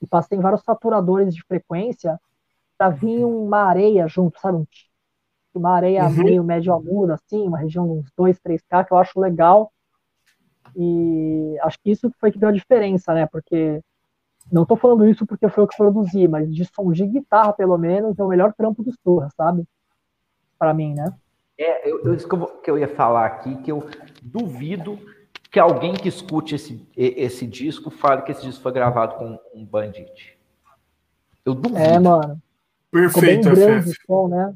e 0.01 0.07
passei 0.07 0.39
vários 0.39 0.63
saturadores 0.63 1.35
de 1.35 1.43
frequência 1.45 2.19
para 2.79 2.89
vir 2.89 3.25
uma 3.25 3.65
areia 3.65 4.07
junto, 4.09 4.41
sabe? 4.41 4.67
Uma 5.55 5.73
areia 5.73 6.05
uhum. 6.07 6.25
meio 6.25 6.45
médio 6.45 6.73
aguda, 6.73 7.15
assim, 7.15 7.47
uma 7.47 7.59
região 7.59 7.85
de 7.87 7.93
uns 7.93 8.11
2, 8.17 8.39
3K, 8.41 8.87
que 8.87 8.93
eu 8.93 8.99
acho 8.99 9.21
legal 9.21 9.71
e 10.75 11.59
acho 11.63 11.79
que 11.81 11.91
isso 11.91 12.11
foi 12.19 12.33
que 12.33 12.39
deu 12.39 12.49
a 12.49 12.53
diferença, 12.53 13.13
né? 13.13 13.27
Porque 13.27 13.83
não 14.51 14.65
tô 14.65 14.77
falando 14.77 15.07
isso 15.07 15.27
porque 15.27 15.49
foi 15.49 15.63
eu 15.63 15.69
que 15.69 15.77
produzi, 15.77 16.27
mas 16.27 16.53
de 16.53 16.65
som 16.65 16.91
de 16.93 17.07
guitarra, 17.07 17.53
pelo 17.53 17.77
menos, 17.77 18.19
é 18.19 18.25
o 18.25 18.29
melhor 18.29 18.53
trampo 18.55 18.83
do 18.83 18.93
Surra, 19.03 19.29
sabe? 19.37 19.65
Para 20.59 20.73
mim, 20.73 20.95
né? 20.95 21.13
É, 21.59 21.89
eu, 21.91 22.03
eu, 22.05 22.15
isso 22.15 22.29
que 22.29 22.35
eu, 22.35 22.47
que 22.47 22.71
eu 22.71 22.79
ia 22.79 22.89
falar 22.89 23.27
aqui, 23.27 23.57
que 23.57 23.71
eu 23.71 23.89
duvido 24.23 24.99
que 25.51 25.61
alguém 25.61 25.93
que 25.93 26.09
escute 26.09 26.55
esse, 26.55 26.89
esse 26.97 27.47
disco 27.47 27.91
fale 27.91 28.23
que 28.23 28.33
esse 28.33 28.43
disco 28.43 28.63
foi 28.63 28.73
gravado 28.73 29.17
com 29.17 29.39
um 29.55 29.65
Bandit. 29.65 30.39
Eu 31.45 31.55
duvido. 31.55 31.79
É, 31.79 31.99
mano. 31.99 32.41
Perfeito, 32.91 33.49
ficou 33.49 33.57
bem 33.57 33.67
grande 33.67 33.91
o 33.91 33.95
som, 34.07 34.29
né? 34.29 34.55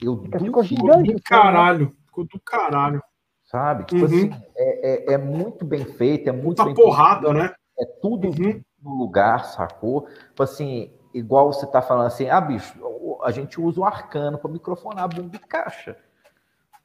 Eu 0.00 0.22
Fica, 0.22 0.38
ficou 0.38 0.62
gigante. 0.62 1.12
Do 1.12 1.22
caralho. 1.22 1.96
Ficou 2.06 2.24
do 2.24 2.40
caralho 2.40 3.02
sabe? 3.46 3.84
Tipo 3.84 4.00
uhum. 4.00 4.06
assim, 4.06 4.30
é, 4.56 5.12
é, 5.12 5.14
é, 5.14 5.18
muito 5.18 5.64
bem 5.64 5.84
feito, 5.84 6.28
é 6.28 6.32
muito 6.32 6.56
Puta 6.56 6.64
bem 6.64 6.74
porrada, 6.74 7.32
né? 7.32 7.54
É 7.78 7.84
tudo 8.00 8.28
uhum. 8.28 8.60
no 8.82 8.98
lugar, 8.98 9.44
sacou? 9.44 10.06
Tipo 10.28 10.42
assim, 10.42 10.90
igual 11.14 11.52
você 11.52 11.66
tá 11.66 11.80
falando 11.80 12.06
assim, 12.06 12.28
ah, 12.28 12.40
bicho, 12.40 12.78
a 13.22 13.30
gente 13.30 13.60
usa 13.60 13.80
o 13.80 13.84
arcano 13.84 14.38
para 14.38 14.50
microfonar 14.50 15.08
bumbo 15.08 15.36
e 15.36 15.38
caixa. 15.38 15.96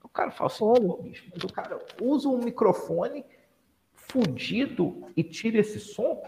O 0.03 0.09
cara 0.09 0.31
fala 0.31 0.49
assim, 0.49 0.59
pô, 0.59 0.97
bicho, 0.97 1.29
mas 1.33 1.43
o 1.43 1.53
cara 1.53 1.79
usa 2.01 2.27
um 2.27 2.39
microfone 2.39 3.25
fudido 3.93 5.07
e 5.15 5.23
tira 5.23 5.59
esse 5.59 5.79
som, 5.79 6.21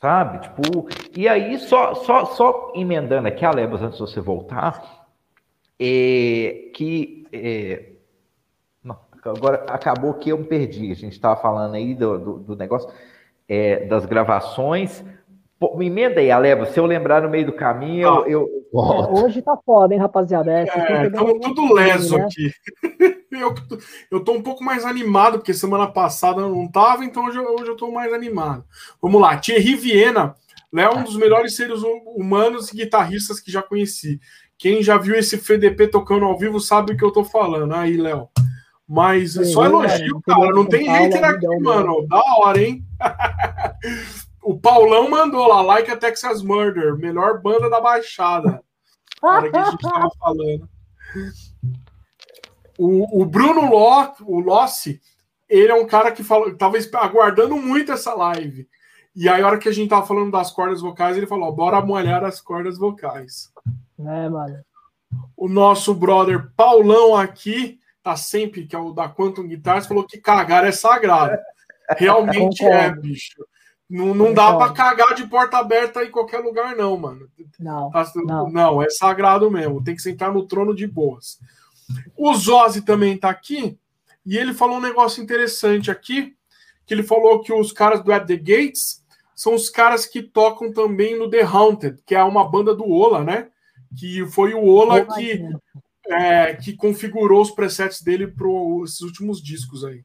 sabe? 0.00 0.40
Tipo, 0.40 0.88
e 1.16 1.28
aí 1.28 1.58
só 1.58 1.94
só 1.94 2.24
só 2.26 2.72
emendando 2.74 3.28
aqui 3.28 3.44
a 3.44 3.50
Lebas 3.50 3.82
antes 3.82 3.98
de 3.98 4.04
você 4.04 4.20
voltar, 4.20 5.06
é, 5.78 6.70
que 6.74 7.26
é, 7.32 7.90
Agora, 9.24 9.66
acabou 9.68 10.14
que 10.14 10.30
eu 10.30 10.38
me 10.38 10.44
perdi. 10.44 10.90
A 10.90 10.94
gente 10.94 11.12
estava 11.12 11.40
falando 11.40 11.74
aí 11.74 11.94
do, 11.94 12.18
do, 12.18 12.38
do 12.38 12.56
negócio 12.56 12.90
é, 13.48 13.84
das 13.86 14.06
gravações. 14.06 15.04
Pô, 15.60 15.76
me 15.76 15.86
emenda 15.86 16.20
aí, 16.20 16.30
Aleba. 16.30 16.66
Se 16.66 16.80
eu 16.80 16.86
lembrar 16.86 17.22
no 17.22 17.28
meio 17.28 17.46
do 17.46 17.52
caminho, 17.52 18.08
ah. 18.08 18.22
eu, 18.26 18.26
eu 18.26 18.48
volto. 18.72 19.16
É, 19.16 19.22
hoje 19.24 19.42
tá 19.42 19.56
foda, 19.64 19.94
hein, 19.94 20.00
rapaziada? 20.00 20.50
É, 20.50 20.64
estamos 21.06 21.38
tudo 21.40 21.74
leso 21.74 22.16
né? 22.16 22.24
aqui. 22.24 22.50
eu, 23.30 23.54
eu 24.10 24.24
tô 24.24 24.32
um 24.32 24.42
pouco 24.42 24.64
mais 24.64 24.86
animado, 24.86 25.38
porque 25.38 25.52
semana 25.52 25.86
passada 25.86 26.40
eu 26.40 26.48
não 26.48 26.66
tava, 26.66 27.04
então 27.04 27.26
hoje, 27.26 27.38
hoje 27.38 27.70
eu 27.70 27.76
tô 27.76 27.92
mais 27.92 28.10
animado. 28.12 28.64
Vamos 29.02 29.20
lá, 29.20 29.36
Thierry 29.36 29.76
Viena 29.76 30.34
Léo 30.72 30.92
é 30.92 30.96
um 30.98 31.04
dos 31.04 31.16
melhores 31.16 31.56
seres 31.56 31.80
humanos 32.16 32.72
e 32.72 32.76
guitarristas 32.76 33.40
que 33.40 33.50
já 33.50 33.60
conheci. 33.60 34.20
Quem 34.56 34.82
já 34.82 34.96
viu 34.96 35.16
esse 35.16 35.36
FDP 35.36 35.88
tocando 35.88 36.24
ao 36.24 36.38
vivo 36.38 36.60
sabe 36.60 36.92
o 36.92 36.96
que 36.96 37.04
eu 37.04 37.10
tô 37.10 37.24
falando. 37.24 37.74
Aí, 37.74 37.96
Léo. 37.96 38.28
Mas 38.88 39.36
é, 39.36 39.44
só 39.44 39.64
elogio, 39.64 40.20
cara. 40.22 40.52
Não 40.52 40.66
tem 40.66 40.88
hater 40.88 41.24
aqui, 41.24 41.46
mano. 41.60 42.06
Da 42.06 42.20
hora, 42.38 42.60
hein? 42.60 42.84
o 44.42 44.58
Paulão 44.58 45.08
mandou 45.08 45.46
lá, 45.46 45.60
like 45.60 45.90
a 45.90 45.96
Texas 45.96 46.42
Murder, 46.42 46.96
melhor 46.96 47.40
banda 47.40 47.68
da 47.68 47.80
Baixada. 47.80 48.62
Hora 49.22 49.50
que 49.50 49.56
a 49.56 49.64
gente 49.70 49.82
tava 49.82 50.08
falando. 50.18 50.68
O, 52.78 53.22
o 53.22 53.26
Bruno 53.26 53.70
Ló, 53.70 54.12
o 54.22 54.40
Lossi, 54.40 55.00
ele 55.48 55.70
é 55.70 55.74
um 55.74 55.86
cara 55.86 56.10
que 56.10 56.22
falou, 56.22 56.56
tava 56.56 56.78
aguardando 56.94 57.56
muito 57.56 57.92
essa 57.92 58.14
live. 58.14 58.66
E 59.14 59.28
aí, 59.28 59.42
a 59.42 59.46
hora 59.46 59.58
que 59.58 59.68
a 59.68 59.72
gente 59.72 59.90
tava 59.90 60.06
falando 60.06 60.30
das 60.30 60.50
cordas 60.50 60.80
vocais, 60.80 61.16
ele 61.16 61.26
falou: 61.26 61.52
bora 61.52 61.84
molhar 61.84 62.24
as 62.24 62.40
cordas 62.40 62.78
vocais. 62.78 63.52
É, 63.98 64.28
mano. 64.28 64.64
O 65.36 65.48
nosso 65.48 65.92
brother 65.92 66.50
Paulão 66.56 67.16
aqui, 67.16 67.80
tá 68.02 68.14
sempre, 68.16 68.66
que 68.66 68.76
é 68.76 68.78
o 68.78 68.92
da 68.92 69.08
Quantum 69.08 69.48
Guitars, 69.48 69.86
falou 69.86 70.04
que 70.04 70.18
cagar 70.18 70.64
é 70.64 70.70
sagrado. 70.70 71.36
Realmente 71.96 72.64
é, 72.64 72.90
bicho. 72.94 73.44
Não, 73.90 74.14
não 74.14 74.32
dá 74.32 74.56
para 74.56 74.72
cagar 74.72 75.14
de 75.16 75.26
porta 75.26 75.58
aberta 75.58 76.04
em 76.04 76.10
qualquer 76.12 76.38
lugar, 76.38 76.76
não, 76.76 76.96
mano. 76.96 77.28
Não, 77.58 77.90
não. 78.24 78.48
não, 78.48 78.82
é 78.82 78.88
sagrado 78.88 79.50
mesmo. 79.50 79.82
Tem 79.82 79.96
que 79.96 80.02
sentar 80.02 80.32
no 80.32 80.46
trono 80.46 80.72
de 80.72 80.86
boas. 80.86 81.40
O 82.16 82.32
Zozzi 82.32 82.82
também 82.82 83.18
tá 83.18 83.28
aqui 83.28 83.76
e 84.24 84.38
ele 84.38 84.54
falou 84.54 84.76
um 84.76 84.82
negócio 84.82 85.20
interessante 85.20 85.90
aqui, 85.90 86.36
que 86.86 86.94
ele 86.94 87.02
falou 87.02 87.40
que 87.40 87.52
os 87.52 87.72
caras 87.72 88.00
do 88.00 88.12
At 88.12 88.26
The 88.26 88.36
Gates 88.36 89.04
são 89.34 89.54
os 89.54 89.68
caras 89.68 90.06
que 90.06 90.22
tocam 90.22 90.72
também 90.72 91.18
no 91.18 91.28
The 91.28 91.42
Haunted, 91.42 91.98
que 92.06 92.14
é 92.14 92.22
uma 92.22 92.48
banda 92.48 92.76
do 92.76 92.88
Ola, 92.88 93.24
né? 93.24 93.48
Que 93.98 94.24
foi 94.26 94.54
o 94.54 94.64
Ola 94.64 95.04
que, 95.04 95.42
é, 96.06 96.54
que 96.54 96.76
configurou 96.76 97.42
os 97.42 97.50
presets 97.50 98.02
dele 98.02 98.28
para 98.28 98.46
esses 98.84 99.00
últimos 99.00 99.42
discos 99.42 99.84
aí. 99.84 100.04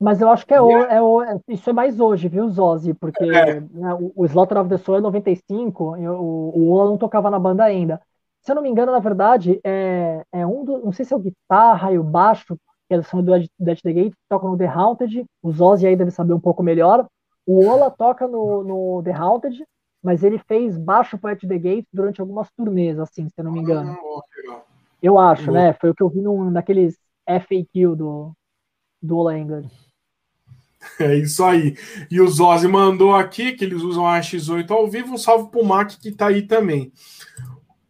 Mas 0.00 0.22
eu 0.22 0.30
acho 0.30 0.46
que 0.46 0.54
é, 0.54 0.60
o, 0.60 0.70
é 0.70 1.02
o, 1.02 1.22
isso 1.46 1.68
é 1.68 1.72
mais 1.74 2.00
hoje, 2.00 2.26
viu, 2.26 2.48
Zozzi? 2.48 2.94
Porque 2.94 3.22
é. 3.22 3.60
né, 3.60 3.94
o, 3.94 4.10
o 4.16 4.24
Slaughter 4.24 4.58
of 4.58 4.70
the 4.70 4.78
Soul 4.78 4.96
é 4.96 5.00
95, 5.02 5.98
e 5.98 6.08
o, 6.08 6.14
o 6.14 6.70
Ola 6.70 6.90
não 6.90 6.96
tocava 6.96 7.28
na 7.28 7.38
banda 7.38 7.62
ainda. 7.62 8.00
Se 8.40 8.50
eu 8.50 8.54
não 8.54 8.62
me 8.62 8.70
engano, 8.70 8.92
na 8.92 8.98
verdade, 8.98 9.60
é, 9.62 10.24
é 10.32 10.46
um 10.46 10.64
dos. 10.64 10.82
Não 10.82 10.92
sei 10.92 11.04
se 11.04 11.12
é 11.12 11.16
o 11.16 11.20
guitarra 11.20 11.92
e 11.92 11.98
o 11.98 12.02
baixo, 12.02 12.56
que 12.88 13.02
são 13.02 13.22
do 13.22 13.30
Dead 13.58 13.80
the 13.82 13.92
Gate, 13.92 14.14
tocam 14.26 14.50
no 14.50 14.56
The 14.56 14.66
Haunted. 14.66 15.26
O 15.42 15.52
Zozzi 15.52 15.86
aí 15.86 15.94
deve 15.94 16.10
saber 16.10 16.32
um 16.32 16.40
pouco 16.40 16.62
melhor. 16.62 17.06
O 17.46 17.66
Ola 17.66 17.90
toca 17.90 18.26
no, 18.26 18.64
no 18.64 19.02
The 19.02 19.12
Haunted, 19.12 19.62
mas 20.02 20.24
ele 20.24 20.38
fez 20.38 20.78
baixo 20.78 21.18
para 21.18 21.36
The 21.36 21.58
Gate 21.58 21.86
durante 21.92 22.22
algumas 22.22 22.50
turnês, 22.52 22.98
assim, 22.98 23.28
se 23.28 23.34
eu 23.36 23.44
não 23.44 23.52
me 23.52 23.60
engano. 23.60 23.92
Ah, 24.48 24.62
eu 25.02 25.18
acho, 25.18 25.52
né? 25.52 25.74
Foi 25.74 25.90
o 25.90 25.94
que 25.94 26.02
eu 26.02 26.08
vi 26.08 26.22
num, 26.22 26.50
naqueles 26.50 26.98
FAQ 27.26 27.96
do, 27.96 28.32
do 29.02 29.18
Ola 29.18 29.38
England. 29.38 29.68
É 30.98 31.14
isso 31.14 31.44
aí. 31.44 31.76
E 32.10 32.20
o 32.20 32.28
Zozzi 32.28 32.68
mandou 32.68 33.14
aqui 33.14 33.52
que 33.52 33.64
eles 33.64 33.82
usam 33.82 34.06
a 34.06 34.20
X8 34.20 34.70
ao 34.70 34.88
vivo. 34.88 35.14
Um 35.14 35.18
salve 35.18 35.50
pro 35.50 35.64
Mac 35.64 35.90
que 35.92 36.12
tá 36.12 36.28
aí 36.28 36.42
também. 36.42 36.92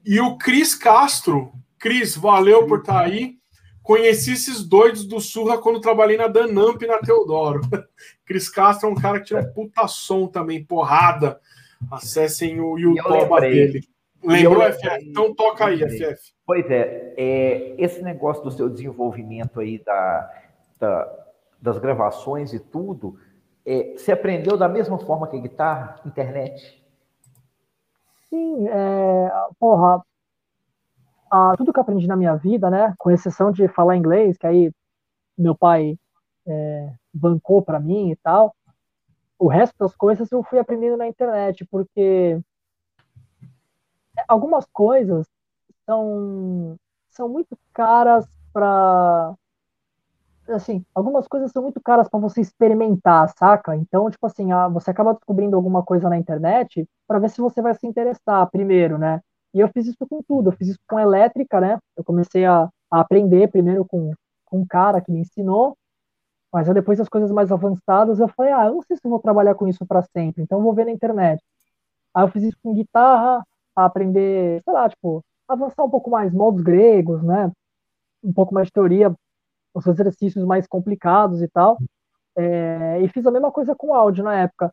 E 0.04 0.20
o 0.20 0.36
Cris 0.36 0.74
Castro. 0.74 1.52
Cris, 1.78 2.16
valeu 2.16 2.66
por 2.66 2.80
estar 2.80 2.94
tá 2.94 3.00
aí. 3.00 3.38
Conheci 3.82 4.32
esses 4.32 4.62
doidos 4.62 5.06
do 5.06 5.20
Surra 5.20 5.58
quando 5.58 5.80
trabalhei 5.80 6.16
na 6.16 6.28
Danamp 6.28 6.82
na 6.82 6.98
Teodoro. 6.98 7.60
Cris 8.26 8.48
Castro 8.48 8.88
é 8.88 8.92
um 8.92 8.94
cara 8.94 9.18
que 9.18 9.26
tira 9.26 9.40
um 9.40 9.52
puta 9.52 9.86
som 9.88 10.26
também, 10.26 10.64
porrada. 10.64 11.40
Acessem 11.90 12.60
o 12.60 12.78
YouTube 12.78 13.40
dele. 13.40 13.80
Lembrou, 14.22 14.62
FF? 14.70 15.08
Então 15.08 15.34
toca 15.34 15.66
aí, 15.66 15.78
FF. 15.78 16.32
Pois 16.46 16.70
é, 16.70 17.14
é, 17.16 17.74
esse 17.78 18.02
negócio 18.02 18.44
do 18.44 18.50
seu 18.50 18.68
desenvolvimento 18.68 19.60
aí 19.60 19.82
da, 19.82 20.30
da 20.78 21.29
das 21.60 21.78
gravações 21.78 22.52
e 22.52 22.58
tudo, 22.58 23.18
é, 23.64 23.94
você 23.96 24.12
aprendeu 24.12 24.56
da 24.56 24.68
mesma 24.68 24.98
forma 24.98 25.28
que 25.28 25.38
guitarra, 25.38 26.00
internet? 26.04 26.82
Sim, 28.28 28.68
é, 28.68 29.30
porra, 29.58 30.02
a, 31.30 31.54
tudo 31.56 31.72
que 31.72 31.78
eu 31.78 31.82
aprendi 31.82 32.06
na 32.06 32.16
minha 32.16 32.36
vida, 32.36 32.70
né, 32.70 32.94
com 32.98 33.10
exceção 33.10 33.52
de 33.52 33.68
falar 33.68 33.96
inglês, 33.96 34.36
que 34.36 34.46
aí 34.46 34.72
meu 35.36 35.54
pai 35.54 35.98
é, 36.46 36.92
bancou 37.12 37.62
para 37.62 37.80
mim 37.80 38.10
e 38.10 38.16
tal, 38.16 38.54
o 39.38 39.48
resto 39.48 39.74
das 39.78 39.94
coisas 39.94 40.30
eu 40.30 40.42
fui 40.42 40.58
aprendendo 40.58 40.96
na 40.96 41.08
internet, 41.08 41.64
porque 41.66 42.38
algumas 44.28 44.66
coisas 44.66 45.26
são, 45.86 46.76
são 47.10 47.28
muito 47.28 47.58
caras 47.72 48.26
para 48.52 49.34
assim, 50.52 50.84
algumas 50.94 51.26
coisas 51.28 51.50
são 51.52 51.62
muito 51.62 51.80
caras 51.80 52.08
para 52.08 52.20
você 52.20 52.40
experimentar, 52.40 53.28
saca? 53.30 53.76
Então, 53.76 54.10
tipo 54.10 54.26
assim, 54.26 54.52
ah, 54.52 54.68
você 54.68 54.90
acaba 54.90 55.14
descobrindo 55.14 55.56
alguma 55.56 55.82
coisa 55.82 56.08
na 56.08 56.18
internet 56.18 56.86
para 57.06 57.18
ver 57.18 57.30
se 57.30 57.40
você 57.40 57.62
vai 57.62 57.74
se 57.74 57.86
interessar 57.86 58.48
primeiro, 58.50 58.98
né? 58.98 59.20
E 59.54 59.60
eu 59.60 59.68
fiz 59.68 59.86
isso 59.86 60.06
com 60.08 60.22
tudo, 60.22 60.50
eu 60.50 60.52
fiz 60.52 60.68
isso 60.68 60.78
com 60.88 60.98
elétrica, 60.98 61.60
né? 61.60 61.78
Eu 61.96 62.04
comecei 62.04 62.44
a, 62.44 62.68
a 62.90 63.00
aprender 63.00 63.48
primeiro 63.50 63.84
com, 63.84 64.12
com 64.44 64.60
um 64.60 64.66
cara 64.66 65.00
que 65.00 65.10
me 65.10 65.20
ensinou, 65.20 65.76
mas 66.52 66.68
depois 66.68 67.00
as 67.00 67.08
coisas 67.08 67.30
mais 67.30 67.52
avançadas 67.52 68.20
eu 68.20 68.28
falei, 68.28 68.52
ah, 68.52 68.66
eu 68.66 68.74
não 68.74 68.82
sei 68.82 68.96
se 68.96 69.08
vou 69.08 69.18
trabalhar 69.20 69.54
com 69.54 69.68
isso 69.68 69.86
para 69.86 70.02
sempre, 70.02 70.42
então 70.42 70.62
vou 70.62 70.74
ver 70.74 70.84
na 70.86 70.92
internet. 70.92 71.42
Aí 72.14 72.24
eu 72.24 72.28
fiz 72.28 72.42
isso 72.44 72.58
com 72.62 72.74
guitarra, 72.74 73.44
a 73.76 73.84
aprender, 73.84 74.62
sei 74.64 74.72
lá, 74.72 74.88
tipo, 74.88 75.24
avançar 75.48 75.84
um 75.84 75.90
pouco 75.90 76.10
mais 76.10 76.32
modos 76.32 76.62
gregos, 76.62 77.22
né? 77.22 77.50
Um 78.22 78.32
pouco 78.32 78.54
mais 78.54 78.66
de 78.66 78.72
teoria 78.72 79.14
os 79.74 79.86
exercícios 79.86 80.44
mais 80.44 80.66
complicados 80.66 81.42
e 81.42 81.48
tal. 81.48 81.78
É, 82.36 83.00
e 83.02 83.08
fiz 83.08 83.26
a 83.26 83.30
mesma 83.30 83.50
coisa 83.50 83.74
com 83.74 83.94
áudio 83.94 84.24
na 84.24 84.34
época. 84.34 84.72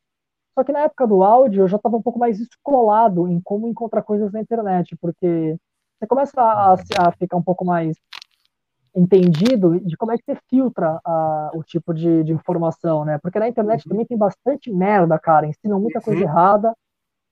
Só 0.57 0.63
que 0.63 0.71
na 0.71 0.79
época 0.79 1.05
do 1.05 1.23
áudio 1.23 1.63
eu 1.63 1.67
já 1.67 1.77
estava 1.77 1.97
um 1.97 2.01
pouco 2.01 2.17
mais 2.17 2.39
escolado 2.39 3.27
em 3.27 3.39
como 3.41 3.67
encontrar 3.67 4.01
coisas 4.01 4.31
na 4.31 4.41
internet, 4.41 4.95
porque 4.99 5.55
você 5.99 6.07
começa 6.07 6.41
a, 6.41 6.73
a 6.73 7.11
ficar 7.11 7.37
um 7.37 7.43
pouco 7.43 7.65
mais 7.65 7.95
entendido 8.95 9.79
de 9.79 9.95
como 9.95 10.11
é 10.11 10.17
que 10.17 10.23
você 10.25 10.35
filtra 10.49 10.99
a, 11.05 11.51
o 11.53 11.63
tipo 11.63 11.93
de, 11.93 12.23
de, 12.23 12.33
informação, 12.33 13.05
né? 13.05 13.19
Porque 13.19 13.37
na 13.37 13.47
internet 13.47 13.85
uhum. 13.85 13.91
também 13.91 14.05
tem 14.07 14.17
bastante 14.17 14.71
merda, 14.71 15.19
cara, 15.19 15.45
ensinam 15.45 15.79
muita 15.79 16.01
coisa 16.01 16.19
uhum. 16.19 16.27
errada. 16.27 16.73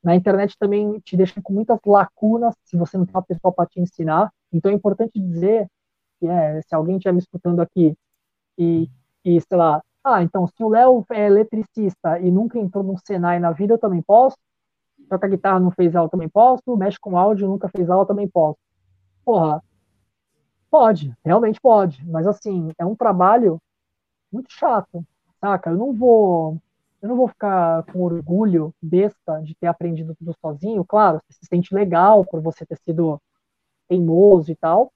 Na 0.04 0.16
internet 0.16 0.56
também 0.60 1.00
te 1.00 1.18
deixam 1.18 1.42
com 1.42 1.52
muitas 1.52 1.80
lacunas 1.84 2.54
se 2.64 2.78
você 2.78 2.96
não 2.96 3.06
tem 3.06 3.16
uma 3.16 3.24
pessoa 3.24 3.52
para 3.52 3.66
te 3.66 3.82
ensinar. 3.82 4.32
Então 4.54 4.72
é 4.72 4.76
importante 4.76 5.20
dizer 5.20 5.68
é, 6.24 6.62
se 6.62 6.76
alguém 6.76 6.98
estiver 6.98 7.14
me 7.14 7.20
escutando 7.20 7.62
aqui 7.62 7.96
e, 8.58 8.90
e, 9.24 9.42
sei 9.42 9.58
lá, 9.58 9.82
ah, 10.04 10.22
então 10.22 10.48
se 10.48 10.64
o 10.64 10.70
Léo 10.70 11.04
é 11.12 11.26
eletricista 11.26 12.20
e 12.20 12.30
nunca 12.32 12.60
entrou 12.60 12.84
num 12.84 12.98
Senai 12.98 13.40
na 13.40 13.52
vida, 13.52 13.74
eu 13.74 13.80
também 13.80 14.02
posso. 14.02 14.38
Toca 15.10 15.28
guitarra, 15.28 15.60
não 15.60 15.72
fez 15.72 15.96
aula, 15.96 16.10
também 16.10 16.30
posso. 16.30 16.78
Mexe 16.78 17.00
com 17.00 17.18
áudio, 17.18 17.48
nunca 17.48 17.70
fez 17.70 17.90
aula, 17.90 18.06
também 18.06 18.28
posso. 18.28 18.58
Porra, 19.26 19.64
pode, 20.70 21.14
realmente 21.24 21.60
pode. 21.60 22.06
Mas 22.06 22.28
assim, 22.28 22.72
é 22.78 22.86
um 22.86 22.96
trabalho 22.96 23.60
muito 24.32 24.52
chato, 24.52 25.04
saca? 25.42 25.72
Eu 25.72 25.78
não 25.78 25.94
vou 25.94 26.60
eu 27.02 27.10
não 27.10 27.16
vou 27.18 27.28
ficar 27.28 27.84
com 27.84 28.02
orgulho 28.02 28.74
besta 28.82 29.40
de 29.44 29.54
ter 29.56 29.68
aprendido 29.68 30.16
tudo 30.16 30.36
sozinho. 30.42 30.84
Claro, 30.86 31.22
você 31.28 31.40
se 31.40 31.46
sente 31.48 31.74
legal 31.74 32.26
por 32.26 32.42
você 32.42 32.66
ter 32.66 32.78
sido 32.78 33.22
teimoso 33.88 34.52
e 34.52 34.56
tal, 34.56 34.92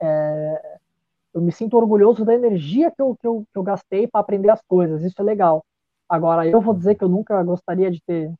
é, 0.00 0.78
eu 1.34 1.40
me 1.40 1.52
sinto 1.52 1.76
orgulhoso 1.76 2.24
da 2.24 2.34
energia 2.34 2.90
que 2.90 3.02
eu, 3.02 3.16
que 3.16 3.26
eu, 3.26 3.44
que 3.52 3.58
eu 3.58 3.62
gastei 3.62 4.06
para 4.06 4.20
aprender 4.20 4.50
as 4.50 4.62
coisas, 4.62 5.02
isso 5.02 5.20
é 5.20 5.24
legal. 5.24 5.64
Agora, 6.08 6.46
eu 6.46 6.60
vou 6.60 6.74
dizer 6.74 6.94
que 6.94 7.04
eu 7.04 7.08
nunca 7.08 7.42
gostaria 7.42 7.90
de 7.90 8.00
ter, 8.06 8.32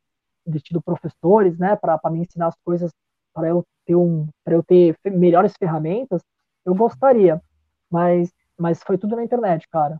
de 0.45 0.59
tido 0.59 0.81
professores, 0.81 1.57
né, 1.57 1.75
para 1.75 1.99
me 2.09 2.21
ensinar 2.21 2.47
as 2.47 2.55
coisas, 2.63 2.91
para 3.33 3.49
eu 3.49 3.63
ter 3.85 3.95
um, 3.95 4.27
para 4.43 4.55
eu 4.55 4.63
ter 4.63 4.95
melhores 5.05 5.53
ferramentas, 5.59 6.21
eu 6.65 6.73
gostaria, 6.73 7.41
mas, 7.89 8.31
mas 8.57 8.81
foi 8.81 8.97
tudo 8.97 9.15
na 9.15 9.23
internet, 9.23 9.67
cara. 9.69 9.97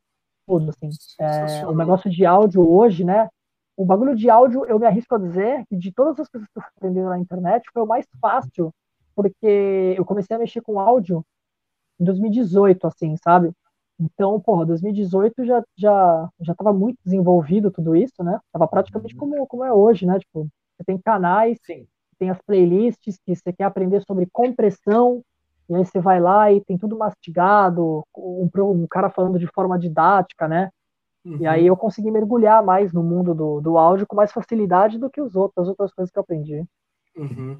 Tudo, 0.47 0.71
assim. 0.71 0.89
É, 1.19 1.67
o 1.67 1.75
negócio 1.75 2.09
de 2.09 2.25
áudio 2.25 2.67
hoje, 2.67 3.03
né, 3.03 3.29
o 3.77 3.85
bagulho 3.85 4.15
de 4.15 4.27
áudio, 4.27 4.65
eu 4.65 4.79
me 4.79 4.87
arrisco 4.87 5.13
a 5.13 5.19
dizer 5.19 5.63
que 5.67 5.75
de 5.75 5.91
todas 5.91 6.19
as 6.19 6.27
coisas 6.27 6.49
que 6.49 6.57
eu 6.57 6.63
aprendi 6.63 6.99
na 6.99 7.19
internet, 7.19 7.69
foi 7.71 7.83
o 7.83 7.85
mais 7.85 8.07
fácil, 8.19 8.73
porque 9.15 9.93
eu 9.95 10.03
comecei 10.03 10.35
a 10.35 10.39
mexer 10.39 10.61
com 10.61 10.79
áudio 10.79 11.23
em 11.99 12.05
2018, 12.05 12.87
assim, 12.87 13.15
sabe? 13.17 13.51
Então, 13.99 14.39
porra, 14.39 14.65
2018 14.65 15.45
já, 15.45 15.63
já, 15.75 16.29
já 16.39 16.55
tava 16.55 16.71
muito 16.71 16.97
desenvolvido 17.03 17.71
tudo 17.71 17.95
isso, 17.95 18.23
né? 18.23 18.39
Tava 18.51 18.67
praticamente 18.67 19.15
uhum. 19.15 19.19
como, 19.19 19.47
como 19.47 19.63
é 19.63 19.73
hoje, 19.73 20.05
né? 20.05 20.19
Tipo, 20.19 20.47
você 20.77 20.83
tem 20.85 20.97
canais, 20.99 21.57
Sim. 21.65 21.87
tem 22.19 22.29
as 22.29 22.39
playlists 22.41 23.17
que 23.25 23.35
você 23.35 23.51
quer 23.51 23.63
aprender 23.63 24.01
sobre 24.01 24.27
compressão, 24.31 25.23
e 25.69 25.75
aí 25.75 25.83
você 25.83 25.99
vai 25.99 26.19
lá 26.19 26.51
e 26.51 26.61
tem 26.61 26.77
tudo 26.77 26.97
mastigado, 26.97 28.03
um, 28.15 28.49
um 28.55 28.87
cara 28.87 29.09
falando 29.09 29.39
de 29.39 29.47
forma 29.47 29.77
didática, 29.77 30.47
né? 30.47 30.69
Uhum. 31.25 31.37
E 31.41 31.47
aí 31.47 31.67
eu 31.67 31.75
consegui 31.75 32.11
mergulhar 32.11 32.63
mais 32.63 32.93
no 32.93 33.03
mundo 33.03 33.33
do, 33.33 33.59
do 33.59 33.77
áudio 33.77 34.07
com 34.07 34.15
mais 34.15 34.31
facilidade 34.31 34.97
do 34.97 35.09
que 35.09 35.19
os 35.19 35.35
outros, 35.35 35.63
as 35.63 35.69
outras 35.69 35.93
coisas 35.93 36.11
que 36.11 36.17
eu 36.17 36.23
aprendi. 36.23 36.63
Uhum. 37.17 37.59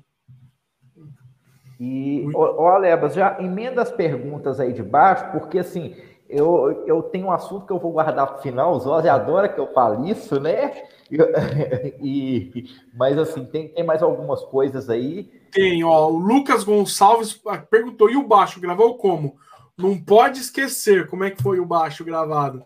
E, 1.80 2.28
ô, 2.34 2.68
Alebas, 2.68 3.14
já 3.14 3.38
emenda 3.40 3.82
as 3.82 3.92
perguntas 3.92 4.60
aí 4.60 4.74
de 4.74 4.82
baixo, 4.82 5.32
porque 5.32 5.60
assim, 5.60 5.96
eu, 6.30 6.84
eu 6.86 7.04
tenho 7.04 7.28
um 7.28 7.32
assunto 7.32 7.66
que 7.66 7.72
eu 7.72 7.80
vou 7.80 7.92
guardar 7.92 8.28
para 8.28 8.38
o 8.38 8.42
final, 8.42 8.74
o 8.74 8.80
Zózio 8.80 9.12
adora 9.12 9.48
que 9.48 9.60
eu 9.60 9.68
fale 9.74 10.10
isso, 10.10 10.40
né? 10.40 10.74
E, 12.02 12.66
mas 12.94 13.18
assim, 13.18 13.46
tem, 13.46 13.70
tem 13.70 13.86
mais 13.86 14.04
algumas 14.04 14.44
coisas 14.44 14.90
aí. 14.90 15.24
Tem, 15.54 15.82
ó. 15.82 16.10
O 16.10 16.18
Lucas 16.18 16.66
Gonçalves 16.66 17.42
perguntou: 17.70 18.10
e 18.10 18.18
o 18.18 18.28
baixo 18.28 18.60
gravou 18.60 18.98
como? 18.98 19.38
Não 19.78 19.98
pode 19.98 20.40
esquecer 20.40 21.08
como 21.08 21.24
é 21.24 21.32
que 21.32 21.42
foi 21.42 21.62
o 21.62 21.66
baixo 21.66 22.04
gravado. 22.04 22.62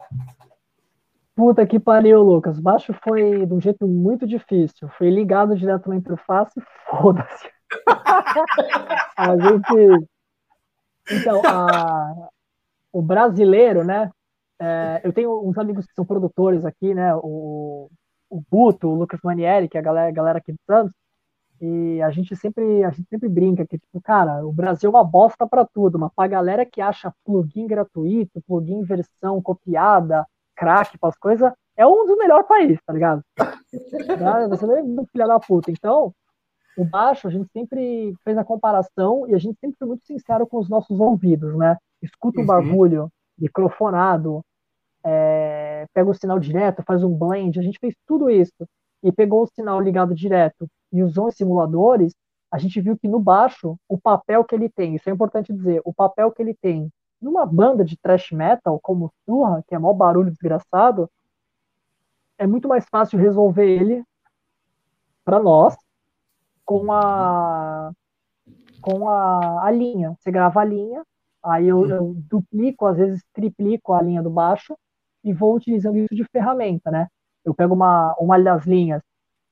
Puta 1.35 1.65
que 1.65 1.79
pariu, 1.79 2.21
Lucas. 2.21 2.59
Baixo 2.59 2.95
foi 3.03 3.45
de 3.45 3.53
um 3.53 3.61
jeito 3.61 3.87
muito 3.87 4.25
difícil. 4.25 4.89
Foi 4.97 5.09
ligado 5.09 5.55
direto 5.55 5.89
na 5.89 5.95
interface 5.95 6.51
e 6.59 6.63
foda-se. 6.89 7.47
A 9.17 9.37
gente. 9.37 10.07
Então, 11.09 11.41
a... 11.45 12.29
o 12.91 13.01
brasileiro, 13.01 13.83
né? 13.83 14.11
É... 14.59 15.01
eu 15.03 15.13
tenho 15.13 15.47
uns 15.47 15.57
amigos 15.57 15.85
que 15.85 15.93
são 15.93 16.05
produtores 16.05 16.65
aqui, 16.65 16.93
né? 16.93 17.15
O, 17.15 17.89
o 18.29 18.41
Buto, 18.49 18.87
o 18.87 18.95
Lucas 18.95 19.19
Manieri, 19.23 19.67
que 19.67 19.77
é 19.77 19.79
a 19.79 19.83
galera, 19.83 20.09
a 20.09 20.13
galera 20.13 20.37
aqui 20.39 20.51
de 20.53 20.59
Santos. 20.65 20.93
E 21.61 22.01
a 22.01 22.09
gente 22.09 22.35
sempre, 22.35 22.83
a 22.83 22.89
gente 22.89 23.07
sempre 23.07 23.29
brinca 23.29 23.67
que, 23.67 23.77
tipo, 23.77 24.01
cara, 24.01 24.43
o 24.43 24.51
Brasil 24.51 24.89
é 24.89 24.93
uma 24.93 25.03
bosta 25.03 25.47
para 25.47 25.63
tudo, 25.63 25.99
mas 25.99 26.11
pra 26.15 26.25
galera 26.27 26.65
que 26.65 26.81
acha 26.81 27.13
plugin 27.23 27.67
gratuito, 27.67 28.41
plugin 28.47 28.81
versão 28.81 29.39
copiada, 29.39 30.25
crack 30.55 30.97
as 31.03 31.17
coisas, 31.17 31.53
é 31.77 31.85
um 31.85 32.07
dos 32.07 32.17
melhores 32.17 32.47
países, 32.47 32.79
tá 32.83 32.91
ligado? 32.93 33.21
Você 34.49 34.65
não 34.65 34.75
é 34.75 35.05
filha 35.11 35.27
da 35.27 35.39
puta. 35.39 35.69
Então, 35.69 36.13
o 36.77 36.85
baixo, 36.85 37.27
a 37.27 37.31
gente 37.31 37.49
sempre 37.51 38.13
fez 38.23 38.37
a 38.37 38.43
comparação 38.43 39.27
e 39.27 39.35
a 39.35 39.37
gente 39.37 39.59
sempre 39.59 39.77
foi 39.77 39.87
muito 39.87 40.05
sincero 40.05 40.47
com 40.47 40.57
os 40.57 40.69
nossos 40.69 40.99
ouvidos, 40.99 41.55
né? 41.57 41.77
Escuta 42.01 42.39
um 42.39 42.41
uhum. 42.41 42.47
barulho 42.47 43.09
microfonado, 43.37 44.41
é, 45.03 45.85
pega 45.93 46.09
o 46.09 46.13
sinal 46.13 46.39
direto, 46.39 46.83
faz 46.83 47.03
um 47.03 47.13
blend, 47.13 47.59
a 47.59 47.63
gente 47.63 47.79
fez 47.79 47.93
tudo 48.07 48.29
isso 48.29 48.67
e 49.03 49.11
pegou 49.11 49.43
o 49.43 49.47
sinal 49.47 49.81
ligado 49.81 50.13
direto 50.13 50.67
e 50.91 51.03
usou 51.03 51.27
os 51.27 51.35
simuladores, 51.35 52.13
a 52.51 52.57
gente 52.57 52.79
viu 52.81 52.97
que 52.97 53.07
no 53.07 53.19
baixo, 53.19 53.77
o 53.87 53.99
papel 53.99 54.43
que 54.43 54.53
ele 54.53 54.69
tem, 54.69 54.95
isso 54.95 55.09
é 55.09 55.13
importante 55.13 55.53
dizer, 55.53 55.81
o 55.83 55.93
papel 55.93 56.31
que 56.31 56.41
ele 56.41 56.53
tem 56.53 56.89
numa 57.21 57.45
banda 57.45 57.83
de 57.83 57.97
thrash 57.97 58.31
metal 58.31 58.79
como 58.81 59.11
Surra, 59.25 59.63
que 59.67 59.75
é 59.75 59.79
maior 59.79 59.93
barulho 59.93 60.31
desgraçado, 60.31 61.09
é 62.37 62.47
muito 62.47 62.67
mais 62.67 62.85
fácil 62.89 63.19
resolver 63.19 63.67
ele 63.67 64.03
para 65.23 65.39
nós 65.39 65.75
com 66.71 66.89
a 66.93 67.91
com 68.79 69.09
a, 69.09 69.65
a 69.65 69.71
linha. 69.71 70.15
Você 70.17 70.31
grava 70.31 70.61
a 70.61 70.65
linha, 70.65 71.03
aí 71.43 71.67
eu, 71.67 71.87
eu, 71.87 72.13
duplico, 72.15 72.85
às 72.85 72.97
vezes 72.97 73.21
triplico 73.33 73.93
a 73.93 74.01
linha 74.01 74.23
do 74.23 74.29
baixo 74.29 74.75
e 75.23 75.33
vou 75.33 75.55
utilizando 75.55 75.97
isso 75.97 76.15
de 76.15 76.23
ferramenta, 76.31 76.89
né? 76.89 77.07
Eu 77.43 77.53
pego 77.53 77.75
uma, 77.75 78.15
uma 78.17 78.39
das 78.39 78.65
linhas 78.65 79.03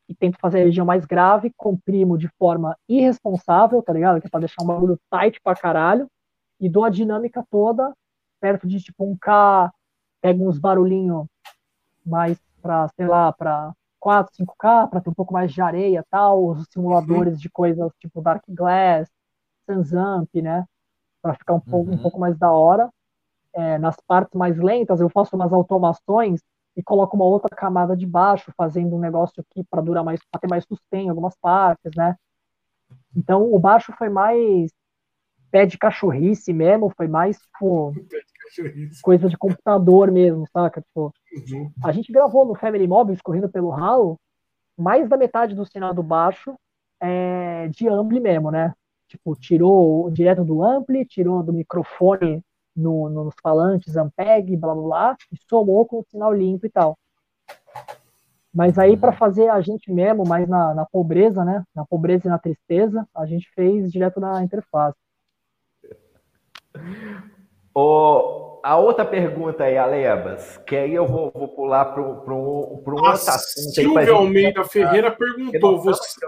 e 0.07 0.15
tento 0.15 0.39
fazer 0.39 0.61
a 0.61 0.63
região 0.63 0.85
mais 0.85 1.05
grave, 1.05 1.53
comprimo 1.55 2.17
de 2.17 2.27
forma 2.39 2.75
irresponsável, 2.87 3.83
tá 3.83 3.93
ligado? 3.93 4.21
Que 4.21 4.27
é 4.27 4.29
pra 4.29 4.39
deixar 4.39 4.63
um 4.63 4.67
barulho 4.67 4.97
tight 5.11 5.39
pra 5.43 5.55
caralho, 5.55 6.07
e 6.59 6.69
dou 6.69 6.85
a 6.85 6.89
dinâmica 6.89 7.45
toda 7.51 7.93
perto 8.39 8.65
de 8.65 8.79
tipo 8.79 9.03
um 9.03 9.15
K, 9.15 9.71
pego 10.21 10.47
uns 10.47 10.57
barulhinhos 10.57 11.27
mais 12.05 12.39
para, 12.61 12.87
sei 12.95 13.05
lá, 13.05 13.31
para 13.31 13.73
4, 13.99 14.33
5K, 14.35 14.89
para 14.89 15.01
ter 15.01 15.09
um 15.09 15.13
pouco 15.13 15.33
mais 15.33 15.51
de 15.51 15.61
areia 15.61 16.05
tal, 16.09 16.47
os 16.47 16.65
simuladores 16.71 17.33
uhum. 17.33 17.39
de 17.39 17.49
coisas 17.49 17.91
tipo 17.99 18.21
Dark 18.21 18.43
Glass, 18.47 19.09
Sansamp, 19.65 20.29
né? 20.35 20.65
Para 21.21 21.35
ficar 21.35 21.53
um 21.53 21.59
pouco, 21.59 21.89
uhum. 21.89 21.97
um 21.97 22.01
pouco 22.01 22.19
mais 22.19 22.37
da 22.37 22.51
hora. 22.51 22.89
É, 23.53 23.77
nas 23.77 23.95
partes 24.07 24.35
mais 24.35 24.57
lentas, 24.57 24.99
eu 24.99 25.09
faço 25.09 25.35
umas 25.35 25.51
automações 25.51 26.41
e 26.77 26.83
coloco 26.83 27.15
uma 27.15 27.25
outra 27.25 27.53
camada 27.55 27.95
de 27.95 28.05
baixo, 28.05 28.53
fazendo 28.55 28.95
um 28.95 28.99
negócio 28.99 29.41
aqui 29.41 29.63
para 29.69 29.81
durar 29.81 30.03
mais, 30.03 30.19
para 30.31 30.39
ter 30.39 30.47
mais 30.47 30.63
sustain 30.65 31.05
em 31.05 31.09
algumas 31.09 31.35
partes, 31.37 31.91
né? 31.95 32.15
Então 33.15 33.53
o 33.53 33.59
baixo 33.59 33.91
foi 33.97 34.09
mais 34.09 34.71
pé 35.51 35.65
de 35.65 35.77
cachorrice 35.77 36.53
mesmo, 36.53 36.93
foi 36.95 37.07
mais, 37.07 37.37
tipo, 37.37 37.93
coisa 39.01 39.27
de 39.27 39.37
computador 39.37 40.11
mesmo, 40.11 40.45
saca? 40.51 40.81
Tipo, 40.81 41.13
uhum. 41.51 41.71
a 41.83 41.91
gente 41.91 42.11
gravou 42.11 42.45
no 42.45 42.55
Family 42.55 42.87
Mobile, 42.87 43.15
escorrendo 43.15 43.49
pelo 43.49 43.69
ralo, 43.69 44.19
mais 44.77 45.09
da 45.09 45.17
metade 45.17 45.55
do 45.55 45.65
sinal 45.65 45.93
do 45.93 46.03
baixo 46.03 46.55
é 47.01 47.67
de 47.69 47.87
ampli 47.87 48.19
mesmo, 48.19 48.51
né? 48.51 48.73
Tipo, 49.07 49.35
tirou 49.35 50.09
direto 50.11 50.43
do 50.43 50.63
ampli, 50.63 51.05
tirou 51.05 51.41
do 51.41 51.53
microfone 51.53 52.43
no, 52.75 53.09
nos 53.09 53.33
falantes, 53.41 53.97
Ampeg, 53.97 54.55
blá 54.55 54.73
blá 54.73 54.83
blá, 54.83 55.17
e 55.31 55.37
somou 55.49 55.85
com 55.85 55.99
o 55.99 56.05
sinal 56.09 56.33
limpo 56.33 56.65
e 56.65 56.69
tal. 56.69 56.97
Mas 58.53 58.79
aí, 58.79 58.97
para 58.97 59.11
fazer 59.11 59.49
a 59.49 59.61
gente 59.61 59.91
mesmo, 59.91 60.27
mais 60.27 60.47
na, 60.47 60.73
na 60.73 60.85
pobreza, 60.85 61.45
né? 61.45 61.63
Na 61.73 61.85
pobreza 61.85 62.27
e 62.27 62.29
na 62.29 62.39
tristeza, 62.39 63.07
a 63.15 63.25
gente 63.25 63.49
fez 63.53 63.91
direto 63.91 64.19
na 64.19 64.43
interface. 64.43 64.97
O, 67.81 68.59
a 68.61 68.75
outra 68.75 69.05
pergunta 69.05 69.63
aí, 69.63 69.77
Alebas, 69.77 70.57
que 70.65 70.75
aí 70.75 70.93
eu 70.93 71.07
vou, 71.07 71.31
vou 71.31 71.47
pular 71.47 71.85
para 71.85 72.01
um, 72.01 72.83
outro 72.83 73.05
assunto. 73.05 73.73
Silvia 73.73 74.11
Almeida 74.11 74.65
Ferreira 74.65 75.09
perguntou: 75.09 75.79
você. 75.79 76.19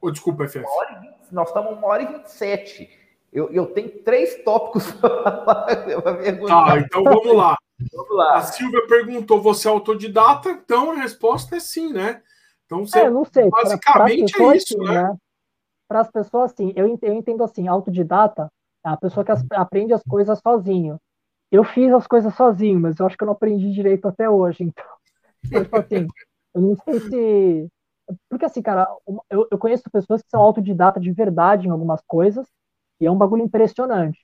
Oh, 0.00 0.10
desculpa, 0.10 0.48
FF. 0.48 0.64
Nós 1.30 1.48
estamos 1.48 1.78
uma 1.78 1.86
hora 1.86 2.02
e 2.02 2.06
vinte 2.06 2.26
e 2.26 2.32
sete. 2.32 2.90
Eu, 3.32 3.48
eu 3.52 3.66
tenho 3.66 3.90
três 4.02 4.42
tópicos 4.42 4.90
para 4.98 6.16
perguntar. 6.16 6.66
Tá, 6.66 6.78
então 6.80 7.04
vamos 7.04 7.36
lá. 7.36 7.56
vamos 7.92 8.16
lá. 8.16 8.36
A 8.38 8.42
Silvia 8.42 8.84
perguntou: 8.88 9.40
você 9.40 9.68
é 9.68 9.70
autodidata? 9.70 10.50
Então 10.50 10.90
a 10.90 10.94
resposta 10.96 11.56
é 11.56 11.60
sim, 11.60 11.92
né? 11.92 12.22
Então 12.66 12.84
você, 12.84 13.00
é, 13.00 13.10
não 13.10 13.24
sei. 13.24 13.48
Basicamente 13.48 14.32
pra, 14.32 14.44
pra 14.44 14.54
é 14.54 14.56
isso, 14.56 14.78
né? 14.78 15.02
né? 15.02 15.16
Para 15.86 16.00
as 16.00 16.10
pessoas, 16.10 16.52
assim, 16.52 16.72
eu, 16.74 16.98
eu 17.00 17.14
entendo 17.14 17.44
assim, 17.44 17.68
autodidata 17.68 18.50
a 18.92 18.96
pessoa 18.96 19.24
que 19.24 19.32
aprende 19.54 19.92
as 19.92 20.02
coisas 20.02 20.38
sozinho. 20.40 21.00
Eu 21.50 21.64
fiz 21.64 21.92
as 21.92 22.06
coisas 22.06 22.34
sozinho, 22.34 22.80
mas 22.80 22.98
eu 22.98 23.06
acho 23.06 23.16
que 23.16 23.24
eu 23.24 23.26
não 23.26 23.32
aprendi 23.32 23.72
direito 23.72 24.06
até 24.06 24.28
hoje. 24.28 24.64
Então, 24.64 24.84
então 25.44 25.64
tipo 25.64 25.76
assim, 25.76 26.06
eu 26.54 26.60
não 26.60 26.76
sei 26.76 27.00
se. 27.00 27.68
Porque 28.28 28.44
assim, 28.44 28.62
cara, 28.62 28.88
eu, 29.30 29.46
eu 29.50 29.58
conheço 29.58 29.90
pessoas 29.90 30.22
que 30.22 30.30
são 30.30 30.40
autodidata 30.40 30.98
de 30.98 31.12
verdade 31.12 31.66
em 31.66 31.70
algumas 31.70 32.02
coisas, 32.06 32.46
e 33.00 33.06
é 33.06 33.10
um 33.10 33.16
bagulho 33.16 33.44
impressionante, 33.44 34.18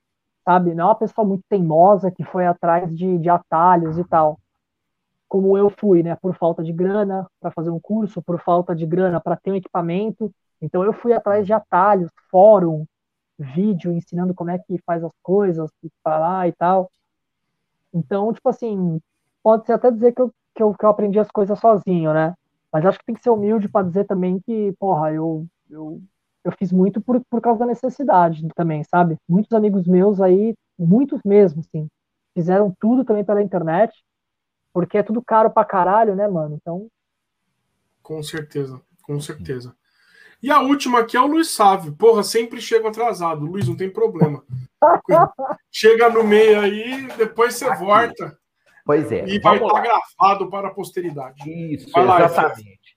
sabe? 0.45 0.75
Não 0.75 0.85
é 0.85 0.87
uma 0.89 0.95
pessoa 0.95 1.27
muito 1.27 1.45
teimosa 1.49 2.11
que 2.11 2.25
foi 2.25 2.47
atrás 2.47 2.95
de, 2.97 3.19
de 3.19 3.29
atalhos 3.29 3.99
e 3.99 4.05
tal. 4.05 4.39
Como 5.29 5.57
eu 5.59 5.71
fui, 5.71 6.03
né? 6.03 6.17
Por 6.17 6.35
falta 6.37 6.63
de 6.63 6.73
grana 6.73 7.27
para 7.41 7.51
fazer 7.51 7.71
um 7.71 7.81
curso, 7.81 8.23
por 8.23 8.41
falta 8.41 8.75
de 8.75 8.87
grana 8.87 9.21
para 9.21 9.37
ter 9.37 9.53
um 9.53 9.57
equipamento. 9.57 10.33
Então 10.61 10.85
eu 10.85 10.93
fui 10.93 11.13
atrás 11.13 11.47
de 11.47 11.53
atalhos, 11.53 12.11
fórum, 12.31 12.87
vídeo 13.39 13.93
ensinando 13.93 14.35
como 14.35 14.51
é 14.51 14.59
que 14.59 14.79
faz 14.87 15.03
as 15.03 15.13
coisas, 15.23 15.71
e 15.83 15.91
falar 16.03 16.49
e 16.49 16.53
tal. 16.53 16.91
Então, 17.93 18.33
tipo 18.33 18.49
assim, 18.49 19.01
pode 19.43 19.67
ser 19.67 19.73
até 19.73 19.91
dizer 19.91 20.13
que 20.13 20.21
eu, 20.21 20.33
que 20.55 20.63
eu, 20.63 20.75
que 20.75 20.85
eu 20.85 20.89
aprendi 20.89 21.19
as 21.19 21.31
coisas 21.31 21.59
sozinho, 21.59 22.13
né? 22.13 22.35
Mas 22.73 22.85
acho 22.85 22.99
que 22.99 23.05
tem 23.05 23.15
que 23.15 23.23
ser 23.23 23.31
humilde 23.31 23.69
para 23.69 23.87
dizer 23.87 24.05
também 24.05 24.41
que, 24.41 24.73
porra, 24.79 25.13
eu, 25.13 25.47
eu, 25.71 26.03
eu 26.43 26.53
fiz 26.59 26.73
muito 26.73 27.01
por, 27.01 27.23
por 27.31 27.41
causa 27.41 27.61
da 27.61 27.67
necessidade 27.67 28.47
também, 28.55 28.83
sabe? 28.85 29.17
Muitos 29.29 29.53
amigos 29.53 29.87
meus 29.87 30.21
aí, 30.21 30.55
muitos 30.77 31.21
mesmo, 31.25 31.61
assim, 31.61 31.89
fizeram 32.35 32.75
tudo 32.81 33.05
também 33.05 33.25
pela 33.25 33.43
internet, 33.43 34.05
porque 34.73 34.99
é 34.99 35.03
tudo 35.05 35.23
caro 35.23 35.51
pra 35.51 35.65
caralho, 35.65 36.17
né, 36.17 36.27
mano? 36.27 36.57
Então. 36.61 36.89
Com 38.03 38.21
certeza, 38.23 38.81
com 39.03 39.21
certeza. 39.21 39.75
E 40.45 40.51
a 40.51 40.61
última 40.61 40.99
aqui 40.99 41.17
é 41.17 41.21
o 41.23 41.27
Luiz 41.27 41.49
Sávio. 41.49 41.97
Porra, 41.97 42.23
sempre 42.23 42.61
chego 42.61 42.87
atrasado. 42.87 43.47
Luiz, 43.47 43.67
não 43.67 43.75
tem 43.75 43.89
problema. 43.89 44.45
Chega 45.73 46.11
no 46.11 46.23
meio 46.23 46.61
aí, 46.61 47.09
depois 47.17 47.55
você 47.55 47.65
aqui. 47.65 47.83
volta. 47.83 48.37
Pois 48.85 49.11
é. 49.11 49.25
E 49.27 49.39
vai 49.41 49.57
estar 49.57 49.81
gravado 49.81 50.51
para 50.51 50.69
a 50.69 50.71
posteridade. 50.71 51.51
Isso, 51.51 51.89
lá, 51.99 52.23
exatamente. 52.23 52.95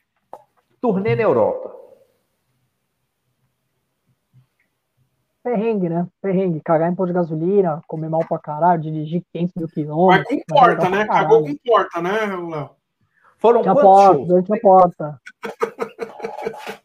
Turnê 0.82 1.16
na 1.16 1.22
Europa. 1.22 1.74
Perrengue, 5.42 5.88
né? 5.88 6.06
Perrengue. 6.22 6.60
Cagar 6.60 6.92
em 6.92 6.96
pôr 6.96 7.08
de 7.08 7.14
gasolina, 7.14 7.82
comer 7.88 8.10
mal 8.10 8.26
pra 8.28 8.40
caralho, 8.40 8.82
dirigir 8.82 9.24
500 9.32 9.56
mil 9.56 9.68
quilômetros. 9.70 10.28
Mas 10.30 10.44
comporta, 10.50 10.90
né? 10.90 11.08
Cagou 11.08 11.44
com 11.44 11.56
porta, 11.66 12.02
né, 12.02 12.26
Léo? 12.26 12.72
Foram 13.38 13.62
tinha 13.62 13.74
quantos 13.74 13.90
porta, 13.90 14.28
shows? 14.28 14.44
Tinha 14.44 14.60
porta. 14.60 15.22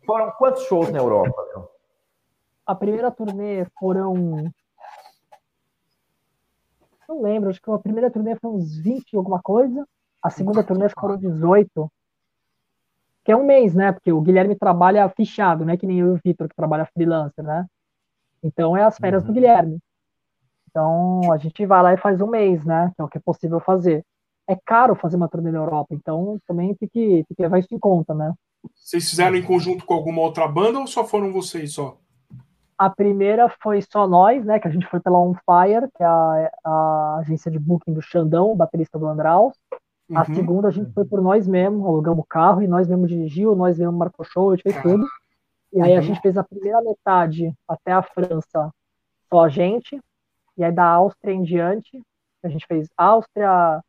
Foram 0.04 0.30
quantos 0.32 0.64
shows 0.64 0.90
na 0.90 0.98
Europa? 0.98 1.70
A 2.66 2.74
primeira 2.74 3.10
turnê 3.10 3.64
foram. 3.78 4.50
Não 7.08 7.20
lembro, 7.20 7.50
acho 7.50 7.60
que 7.60 7.70
a 7.70 7.78
primeira 7.78 8.10
turnê 8.10 8.36
foi 8.36 8.50
uns 8.50 8.76
20 8.78 9.16
alguma 9.16 9.40
coisa. 9.40 9.86
A 10.22 10.30
segunda 10.30 10.64
turnê 10.64 10.88
foram 10.88 11.16
18. 11.16 11.90
Que 13.24 13.32
é 13.32 13.36
um 13.36 13.44
mês, 13.44 13.74
né? 13.74 13.92
Porque 13.92 14.12
o 14.12 14.20
Guilherme 14.20 14.56
trabalha 14.56 15.08
fichado, 15.08 15.64
né? 15.64 15.76
Que 15.76 15.86
nem 15.86 16.00
eu 16.00 16.08
e 16.08 16.10
o 16.10 16.20
Vitor, 16.24 16.48
que 16.48 16.56
trabalha 16.56 16.86
freelancer, 16.86 17.44
né? 17.44 17.66
Então 18.42 18.76
é 18.76 18.82
as 18.82 18.98
férias 18.98 19.22
uhum. 19.22 19.28
do 19.28 19.34
Guilherme. 19.34 19.78
Então 20.68 21.20
a 21.32 21.36
gente 21.36 21.64
vai 21.66 21.82
lá 21.82 21.92
e 21.92 21.98
faz 21.98 22.20
um 22.20 22.26
mês, 22.26 22.64
né? 22.64 22.90
Que 22.96 23.02
é 23.02 23.04
o 23.04 23.08
que 23.08 23.18
é 23.18 23.20
possível 23.20 23.60
fazer. 23.60 24.04
É 24.48 24.56
caro 24.56 24.94
fazer 24.94 25.16
uma 25.16 25.28
turnê 25.28 25.52
na 25.52 25.58
Europa, 25.58 25.94
então 25.94 26.38
também 26.46 26.74
tem 26.74 26.88
que, 26.88 27.24
tem 27.24 27.36
que 27.36 27.42
levar 27.42 27.58
isso 27.58 27.72
em 27.72 27.78
conta, 27.78 28.12
né? 28.12 28.32
Vocês 28.74 29.08
fizeram 29.08 29.36
em 29.36 29.42
conjunto 29.42 29.84
com 29.84 29.94
alguma 29.94 30.20
outra 30.20 30.46
banda 30.46 30.78
ou 30.78 30.86
só 30.86 31.04
foram 31.04 31.32
vocês 31.32 31.72
só? 31.72 31.98
A 32.76 32.90
primeira 32.90 33.48
foi 33.62 33.80
só 33.80 34.08
nós, 34.08 34.44
né? 34.44 34.58
Que 34.58 34.68
a 34.68 34.70
gente 34.70 34.86
foi 34.86 35.00
pela 35.00 35.18
On 35.18 35.34
Fire, 35.34 35.88
que 35.94 36.02
é 36.02 36.06
a, 36.06 36.50
a 36.64 37.16
agência 37.20 37.50
de 37.50 37.58
booking 37.58 37.92
do 37.92 38.02
Xandão, 38.02 38.56
baterista 38.56 38.98
do 38.98 39.06
Andraus. 39.06 39.54
Uhum. 40.08 40.18
A 40.18 40.24
segunda 40.24 40.68
a 40.68 40.70
gente 40.70 40.92
foi 40.92 41.04
por 41.04 41.22
nós 41.22 41.46
mesmos, 41.46 41.86
alugamos 41.86 42.24
o 42.24 42.26
carro 42.26 42.60
e 42.60 42.66
nós 42.66 42.88
mesmos 42.88 43.08
dirigiu, 43.08 43.54
nós 43.54 43.78
mesmos 43.78 43.96
marcou 43.96 44.24
show, 44.24 44.50
a 44.50 44.56
gente 44.56 44.64
fez 44.64 44.82
tudo. 44.82 45.06
E 45.72 45.80
aí 45.80 45.92
a 45.94 45.96
uhum. 45.96 46.02
gente 46.02 46.20
fez 46.20 46.36
a 46.36 46.44
primeira 46.44 46.82
metade 46.82 47.54
até 47.66 47.92
a 47.92 48.02
França, 48.02 48.70
só 49.30 49.44
a 49.44 49.48
gente. 49.48 49.98
E 50.56 50.64
aí 50.64 50.72
da 50.72 50.84
Áustria 50.84 51.32
em 51.32 51.42
diante, 51.42 52.02
a 52.42 52.48
gente 52.48 52.66
fez 52.66 52.88
Áustria, 52.96 53.80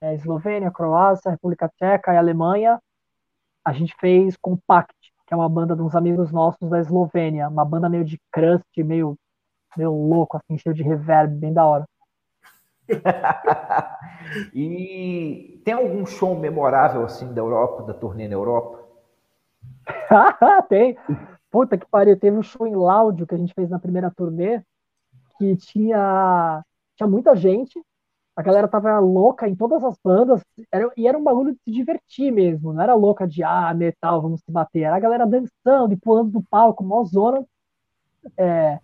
é, 0.00 0.14
Eslovênia, 0.14 0.70
Croácia, 0.70 1.30
República 1.30 1.68
Tcheca 1.68 2.12
e 2.12 2.16
Alemanha. 2.16 2.80
A 3.64 3.72
gente 3.72 3.94
fez 3.98 4.36
Compact, 4.36 4.94
que 5.26 5.32
é 5.32 5.36
uma 5.36 5.48
banda 5.48 5.74
de 5.74 5.82
uns 5.82 5.94
amigos 5.94 6.30
nossos 6.30 6.68
da 6.68 6.80
Eslovênia, 6.80 7.48
uma 7.48 7.64
banda 7.64 7.88
meio 7.88 8.04
de 8.04 8.20
crust, 8.30 8.64
meio, 8.78 9.16
meio 9.76 9.92
louco, 9.92 10.36
assim, 10.36 10.58
cheio 10.58 10.74
de 10.74 10.82
reverb, 10.82 11.34
bem 11.34 11.52
da 11.52 11.64
hora. 11.64 11.84
e 14.54 15.60
tem 15.64 15.72
algum 15.72 16.04
show 16.04 16.38
memorável 16.38 17.04
assim 17.04 17.32
da 17.32 17.40
Europa, 17.40 17.82
da 17.84 17.94
turnê 17.94 18.28
na 18.28 18.34
Europa? 18.34 18.84
tem. 20.68 20.96
Puta 21.50 21.78
que 21.78 21.86
pariu, 21.86 22.18
teve 22.18 22.36
um 22.36 22.42
show 22.42 22.66
em 22.66 22.76
Láudio 22.76 23.26
que 23.26 23.34
a 23.34 23.38
gente 23.38 23.54
fez 23.54 23.70
na 23.70 23.78
primeira 23.78 24.10
turnê 24.10 24.60
que 25.38 25.56
tinha 25.56 26.62
tinha 26.96 27.08
muita 27.08 27.34
gente, 27.34 27.80
a 28.36 28.42
galera 28.42 28.66
tava 28.66 28.98
louca 28.98 29.48
em 29.48 29.54
todas 29.54 29.84
as 29.84 29.96
bandas, 30.02 30.42
era, 30.72 30.90
e 30.96 31.06
era 31.06 31.16
um 31.16 31.22
bagulho 31.22 31.52
de 31.52 31.58
se 31.62 31.70
divertir 31.70 32.32
mesmo, 32.32 32.72
não 32.72 32.82
era 32.82 32.94
louca 32.94 33.26
de, 33.26 33.42
ah, 33.44 33.72
metal, 33.74 34.20
vamos 34.20 34.40
se 34.40 34.50
bater, 34.50 34.82
era 34.82 34.96
a 34.96 35.00
galera 35.00 35.26
dançando 35.26 35.92
e 35.92 35.96
pulando 35.96 36.32
do 36.32 36.42
palco, 36.42 36.82
mó 36.82 37.04
zona. 37.04 37.44
É, 38.36 38.78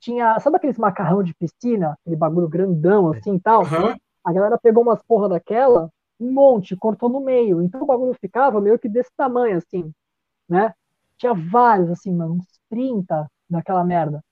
tinha, 0.00 0.38
sabe 0.40 0.56
aqueles 0.56 0.76
macarrão 0.76 1.22
de 1.22 1.34
piscina, 1.34 1.96
aquele 2.00 2.16
bagulho 2.16 2.48
grandão 2.48 3.10
assim 3.10 3.36
e 3.36 3.40
tal? 3.40 3.62
Uhum. 3.62 3.96
A 4.22 4.32
galera 4.32 4.58
pegou 4.58 4.82
umas 4.82 5.02
porra 5.02 5.30
daquela, 5.30 5.90
um 6.20 6.30
monte, 6.32 6.76
cortou 6.76 7.08
no 7.08 7.20
meio, 7.20 7.62
então 7.62 7.82
o 7.82 7.86
bagulho 7.86 8.14
ficava 8.20 8.60
meio 8.60 8.78
que 8.78 8.88
desse 8.88 9.10
tamanho, 9.16 9.56
assim, 9.56 9.90
né? 10.48 10.74
Tinha 11.16 11.32
vários, 11.32 11.90
assim, 11.90 12.12
mano, 12.12 12.34
uns 12.34 12.46
30 12.68 13.26
daquela 13.48 13.84
merda. 13.84 14.22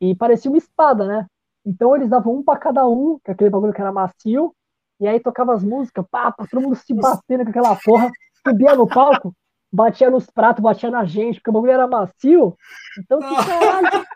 E 0.00 0.14
parecia 0.14 0.50
uma 0.50 0.58
espada, 0.58 1.06
né? 1.06 1.26
Então 1.66 1.96
eles 1.96 2.08
davam 2.08 2.36
um 2.36 2.42
para 2.44 2.58
cada 2.58 2.86
um, 2.86 3.18
que 3.24 3.32
aquele 3.32 3.50
bagulho 3.50 3.72
que 3.72 3.80
era 3.80 3.90
macio, 3.90 4.54
e 5.00 5.08
aí 5.08 5.18
tocava 5.18 5.52
as 5.52 5.64
músicas, 5.64 6.06
pá, 6.08 6.32
todo 6.32 6.62
mundo 6.62 6.76
se 6.76 6.94
batendo 6.94 7.42
com 7.42 7.50
aquela 7.50 7.76
porra, 7.84 8.08
subia 8.46 8.76
no 8.76 8.86
palco, 8.86 9.34
batia 9.70 10.08
nos 10.08 10.30
pratos, 10.30 10.62
batia 10.62 10.90
na 10.90 11.04
gente, 11.04 11.40
porque 11.40 11.50
o 11.50 11.52
bagulho 11.52 11.72
era 11.72 11.88
macio. 11.88 12.56
Então, 12.98 13.18
que 13.18 13.34
caralho. 13.34 14.06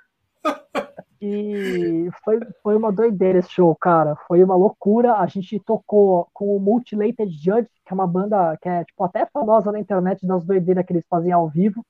E 1.23 2.09
foi, 2.25 2.41
foi 2.63 2.75
uma 2.75 2.91
doideira 2.91 3.41
esse 3.41 3.51
show, 3.51 3.77
cara. 3.77 4.17
Foi 4.27 4.43
uma 4.43 4.57
loucura. 4.57 5.17
A 5.17 5.27
gente 5.27 5.61
tocou 5.61 6.27
com 6.33 6.57
o 6.57 6.59
Multilated 6.59 7.31
Judge, 7.31 7.69
que 7.85 7.93
é 7.93 7.95
uma 7.95 8.07
banda 8.07 8.57
que 8.57 8.67
é 8.67 8.85
tipo, 8.85 9.05
até 9.05 9.27
famosa 9.27 9.71
na 9.71 9.79
internet 9.79 10.27
das 10.27 10.43
doideiras 10.47 10.83
que 10.87 10.95
eles 10.95 11.05
fazem 11.11 11.31
ao 11.31 11.47
vivo. 11.47 11.85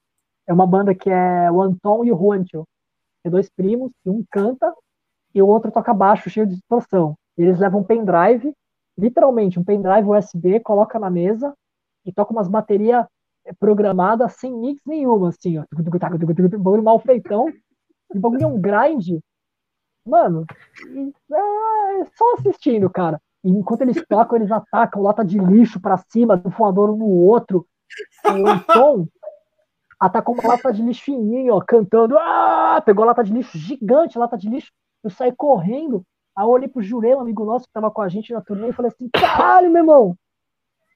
É 0.49 0.53
uma 0.53 0.67
banda 0.67 0.97
que 0.97 1.09
é 1.09 1.49
o 1.49 1.63
Anton 1.63 2.05
e 2.05 2.11
o 2.11 2.19
Juancho. 2.19 2.67
É 3.23 3.31
dois 3.31 3.49
primos, 3.49 3.93
e 4.05 4.11
um 4.11 4.25
canta 4.29 4.75
e 5.35 5.43
o 5.43 5.47
outro 5.47 5.71
toca 5.71 5.95
baixo, 5.95 6.31
cheio 6.31 6.47
de 6.47 6.57
distorção. 6.57 7.17
Eles 7.37 7.59
levam 7.59 7.81
um 7.81 7.85
pendrive, 7.85 8.55
literalmente 8.99 9.59
um 9.59 9.65
pendrive 9.65 10.09
USB, 10.09 10.61
coloca 10.61 10.99
na 10.99 11.11
mesa 11.11 11.55
e 12.05 12.13
toca 12.13 12.33
umas 12.33 12.49
baterias 12.49 13.07
programadas 13.59 14.35
sem 14.35 14.53
mix 14.53 14.83
nenhuma, 14.87 15.31
assim, 15.31 15.59
ó. 15.59 15.65
Bagulho 16.59 16.83
mal 16.83 16.99
feitão. 16.99 17.47
O 18.15 18.19
bagulho 18.19 18.43
é 18.43 18.47
um 18.47 18.61
grind. 18.61 19.21
Mano, 20.05 20.45
é 21.33 22.05
só 22.17 22.35
assistindo, 22.35 22.91
cara. 22.91 23.21
E 23.43 23.51
enquanto 23.51 23.83
eles 23.83 24.05
tocam, 24.07 24.37
eles 24.37 24.51
atacam 24.51 25.03
lata 25.03 25.25
de 25.25 25.39
lixo 25.39 25.81
para 25.81 25.97
cima, 25.97 26.37
do 26.37 26.51
voador 26.51 26.91
um 26.91 26.97
no 26.97 27.07
outro. 27.07 27.67
O 28.27 28.73
som 28.73 29.07
atacou 29.99 30.35
uma 30.35 30.49
lata 30.49 30.73
de 30.73 30.83
lixo 30.83 31.05
fininho, 31.05 31.55
ó, 31.55 31.61
cantando. 31.61 32.19
Ah! 32.19 32.83
Pegou 32.85 33.05
lata 33.05 33.25
de 33.25 33.33
lixo 33.33 33.57
gigante, 33.57 34.19
lata 34.19 34.37
de 34.37 34.49
lixo 34.49 34.71
eu 35.03 35.11
saí 35.11 35.33
correndo, 35.35 36.05
aí 36.37 36.45
eu 36.45 36.51
olhei 36.51 36.69
pro 36.69 36.83
Jurei, 36.83 37.15
um 37.15 37.21
amigo 37.21 37.45
nosso 37.45 37.67
que 37.67 37.73
tava 37.73 37.91
com 37.91 38.03
a 38.03 38.09
gente 38.09 38.33
na 38.33 38.41
turnê, 38.41 38.69
e 38.69 38.73
falei 38.73 38.91
assim: 38.91 39.09
caralho, 39.13 39.71
meu 39.71 39.83
irmão, 39.83 40.17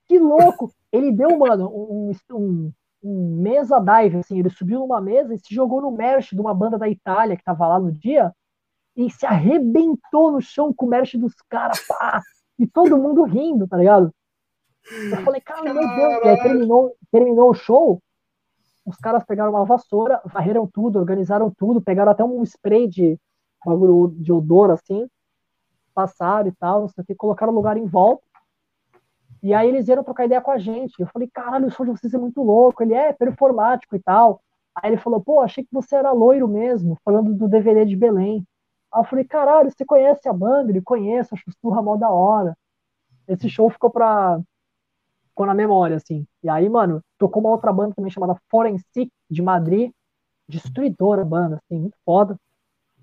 que 0.06 0.18
louco! 0.18 0.70
Ele 0.92 1.10
deu, 1.10 1.36
mano, 1.38 1.68
um, 1.68 2.12
um, 2.32 2.72
um 3.02 3.42
mesa 3.42 3.78
dive, 3.80 4.18
assim, 4.18 4.38
ele 4.38 4.50
subiu 4.50 4.80
numa 4.80 5.00
mesa 5.00 5.34
e 5.34 5.38
se 5.38 5.54
jogou 5.54 5.80
no 5.80 5.90
merch 5.90 6.32
de 6.34 6.40
uma 6.40 6.54
banda 6.54 6.78
da 6.78 6.88
Itália 6.88 7.36
que 7.36 7.44
tava 7.44 7.66
lá 7.66 7.80
no 7.80 7.90
dia 7.90 8.32
e 8.96 9.10
se 9.10 9.26
arrebentou 9.26 10.30
no 10.30 10.40
chão 10.40 10.72
com 10.72 10.86
o 10.86 10.88
merch 10.88 11.16
dos 11.16 11.34
caras, 11.48 11.84
pá! 11.86 12.22
E 12.58 12.66
todo 12.66 12.96
mundo 12.96 13.24
rindo, 13.24 13.66
tá 13.66 13.76
ligado? 13.76 14.14
Eu 15.10 15.22
falei, 15.22 15.40
cara, 15.40 15.74
meu 15.74 15.74
Deus, 15.74 16.24
e 16.24 16.28
aí 16.28 16.42
terminou, 16.42 16.96
terminou 17.10 17.50
o 17.50 17.54
show, 17.54 18.00
os 18.84 18.96
caras 18.96 19.24
pegaram 19.24 19.50
uma 19.50 19.64
vassoura, 19.64 20.20
varreram 20.26 20.66
tudo, 20.66 20.98
organizaram 20.98 21.50
tudo, 21.50 21.80
pegaram 21.80 22.12
até 22.12 22.22
um 22.22 22.42
spray 22.42 22.86
de, 22.86 23.18
bagulho 23.70 24.14
de 24.16 24.32
odor 24.32 24.70
assim, 24.70 25.08
passaram 25.94 26.48
e 26.48 26.52
tal, 26.52 26.82
não 26.82 26.88
sei 26.88 27.02
o 27.02 27.06
que, 27.06 27.14
colocaram 27.14 27.52
o 27.52 27.56
lugar 27.56 27.76
em 27.76 27.86
volta. 27.86 28.24
E 29.42 29.52
aí 29.52 29.68
eles 29.68 29.84
vieram 29.86 30.02
trocar 30.02 30.24
ideia 30.24 30.40
com 30.40 30.50
a 30.50 30.58
gente. 30.58 30.98
Eu 30.98 31.06
falei, 31.06 31.28
caralho, 31.28 31.66
o 31.66 31.70
som 31.70 31.84
de 31.84 31.90
vocês 31.90 32.14
é 32.14 32.18
muito 32.18 32.42
louco. 32.42 32.82
Ele 32.82 32.94
é 32.94 33.12
performático 33.12 33.94
e 33.94 34.00
tal. 34.00 34.40
Aí 34.74 34.90
ele 34.90 34.96
falou, 34.96 35.20
pô, 35.20 35.40
achei 35.40 35.62
que 35.62 35.72
você 35.72 35.96
era 35.96 36.10
loiro 36.12 36.48
mesmo, 36.48 36.98
falando 37.04 37.34
do 37.34 37.46
DVD 37.46 37.84
de 37.84 37.94
Belém. 37.94 38.42
Aí 38.90 39.00
eu 39.00 39.04
falei, 39.04 39.24
caralho, 39.24 39.70
você 39.70 39.84
conhece 39.84 40.26
a 40.28 40.32
banda? 40.32 40.72
Ele 40.72 40.80
conhece, 40.80 41.34
acho 41.34 41.44
surra 41.60 41.82
mó 41.82 41.94
da 41.94 42.08
hora. 42.08 42.56
Esse 43.28 43.50
show 43.50 43.68
ficou 43.68 43.90
pra. 43.90 44.40
ficou 45.28 45.44
na 45.44 45.54
memória, 45.54 45.96
assim. 45.96 46.26
E 46.42 46.48
aí, 46.48 46.66
mano, 46.68 47.02
tocou 47.18 47.42
uma 47.42 47.50
outra 47.50 47.70
banda 47.70 47.94
também 47.94 48.10
chamada 48.10 48.40
Forensic, 48.50 49.10
de 49.30 49.42
Madrid. 49.42 49.92
Destruidora 50.48 51.22
banda, 51.22 51.56
assim, 51.56 51.80
muito 51.80 51.98
foda. 52.04 52.36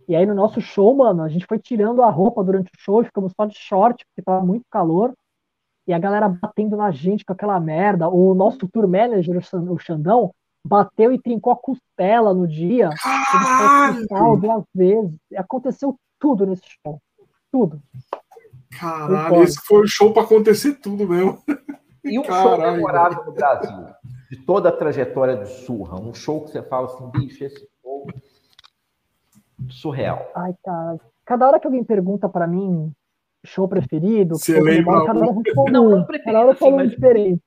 E 0.08 0.16
aí 0.16 0.26
no 0.26 0.34
nosso 0.34 0.60
show, 0.60 0.96
mano, 0.96 1.24
a 1.24 1.30
gente 1.30 1.46
foi 1.46 1.60
tirando 1.60 2.02
a 2.02 2.10
roupa 2.10 2.44
durante 2.44 2.68
o 2.68 2.80
show, 2.80 3.04
ficamos 3.04 3.34
só 3.36 3.46
de 3.46 3.58
short, 3.58 4.06
porque 4.06 4.22
tava 4.24 4.46
muito 4.46 4.66
calor. 4.70 5.14
E 5.88 5.94
a 5.94 6.00
galera 6.00 6.30
batendo 6.30 6.78
na 6.78 6.92
gente 6.92 7.26
com 7.26 7.34
aquela 7.34 7.60
merda. 7.60 8.08
O 8.08 8.34
nosso 8.34 8.68
tour 8.68 8.88
manager, 8.88 9.38
o 9.38 9.80
Xandão, 9.80 10.32
bateu 10.66 11.12
e 11.12 11.20
trincou 11.20 11.54
a 11.54 11.58
costela 11.58 12.34
no 12.34 12.48
dia. 12.48 12.90
Ele 13.96 14.08
foi 14.08 14.40
duas 14.40 14.64
vezes. 14.74 15.16
E 15.32 15.38
aconteceu 15.38 15.96
tudo 16.20 16.46
nesse 16.46 16.64
show. 16.66 17.00
Tudo. 17.52 17.82
Caralho, 18.80 19.44
esse 19.44 19.60
foi 19.66 19.82
o 19.82 19.88
show 19.88 20.14
para 20.14 20.24
acontecer 20.24 20.76
tudo 20.76 21.08
mesmo. 21.08 21.42
E 22.04 22.18
um 22.18 22.24
Caralho. 22.24 22.50
show 22.50 22.72
memorável 22.74 23.26
no 23.26 23.32
Brasil, 23.32 23.86
de 24.32 24.38
toda 24.38 24.70
a 24.70 24.72
trajetória 24.72 25.36
do 25.36 25.46
Surra, 25.46 26.02
um 26.02 26.16
show 26.16 26.42
que 26.42 26.50
você 26.50 26.64
fala 26.64 26.88
assim, 26.88 27.08
bicho, 27.12 27.44
esse 27.44 27.68
surreal. 29.72 30.30
Ai, 30.36 30.54
cara. 30.64 31.00
Cada 31.26 31.48
hora 31.48 31.60
que 31.60 31.68
alguém 31.68 31.84
pergunta 31.84 32.28
para 32.28 32.48
mim 32.48 32.92
show 33.44 33.68
preferido, 33.68 34.38
você 34.38 34.60
lembra? 34.60 35.06
Cada 35.06 35.20
hora 35.20 35.34
respondo, 35.34 35.72
não, 35.72 35.90
não 35.90 36.06
preferido, 36.06 36.34
cada 36.34 36.46
hora 36.46 36.52
assim, 36.52 36.88
diferente. 36.88 37.42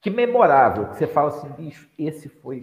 Que 0.00 0.10
memorável, 0.10 0.88
que 0.88 0.96
você 0.96 1.06
fala 1.06 1.28
assim, 1.28 1.48
bicho, 1.50 1.88
esse 1.98 2.28
foi. 2.28 2.60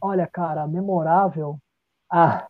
Olha, 0.00 0.26
cara, 0.26 0.66
memorável. 0.66 1.56
Ah, 2.10 2.46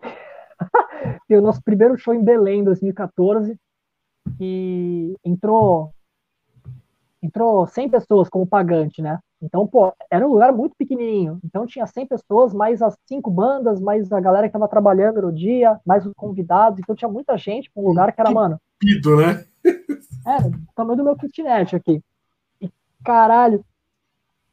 tem 1.28 1.38
o 1.38 1.42
nosso 1.42 1.62
primeiro 1.62 1.96
show 1.96 2.12
em 2.12 2.22
Belém, 2.22 2.60
em 2.60 2.64
2014, 2.64 3.58
e 4.40 5.16
entrou 5.24 5.92
entrou 7.22 7.66
100 7.66 7.90
pessoas 7.90 8.28
como 8.28 8.46
pagante, 8.46 9.02
né? 9.02 9.18
Então, 9.40 9.66
pô, 9.66 9.92
era 10.10 10.26
um 10.26 10.32
lugar 10.32 10.52
muito 10.52 10.74
pequenininho. 10.76 11.38
Então 11.44 11.66
tinha 11.66 11.86
100 11.86 12.06
pessoas, 12.06 12.52
mais 12.52 12.82
as 12.82 12.96
cinco 13.06 13.30
bandas, 13.30 13.80
mais 13.80 14.10
a 14.12 14.20
galera 14.20 14.48
que 14.48 14.50
estava 14.50 14.68
trabalhando 14.68 15.22
no 15.22 15.32
dia, 15.32 15.78
mais 15.86 16.04
os 16.04 16.12
convidados. 16.14 16.80
Então 16.80 16.94
tinha 16.94 17.08
muita 17.08 17.36
gente 17.38 17.70
para 17.70 17.82
um 17.82 17.86
lugar 17.86 18.12
que 18.12 18.20
era, 18.20 18.30
mano. 18.30 18.60
Pido, 18.78 19.16
né? 19.16 19.44
É, 20.26 20.46
o 20.46 20.74
tamanho 20.74 20.98
do 20.98 21.04
meu 21.04 21.16
kitnet 21.16 21.74
aqui. 21.74 22.02
E 22.60 22.70
caralho, 23.02 23.64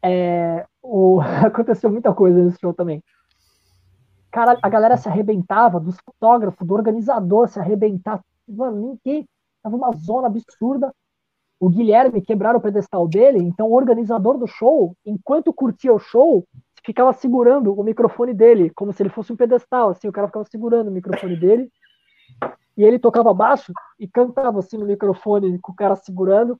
é, 0.01 0.65
o... 0.81 1.19
aconteceu 1.45 1.91
muita 1.91 2.13
coisa 2.13 2.41
nesse 2.41 2.59
show 2.59 2.73
também. 2.73 3.03
Cara, 4.31 4.57
a 4.61 4.69
galera 4.69 4.95
se 4.95 5.09
arrebentava, 5.09 5.79
dos 5.79 5.97
fotógrafos, 5.99 6.65
do 6.65 6.73
organizador 6.73 7.47
se 7.47 7.59
arrebentar. 7.59 8.21
Mano, 8.47 8.99
ninguém. 9.05 9.27
tava 9.61 9.75
uma 9.75 9.91
zona 9.93 10.27
absurda. 10.27 10.93
O 11.59 11.69
Guilherme 11.69 12.21
quebraram 12.21 12.59
o 12.59 12.61
pedestal 12.61 13.07
dele, 13.07 13.39
então 13.39 13.67
o 13.67 13.73
organizador 13.73 14.37
do 14.37 14.47
show, 14.47 14.95
enquanto 15.05 15.53
curtia 15.53 15.93
o 15.93 15.99
show, 15.99 16.45
ficava 16.85 17.13
segurando 17.13 17.73
o 17.73 17.83
microfone 17.83 18.33
dele, 18.33 18.69
como 18.69 18.93
se 18.93 19.01
ele 19.01 19.09
fosse 19.09 19.33
um 19.33 19.35
pedestal, 19.35 19.89
assim, 19.89 20.07
o 20.07 20.11
cara 20.11 20.27
ficava 20.27 20.45
segurando 20.45 20.89
o 20.89 20.91
microfone 20.91 21.35
dele, 21.35 21.71
e 22.77 22.83
ele 22.83 22.99
tocava 22.99 23.33
baixo 23.33 23.71
e 23.99 24.07
cantava 24.07 24.59
assim 24.59 24.77
no 24.77 24.85
microfone 24.85 25.57
com 25.59 25.71
o 25.71 25.75
cara 25.75 25.95
segurando. 25.95 26.59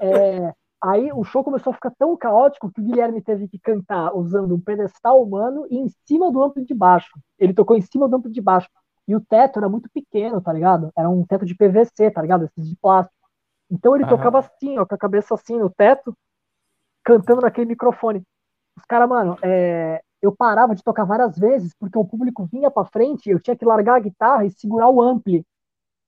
É, 0.00 0.54
aí 0.82 1.12
o 1.12 1.24
show 1.24 1.42
começou 1.42 1.72
a 1.72 1.74
ficar 1.74 1.90
tão 1.98 2.16
caótico 2.16 2.70
que 2.70 2.80
o 2.80 2.84
Guilherme 2.84 3.20
teve 3.20 3.48
que 3.48 3.58
cantar 3.58 4.14
usando 4.14 4.54
um 4.54 4.60
pedestal 4.60 5.22
humano 5.22 5.66
e 5.68 5.76
em 5.76 5.88
cima 6.06 6.30
do 6.30 6.42
amplo 6.42 6.64
de 6.64 6.72
baixo. 6.72 7.18
Ele 7.38 7.52
tocou 7.52 7.76
em 7.76 7.82
cima 7.82 8.08
do 8.08 8.16
amplo 8.16 8.30
de 8.30 8.40
baixo. 8.40 8.68
E 9.06 9.14
o 9.14 9.20
teto 9.20 9.58
era 9.58 9.68
muito 9.68 9.90
pequeno, 9.92 10.40
tá 10.40 10.52
ligado? 10.52 10.90
Era 10.96 11.10
um 11.10 11.24
teto 11.26 11.44
de 11.44 11.54
PVC, 11.54 12.10
tá 12.10 12.22
ligado? 12.22 12.44
Esses 12.44 12.68
de 12.68 12.76
plástico. 12.76 13.14
Então 13.70 13.96
ele 13.96 14.06
tocava 14.06 14.38
assim, 14.38 14.78
ó, 14.78 14.84
com 14.84 14.94
a 14.94 14.98
cabeça 14.98 15.34
assim 15.34 15.58
no 15.58 15.70
teto, 15.70 16.16
cantando 17.02 17.42
naquele 17.42 17.66
microfone. 17.66 18.22
Os 18.76 18.84
caras, 18.84 19.08
mano, 19.08 19.36
é, 19.42 20.02
eu 20.20 20.34
parava 20.34 20.74
de 20.74 20.82
tocar 20.82 21.04
várias 21.04 21.36
vezes, 21.38 21.74
porque 21.78 21.98
o 21.98 22.04
público 22.04 22.46
vinha 22.46 22.70
pra 22.70 22.84
frente, 22.84 23.30
eu 23.30 23.40
tinha 23.40 23.56
que 23.56 23.64
largar 23.64 23.96
a 23.96 24.00
guitarra 24.00 24.44
e 24.44 24.50
segurar 24.50 24.88
o 24.88 25.00
ampli, 25.02 25.44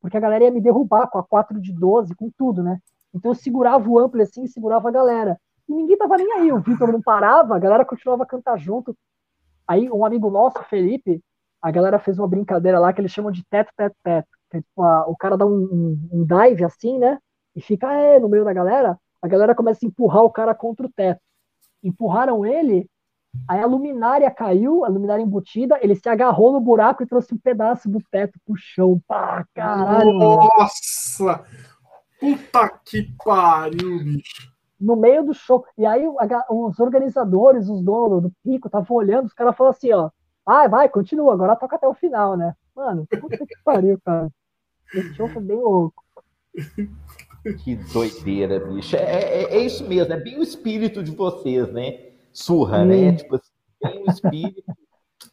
porque 0.01 0.17
a 0.17 0.21
galera 0.21 0.45
ia 0.45 0.51
me 0.51 0.61
derrubar 0.61 1.09
com 1.09 1.19
a 1.19 1.23
4 1.23 1.61
de 1.61 1.73
12, 1.73 2.15
com 2.15 2.31
tudo, 2.37 2.63
né? 2.63 2.79
Então 3.15 3.31
eu 3.31 3.35
segurava 3.35 3.89
o 3.89 3.99
ampli 3.99 4.23
assim, 4.23 4.47
segurava 4.47 4.89
a 4.89 4.93
galera. 4.93 5.39
E 5.69 5.75
ninguém 5.75 5.97
tava 5.97 6.17
nem 6.17 6.33
aí, 6.33 6.53
o 6.53 6.61
Vitor 6.61 6.93
não 6.93 7.03
parava, 7.03 7.57
a 7.57 7.59
galera 7.59 7.85
continuava 7.85 8.23
a 8.23 8.27
cantar 8.27 8.59
junto. 8.59 8.97
Aí 9.67 9.91
um 9.91 10.05
amigo 10.05 10.31
nosso, 10.31 10.63
Felipe, 10.65 11.21
a 11.61 11.71
galera 11.71 11.99
fez 11.99 12.19
uma 12.19 12.29
brincadeira 12.29 12.79
lá 12.79 12.93
que 12.93 13.01
eles 13.01 13.11
chamam 13.11 13.33
de 13.33 13.45
teto, 13.45 13.73
teto, 13.77 13.97
teto. 14.03 14.29
Que 14.51 14.59
é, 14.59 14.61
tipo, 14.61 14.83
a, 14.83 15.09
o 15.09 15.17
cara 15.17 15.37
dá 15.37 15.45
um, 15.45 15.51
um, 15.51 16.09
um, 16.13 16.25
dive 16.25 16.65
assim, 16.65 16.99
né? 16.99 17.19
E 17.57 17.61
fica 17.61 17.93
é, 17.93 18.21
no 18.21 18.29
meio 18.29 18.45
da 18.45 18.53
galera, 18.53 18.99
a 19.21 19.27
galera 19.27 19.55
começa 19.55 19.85
a 19.85 19.89
empurrar 19.89 20.23
o 20.23 20.31
cara 20.31 20.55
contra 20.55 20.87
o 20.87 20.93
teto. 20.93 21.21
Empurraram 21.83 22.45
ele, 22.45 22.89
aí 23.49 23.61
a 23.61 23.67
luminária 23.67 24.31
caiu, 24.31 24.85
a 24.85 24.89
luminária 24.89 25.23
embutida, 25.23 25.79
ele 25.81 25.97
se 25.97 26.09
agarrou 26.09 26.53
no 26.53 26.61
buraco 26.61 27.03
e 27.03 27.07
trouxe 27.07 27.35
um 27.35 27.39
pedaço 27.39 27.89
do 27.89 27.99
teto 28.11 28.39
pro 28.45 28.55
chão. 28.57 29.01
Pá, 29.09 29.47
caralho! 29.55 30.13
Nossa! 30.13 31.45
Puta 32.21 32.81
que 32.85 33.11
pariu, 33.25 34.05
bicho! 34.05 34.55
No 34.79 34.95
meio 34.95 35.25
do 35.25 35.33
show. 35.33 35.65
E 35.79 35.87
aí 35.87 36.07
os 36.07 36.79
organizadores, 36.79 37.69
os 37.69 37.83
donos 37.83 38.23
do 38.23 38.33
pico, 38.45 38.69
estavam 38.69 38.97
olhando, 38.97 39.25
os 39.25 39.33
caras 39.33 39.57
falaram 39.57 39.75
assim, 39.75 39.91
ó, 39.93 40.11
Vai, 40.47 40.69
vai, 40.69 40.89
continua, 40.89 41.33
agora 41.33 41.57
toca 41.57 41.75
até 41.75 41.89
o 41.89 41.95
final, 41.95 42.37
né? 42.37 42.55
Mano, 42.73 43.05
puta 43.21 43.37
que 43.45 43.57
pariu, 43.65 44.01
cara. 44.05 44.31
Esse 44.95 45.13
show 45.15 45.29
foi 45.29 45.43
bem 45.43 45.57
louco. 45.57 46.05
Que 47.55 47.77
doideira, 47.77 48.61
bicho. 48.61 48.97
É, 48.97 49.01
é, 49.01 49.55
é, 49.55 49.59
isso 49.61 49.87
mesmo, 49.87 50.13
é 50.13 50.21
bem 50.21 50.39
o 50.39 50.43
espírito 50.43 51.03
de 51.03 51.11
vocês, 51.13 51.73
né? 51.73 52.11
Surra, 52.33 52.81
Sim. 52.83 52.87
né? 52.87 53.13
Tipo 53.15 53.37
assim, 53.37 53.53
bem 53.83 54.03
o 54.03 54.11
espírito 54.11 54.73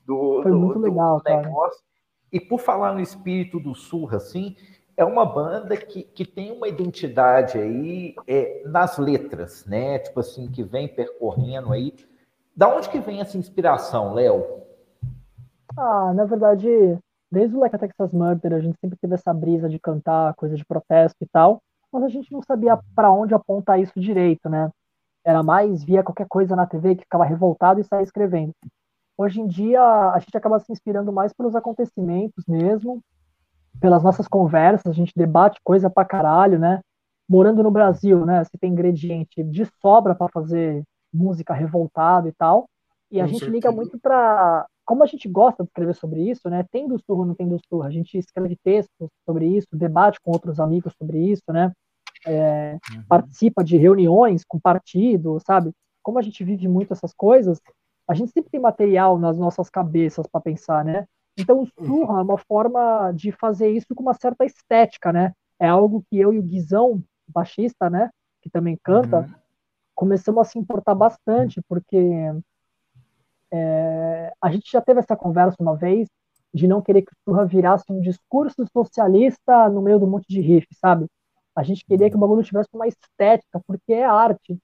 do, 0.05 0.41
foi 0.43 0.51
muito 0.51 0.79
do, 0.79 0.85
legal, 0.85 1.19
do 1.19 1.29
negócio. 1.29 1.79
Cara. 1.79 1.93
E 2.31 2.39
por 2.39 2.59
falar 2.59 2.93
no 2.93 3.01
espírito 3.01 3.59
do 3.59 3.75
Surra, 3.75 4.17
assim, 4.17 4.55
é 4.95 5.03
uma 5.03 5.25
banda 5.25 5.75
que, 5.75 6.03
que 6.03 6.25
tem 6.25 6.51
uma 6.51 6.67
identidade 6.67 7.57
aí 7.57 8.15
é, 8.27 8.63
nas 8.65 8.97
letras, 8.97 9.65
né? 9.65 9.99
Tipo 9.99 10.19
assim, 10.19 10.49
que 10.49 10.63
vem 10.63 10.87
percorrendo 10.87 11.73
aí. 11.73 11.93
Da 12.55 12.67
onde 12.67 12.89
que 12.89 12.99
vem 12.99 13.21
essa 13.21 13.37
inspiração, 13.37 14.13
Léo? 14.13 14.61
Ah, 15.75 16.13
na 16.13 16.25
verdade, 16.25 16.67
desde 17.31 17.55
o 17.55 17.59
Like 17.59 17.75
a 17.75 17.79
Texas 17.79 18.11
Murder, 18.11 18.53
a 18.53 18.59
gente 18.59 18.77
sempre 18.79 18.97
teve 18.97 19.15
essa 19.15 19.33
brisa 19.33 19.67
de 19.67 19.79
cantar 19.79 20.35
coisa 20.35 20.55
de 20.55 20.63
protesto 20.63 21.17
e 21.23 21.27
tal, 21.27 21.61
mas 21.93 22.03
a 22.03 22.09
gente 22.09 22.31
não 22.31 22.41
sabia 22.41 22.79
para 22.95 23.11
onde 23.11 23.33
apontar 23.33 23.79
isso 23.79 23.99
direito, 23.99 24.49
né? 24.49 24.69
Era 25.23 25.43
mais 25.43 25.83
via 25.83 26.03
qualquer 26.03 26.27
coisa 26.27 26.55
na 26.55 26.65
TV 26.65 26.95
que 26.95 27.03
ficava 27.03 27.23
revoltado 27.23 27.79
e 27.79 27.83
saía 27.83 28.03
escrevendo. 28.03 28.53
Hoje 29.17 29.39
em 29.39 29.47
dia, 29.47 29.81
a 29.81 30.19
gente 30.19 30.35
acaba 30.35 30.59
se 30.59 30.71
inspirando 30.71 31.13
mais 31.13 31.31
pelos 31.33 31.55
acontecimentos 31.55 32.43
mesmo, 32.47 32.99
pelas 33.79 34.03
nossas 34.03 34.27
conversas, 34.27 34.87
a 34.87 34.95
gente 34.95 35.13
debate 35.15 35.59
coisa 35.63 35.89
pra 35.89 36.05
caralho, 36.05 36.57
né? 36.59 36.81
Morando 37.29 37.63
no 37.63 37.71
Brasil, 37.71 38.25
né? 38.25 38.43
Você 38.43 38.57
tem 38.57 38.71
ingrediente 38.71 39.43
de 39.43 39.65
sobra 39.81 40.15
para 40.15 40.29
fazer 40.29 40.83
música 41.13 41.53
revoltada 41.53 42.27
e 42.27 42.31
tal. 42.33 42.65
E 43.11 43.21
a 43.21 43.23
Com 43.23 43.29
gente 43.29 43.45
certeza. 43.45 43.51
liga 43.51 43.71
muito 43.71 43.99
para 43.99 44.65
como 44.85 45.03
a 45.03 45.05
gente 45.05 45.29
gosta 45.29 45.63
de 45.63 45.69
escrever 45.69 45.95
sobre 45.95 46.29
isso, 46.29 46.49
né? 46.49 46.65
Tem 46.71 46.87
do 46.87 46.99
surro, 46.99 47.25
não 47.25 47.35
tem 47.35 47.47
do 47.47 47.57
surro. 47.69 47.83
A 47.83 47.91
gente 47.91 48.17
escreve 48.17 48.57
textos 48.63 49.09
sobre 49.25 49.45
isso, 49.47 49.67
debate 49.71 50.19
com 50.21 50.31
outros 50.31 50.59
amigos 50.59 50.93
sobre 50.97 51.19
isso, 51.19 51.43
né? 51.49 51.71
É, 52.25 52.77
uhum. 52.91 53.03
Participa 53.07 53.63
de 53.63 53.77
reuniões 53.77 54.43
com 54.45 54.59
partido, 54.59 55.39
sabe? 55.45 55.71
Como 56.01 56.19
a 56.19 56.21
gente 56.21 56.43
vive 56.43 56.67
muito 56.67 56.93
essas 56.93 57.13
coisas, 57.13 57.61
a 58.07 58.13
gente 58.13 58.31
sempre 58.31 58.51
tem 58.51 58.59
material 58.59 59.17
nas 59.17 59.37
nossas 59.37 59.69
cabeças 59.69 60.27
para 60.27 60.41
pensar, 60.41 60.83
né? 60.83 61.05
Então 61.37 61.61
o 61.61 61.85
surra 61.85 62.19
é 62.19 62.23
uma 62.23 62.37
forma 62.37 63.11
de 63.11 63.31
fazer 63.31 63.69
isso 63.69 63.95
com 63.95 64.03
uma 64.03 64.13
certa 64.13 64.45
estética, 64.45 65.11
né? 65.11 65.33
É 65.59 65.67
algo 65.67 66.03
que 66.09 66.19
eu 66.19 66.33
e 66.33 66.39
o 66.39 66.43
Guizão, 66.43 67.03
baixista, 67.27 67.89
né? 67.89 68.09
Que 68.41 68.49
também 68.49 68.77
canta, 68.83 69.19
uhum. 69.19 69.33
começamos 69.95 70.41
a 70.41 70.49
se 70.49 70.59
importar 70.59 70.93
bastante, 70.93 71.61
porque 71.67 71.97
é, 73.51 74.33
a 74.41 74.51
gente 74.51 74.69
já 74.71 74.81
teve 74.81 74.99
essa 74.99 75.15
conversa 75.15 75.57
uma 75.59 75.75
vez 75.75 76.07
de 76.53 76.67
não 76.67 76.81
querer 76.81 77.01
que 77.01 77.11
o 77.11 77.15
Surra 77.23 77.45
virasse 77.45 77.85
um 77.89 77.99
discurso 77.99 78.65
socialista 78.71 79.69
no 79.69 79.81
meio 79.81 79.99
do 79.99 80.07
monte 80.07 80.27
de 80.27 80.39
riff, 80.39 80.67
sabe? 80.75 81.07
A 81.55 81.63
gente 81.63 81.85
queria 81.85 82.09
que 82.09 82.15
o 82.15 82.19
bagulho 82.19 82.43
tivesse 82.43 82.69
uma 82.73 82.87
estética, 82.87 83.61
porque 83.67 83.93
é 83.93 84.03
arte. 84.03 84.57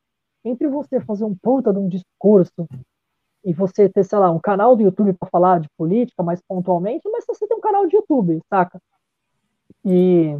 Entre 0.44 0.68
você 0.68 1.00
fazer 1.00 1.26
um 1.26 1.36
puta 1.36 1.72
de 1.72 1.80
um 1.80 1.88
discurso 1.88 2.68
e 3.44 3.54
você 3.54 3.88
ter, 3.90 4.04
sei 4.04 4.18
lá, 4.18 4.32
um 4.32 4.40
canal 4.40 4.76
do 4.76 4.84
YouTube 4.84 5.14
para 5.14 5.30
falar 5.30 5.60
de 5.60 5.70
política 5.78 6.24
mais 6.24 6.42
pontualmente, 6.48 7.08
mas 7.10 7.26
você 7.28 7.48
tem 7.48 7.58
um 7.58 7.62
canal 7.62 7.86
de 7.88 7.96
YouTube, 7.96 8.42
saca? 8.50 8.82
E, 9.86 10.38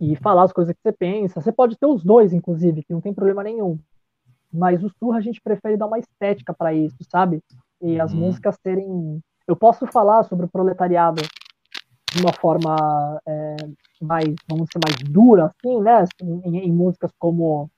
e 0.00 0.16
falar 0.16 0.44
as 0.44 0.52
coisas 0.52 0.74
que 0.74 0.80
você 0.82 0.92
pensa. 0.92 1.40
Você 1.40 1.52
pode 1.52 1.76
ter 1.76 1.86
os 1.86 2.02
dois, 2.02 2.32
inclusive, 2.32 2.82
que 2.82 2.92
não 2.92 3.00
tem 3.00 3.12
problema 3.12 3.42
nenhum 3.42 3.78
mas 4.56 4.82
o 4.82 4.88
surra 4.88 5.18
a 5.18 5.20
gente 5.20 5.40
prefere 5.40 5.76
dar 5.76 5.86
uma 5.86 5.98
estética 5.98 6.54
para 6.54 6.72
isso, 6.72 6.96
sabe? 7.10 7.42
E 7.80 8.00
as 8.00 8.12
uhum. 8.12 8.20
músicas 8.20 8.56
serem. 8.62 9.20
Eu 9.46 9.54
posso 9.54 9.86
falar 9.86 10.24
sobre 10.24 10.46
o 10.46 10.48
proletariado 10.48 11.22
de 12.16 12.22
uma 12.22 12.32
forma 12.32 13.20
é, 13.26 13.56
mais, 14.00 14.34
vamos 14.48 14.68
dizer, 14.68 14.80
mais 14.84 14.96
dura, 15.12 15.46
assim, 15.46 15.80
né? 15.80 16.04
Em, 16.22 16.58
em, 16.58 16.72
músicas 16.72 17.12
como 17.18 17.70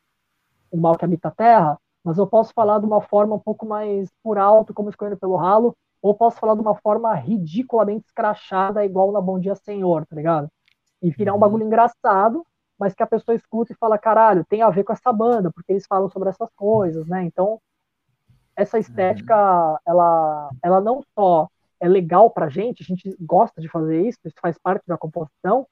O 0.71 0.77
Mal 0.77 0.97
que 0.97 1.05
Habita 1.05 1.29
a 1.29 1.33
Terra, 1.33 1.79
mas 2.05 2.19
eu 2.19 2.27
posso 2.27 2.53
falar 2.55 2.79
de 2.79 2.87
uma 2.87 3.01
forma 3.03 3.35
um 3.35 3.39
pouco 3.39 3.67
mais 3.67 4.09
por 4.23 4.39
alto, 4.39 4.73
como 4.73 4.89
Escolhendo 4.89 5.19
pelo 5.19 5.37
Ralo, 5.37 5.77
ou 6.01 6.15
posso 6.15 6.39
falar 6.39 6.55
de 6.55 6.61
uma 6.61 6.77
forma 6.77 7.13
ridiculamente 7.15 8.07
escrachada, 8.07 8.85
igual 8.85 9.11
na 9.11 9.21
Bom 9.21 9.39
Dia 9.39 9.57
Senhor, 9.57 10.07
tá 10.07 10.15
ligado? 10.15 10.49
E 11.03 11.11
virar 11.11 11.33
um 11.33 11.35
uhum. 11.35 11.41
bagulho 11.41 11.67
engraçado, 11.67 12.47
mas 12.79 12.95
que 12.95 13.03
a 13.03 13.07
pessoa 13.07 13.35
escuta 13.35 13.73
e 13.73 13.77
fala, 13.77 13.99
caralho, 13.99 14.45
tem 14.45 14.63
a 14.63 14.71
ver 14.71 14.85
com 14.85 14.93
essa 14.93 15.13
banda, 15.13 15.51
porque 15.53 15.73
eles 15.73 15.87
falam 15.87 16.09
sobre 16.09 16.29
essas 16.29 16.49
coisas, 16.55 17.07
né? 17.09 17.25
Então, 17.25 17.61
essa 18.55 18.79
estética, 18.79 19.37
uhum. 19.37 19.77
ela, 19.87 20.51
ela 20.63 20.81
não 20.81 21.03
só 21.15 21.49
é 21.81 21.89
legal 21.89 22.31
pra 22.31 22.49
gente, 22.49 22.83
a 22.83 22.87
gente 22.87 23.17
gosta 23.21 23.61
de 23.61 23.69
fazer 23.69 24.07
isso, 24.07 24.19
isso 24.25 24.37
faz 24.41 24.59
parte 24.59 24.85
da 24.87 24.99
composição, 24.99 25.67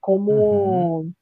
como, 0.00 0.32
uhum. 0.32 1.12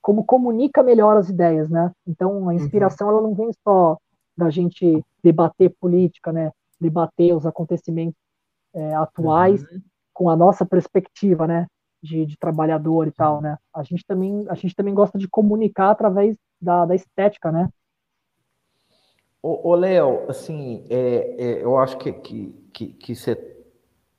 como 0.00 0.24
comunica 0.24 0.82
melhor 0.82 1.16
as 1.16 1.28
ideias, 1.28 1.68
né? 1.68 1.92
Então, 2.06 2.48
a 2.48 2.54
inspiração, 2.54 3.08
uhum. 3.08 3.12
ela 3.12 3.22
não 3.22 3.34
vem 3.34 3.50
só 3.62 3.98
da 4.36 4.50
gente 4.50 5.04
debater 5.22 5.74
política, 5.80 6.32
né? 6.32 6.50
Debater 6.80 7.34
os 7.34 7.46
acontecimentos 7.46 8.18
é, 8.74 8.94
atuais 8.94 9.62
uhum. 9.62 9.80
com 10.12 10.30
a 10.30 10.36
nossa 10.36 10.64
perspectiva, 10.64 11.46
né? 11.46 11.66
de, 12.02 12.26
de, 12.26 12.36
trabalhador 12.36 13.06
e 13.06 13.12
tal, 13.12 13.40
né? 13.40 13.56
A 13.72 13.82
gente 13.84 14.04
também, 14.04 14.44
a 14.48 14.54
gente 14.54 14.74
também 14.74 14.92
gosta 14.92 15.16
de 15.16 15.28
comunicar 15.28 15.90
através 15.90 16.36
da, 16.60 16.84
da 16.84 16.96
estética, 16.96 17.52
né? 17.52 17.68
Ô, 19.40 19.74
Léo, 19.74 20.28
assim, 20.28 20.84
é, 20.88 21.34
é, 21.36 21.64
eu 21.64 21.76
acho 21.76 21.98
que, 21.98 22.12
que, 22.12 22.54
que, 22.72 22.86
que, 22.86 23.14
você 23.14 23.34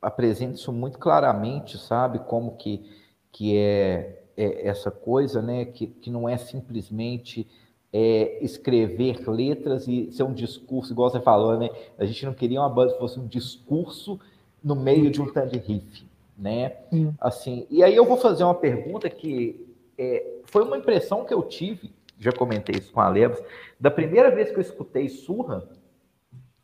apresenta 0.03 0.55
isso 0.55 0.71
muito 0.71 0.99
claramente, 0.99 1.77
sabe? 1.77 2.19
Como 2.19 2.55
que, 2.57 2.87
que 3.31 3.57
é, 3.57 4.23
é 4.37 4.67
essa 4.67 4.91
coisa, 4.91 5.41
né? 5.41 5.65
Que, 5.65 5.87
que 5.87 6.11
não 6.11 6.29
é 6.29 6.37
simplesmente 6.37 7.47
é, 7.91 8.43
escrever 8.43 9.27
letras 9.29 9.87
e 9.87 10.11
ser 10.11 10.23
um 10.23 10.33
discurso, 10.33 10.93
igual 10.93 11.09
você 11.09 11.19
falou, 11.19 11.57
né? 11.57 11.69
A 11.97 12.05
gente 12.05 12.25
não 12.25 12.33
queria 12.33 12.59
uma 12.59 12.69
banda 12.69 12.93
que 12.93 12.99
fosse 12.99 13.19
um 13.19 13.27
discurso 13.27 14.19
no 14.63 14.75
meio 14.75 15.09
de 15.09 15.21
um 15.21 15.31
tanto 15.31 15.57
riff 15.57 16.13
né? 16.37 16.77
Hum. 16.91 17.13
Assim, 17.19 17.67
e 17.69 17.83
aí 17.83 17.95
eu 17.95 18.05
vou 18.05 18.17
fazer 18.17 18.43
uma 18.43 18.55
pergunta 18.55 19.09
que 19.09 19.65
é, 19.97 20.39
foi 20.45 20.63
uma 20.63 20.77
impressão 20.77 21.25
que 21.25 21.33
eu 21.33 21.43
tive, 21.43 21.93
já 22.19 22.31
comentei 22.31 22.75
isso 22.79 22.91
com 22.91 23.01
a 23.01 23.09
Lebas, 23.09 23.41
da 23.79 23.91
primeira 23.91 24.31
vez 24.31 24.49
que 24.49 24.57
eu 24.57 24.61
escutei 24.61 25.09
Surra, 25.09 25.67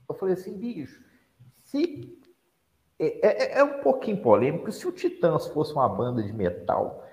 eu 0.08 0.16
falei 0.16 0.34
assim, 0.34 0.58
bicho, 0.58 1.02
se 1.64 2.19
é, 3.00 3.28
é, 3.28 3.60
é, 3.60 3.64
um 3.64 3.80
pouquinho 3.80 4.22
polêmico. 4.22 4.72
Se 4.72 4.86
o 4.86 4.92
Titãs 4.92 5.48
fosse 5.48 5.74
uma 5.74 5.88
banda 5.88 6.22
de 6.22 6.34
metal, 6.34 7.04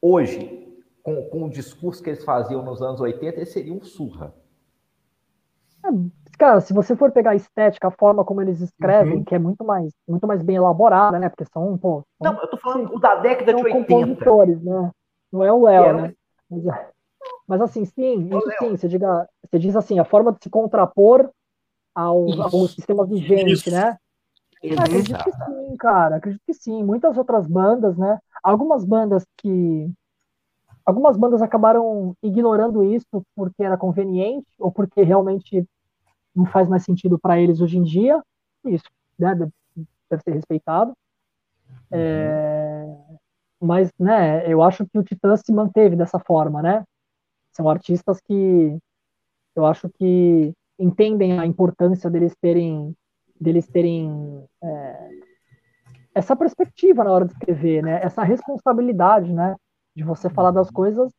hoje, 0.00 0.72
com, 1.02 1.28
com 1.28 1.44
o 1.44 1.50
discurso 1.50 2.00
que 2.00 2.10
eles 2.10 2.24
faziam 2.24 2.62
nos 2.62 2.80
anos 2.80 3.00
80, 3.00 3.36
eles 3.36 3.52
seriam 3.52 3.76
um 3.76 3.82
surra. 3.82 4.32
É, 5.84 5.88
cara, 6.38 6.60
se 6.60 6.72
você 6.72 6.94
for 6.94 7.10
pegar 7.10 7.32
a 7.32 7.36
estética, 7.36 7.88
a 7.88 7.90
forma 7.90 8.24
como 8.24 8.40
eles 8.40 8.60
escrevem, 8.60 9.18
uhum. 9.18 9.24
que 9.24 9.34
é 9.34 9.38
muito 9.38 9.64
mais, 9.64 9.92
muito 10.08 10.28
mais 10.28 10.42
bem 10.42 10.56
elaborada, 10.56 11.18
né? 11.18 11.28
Porque 11.28 11.44
são, 11.52 11.76
pô. 11.76 12.04
São, 12.22 12.32
Não, 12.32 12.40
eu 12.40 12.48
tô 12.48 12.56
falando 12.56 12.98
da 13.00 13.16
década 13.16 13.52
de 13.52 13.64
80. 13.64 13.86
compositores, 13.86 14.62
né? 14.62 14.92
Não 15.32 15.42
é 15.42 15.52
o 15.52 15.64
Léo, 15.64 15.96
né? 15.96 16.14
Mas, 16.48 16.62
mas, 17.48 17.60
assim, 17.62 17.84
sim, 17.84 18.28
isso 18.28 18.50
sim, 18.58 18.76
você, 18.76 18.86
diga, 18.86 19.28
você 19.42 19.58
diz 19.58 19.74
assim, 19.74 19.98
a 19.98 20.04
forma 20.04 20.32
de 20.32 20.38
se 20.42 20.48
contrapor 20.48 21.28
ao, 21.92 22.30
ao 22.40 22.68
sistema 22.68 23.04
vigente, 23.04 23.52
isso. 23.52 23.70
né? 23.70 23.98
Acredito 24.72 25.24
que 25.24 25.32
sim, 25.32 25.76
cara. 25.76 26.16
Acredito 26.16 26.42
que 26.46 26.54
sim. 26.54 26.82
Muitas 26.82 27.16
outras 27.16 27.46
bandas, 27.46 27.96
né? 27.96 28.18
Algumas 28.42 28.84
bandas 28.84 29.24
que. 29.36 29.90
Algumas 30.84 31.16
bandas 31.16 31.40
acabaram 31.40 32.14
ignorando 32.22 32.84
isso 32.84 33.24
porque 33.34 33.62
era 33.62 33.76
conveniente 33.76 34.46
ou 34.58 34.70
porque 34.70 35.02
realmente 35.02 35.66
não 36.34 36.44
faz 36.44 36.68
mais 36.68 36.84
sentido 36.84 37.18
para 37.18 37.40
eles 37.40 37.60
hoje 37.60 37.78
em 37.78 37.82
dia. 37.82 38.22
Isso 38.66 38.84
né, 39.18 39.34
deve 39.34 40.22
ser 40.22 40.32
respeitado. 40.32 40.92
Uhum. 41.90 41.98
É, 41.98 42.96
mas, 43.60 43.90
né, 43.98 44.50
eu 44.50 44.62
acho 44.62 44.86
que 44.86 44.98
o 44.98 45.02
Titã 45.02 45.36
se 45.36 45.50
manteve 45.52 45.96
dessa 45.96 46.18
forma, 46.18 46.60
né? 46.60 46.84
São 47.52 47.68
artistas 47.68 48.20
que 48.20 48.78
eu 49.56 49.64
acho 49.64 49.88
que 49.88 50.52
entendem 50.78 51.38
a 51.38 51.46
importância 51.46 52.10
deles 52.10 52.34
terem 52.40 52.94
deles 53.40 53.66
terem 53.66 54.44
é, 54.62 55.10
essa 56.14 56.36
perspectiva 56.36 57.04
na 57.04 57.10
hora 57.10 57.24
de 57.24 57.32
escrever, 57.32 57.82
né? 57.82 58.00
Essa 58.02 58.22
responsabilidade, 58.22 59.32
né? 59.32 59.56
De 59.94 60.04
você 60.04 60.30
falar 60.30 60.50
das 60.50 60.70
coisas 60.70 61.12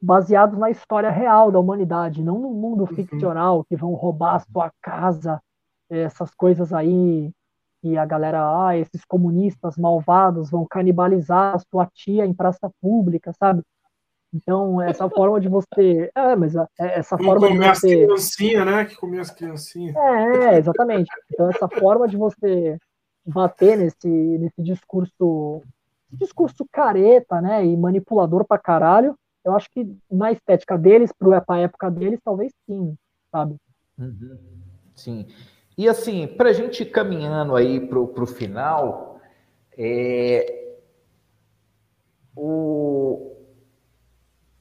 baseados 0.00 0.58
na 0.58 0.70
história 0.70 1.10
real 1.10 1.50
da 1.50 1.58
humanidade, 1.58 2.22
não 2.22 2.38
no 2.38 2.50
mundo 2.50 2.82
uhum. 2.82 2.86
ficcional 2.94 3.64
que 3.64 3.76
vão 3.76 3.94
roubar 3.94 4.34
a 4.34 4.40
sua 4.40 4.72
casa, 4.82 5.40
essas 5.88 6.34
coisas 6.34 6.72
aí 6.72 7.30
e 7.82 7.98
a 7.98 8.06
galera, 8.06 8.66
ah, 8.66 8.76
esses 8.76 9.04
comunistas 9.04 9.76
malvados 9.76 10.50
vão 10.50 10.66
canibalizar 10.68 11.54
a 11.54 11.58
sua 11.58 11.86
tia 11.92 12.24
em 12.24 12.32
praça 12.32 12.70
pública, 12.80 13.30
sabe? 13.38 13.62
Então, 14.34 14.82
essa 14.82 15.08
forma 15.08 15.40
de 15.40 15.48
você. 15.48 16.10
É, 16.12 16.34
mas 16.34 16.56
é, 16.56 16.66
essa 16.78 17.16
forma 17.16 17.48
de 17.48 17.56
você. 17.56 17.68
As 17.68 17.80
criancinha, 17.80 18.64
né? 18.64 18.84
Que 18.84 18.96
comia 18.96 19.20
as 19.20 19.30
criancinhas. 19.30 19.94
É, 19.94 20.58
exatamente. 20.58 21.08
Então, 21.32 21.48
essa 21.48 21.68
forma 21.68 22.08
de 22.08 22.16
você 22.16 22.76
bater 23.24 23.78
nesse, 23.78 24.08
nesse 24.08 24.60
discurso. 24.60 25.62
discurso 26.10 26.66
careta, 26.72 27.40
né? 27.40 27.64
E 27.64 27.76
manipulador 27.76 28.44
pra 28.44 28.58
caralho. 28.58 29.16
Eu 29.44 29.54
acho 29.54 29.70
que 29.70 29.96
na 30.10 30.32
estética 30.32 30.76
deles, 30.76 31.12
pra 31.12 31.60
época 31.60 31.88
deles, 31.90 32.18
talvez 32.24 32.52
sim, 32.66 32.96
sabe? 33.30 33.56
Uhum. 33.96 34.36
Sim. 34.96 35.26
E 35.76 35.88
assim, 35.88 36.26
para 36.26 36.48
a 36.48 36.52
gente 36.52 36.82
ir 36.82 36.86
caminhando 36.86 37.54
aí 37.54 37.78
para 37.78 37.98
o 37.98 38.26
final, 38.26 39.20
é... 39.76 40.76
o, 42.34 43.34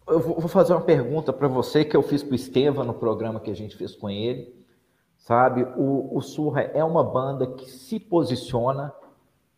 eu 0.08 0.20
vou 0.20 0.48
fazer 0.48 0.74
uma 0.74 0.82
pergunta 0.82 1.32
para 1.32 1.48
você 1.48 1.86
que 1.86 1.96
eu 1.96 2.02
fiz 2.02 2.22
para 2.24 2.34
o 2.34 2.36
Estevam 2.36 2.84
no 2.84 2.94
programa 2.94 3.40
que 3.40 3.52
a 3.52 3.56
gente 3.56 3.76
fez 3.76 3.96
com 3.96 4.10
ele. 4.10 4.54
Sabe, 5.18 5.64
o, 5.78 6.18
o 6.18 6.22
Surra 6.22 6.64
é 6.64 6.84
uma 6.84 7.04
banda 7.04 7.48
que 7.48 7.70
se 7.70 7.98
posiciona 7.98 8.94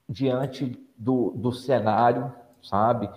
diante 0.08 0.80
do, 0.96 1.32
do 1.32 1.52
cenário, 1.52 2.32
sabe? 2.62 3.10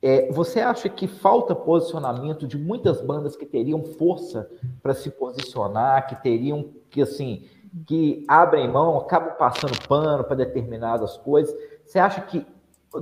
É, 0.00 0.30
você 0.32 0.60
acha 0.60 0.88
que 0.88 1.06
falta 1.06 1.54
posicionamento 1.54 2.46
de 2.46 2.56
muitas 2.56 3.02
bandas 3.02 3.36
que 3.36 3.44
teriam 3.44 3.84
força 3.84 4.50
para 4.82 4.94
se 4.94 5.10
posicionar, 5.10 6.06
que 6.06 6.22
teriam 6.22 6.72
que 6.88 7.02
assim, 7.02 7.46
que 7.86 8.24
abrem 8.28 8.70
mão, 8.70 8.96
acabam 8.98 9.36
passando 9.36 9.78
pano 9.86 10.24
para 10.24 10.36
determinadas 10.36 11.18
coisas? 11.18 11.54
Você 11.84 11.98
acha 11.98 12.22
que 12.22 12.46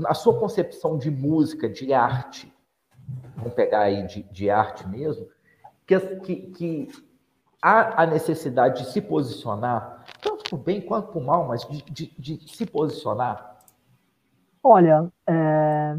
a 0.07 0.15
sua 0.15 0.39
concepção 0.39 0.99
de 0.99 1.11
música, 1.11 1.69
de 1.69 1.93
arte, 1.93 2.53
vamos 3.37 3.55
pegar 3.55 3.81
aí 3.81 4.07
de, 4.07 4.23
de 4.25 4.51
arte 4.51 4.87
mesmo, 4.89 5.27
que, 5.87 5.99
que, 5.99 6.37
que, 6.53 6.89
há 7.61 8.03
a 8.03 8.07
necessidade 8.07 8.83
de 8.83 8.91
se 8.91 9.01
posicionar, 9.01 10.05
tanto 10.21 10.51
por 10.51 10.59
bem 10.59 10.81
quanto 10.81 11.13
por 11.13 11.23
mal, 11.23 11.47
mas 11.47 11.63
de, 11.69 11.83
de, 11.83 12.07
de 12.19 12.57
se 12.57 12.67
posicionar? 12.67 13.59
Olha, 14.63 15.09
é... 15.27 15.97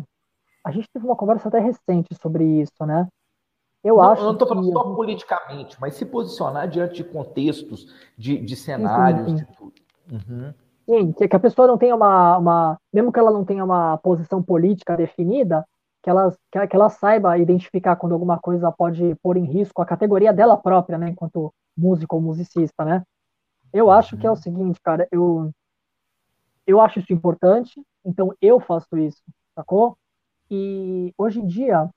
a 0.64 0.72
gente 0.72 0.90
teve 0.92 1.06
uma 1.06 1.16
conversa 1.16 1.48
até 1.48 1.60
recente 1.60 2.14
sobre 2.16 2.44
isso, 2.62 2.86
né? 2.86 3.08
Eu 3.84 3.98
não, 3.98 4.04
acho. 4.04 4.22
Eu 4.22 4.26
não 4.26 4.34
estou 4.34 4.48
falando 4.48 4.68
que... 4.68 4.72
só 4.72 4.96
politicamente, 4.96 5.78
mas 5.80 5.96
se 5.96 6.06
posicionar 6.06 6.68
diante 6.68 6.96
de 6.96 7.04
contextos, 7.04 7.94
de, 8.18 8.38
de 8.40 8.56
cenários, 8.56 9.30
sim, 9.30 9.38
sim. 9.38 9.44
de 9.44 9.58
tudo. 9.58 9.74
Uhum. 10.12 10.54
Sim, 10.86 11.12
que, 11.14 11.28
que, 11.28 11.36
a 11.36 11.40
pessoa 11.40 11.68
não 11.68 11.78
tenha 11.78 11.96
uma, 11.96 12.38
uma. 12.38 12.78
Mesmo 12.92 13.12
que 13.12 13.20
ela 13.20 13.32
não 13.32 13.46
tenha 13.46 13.64
uma 13.64 13.98
posição 13.98 14.42
política 14.42 14.98
definida, 14.98 15.66
que 16.04 16.10
ela, 16.10 16.36
que 16.52 16.76
ela 16.76 16.90
saiba 16.90 17.38
identificar 17.38 17.96
quando 17.96 18.12
alguma 18.12 18.38
coisa 18.38 18.70
pode 18.72 19.16
pôr 19.24 19.38
em 19.38 19.46
risco 19.46 19.82
a 19.82 19.86
categoria 19.86 20.34
dela 20.34 20.58
própria, 20.58 20.98
né, 20.98 21.10
enquanto 21.10 21.54
músico 21.76 22.18
ou 22.18 22.22
musicista, 22.22 22.84
né? 22.84 23.04
Eu 23.72 23.90
acho 23.90 24.18
que 24.18 24.28
é 24.28 24.30
o 24.30 24.34
uhum. 24.34 24.40
seguinte, 24.40 24.80
cara, 24.84 25.08
eu 25.12 25.50
eu 26.68 26.80
acho 26.80 27.00
isso 27.00 27.12
importante, 27.12 27.82
então 28.06 28.34
eu 28.42 28.60
faço 28.60 28.98
isso, 28.98 29.22
sacou? 29.56 29.98
E 30.52 31.14
hoje 31.18 31.40
em 31.40 31.48
dia 31.48 31.90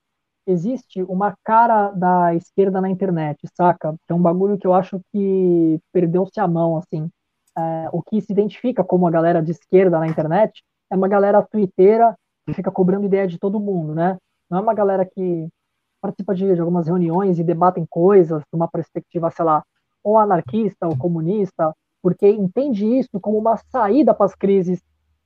existe 0.47 1.03
uma 1.03 1.37
cara 1.45 1.91
da 1.91 2.35
esquerda 2.35 2.81
na 2.81 2.89
internet, 2.89 3.39
saca? 3.55 3.95
Que 4.07 4.13
é 4.13 4.15
um 4.15 4.23
bagulho 4.23 4.57
que 4.57 4.67
eu 4.67 4.73
acho 4.73 5.01
que 5.13 5.81
perdeu-se 5.93 6.39
a 6.41 6.47
mão, 6.47 6.77
assim. 6.77 7.11
É, 7.59 7.89
o 7.93 8.03
que 8.03 8.21
se 8.21 8.33
identifica 8.33 8.85
como 8.85 9.07
a 9.07 9.11
galera 9.11 9.43
de 9.43 9.51
esquerda 9.51 9.99
na 9.99 10.07
internet 10.07 10.63
é 10.91 10.97
uma 10.97 11.09
galera 11.09 11.43
twitteira 11.43 12.17
fica 12.55 12.71
cobrando 12.71 13.07
ideia 13.07 13.27
de 13.27 13.39
todo 13.39 13.61
mundo, 13.61 13.95
né? 13.95 14.17
Não 14.51 14.59
é 14.59 14.61
uma 14.61 14.75
galera 14.75 15.05
que 15.05 15.49
participa 16.01 16.35
de, 16.35 16.55
de 16.55 16.61
algumas 16.61 16.87
reuniões 16.87 17.39
e 17.39 17.45
debatem 17.45 17.87
coisas 17.89 18.43
de 18.43 18.57
uma 18.57 18.69
perspectiva, 18.69 19.31
sei 19.31 19.45
lá, 19.45 19.65
ou 20.03 20.19
anarquista 20.19 20.87
ou 20.87 20.97
comunista, 20.97 21.75
porque 22.03 22.29
entende 22.29 22.87
isso 22.87 23.19
como 23.21 23.39
uma 23.39 23.57
saída 23.57 24.15
para 24.15 24.27
as 24.27 24.35
crises 24.35 24.81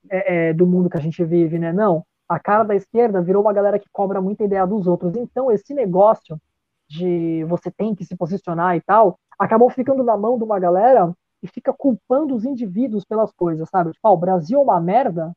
é, 0.09 0.49
é, 0.49 0.53
do 0.55 0.67
mundo 0.67 0.89
que 0.89 0.97
a 0.97 1.01
gente 1.01 1.23
vive, 1.25 1.59
né? 1.59 1.73
Não, 1.73 2.03
a 2.29 2.39
cara 2.39 2.63
da 2.63 2.75
esquerda 2.75 3.21
virou 3.21 3.43
uma 3.43 3.53
galera 3.53 3.79
que 3.79 3.89
cobra 3.93 4.23
muita 4.23 4.45
ideia 4.45 4.67
dos 4.67 4.87
outros. 4.87 5.15
Então, 5.17 5.51
esse 5.51 5.75
negócio 5.75 6.41
de 6.89 7.45
você 7.45 7.71
tem 7.71 7.95
que 7.95 8.05
se 8.05 8.17
posicionar 8.17 8.77
e 8.77 8.81
tal, 8.81 9.19
acabou 9.39 9.69
ficando 9.69 10.03
na 10.03 10.17
mão 10.17 10.39
de 10.39 10.45
uma 10.45 10.59
galera 10.59 11.13
e 11.43 11.49
fica 11.49 11.73
culpando 11.73 12.35
os 12.35 12.45
indivíduos 12.45 13.05
pelas 13.05 13.33
coisas, 13.33 13.69
sabe? 13.69 13.93
Tipo, 13.93 14.09
ah, 14.09 14.13
o 14.13 14.17
Brasil 14.17 14.59
é 14.59 14.63
uma 14.63 14.81
merda, 14.81 15.33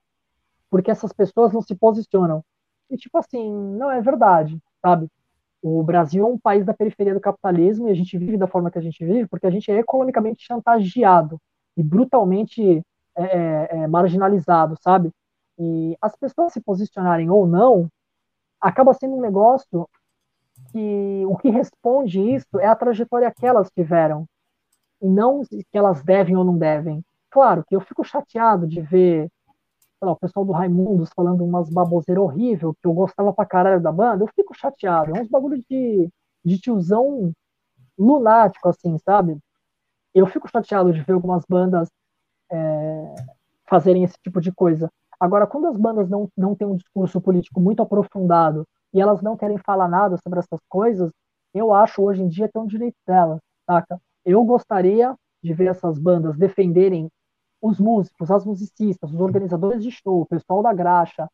porque 0.73 0.89
essas 0.89 1.13
pessoas 1.13 1.53
não 1.53 1.61
se 1.61 1.75
posicionam. 1.75 2.43
E, 2.89 2.97
tipo 2.97 3.15
assim, 3.19 3.53
não 3.77 3.91
é 3.91 4.01
verdade, 4.01 4.57
sabe? 4.81 5.07
O 5.61 5.83
Brasil 5.83 6.25
é 6.25 6.27
um 6.27 6.39
país 6.39 6.65
da 6.65 6.73
periferia 6.73 7.13
do 7.13 7.19
capitalismo 7.19 7.87
e 7.87 7.91
a 7.91 7.93
gente 7.93 8.17
vive 8.17 8.37
da 8.37 8.47
forma 8.47 8.71
que 8.71 8.79
a 8.79 8.81
gente 8.81 9.05
vive 9.05 9.27
porque 9.27 9.45
a 9.45 9.51
gente 9.51 9.69
é 9.69 9.77
economicamente 9.77 10.43
chantageado 10.43 11.39
e 11.77 11.83
brutalmente 11.83 12.81
é, 13.15 13.23
é, 13.23 13.67
é 13.83 13.87
marginalizado, 13.87 14.75
sabe? 14.81 15.11
E 15.59 15.95
as 16.01 16.15
pessoas 16.15 16.53
se 16.53 16.59
posicionarem 16.59 17.29
ou 17.29 17.45
não 17.45 17.87
acaba 18.59 18.95
sendo 18.95 19.15
um 19.15 19.21
negócio 19.21 19.87
que 20.71 21.23
o 21.27 21.37
que 21.37 21.51
responde 21.51 22.19
isso 22.19 22.59
é 22.59 22.65
a 22.65 22.75
trajetória 22.75 23.31
que 23.31 23.45
elas 23.45 23.69
tiveram 23.69 24.25
e 24.99 25.07
não 25.07 25.43
que 25.43 25.77
elas 25.77 26.01
devem 26.01 26.35
ou 26.35 26.43
não 26.43 26.57
devem. 26.57 27.05
Claro 27.29 27.63
que 27.63 27.75
eu 27.75 27.81
fico 27.81 28.03
chateado 28.03 28.65
de 28.65 28.81
ver 28.81 29.29
lá, 30.05 30.11
o 30.11 30.19
pessoal 30.19 30.45
do 30.45 30.51
Raimundos 30.51 31.09
falando 31.15 31.43
umas 31.43 31.69
baboseiras 31.69 32.23
horrível, 32.23 32.73
que 32.73 32.87
eu 32.87 32.93
gostava 32.93 33.33
pra 33.33 33.45
caralho 33.45 33.81
da 33.81 33.91
banda, 33.91 34.23
eu 34.23 34.29
fico 34.35 34.53
chateado. 34.57 35.15
É 35.15 35.21
uns 35.21 35.27
bagulho 35.27 35.63
de, 35.69 36.09
de 36.43 36.59
tiozão 36.59 37.31
lunático, 37.97 38.69
assim, 38.69 38.97
sabe? 38.99 39.37
Eu 40.13 40.27
fico 40.27 40.49
chateado 40.49 40.91
de 40.93 41.01
ver 41.01 41.13
algumas 41.13 41.43
bandas 41.47 41.89
é, 42.51 43.15
fazerem 43.65 44.03
esse 44.03 44.17
tipo 44.21 44.39
de 44.39 44.51
coisa. 44.51 44.89
Agora, 45.19 45.47
quando 45.47 45.67
as 45.67 45.77
bandas 45.77 46.09
não, 46.09 46.29
não 46.37 46.55
têm 46.55 46.67
um 46.67 46.75
discurso 46.75 47.21
político 47.21 47.59
muito 47.59 47.81
aprofundado 47.81 48.67
e 48.93 49.01
elas 49.01 49.21
não 49.21 49.37
querem 49.37 49.57
falar 49.57 49.87
nada 49.87 50.17
sobre 50.17 50.39
essas 50.39 50.59
coisas, 50.69 51.11
eu 51.53 51.73
acho 51.73 52.01
hoje 52.01 52.21
em 52.21 52.27
dia 52.27 52.49
que 52.49 52.57
é 52.57 52.61
um 52.61 52.67
direito 52.67 52.97
delas, 53.07 53.39
saca? 53.65 53.99
Eu 54.25 54.43
gostaria 54.43 55.15
de 55.41 55.53
ver 55.53 55.67
essas 55.67 55.97
bandas 55.97 56.37
defenderem 56.37 57.09
os 57.63 57.79
músicos, 57.79 58.29
as 58.29 58.45
musicistas, 58.45 59.13
os 59.13 59.21
organizadores 59.21 59.81
de 59.81 59.89
show, 59.89 60.21
o 60.21 60.25
pessoal 60.25 60.61
da 60.61 60.73
graxa, 60.73 61.29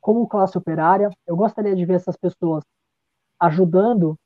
como 0.00 0.26
classe 0.26 0.58
operária. 0.58 1.08
Eu 1.24 1.36
gostaria 1.36 1.76
de 1.76 1.86
ver 1.86 1.94
essas 1.94 2.16
pessoas 2.16 2.64
ajudando 3.38 4.16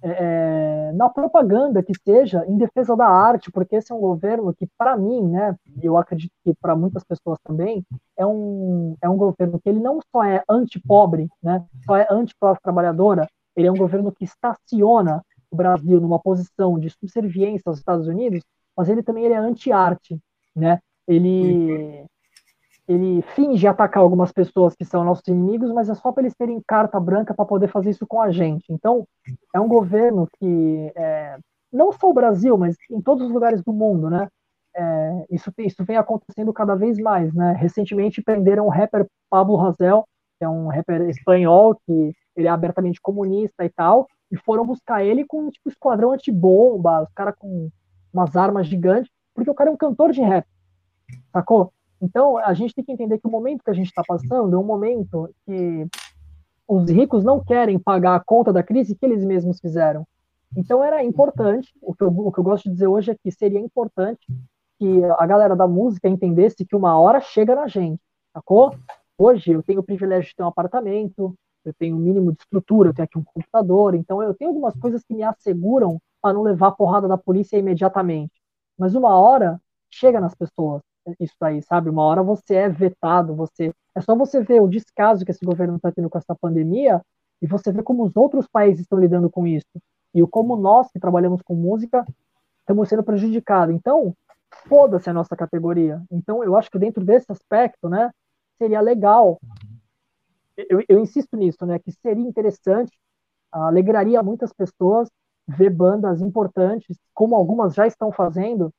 é, 0.00 0.92
na 0.92 1.08
propaganda 1.08 1.82
que 1.82 1.92
seja 2.04 2.44
em 2.46 2.56
defesa 2.56 2.94
da 2.94 3.08
arte, 3.08 3.50
porque 3.50 3.74
esse 3.74 3.90
é 3.90 3.94
um 3.94 4.00
governo 4.00 4.54
que, 4.54 4.68
para 4.78 4.96
mim, 4.96 5.26
né, 5.26 5.56
eu 5.82 5.96
acredito 5.96 6.32
que 6.44 6.54
para 6.54 6.76
muitas 6.76 7.02
pessoas 7.02 7.38
também, 7.42 7.84
é 8.16 8.24
um, 8.24 8.96
é 9.02 9.08
um 9.08 9.16
governo 9.16 9.58
que 9.58 9.68
ele 9.68 9.80
não 9.80 9.98
só 10.12 10.22
é 10.22 10.44
anti-pobre, 10.48 11.28
né, 11.42 11.64
só 11.84 11.96
é 11.96 12.06
anti-classe 12.08 12.60
trabalhadora, 12.62 13.26
ele 13.56 13.66
é 13.66 13.72
um 13.72 13.76
governo 13.76 14.12
que 14.12 14.24
estaciona 14.24 15.24
o 15.50 15.56
Brasil 15.56 16.00
numa 16.00 16.20
posição 16.20 16.78
de 16.78 16.90
subserviência 16.90 17.68
aos 17.68 17.78
Estados 17.78 18.06
Unidos, 18.06 18.42
mas 18.76 18.88
ele 18.88 19.02
também 19.02 19.24
ele 19.24 19.34
é 19.34 19.38
anti-arte, 19.38 20.20
né? 20.54 20.78
Ele 21.06 22.06
ele 22.86 23.22
finge 23.34 23.66
atacar 23.66 24.02
algumas 24.02 24.30
pessoas 24.30 24.74
que 24.74 24.84
são 24.84 25.04
nossos 25.04 25.26
inimigos, 25.26 25.72
mas 25.72 25.88
é 25.88 25.94
só 25.94 26.12
para 26.12 26.22
eles 26.22 26.34
terem 26.34 26.62
carta 26.66 27.00
branca 27.00 27.32
para 27.32 27.44
poder 27.44 27.68
fazer 27.68 27.90
isso 27.90 28.06
com 28.06 28.20
a 28.20 28.30
gente. 28.30 28.64
Então, 28.68 29.06
é 29.54 29.60
um 29.60 29.66
governo 29.66 30.28
que, 30.38 30.92
é, 30.94 31.38
não 31.72 31.92
só 31.92 32.10
o 32.10 32.14
Brasil, 32.14 32.58
mas 32.58 32.76
em 32.90 33.00
todos 33.00 33.26
os 33.26 33.32
lugares 33.32 33.62
do 33.62 33.72
mundo, 33.72 34.10
né? 34.10 34.28
É, 34.76 35.26
isso, 35.30 35.50
isso 35.58 35.84
vem 35.84 35.96
acontecendo 35.96 36.52
cada 36.52 36.74
vez 36.74 36.98
mais, 36.98 37.32
né? 37.32 37.54
Recentemente 37.58 38.22
prenderam 38.22 38.66
o 38.66 38.70
rapper 38.70 39.06
Pablo 39.30 39.58
Hazel, 39.60 40.04
que 40.38 40.44
é 40.44 40.48
um 40.48 40.68
rapper 40.68 41.08
espanhol 41.08 41.76
que 41.86 42.12
ele 42.36 42.48
é 42.48 42.50
abertamente 42.50 43.00
comunista 43.00 43.64
e 43.64 43.70
tal, 43.70 44.06
e 44.30 44.36
foram 44.36 44.66
buscar 44.66 45.04
ele 45.04 45.24
com 45.24 45.48
tipo 45.48 45.68
esquadrão 45.68 46.12
antibomba, 46.12 47.02
os 47.02 47.12
caras 47.14 47.34
com 47.38 47.70
umas 48.12 48.36
armas 48.36 48.66
gigantes, 48.66 49.10
porque 49.34 49.50
o 49.50 49.54
cara 49.54 49.70
é 49.70 49.72
um 49.72 49.76
cantor 49.76 50.12
de 50.12 50.22
rap, 50.22 50.46
sacou? 51.32 51.72
Então, 52.00 52.38
a 52.38 52.52
gente 52.54 52.74
tem 52.74 52.84
que 52.84 52.92
entender 52.92 53.18
que 53.18 53.26
o 53.26 53.30
momento 53.30 53.62
que 53.64 53.70
a 53.70 53.74
gente 53.74 53.86
está 53.86 54.02
passando 54.06 54.54
é 54.54 54.58
um 54.58 54.64
momento 54.64 55.30
que 55.46 55.86
os 56.68 56.88
ricos 56.90 57.24
não 57.24 57.42
querem 57.42 57.78
pagar 57.78 58.14
a 58.14 58.20
conta 58.20 58.52
da 58.52 58.62
crise 58.62 58.94
que 58.94 59.04
eles 59.04 59.24
mesmos 59.24 59.60
fizeram. 59.60 60.06
Então, 60.56 60.84
era 60.84 61.02
importante, 61.02 61.72
o 61.82 61.94
que, 61.94 62.04
eu, 62.04 62.08
o 62.08 62.30
que 62.30 62.38
eu 62.38 62.44
gosto 62.44 62.64
de 62.64 62.70
dizer 62.70 62.86
hoje 62.86 63.10
é 63.10 63.16
que 63.16 63.30
seria 63.30 63.58
importante 63.58 64.26
que 64.78 65.04
a 65.18 65.26
galera 65.26 65.56
da 65.56 65.66
música 65.66 66.08
entendesse 66.08 66.64
que 66.64 66.76
uma 66.76 66.98
hora 66.98 67.20
chega 67.20 67.54
na 67.54 67.66
gente, 67.66 68.00
sacou? 68.32 68.74
Hoje 69.16 69.52
eu 69.52 69.62
tenho 69.62 69.80
o 69.80 69.84
privilégio 69.84 70.28
de 70.28 70.36
ter 70.36 70.42
um 70.42 70.48
apartamento, 70.48 71.34
eu 71.64 71.72
tenho 71.78 71.96
um 71.96 72.00
mínimo 72.00 72.32
de 72.32 72.40
estrutura, 72.40 72.90
eu 72.90 72.94
tenho 72.94 73.04
aqui 73.04 73.18
um 73.18 73.24
computador, 73.24 73.94
então 73.94 74.22
eu 74.22 74.34
tenho 74.34 74.50
algumas 74.50 74.74
coisas 74.76 75.02
que 75.04 75.14
me 75.14 75.22
asseguram 75.22 75.98
para 76.20 76.34
não 76.34 76.42
levar 76.42 76.68
a 76.68 76.72
porrada 76.72 77.08
da 77.08 77.16
polícia 77.16 77.56
imediatamente. 77.56 78.32
Mas 78.78 78.94
uma 78.94 79.16
hora 79.18 79.60
chega 79.90 80.20
nas 80.20 80.34
pessoas 80.34 80.82
isso 81.20 81.36
aí, 81.42 81.62
sabe? 81.62 81.90
Uma 81.90 82.02
hora 82.02 82.22
você 82.22 82.54
é 82.54 82.68
vetado, 82.68 83.34
você 83.34 83.72
é 83.94 84.00
só 84.00 84.16
você 84.16 84.42
ver 84.42 84.60
o 84.60 84.68
descaso 84.68 85.24
que 85.24 85.30
esse 85.30 85.44
governo 85.44 85.76
está 85.76 85.92
tendo 85.92 86.08
com 86.10 86.18
essa 86.18 86.34
pandemia 86.34 87.00
e 87.40 87.46
você 87.46 87.70
vê 87.70 87.82
como 87.82 88.04
os 88.04 88.16
outros 88.16 88.46
países 88.48 88.80
estão 88.80 88.98
lidando 88.98 89.30
com 89.30 89.46
isso 89.46 89.80
e 90.14 90.22
o 90.22 90.28
como 90.28 90.56
nós 90.56 90.90
que 90.90 90.98
trabalhamos 90.98 91.42
com 91.42 91.54
música 91.54 92.04
estamos 92.60 92.88
sendo 92.88 93.02
prejudicados. 93.02 93.74
Então, 93.74 94.14
foda-se 94.68 95.10
a 95.10 95.12
nossa 95.12 95.36
categoria. 95.36 96.02
Então, 96.10 96.42
eu 96.42 96.56
acho 96.56 96.70
que 96.70 96.78
dentro 96.78 97.04
desse 97.04 97.30
aspecto, 97.30 97.88
né, 97.88 98.10
seria 98.58 98.80
legal. 98.80 99.38
Eu, 100.56 100.82
eu 100.88 100.98
insisto 100.98 101.36
nisso, 101.36 101.66
né, 101.66 101.78
que 101.78 101.92
seria 101.92 102.26
interessante, 102.26 102.96
alegraria 103.52 104.22
muitas 104.22 104.52
pessoas 104.52 105.08
ver 105.46 105.70
bandas 105.70 106.20
importantes, 106.20 106.98
como 107.12 107.34
algumas 107.34 107.74
já 107.74 107.86
estão 107.86 108.10
fazendo, 108.10 108.72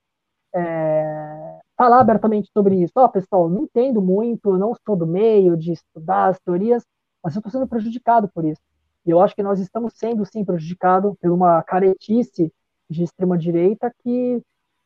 é, 0.54 1.60
falar 1.78 2.00
abertamente 2.00 2.50
sobre 2.52 2.82
isso. 2.82 2.94
Ó, 2.96 3.06
oh, 3.06 3.10
pessoal, 3.10 3.50
não 3.50 3.64
entendo 3.64 4.02
muito, 4.02 4.58
não 4.58 4.74
sou 4.86 4.96
do 4.96 5.06
meio 5.06 5.56
de 5.58 5.74
estudar 5.74 6.30
as 6.30 6.40
teorias, 6.40 6.84
mas 7.24 7.36
eu 7.36 7.40
estou 7.40 7.52
sendo 7.52 7.68
prejudicado 7.68 8.28
por 8.30 8.46
isso. 8.46 8.62
E 9.06 9.12
eu 9.12 9.20
acho 9.22 9.36
que 9.36 9.44
nós 9.44 9.60
estamos 9.60 9.94
sendo, 9.96 10.26
sim, 10.26 10.44
prejudicados 10.44 11.16
por 11.22 11.32
uma 11.32 11.62
caretice 11.62 12.52
de 12.90 13.04
extrema-direita 13.04 13.94
que, 14.04 14.42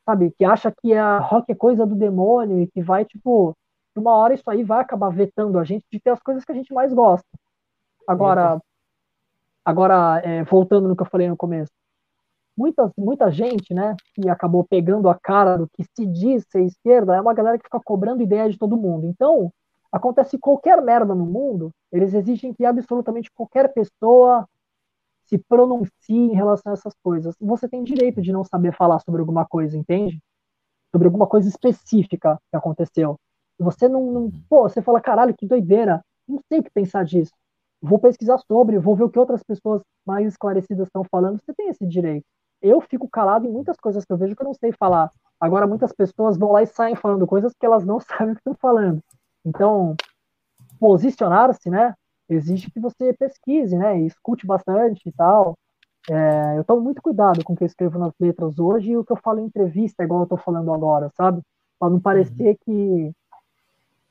sabe, 0.06 0.32
que 0.38 0.44
acha 0.44 0.72
que 0.72 0.94
a 0.94 1.20
rock 1.20 1.52
é 1.52 1.56
coisa 1.56 1.86
do 1.86 1.96
demônio 1.96 2.60
e 2.60 2.68
que 2.68 2.82
vai, 2.82 3.06
tipo, 3.06 3.56
uma 3.96 4.12
hora 4.12 4.34
isso 4.34 4.50
aí 4.50 4.64
vai 4.64 4.82
acabar 4.82 5.10
vetando 5.10 5.60
a 5.60 5.64
gente 5.64 5.86
de 5.92 6.00
ter 6.00 6.10
as 6.10 6.22
coisas 6.22 6.44
que 6.44 6.52
a 6.52 6.56
gente 6.56 6.74
mais 6.74 6.94
gosta. 6.94 7.28
Agora, 8.08 8.60
agora 9.64 10.22
é, 10.24 10.44
voltando 10.44 10.88
no 10.88 10.96
que 10.96 11.04
eu 11.04 11.08
falei 11.10 11.28
no 11.28 11.38
começo, 11.38 11.72
muita, 12.58 12.92
muita 12.98 13.32
gente, 13.32 13.74
né, 13.74 13.96
que 14.14 14.28
acabou 14.30 14.66
pegando 14.66 15.08
a 15.10 15.18
cara 15.18 15.58
do 15.58 15.70
que 15.70 15.84
se 15.96 16.06
diz 16.06 16.46
ser 16.50 16.64
esquerda, 16.64 17.16
é 17.16 17.22
uma 17.22 17.34
galera 17.34 17.58
que 17.58 17.64
fica 17.64 17.80
cobrando 17.80 18.22
ideia 18.22 18.50
de 18.50 18.58
todo 18.58 18.78
mundo. 18.78 19.08
Então, 19.08 19.52
acontece 19.92 20.38
qualquer 20.38 20.82
merda 20.82 21.16
no 21.16 21.26
mundo, 21.26 21.72
eles 21.92 22.14
exigem 22.14 22.54
que 22.54 22.66
absolutamente 22.66 23.32
qualquer 23.32 23.74
pessoa 23.74 24.46
se 25.26 25.38
pronuncie 25.38 25.92
em 26.10 26.34
relação 26.34 26.72
a 26.72 26.74
essas 26.74 26.94
coisas. 27.04 27.36
Você 27.40 27.68
tem 27.70 27.84
direito 27.84 28.22
de 28.22 28.32
não 28.32 28.44
saber 28.44 28.74
falar 28.74 29.00
sobre 29.00 29.22
alguma 29.22 29.46
coisa, 29.46 29.78
entende? 29.78 30.20
Sobre 30.92 31.08
alguma 31.08 31.28
coisa 31.28 31.48
específica 31.48 32.40
que 32.50 32.58
aconteceu. 32.58 33.18
Você 33.60 33.88
não, 33.88 34.12
não 34.12 34.32
pô, 34.50 34.64
você 34.64 34.82
fala, 34.82 35.00
caralho, 35.00 35.36
que 35.36 35.46
doideira, 35.46 36.04
não 36.28 36.40
sei 36.50 36.60
o 36.60 36.64
que 36.64 36.72
pensar 36.72 37.06
disso. 37.06 37.32
Vou 37.82 38.00
pesquisar 38.00 38.38
sobre, 38.40 38.78
vou 38.78 38.96
ver 38.96 39.04
o 39.04 39.10
que 39.10 39.20
outras 39.20 39.44
pessoas 39.44 39.82
mais 40.06 40.28
esclarecidas 40.28 40.88
estão 40.88 41.04
falando. 41.04 41.40
Você 41.40 41.54
tem 41.54 41.70
esse 41.70 41.86
direito 41.86 42.26
eu 42.62 42.82
fico 42.82 43.08
calado 43.10 43.48
em 43.48 43.52
muitas 43.52 43.78
coisas 43.78 44.06
que 44.06 44.12
eu 44.12 44.18
vejo 44.18 44.36
que 44.36 44.42
eu 44.42 44.48
não 44.48 44.54
sei 44.54 44.72
falar. 44.72 45.12
Agora, 45.40 45.66
muitas 45.66 45.94
pessoas 45.94 46.38
vão 46.38 46.52
lá 46.52 46.62
e 46.62 46.68
saem 46.68 46.96
falando 46.96 47.26
coisas 47.26 47.54
que 47.58 47.66
elas 47.66 47.86
não 47.86 48.00
sabem 48.02 48.32
o 48.32 48.36
que 48.36 48.42
estão 48.42 48.56
falando. 48.56 49.02
Então, 49.46 49.96
posicionar-se, 50.80 51.70
né, 51.70 51.94
exige 52.28 52.70
que 52.70 52.80
você 52.80 53.14
pesquise, 53.14 53.78
né, 53.78 54.00
e 54.00 54.06
escute 54.06 54.46
bastante 54.46 55.08
e 55.08 55.12
tal. 55.12 55.58
É, 56.10 56.58
eu 56.58 56.64
tomo 56.64 56.82
muito 56.82 57.02
cuidado 57.02 57.44
com 57.44 57.54
o 57.54 57.56
que 57.56 57.64
eu 57.64 57.68
escrevo 57.68 58.00
nas 58.00 58.14
letras 58.20 58.58
hoje 58.58 58.92
e 58.92 58.98
o 58.98 59.04
que 59.04 59.12
eu 59.12 59.18
falo 59.18 59.40
em 59.40 59.46
entrevista, 59.46 60.04
igual 60.04 60.22
eu 60.22 60.24
estou 60.24 60.38
falando 60.38 60.74
agora, 60.74 61.10
sabe? 61.16 61.42
Para 61.80 61.90
não 61.90 62.00
parecer 62.00 62.50
uhum. 62.50 62.56
que 62.66 63.12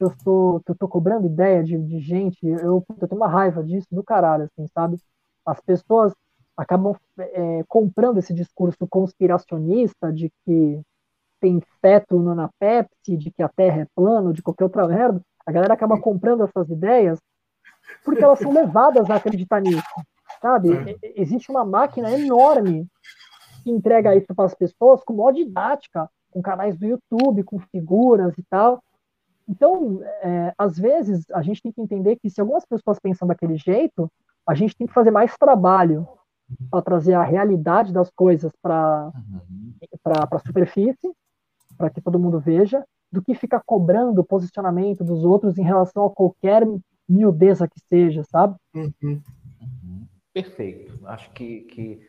eu 0.05 0.09
estou 0.09 0.61
que 0.61 0.71
eu 0.71 0.77
tô 0.77 0.89
cobrando 0.89 1.27
ideia 1.27 1.63
de, 1.63 1.77
de 1.79 2.01
gente, 2.01 2.47
eu, 2.47 2.85
eu 3.01 3.09
tenho 3.09 3.21
uma 3.21 3.29
raiva 3.29 3.63
disso 3.63 3.89
do 3.91 4.03
caralho, 4.03 4.45
assim, 4.45 4.67
sabe? 4.69 4.97
As 5.45 5.61
pessoas 5.61 6.13
acabam 6.57 6.97
é, 7.19 7.65
comprando 7.69 8.19
esse 8.19 8.35
discurso 8.35 8.87
conspiracionista 8.89 10.13
de 10.13 10.31
que 10.45 10.81
tem 11.41 11.63
feto 11.81 12.19
na 12.19 12.49
Pepsi, 12.59 13.17
de 13.17 13.31
que 13.31 13.43
a 13.43 13.49
Terra 13.49 13.83
é 13.83 13.87
plana, 13.95 14.33
de 14.33 14.43
qualquer 14.43 14.65
outra 14.65 14.89
merda, 14.89 15.21
a 15.47 15.53
galera 15.53 15.75
acaba 15.75 16.01
comprando 16.01 16.45
essas 16.45 16.69
ideias 16.69 17.19
porque 18.05 18.23
elas 18.23 18.39
são 18.39 18.53
levadas 18.53 19.09
a 19.09 19.17
acreditar 19.17 19.61
nisso, 19.61 19.83
sabe? 20.41 20.69
Existe 21.17 21.51
uma 21.51 21.65
máquina 21.65 22.11
enorme 22.11 22.87
que 23.63 23.71
entrega 23.71 24.15
isso 24.15 24.35
para 24.35 24.45
as 24.45 24.55
pessoas 24.55 25.03
com 25.03 25.15
maior 25.15 25.33
didática, 25.33 26.09
com 26.31 26.43
canais 26.43 26.77
do 26.77 26.87
YouTube, 26.87 27.45
com 27.45 27.59
figuras 27.59 28.37
e 28.37 28.43
tal. 28.51 28.83
Então, 29.49 30.01
é, 30.23 30.53
às 30.59 30.79
vezes, 30.79 31.25
a 31.33 31.41
gente 31.41 31.63
tem 31.63 31.73
que 31.73 31.81
entender 31.81 32.17
que 32.17 32.29
se 32.29 32.41
algumas 32.41 32.67
pessoas 32.67 32.99
pensam 32.99 33.27
daquele 33.27 33.57
jeito, 33.57 34.11
a 34.47 34.55
gente 34.55 34.77
tem 34.77 34.87
que 34.87 34.93
fazer 34.93 35.11
mais 35.11 35.37
trabalho 35.37 36.07
para 36.71 36.83
trazer 36.83 37.15
a 37.15 37.23
realidade 37.23 37.93
das 37.93 38.11
coisas 38.11 38.53
para 38.61 39.11
uhum. 39.15 39.73
a 40.05 40.39
superfície, 40.39 41.13
para 41.77 41.91
que 41.91 42.01
todo 42.01 42.19
mundo 42.19 42.39
veja, 42.39 42.85
do 43.11 43.23
que 43.23 43.35
ficar 43.35 43.63
cobrando 43.65 44.21
o 44.21 44.25
posicionamento 44.25 45.03
dos 45.03 45.25
outros 45.25 45.57
em 45.57 45.63
relação 45.63 46.05
a 46.05 46.11
qualquer 46.11 46.67
miudeza 47.09 47.67
que 47.67 47.81
seja, 47.81 48.23
sabe? 48.25 48.57
Uhum. 48.75 48.93
Uhum. 49.03 50.07
Perfeito. 50.33 50.99
Acho 51.07 51.31
que, 51.33 51.61
que 51.63 52.01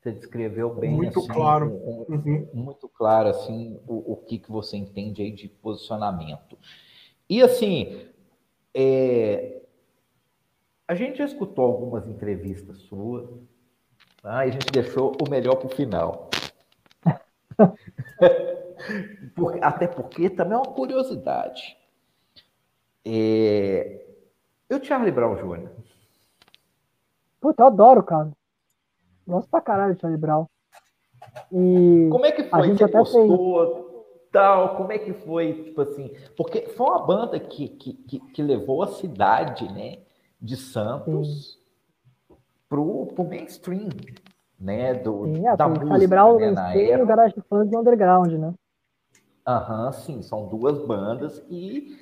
você 0.00 0.12
descreveu 0.12 0.74
bem. 0.74 0.94
Muito 0.94 1.18
assim, 1.18 1.28
claro. 1.28 1.66
Um, 1.66 2.04
um, 2.08 2.14
uhum. 2.14 2.48
Muito 2.54 2.88
claro, 2.88 3.28
assim, 3.28 3.80
o, 3.86 4.12
o 4.12 4.16
que, 4.16 4.38
que 4.38 4.50
você 4.50 4.76
entende 4.76 5.22
aí 5.22 5.32
de 5.32 5.48
posicionamento. 5.48 6.56
E, 7.34 7.42
assim, 7.42 8.06
é, 8.72 9.60
a 10.86 10.94
gente 10.94 11.18
já 11.18 11.24
escutou 11.24 11.64
algumas 11.64 12.06
entrevistas 12.06 12.78
suas, 12.82 13.28
ah, 14.22 14.46
e 14.46 14.50
a 14.50 14.52
gente 14.52 14.66
deixou 14.66 15.16
o 15.20 15.28
melhor 15.28 15.56
para 15.56 15.66
o 15.66 15.74
final. 15.74 16.30
Por, 19.34 19.58
até 19.64 19.88
porque 19.88 20.30
também 20.30 20.54
é 20.54 20.58
uma 20.58 20.72
curiosidade. 20.72 21.76
É... 23.04 24.06
E 24.70 24.74
o 24.76 24.84
Charlie 24.84 25.10
Brown 25.10 25.34
Jr.? 25.34 25.70
Puta, 27.40 27.64
eu 27.64 27.66
adoro, 27.66 28.04
cara. 28.04 28.30
Gosto 29.26 29.50
pra 29.50 29.60
caralho 29.60 29.96
do 29.96 30.00
Charlie 30.00 30.20
Brown. 30.20 30.46
E 31.50 32.08
Como 32.12 32.26
é 32.26 32.30
que 32.30 32.44
foi? 32.44 32.60
A 32.60 32.62
gente 32.62 32.78
Você 32.78 32.84
até 32.84 32.98
gostou, 32.98 33.83
tal? 34.34 34.76
Como 34.76 34.92
é 34.92 34.98
que 34.98 35.12
foi, 35.12 35.64
tipo 35.64 35.80
assim? 35.80 36.14
Porque 36.36 36.62
foi 36.62 36.86
uma 36.86 37.06
banda 37.06 37.40
que, 37.40 37.68
que, 37.68 37.92
que, 37.94 38.20
que 38.20 38.42
levou 38.42 38.82
a 38.82 38.88
cidade, 38.88 39.72
né, 39.72 40.00
de 40.40 40.56
Santos... 40.56 41.54
Sim 41.54 41.64
pro, 42.74 43.06
pro 43.06 43.24
mainstream, 43.24 43.88
né? 44.58 44.94
Do, 44.94 45.26
sim, 45.26 45.46
é, 45.46 45.56
da 45.56 45.68
música, 45.68 45.86
calibrar 45.86 46.26
o 46.26 46.38
né, 46.38 46.50
mainstream 46.50 46.98
e 46.98 47.02
o 47.02 47.06
garage 47.06 47.34
fãs 47.48 47.70
do 47.70 47.78
underground, 47.78 48.32
né? 48.32 48.54
Aham, 49.46 49.92
sim, 49.92 50.22
são 50.22 50.48
duas 50.48 50.84
bandas 50.86 51.44
e 51.50 51.98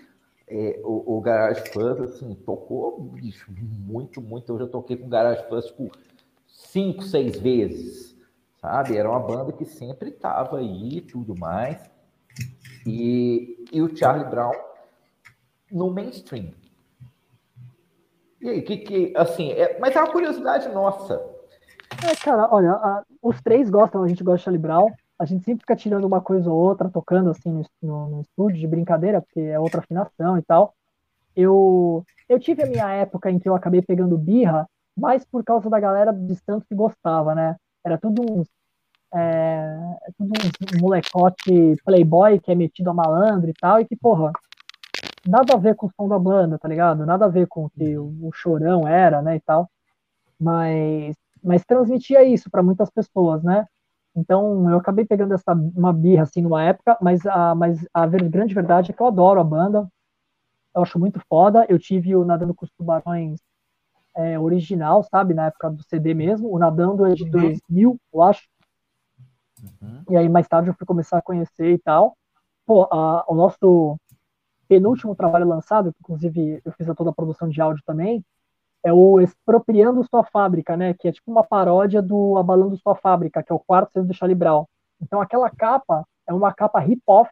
é, 0.49 0.81
o, 0.85 1.17
o 1.17 1.21
Garage 1.21 1.73
Fuzz, 1.73 2.01
assim, 2.01 2.35
tocou, 2.35 3.01
bicho, 3.01 3.51
muito, 3.51 4.23
muito. 4.23 4.53
Eu 4.53 4.59
já 4.61 4.67
toquei 4.67 4.97
com 4.97 5.09
Garage 5.09 5.47
Fuzz, 5.49 5.67
tipo, 5.67 5.91
cinco, 6.47 7.03
seis 7.03 7.39
vezes, 7.39 8.17
sabe? 8.61 8.97
Era 8.97 9.11
uma 9.11 9.19
banda 9.19 9.53
que 9.53 9.65
sempre 9.65 10.11
estava 10.11 10.59
aí 10.59 10.99
e 10.99 11.01
tudo 11.01 11.37
mais. 11.37 11.91
E, 12.87 13.65
e 13.73 13.81
o 13.81 13.97
Charlie 13.97 14.29
Brown 14.29 14.53
no 15.71 15.93
mainstream. 15.93 16.53
E 18.41 18.49
aí, 18.49 18.63
que, 18.63 18.79
que 18.79 19.13
assim, 19.17 19.53
é, 19.53 19.79
mas 19.79 19.95
é 19.95 20.01
uma 20.01 20.11
curiosidade 20.11 20.69
nossa. 20.69 21.15
É, 22.05 22.15
cara, 22.17 22.49
olha, 22.51 22.73
a, 22.73 23.05
os 23.23 23.41
três 23.41 23.71
gostam, 23.71 24.03
a 24.03 24.09
gente 24.09 24.25
gosta 24.25 24.39
de 24.39 24.45
Charlie 24.45 24.61
Brown. 24.61 24.91
A 25.19 25.25
gente 25.25 25.45
sempre 25.45 25.61
fica 25.61 25.77
tirando 25.77 26.05
uma 26.05 26.21
coisa 26.21 26.51
ou 26.51 26.59
outra, 26.59 26.91
tocando 26.91 27.31
assim 27.31 27.51
no, 27.51 27.65
no, 27.81 28.09
no 28.09 28.21
estúdio 28.23 28.59
de 28.59 28.67
brincadeira, 28.67 29.23
porque 29.23 29.39
é 29.39 29.59
outra 29.59 29.81
afinação 29.81 30.37
e 30.37 30.43
tal. 30.43 30.75
Eu, 31.37 32.05
eu 32.29 32.41
tive 32.41 32.65
a 32.65 32.67
minha 32.67 32.91
época 32.91 33.31
em 33.31 33.39
que 33.39 33.49
eu 33.49 33.55
acabei 33.55 33.81
pegando 33.81 34.19
birra, 34.19 34.69
mais 34.97 35.25
por 35.25 35.45
causa 35.45 35.71
da 35.71 35.79
galera 35.79 36.13
de 36.13 36.35
Santos 36.37 36.67
que 36.69 36.75
gostava, 36.75 37.35
né? 37.35 37.57
Era 37.85 37.97
tudo 37.97 38.23
uns, 38.23 38.49
é, 39.15 39.97
tudo 40.17 40.33
uns 40.33 40.81
molecote 40.81 41.77
playboy 41.85 42.41
que 42.41 42.51
é 42.51 42.55
metido 42.55 42.91
a 42.91 42.95
malandro 42.95 43.51
e 43.51 43.55
tal, 43.55 43.81
e 43.81 43.85
que, 43.85 43.97
porra, 43.97 44.33
nada 45.27 45.55
a 45.55 45.59
ver 45.59 45.75
com 45.75 45.87
o 45.87 45.91
som 45.91 46.09
da 46.09 46.19
banda, 46.19 46.59
tá 46.59 46.69
ligado? 46.69 47.07
Nada 47.07 47.27
a 47.27 47.29
ver 47.29 47.47
com 47.47 47.67
o 47.67 47.71
que 47.71 47.97
o, 47.97 48.07
o 48.23 48.33
chorão 48.33 48.87
era, 48.87 49.23
né, 49.23 49.37
e 49.37 49.41
tal. 49.41 49.71
Mas, 50.39 51.17
mas 51.43 51.65
transmitia 51.65 52.25
isso 52.25 52.51
para 52.51 52.63
muitas 52.63 52.91
pessoas, 52.91 53.43
né? 53.43 53.67
Então 54.15 54.69
eu 54.71 54.77
acabei 54.77 55.05
pegando 55.05 55.35
essa 55.35 55.53
uma 55.53 55.93
birra 55.93 56.25
assim 56.25 56.43
numa 56.43 56.63
época, 56.63 56.97
mas 57.01 57.25
a, 57.27 57.55
mas 57.55 57.87
a 57.95 58.07
grande 58.07 58.55
verdade 58.55 58.91
é 58.91 58.95
que 58.95 59.01
eu 59.01 59.07
adoro 59.07 59.41
a 59.41 59.45
banda. 59.45 59.89
Eu 60.75 60.83
acho 60.83 60.99
muito 60.99 61.21
foda. 61.29 61.67
Eu 61.69 61.79
tive 61.79 62.15
o 62.15 62.25
Nadando 62.25 62.55
com 62.55 62.65
os 62.65 62.71
Tubarões 62.73 63.41
é, 64.15 64.39
original, 64.39 65.03
sabe? 65.05 65.35
Na 65.35 65.47
época 65.47 65.71
do 65.71 65.83
CD 65.85 66.15
mesmo. 66.15 66.53
O 66.53 66.59
Nadando 66.59 67.07
é 67.07 67.15
de 67.15 67.29
2000, 67.29 67.91
uhum. 67.91 67.99
eu 68.13 68.23
acho. 68.23 68.43
Uhum. 69.63 70.03
E 70.11 70.17
aí 70.17 70.29
mais 70.29 70.49
tarde 70.49 70.69
eu 70.69 70.75
fui 70.75 70.87
começar 70.87 71.19
a 71.19 71.23
conhecer 71.23 71.73
e 71.73 71.79
tal. 71.79 72.17
Pô, 72.67 72.85
a, 72.91 73.25
o 73.29 73.35
nosso 73.35 73.97
penúltimo 74.69 75.15
trabalho 75.15 75.47
lançado, 75.47 75.93
inclusive 76.01 76.61
eu 76.65 76.73
fiz 76.73 76.87
toda 76.97 77.11
a 77.11 77.15
produção 77.15 77.49
de 77.49 77.61
áudio 77.61 77.83
também, 77.85 78.25
é 78.85 78.93
o 78.93 79.21
Expropriando 79.21 80.05
Sua 80.05 80.25
Fábrica, 80.25 80.77
né? 80.77 80.95
Que 80.95 81.09
é 81.09 81.13
tipo 81.13 81.31
uma 81.31 81.45
paródia 81.45 82.03
do 82.03 82.37
Abalando 82.37 82.77
Sua 82.77 82.97
Fábrica, 82.97 83.43
que 83.43 83.53
é 83.53 83.55
o 83.55 83.61
quarto 83.61 83.93
CD 83.93 84.09
do 84.09 84.15
Charlie 84.15 84.35
Brown. 84.35 84.65
Então 85.01 85.21
aquela 85.21 85.49
capa 85.51 86.05
é 86.27 86.33
uma 86.33 86.53
capa 86.53 86.81
hip-hop 86.81 87.29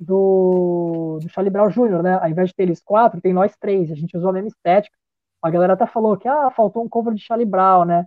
do, 0.00 1.18
do 1.20 1.28
Charlie 1.28 1.50
Brown 1.50 1.68
Jr., 1.68 2.02
né? 2.02 2.14
Ao 2.14 2.28
invés 2.28 2.48
de 2.50 2.54
ter 2.54 2.62
eles 2.62 2.80
quatro, 2.82 3.20
tem 3.20 3.32
nós 3.32 3.54
três. 3.56 3.90
A 3.90 3.94
gente 3.94 4.16
usou 4.16 4.30
a 4.30 4.32
mesma 4.32 4.48
estética. 4.48 4.96
A 5.42 5.50
galera 5.50 5.74
até 5.74 5.86
falou 5.86 6.16
que 6.16 6.26
ah, 6.26 6.50
faltou 6.50 6.82
um 6.82 6.88
cover 6.88 7.14
de 7.14 7.22
Charlie 7.22 7.46
Brown, 7.46 7.84
né? 7.84 8.06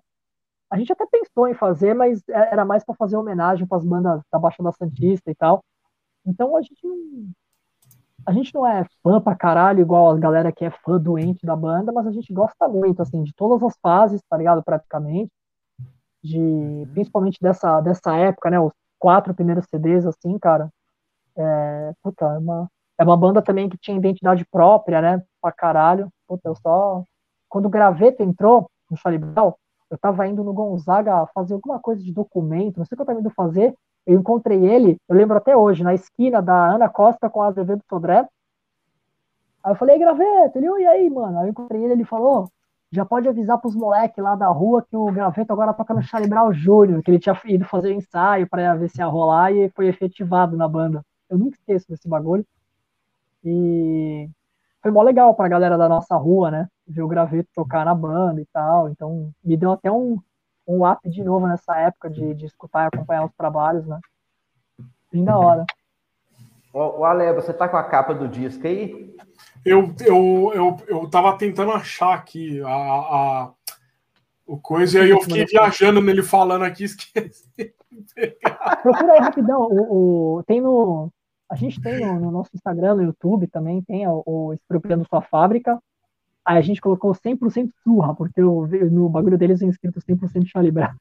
A 0.72 0.78
gente 0.78 0.94
até 0.94 1.06
pensou 1.06 1.50
em 1.50 1.54
fazer, 1.54 1.94
mas 1.94 2.24
é, 2.30 2.54
era 2.54 2.64
mais 2.64 2.84
para 2.84 2.96
fazer 2.96 3.18
homenagem 3.18 3.68
para 3.68 3.78
as 3.78 3.84
bandas 3.84 4.22
da 4.32 4.40
Baixada 4.40 4.72
Santista 4.72 5.30
e 5.30 5.36
tal. 5.36 5.62
Então 6.26 6.56
a 6.56 6.62
gente 6.62 6.88
não, 6.88 6.98
a 8.26 8.32
gente 8.32 8.54
não 8.54 8.66
é 8.66 8.86
fã 9.04 9.20
pra 9.20 9.36
caralho, 9.36 9.82
igual 9.82 10.12
a 10.12 10.18
galera 10.18 10.52
que 10.52 10.64
é 10.64 10.72
fã 10.72 10.98
doente 10.98 11.46
da 11.46 11.56
banda, 11.56 11.92
mas 11.92 12.08
a 12.08 12.12
gente 12.12 12.32
gosta 12.34 12.68
muito, 12.68 13.02
assim, 13.02 13.24
de 13.24 13.34
todas 13.34 13.62
as 13.64 13.78
fases, 13.82 14.22
tá 14.30 14.38
ligado? 14.38 14.64
Praticamente. 14.64 15.32
De, 16.24 16.88
principalmente 16.94 17.40
dessa, 17.42 17.82
dessa 17.82 18.16
época, 18.16 18.50
né? 18.50 18.60
Os 18.60 18.74
quatro 19.00 19.34
primeiros 19.34 19.66
CDs, 19.66 20.06
assim, 20.06 20.38
cara. 20.40 20.70
É, 21.36 21.94
puta, 22.04 22.26
é 22.26 22.38
uma, 22.38 22.70
é 22.98 23.04
uma 23.04 23.18
banda 23.18 23.42
também 23.42 23.68
que 23.68 23.78
tinha 23.78 23.98
identidade 23.98 24.46
própria, 24.46 25.02
né? 25.02 25.24
Pra 25.42 25.52
caralho. 25.52 26.10
Puta, 26.28 26.48
eu 26.50 26.56
só. 26.56 27.04
Quando 27.50 27.66
o 27.66 27.70
Graveto 27.70 28.24
entrou 28.24 28.70
no 28.90 28.98
Charlie 28.98 29.20
eu 29.92 29.98
tava 29.98 30.26
indo 30.26 30.42
no 30.42 30.54
Gonzaga 30.54 31.28
fazer 31.36 31.54
alguma 31.54 31.78
coisa 31.78 32.02
de 32.02 32.14
documento, 32.14 32.78
não 32.78 32.86
sei 32.86 32.96
o 32.96 32.98
que 32.98 33.02
eu 33.02 33.06
tava 33.06 33.20
indo 33.20 33.30
fazer. 33.30 33.76
Eu 34.08 34.18
encontrei 34.18 34.66
ele, 34.66 34.98
eu 35.08 35.16
lembro 35.16 35.38
até 35.38 35.56
hoje, 35.56 35.84
na 35.84 35.94
esquina 35.94 36.42
da 36.42 36.74
Ana 36.74 36.90
Costa 36.90 37.30
com 37.30 37.42
a 37.42 37.48
Azevedo 37.48 37.84
Sodré. 37.90 38.26
Aí 39.64 39.72
eu 39.72 39.76
falei, 39.76 40.00
Graveto, 40.00 40.58
ele, 40.58 40.68
e 40.82 40.88
aí, 40.88 41.10
mano? 41.10 41.38
Aí 41.38 41.46
eu 41.46 41.52
encontrei 41.52 41.84
ele, 41.84 41.94
ele 41.94 42.06
falou, 42.06 42.50
já 42.90 43.06
pode 43.06 43.28
avisar 43.28 43.60
pros 43.60 43.76
moleques 43.76 44.24
lá 44.24 44.36
da 44.36 44.48
rua 44.48 44.82
que 44.82 44.96
o 44.96 45.12
Graveto 45.12 45.52
agora 45.52 45.74
toca 45.74 45.94
no 45.94 46.02
Charlie 46.02 46.30
Brown 46.30 46.52
Jr., 46.52 47.04
que 47.04 47.12
ele 47.12 47.20
tinha 47.20 47.40
ido 47.46 47.66
fazer 47.66 47.94
ensaio 47.94 48.48
para 48.50 48.74
ver 48.76 48.90
se 48.90 49.00
ia 49.00 49.06
rolar 49.06 49.52
e 49.52 49.70
foi 49.70 49.88
efetivado 49.88 50.56
na 50.56 50.68
banda. 50.68 51.06
Eu 51.30 51.38
nunca 51.38 51.58
esqueço 51.58 51.88
desse 51.90 52.08
bagulho. 52.08 52.46
E 53.44 54.30
foi 54.82 54.92
mó 54.92 55.04
legal 55.04 55.36
pra 55.36 55.48
galera 55.48 55.78
da 55.78 55.88
nossa 55.88 56.16
rua, 56.16 56.50
né? 56.50 56.68
Ver 56.92 57.02
o 57.02 57.08
Graveto 57.08 57.50
tocar 57.54 57.86
na 57.86 57.96
banda 57.96 58.42
e 58.42 58.46
tal. 58.46 58.90
Então, 58.90 59.32
me 59.44 59.58
deu 59.58 59.72
até 59.72 59.92
um, 59.92 60.20
um 60.68 60.90
up 60.90 61.10
de 61.10 61.24
novo 61.24 61.48
nessa 61.48 61.76
época 61.78 62.10
de, 62.10 62.34
de 62.34 62.46
escutar 62.46 62.84
e 62.84 62.88
acompanhar 62.88 63.26
os 63.26 63.34
trabalhos, 63.34 63.86
né? 63.88 64.00
Bem 65.12 65.24
da 65.24 65.38
hora. 65.38 65.66
O, 66.74 67.04
Ale, 67.04 67.34
você 67.34 67.54
tá 67.54 67.68
com 67.68 67.76
a 67.76 67.84
capa 67.84 68.14
do 68.14 68.28
disco 68.28 68.66
aí? 68.66 69.14
Eu, 69.66 69.94
eu, 70.00 70.52
eu, 70.54 70.78
eu 70.88 71.10
tava 71.10 71.38
tentando 71.38 71.72
achar 71.72 72.14
aqui 72.14 72.62
a, 72.62 72.70
a, 72.70 73.52
o 74.46 74.58
coisa, 74.58 75.00
e 75.00 75.02
aí 75.02 75.10
eu 75.10 75.22
fiquei 75.22 75.46
viajando 75.46 76.02
nele 76.02 76.24
falando 76.24 76.64
aqui, 76.64 76.86
esqueci. 76.86 77.76
Procura 78.82 79.14
aí 79.14 79.20
rapidão. 79.20 79.68
O, 79.70 80.38
o, 80.38 80.44
tem 80.44 80.62
no. 80.62 81.12
A 81.50 81.56
gente 81.56 81.82
tem 81.82 82.00
no, 82.00 82.20
no, 82.20 82.32
nosso 82.32 82.52
Instagram, 82.54 82.96
no 82.96 83.04
YouTube 83.04 83.48
também, 83.48 83.82
tem 83.82 84.08
o, 84.08 84.24
o 84.26 84.54
Expropriando 84.54 85.06
Sua 85.10 85.22
Fábrica. 85.22 85.78
Aí 86.46 86.58
a 86.58 86.62
gente 86.62 86.82
colocou 86.82 87.12
100% 87.14 87.70
surra, 87.84 88.16
porque 88.16 88.42
eu, 88.42 88.68
no 88.90 89.10
bagulho 89.10 89.38
deles 89.38 89.62
é 89.62 89.68
escrito 89.68 90.00
100% 90.00 90.48
Charlie 90.48 90.72
Brown. 90.72 90.94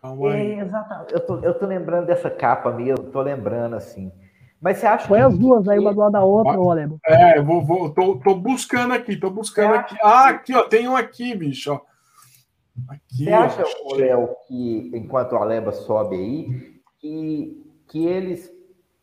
Calma 0.00 0.32
aí. 0.32 0.52
É, 0.52 0.60
exatamente. 0.60 1.14
Eu 1.14 1.20
tô, 1.20 1.38
eu 1.38 1.58
tô 1.58 1.66
lembrando 1.66 2.06
dessa 2.06 2.30
capa 2.30 2.70
mesmo, 2.70 3.10
tô 3.10 3.20
lembrando 3.20 3.74
assim. 3.74 4.12
Mas 4.60 4.78
você 4.78 4.86
acha 4.86 5.08
Põe 5.08 5.18
que... 5.18 5.24
as 5.24 5.38
duas 5.38 5.68
aí, 5.68 5.78
uma 5.78 5.92
do 5.92 5.98
lado 5.98 6.12
da 6.12 6.24
outra, 6.24 6.60
ô 6.60 6.70
Alebo. 6.70 7.00
É, 7.06 7.38
eu 7.38 7.44
vou, 7.44 7.64
vou, 7.64 7.90
tô, 7.90 8.16
tô 8.18 8.34
buscando 8.34 8.94
aqui, 8.94 9.16
tô 9.16 9.28
buscando 9.28 9.74
aqui. 9.74 9.96
Ah, 10.02 10.28
aqui, 10.28 10.54
ó, 10.54 10.62
tem 10.62 10.86
um 10.86 10.94
aqui, 10.94 11.34
bicho, 11.34 11.72
ó. 11.72 11.80
Aqui, 12.88 13.24
você 13.24 13.32
ó, 13.32 13.40
acha, 13.40 13.64
Léo, 13.96 14.28
que 14.46 14.92
enquanto 14.94 15.32
o 15.32 15.36
Aleba 15.36 15.72
sobe 15.72 16.14
aí, 16.16 16.80
que, 17.00 17.60
que 17.88 18.06
eles 18.06 18.52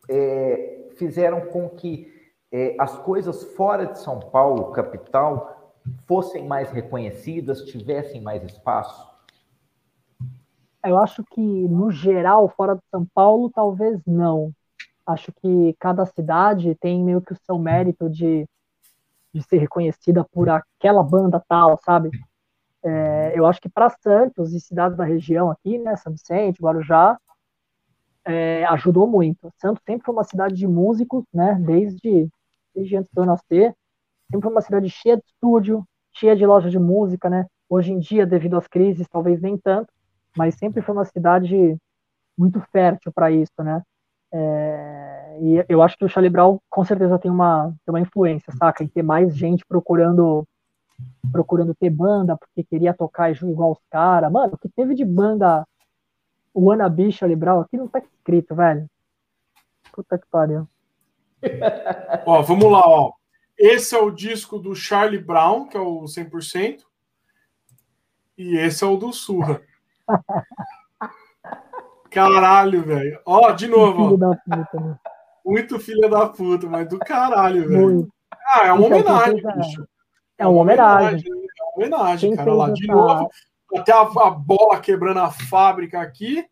é, 0.09 0.87
fizeram 0.95 1.41
com 1.41 1.67
que 1.69 2.07
é, 2.51 2.75
as 2.79 2.97
coisas 2.99 3.43
fora 3.55 3.85
de 3.85 3.99
São 3.99 4.19
Paulo, 4.19 4.71
capital, 4.71 5.59
fossem 6.06 6.47
mais 6.47 6.72
reconhecidas, 6.72 7.64
tivessem 7.65 8.22
mais 8.22 8.43
espaço? 8.43 9.07
Eu 10.85 10.97
acho 10.97 11.23
que, 11.26 11.41
no 11.41 11.91
geral, 11.91 12.47
fora 12.49 12.76
de 12.76 12.81
São 12.89 13.06
Paulo, 13.14 13.49
talvez 13.49 13.99
não. 14.06 14.51
Acho 15.06 15.31
que 15.34 15.76
cada 15.80 16.06
cidade 16.06 16.76
tem 16.76 17.03
meio 17.03 17.22
que 17.22 17.34
o 17.34 17.38
seu 17.45 17.57
mérito 17.57 18.10
de, 18.10 18.47
de 19.34 19.43
ser 19.43 19.57
reconhecida 19.57 20.23
por 20.23 20.49
aquela 20.49 21.03
banda 21.03 21.43
tal, 21.47 21.77
sabe? 21.84 22.10
É, 22.81 23.34
eu 23.35 23.45
acho 23.45 23.60
que 23.60 23.68
para 23.68 23.89
Santos 23.89 24.53
e 24.53 24.60
cidades 24.60 24.97
da 24.97 25.03
região 25.03 25.51
aqui, 25.51 25.77
né, 25.77 25.95
São 25.97 26.14
Vicente, 26.14 26.61
Guarujá, 26.61 27.19
é, 28.23 28.64
ajudou 28.65 29.06
muito. 29.06 29.51
Santos 29.57 29.84
sempre 29.85 30.06
foi 30.06 30.14
uma 30.14 30.23
cidade 30.23 30.56
de 30.56 30.68
músicos, 30.68 31.26
né, 31.34 31.56
desde, 31.60 32.30
desde 32.73 32.95
antes 32.95 33.11
de 33.11 33.19
eu 33.19 33.26
nascer 33.26 33.76
sempre 34.30 34.43
foi 34.43 34.51
uma 34.51 34.61
cidade 34.61 34.89
cheia 34.89 35.18
de 35.18 35.23
estúdio, 35.26 35.84
cheia 36.14 36.35
de 36.35 36.45
loja 36.45 36.69
de 36.69 36.80
música, 36.80 37.30
né? 37.30 37.45
Hoje 37.69 37.91
em 37.91 37.99
dia, 37.99 38.26
devido 38.26 38.57
às 38.57 38.68
crises, 38.68 39.07
talvez 39.07 39.41
nem 39.41 39.57
tanto, 39.57 39.91
mas 40.38 40.56
sempre 40.56 40.81
foi 40.81 40.93
uma 40.93 41.06
cidade 41.06 41.77
muito 42.38 42.61
fértil 42.72 43.11
para 43.11 43.31
isso, 43.31 43.51
né? 43.60 43.81
É, 44.31 45.38
e 45.41 45.65
eu 45.68 45.81
acho 45.81 45.97
que 45.97 46.06
o 46.06 46.10
Charlie 46.10 46.30
Brown 46.30 46.60
com 46.69 46.85
certeza 46.85 47.18
tem 47.18 47.31
uma, 47.31 47.73
tem 47.85 47.93
uma 47.93 47.99
influência, 47.99 48.53
saca? 48.53 48.84
Em 48.84 48.88
ter 48.88 49.03
mais 49.03 49.35
gente 49.35 49.65
procurando 49.65 50.45
procurando 51.31 51.73
ter 51.73 51.89
banda, 51.89 52.38
porque 52.38 52.64
queria 52.64 52.93
tocar 52.93 53.31
igual 53.31 53.72
os 53.72 53.80
caras. 53.89 54.31
Mano, 54.31 54.53
o 54.53 54.57
que 54.57 54.68
teve 54.68 54.93
de 54.93 55.06
banda 55.06 55.65
o 56.53 56.65
Wannabe 56.65 57.11
Charlie 57.11 57.35
Brown 57.35 57.61
aqui 57.61 57.77
não 57.77 57.88
tá 57.88 57.99
escrito, 57.99 58.56
velho. 58.56 58.89
Puta 59.93 60.18
que 60.18 60.27
pariu. 60.30 60.68
ó, 62.26 62.41
vamos 62.41 62.72
lá, 62.72 62.81
ó. 62.85 63.14
Esse 63.60 63.94
é 63.94 63.99
o 63.99 64.10
disco 64.10 64.57
do 64.57 64.73
Charlie 64.73 65.22
Brown, 65.22 65.68
que 65.68 65.76
é 65.76 65.81
o 65.81 66.06
100%. 66.06 66.86
E 68.38 68.57
esse 68.57 68.86
é 68.86 68.88
o 68.88 68.95
do 68.95 69.11
Surra. 69.11 69.61
Caralho, 72.10 72.84
velho. 72.84 73.19
Ó, 73.26 73.52
de 73.52 73.68
novo. 73.68 74.11
Filho 74.11 74.30
ó. 74.30 74.36
Puta, 74.36 74.80
né? 74.80 74.98
Muito 75.45 75.80
filha 75.80 76.10
da 76.10 76.27
puta, 76.27 76.68
mas 76.68 76.88
do 76.88 76.99
caralho, 76.99 77.68
velho. 77.68 78.07
Ah, 78.31 78.68
é 78.68 78.73
uma 78.73 78.86
então, 78.86 78.99
homenagem, 78.99 79.44
bicho. 79.57 79.88
É 80.38 80.48
uma 80.48 80.61
homenagem. 80.61 81.30
É 81.30 81.34
uma 81.34 81.73
homenagem, 81.76 82.36
cara. 82.36 82.53
Lá 82.53 82.69
de 82.72 82.88
novo. 82.88 83.30
Até 83.76 83.91
a, 83.91 84.02
a 84.02 84.30
bola 84.31 84.80
quebrando 84.80 85.19
a 85.19 85.31
fábrica 85.31 86.02
aqui. 86.02 86.45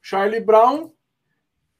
Charlie 0.00 0.40
Brown, 0.40 0.90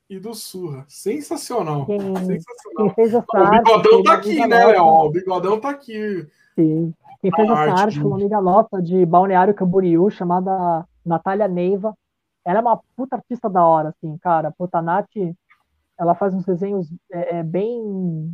e 0.09 0.19
do 0.19 0.35
Surra. 0.35 0.85
Sensacional. 0.89 1.87
Quem, 1.87 2.01
Sensacional. 2.01 2.77
Quem 2.77 2.91
fez 2.95 3.15
o, 3.15 3.19
o 3.19 3.51
Bigodão 3.51 4.03
tá 4.03 4.13
aqui, 4.15 4.47
né, 4.47 4.67
Léo? 4.67 4.85
O 4.85 5.11
Bigodão 5.11 5.61
tá 5.61 5.71
aqui. 5.71 6.27
Sim. 6.55 6.95
Quem 7.21 7.33
fez 7.33 7.51
essa 7.51 7.61
arte, 7.61 7.81
arte 7.81 8.01
foi 8.01 8.07
uma 8.07 8.17
amiga 8.17 8.41
nossa 8.41 8.83
de 8.83 9.05
Balneário 9.07 9.55
Camboriú, 9.55 10.11
chamada 10.11 10.87
Natália 11.05 11.49
Neiva. 11.49 11.97
Ela 12.45 12.59
é 12.59 12.63
uma 12.63 12.81
puta 12.97 13.17
artista 13.17 13.49
da 13.49 13.65
hora, 13.65 13.89
assim, 13.89 14.17
cara. 14.19 14.53
Puta, 14.53 14.79
a 14.79 14.83
Nath, 14.83 15.09
ela 15.99 16.15
faz 16.15 16.35
uns 16.35 16.45
desenhos 16.45 16.93
é, 17.11 17.39
é 17.39 17.43
bem 17.43 18.31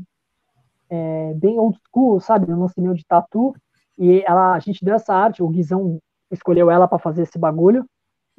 é, 0.90 1.34
bem 1.34 1.58
old 1.58 1.78
school, 1.88 2.20
sabe? 2.20 2.52
Um 2.52 2.60
lance 2.60 2.80
meio 2.80 2.94
de 2.94 3.06
tatu. 3.06 3.54
E 3.96 4.22
ela, 4.26 4.54
a 4.54 4.58
gente 4.58 4.84
deu 4.84 4.94
essa 4.94 5.14
arte, 5.14 5.42
o 5.42 5.48
Guizão 5.48 5.98
escolheu 6.30 6.70
ela 6.70 6.88
para 6.88 6.98
fazer 6.98 7.22
esse 7.22 7.38
bagulho. 7.38 7.86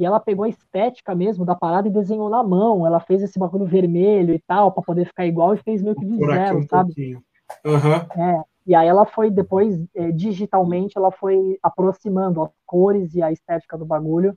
E 0.01 0.05
ela 0.05 0.19
pegou 0.19 0.45
a 0.45 0.49
estética 0.49 1.13
mesmo 1.13 1.45
da 1.45 1.53
parada 1.53 1.87
e 1.87 1.91
desenhou 1.91 2.27
na 2.27 2.41
mão. 2.41 2.87
Ela 2.87 2.99
fez 2.99 3.21
esse 3.21 3.37
bagulho 3.37 3.67
vermelho 3.67 4.33
e 4.33 4.39
tal, 4.39 4.71
para 4.71 4.81
poder 4.81 5.05
ficar 5.05 5.27
igual, 5.27 5.53
e 5.53 5.57
fez 5.57 5.83
meio 5.83 5.95
que 5.95 6.03
de 6.03 6.17
zero, 6.17 6.57
um 6.57 6.67
sabe? 6.67 7.15
Uhum. 7.63 8.23
É, 8.23 8.43
e 8.65 8.73
aí 8.73 8.87
ela 8.87 9.05
foi 9.05 9.29
depois, 9.29 9.79
é, 9.93 10.11
digitalmente, 10.11 10.97
ela 10.97 11.11
foi 11.11 11.59
aproximando 11.61 12.41
as 12.41 12.49
cores 12.65 13.13
e 13.13 13.21
a 13.21 13.31
estética 13.31 13.77
do 13.77 13.85
bagulho 13.85 14.35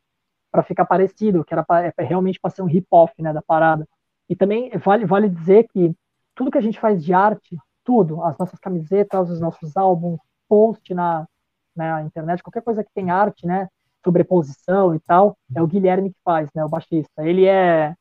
para 0.52 0.62
ficar 0.62 0.84
parecido, 0.84 1.42
que 1.42 1.54
era 1.54 1.64
pra, 1.64 1.86
é, 1.86 1.92
realmente 1.96 2.38
para 2.38 2.50
ser 2.50 2.60
um 2.60 2.66
hip-hop, 2.66 3.10
né, 3.18 3.32
da 3.32 3.40
parada. 3.40 3.88
E 4.28 4.36
também 4.36 4.70
vale, 4.76 5.06
vale 5.06 5.30
dizer 5.30 5.66
que 5.72 5.94
tudo 6.34 6.50
que 6.50 6.58
a 6.58 6.62
gente 6.62 6.78
faz 6.78 7.02
de 7.02 7.14
arte, 7.14 7.56
tudo, 7.82 8.22
as 8.22 8.36
nossas 8.36 8.60
camisetas, 8.60 9.30
os 9.30 9.40
nossos 9.40 9.74
álbuns, 9.78 10.20
post 10.46 10.92
na, 10.92 11.26
na 11.74 12.02
internet, 12.02 12.42
qualquer 12.42 12.62
coisa 12.62 12.84
que 12.84 12.90
tem 12.94 13.10
arte, 13.10 13.46
né, 13.46 13.66
sobreposição 14.04 14.94
e 14.94 15.00
tal, 15.00 15.36
é 15.54 15.62
o 15.62 15.66
Guilherme 15.66 16.10
que 16.10 16.18
faz, 16.24 16.48
né, 16.54 16.64
o 16.64 16.68
baixista. 16.68 17.26
Ele 17.26 17.46
é 17.46 17.94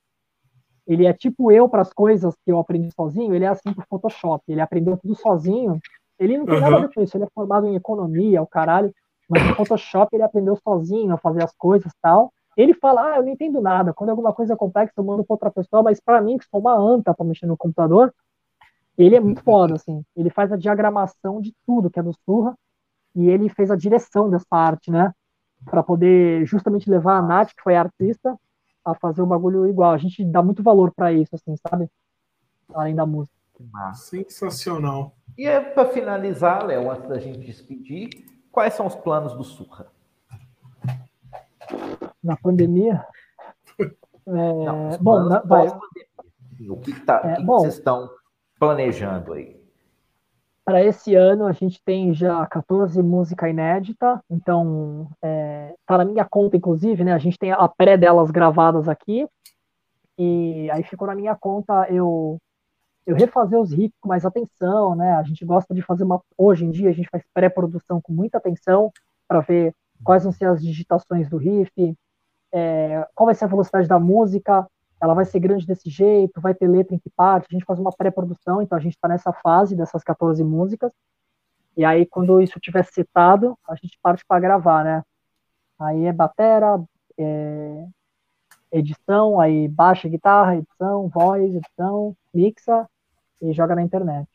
ele 0.85 1.05
é 1.05 1.13
tipo 1.13 1.51
eu 1.51 1.69
para 1.69 1.81
as 1.81 1.93
coisas 1.93 2.35
que 2.43 2.51
eu 2.51 2.59
aprendi 2.59 2.91
sozinho, 2.91 3.33
ele 3.33 3.45
é 3.45 3.47
assim 3.47 3.73
pro 3.73 3.85
Photoshop, 3.89 4.43
ele 4.49 4.59
aprendeu 4.59 4.97
tudo 4.97 5.15
sozinho. 5.15 5.79
Ele 6.19 6.37
não 6.37 6.45
tem 6.45 6.55
uhum. 6.55 6.61
nada 6.61 6.75
a 6.75 6.79
ver 6.81 6.93
com 6.93 7.01
isso, 7.01 7.15
ele 7.15 7.23
é 7.23 7.29
formado 7.33 7.67
em 7.67 7.75
economia, 7.75 8.41
o 8.41 8.47
caralho, 8.47 8.93
mas 9.29 9.47
no 9.47 9.55
Photoshop 9.55 10.13
ele 10.13 10.23
aprendeu 10.23 10.57
sozinho 10.57 11.13
a 11.13 11.17
fazer 11.17 11.43
as 11.43 11.53
coisas 11.55 11.91
e 11.91 11.95
tal. 12.01 12.31
Ele 12.55 12.73
fala, 12.73 13.13
ah, 13.13 13.17
eu 13.17 13.23
não 13.23 13.29
entendo 13.29 13.59
nada. 13.61 13.93
Quando 13.93 14.11
alguma 14.11 14.31
coisa 14.31 14.53
é 14.53 14.55
complexa, 14.55 14.93
eu 14.97 15.03
mando 15.03 15.23
para 15.23 15.33
outra 15.33 15.51
pessoa, 15.51 15.81
mas 15.81 15.99
para 15.99 16.21
mim, 16.21 16.37
que 16.37 16.45
sou 16.45 16.59
uma 16.59 16.75
anta 16.75 17.13
para 17.13 17.25
mexer 17.25 17.47
no 17.47 17.57
computador, 17.57 18.13
ele 18.97 19.15
é 19.15 19.19
muito 19.19 19.41
foda, 19.43 19.75
assim. 19.75 20.03
Ele 20.15 20.29
faz 20.29 20.51
a 20.51 20.57
diagramação 20.57 21.41
de 21.41 21.53
tudo 21.65 21.89
que 21.89 21.99
é 21.99 22.03
do 22.03 22.13
Surra 22.25 22.55
e 23.15 23.27
ele 23.27 23.49
fez 23.49 23.71
a 23.71 23.75
direção 23.75 24.29
dessa 24.29 24.55
arte, 24.55 24.91
né? 24.91 25.11
Para 25.65 25.83
poder 25.83 26.45
justamente 26.45 26.89
levar 26.89 27.17
a 27.17 27.21
Nath, 27.21 27.53
que 27.55 27.63
foi 27.63 27.75
a 27.75 27.81
artista, 27.81 28.37
a 28.83 28.93
fazer 28.93 29.21
o 29.21 29.25
bagulho 29.25 29.67
igual. 29.67 29.91
A 29.91 29.97
gente 29.97 30.23
dá 30.23 30.41
muito 30.41 30.61
valor 30.61 30.91
para 30.93 31.11
isso, 31.11 31.35
assim, 31.35 31.55
sabe? 31.67 31.89
Além 32.73 32.95
da 32.95 33.05
música. 33.05 33.35
Sensacional. 33.93 35.15
E 35.37 35.45
é 35.45 35.59
para 35.59 35.89
finalizar, 35.89 36.65
Léo, 36.65 36.91
antes 36.91 37.07
da 37.07 37.19
gente 37.19 37.39
despedir, 37.39 38.09
quais 38.51 38.73
são 38.73 38.85
os 38.85 38.95
planos 38.95 39.33
do 39.33 39.43
Surra? 39.43 39.87
Na 42.23 42.35
pandemia? 42.37 43.05
É, 44.25 44.31
Não, 44.31 44.97
bom, 45.01 45.25
na, 45.25 45.39
vai. 45.41 45.67
O 46.69 46.77
que, 46.77 46.97
tá, 47.01 47.19
é, 47.25 47.35
que, 47.35 47.43
bom, 47.43 47.57
que 47.57 47.61
vocês 47.63 47.73
estão 47.73 48.09
planejando 48.57 49.33
aí? 49.33 49.61
Para 50.65 50.83
esse 50.83 51.13
ano, 51.13 51.45
a 51.45 51.51
gente 51.51 51.81
tem 51.83 52.13
já 52.13 52.45
14 52.47 53.01
música 53.03 53.49
inédita, 53.49 54.23
então 54.29 55.09
é, 55.21 55.75
tá 55.85 55.97
na 55.97 56.05
minha 56.05 56.23
conta, 56.23 56.55
inclusive, 56.55 57.03
né? 57.03 57.13
A 57.13 57.17
gente 57.17 57.37
tem 57.37 57.51
a 57.51 57.67
pré 57.67 57.97
delas 57.97 58.31
gravadas 58.31 58.87
aqui, 58.87 59.27
e 60.17 60.69
aí 60.71 60.83
ficou 60.83 61.07
na 61.07 61.15
minha 61.15 61.35
conta 61.35 61.87
eu 61.89 62.39
eu 63.05 63.15
refazer 63.15 63.59
os 63.59 63.71
riffs 63.71 63.97
com 63.99 64.07
mais 64.07 64.25
atenção, 64.25 64.95
né? 64.95 65.13
A 65.15 65.23
gente 65.23 65.43
gosta 65.45 65.73
de 65.73 65.81
fazer 65.81 66.03
uma. 66.03 66.21
Hoje 66.37 66.65
em 66.65 66.71
dia, 66.71 66.89
a 66.89 66.93
gente 66.93 67.09
faz 67.09 67.23
pré-produção 67.33 68.01
com 68.01 68.13
muita 68.13 68.37
atenção 68.37 68.91
para 69.27 69.41
ver 69.41 69.73
quais 70.03 70.23
vão 70.23 70.31
ser 70.31 70.45
as 70.45 70.61
digitações 70.61 71.29
do 71.29 71.37
riff, 71.37 71.71
é, 72.53 73.07
qual 73.13 73.25
vai 73.25 73.35
ser 73.35 73.45
a 73.45 73.47
velocidade 73.47 73.87
da 73.87 73.99
música, 73.99 74.65
ela 75.03 75.13
vai 75.13 75.25
ser 75.25 75.41
grande 75.41 75.67
desse 75.67 75.89
jeito, 75.89 76.39
vai 76.39 76.53
ter 76.53 76.65
letra 76.65 76.95
em 76.95 76.97
que 76.97 77.09
parte, 77.09 77.47
a 77.49 77.53
gente 77.53 77.65
faz 77.65 77.77
uma 77.77 77.91
pré-produção, 77.91 78.61
então 78.61 78.77
a 78.77 78.81
gente 78.81 78.93
está 78.93 79.05
nessa 79.05 79.33
fase 79.33 79.75
dessas 79.75 80.01
14 80.01 80.41
músicas, 80.45 80.93
e 81.75 81.83
aí 81.83 82.05
quando 82.05 82.39
isso 82.39 82.57
tiver 82.57 82.85
setado, 82.85 83.57
a 83.67 83.75
gente 83.75 83.99
parte 84.01 84.23
para 84.25 84.39
gravar, 84.39 84.85
né? 84.85 85.03
Aí 85.77 86.05
é 86.05 86.13
batera, 86.13 86.81
é 87.17 87.85
edição, 88.71 89.41
aí 89.41 89.67
baixa 89.67 90.07
guitarra, 90.07 90.55
edição, 90.55 91.09
voz, 91.09 91.53
edição, 91.53 92.15
mixa 92.33 92.87
e 93.41 93.51
joga 93.51 93.75
na 93.75 93.81
internet. 93.81 94.29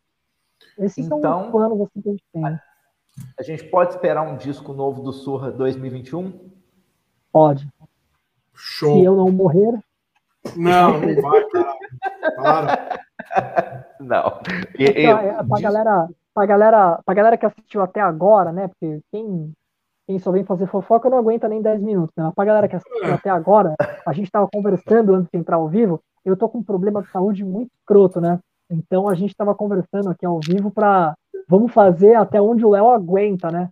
Esses 0.77 1.07
então, 1.07 1.19
são 1.23 1.47
os 1.47 1.51
planos 1.51 1.81
assim 1.81 2.03
que 2.03 2.09
a 2.11 2.13
gente 2.13 2.25
tem. 2.31 2.45
A 2.45 3.43
gente 3.43 3.65
pode 3.65 3.95
esperar 3.95 4.21
um 4.23 4.37
disco 4.37 4.75
novo 4.75 5.03
do 5.03 5.15
Surra 5.15 5.51
2021? 5.51 6.51
Pode. 7.33 7.67
Show. 8.55 8.99
Se 8.99 9.05
eu 9.05 9.17
não 9.17 9.31
morrer, 9.31 9.83
não, 10.57 11.01
não 11.01 11.23
vai, 11.23 11.45
cara. 11.49 11.79
Para. 12.37 13.01
Não. 14.01 14.41
E, 14.79 14.85
então, 14.85 15.19
é, 15.19 15.45
pra, 15.45 15.61
galera, 15.61 16.09
pra, 16.35 16.47
galera, 16.47 17.01
pra 17.05 17.15
galera 17.15 17.37
que 17.37 17.47
assistiu 17.47 17.83
até 17.83 18.01
agora, 18.01 18.53
né? 18.53 18.69
Porque 18.69 19.01
quem, 19.11 19.53
quem 20.07 20.19
só 20.19 20.31
vem 20.31 20.45
fazer 20.45 20.67
fofoca 20.67 21.11
não 21.11 21.19
aguenta 21.19 21.49
nem 21.49 21.61
10 21.61 21.83
minutos. 21.83 22.15
Né? 22.17 22.25
Mas 22.25 22.35
pra 22.35 22.45
galera 22.45 22.69
que 22.69 22.77
assistiu 22.77 23.13
até 23.13 23.31
agora, 23.31 23.75
a 24.07 24.13
gente 24.13 24.31
tava 24.31 24.49
conversando 24.53 25.15
antes 25.15 25.31
de 25.31 25.39
entrar 25.39 25.57
ao 25.57 25.69
vivo. 25.69 26.01
Eu 26.25 26.37
tô 26.37 26.49
com 26.49 26.59
um 26.59 26.65
problema 26.65 27.03
de 27.03 27.11
saúde 27.11 27.45
muito 27.45 27.71
escroto, 27.79 28.21
né? 28.21 28.39
Então 28.71 29.09
a 29.09 29.15
gente 29.15 29.35
tava 29.35 29.55
conversando 29.55 30.11
aqui 30.11 30.27
ao 30.27 30.41
vivo 30.41 30.71
para 30.71 31.15
vamos 31.49 31.73
fazer 31.73 32.15
até 32.15 32.41
onde 32.41 32.65
o 32.65 32.71
Léo 32.71 32.89
aguenta, 32.91 33.51
né? 33.51 33.71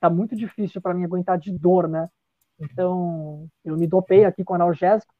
Tá 0.00 0.10
muito 0.10 0.34
difícil 0.34 0.80
para 0.80 0.94
mim 0.94 1.04
aguentar 1.04 1.38
de 1.38 1.52
dor, 1.52 1.88
né? 1.88 2.08
Então 2.60 3.46
eu 3.64 3.76
me 3.76 3.86
dopei 3.86 4.24
aqui 4.24 4.42
com 4.42 4.54
analgésico 4.54 5.12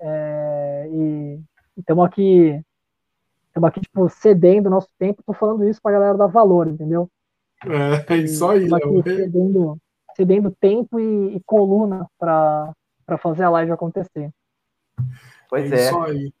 é, 0.00 0.88
e 0.90 1.40
estamos 1.76 2.04
aqui, 2.04 2.60
estamos 3.48 3.68
aqui, 3.68 3.80
tipo, 3.80 4.08
cedendo 4.08 4.70
nosso 4.70 4.88
tempo. 4.98 5.22
Tô 5.24 5.32
falando 5.32 5.68
isso 5.68 5.80
pra 5.82 5.92
galera 5.92 6.16
dar 6.16 6.26
valor, 6.26 6.68
entendeu? 6.68 7.10
É, 7.66 8.14
é 8.14 8.16
isso 8.18 8.46
aí, 8.48 8.68
Léo. 8.68 9.02
Cedendo, 9.02 9.78
cedendo 10.16 10.56
tempo 10.60 11.00
e, 11.00 11.36
e 11.36 11.40
coluna 11.44 12.06
para 12.18 12.74
fazer 13.20 13.44
a 13.44 13.50
live 13.50 13.72
acontecer. 13.72 14.30
Pois 15.48 15.70
é. 15.72 15.76
é. 15.76 15.86
Isso 15.86 15.98
aí. 15.98 16.32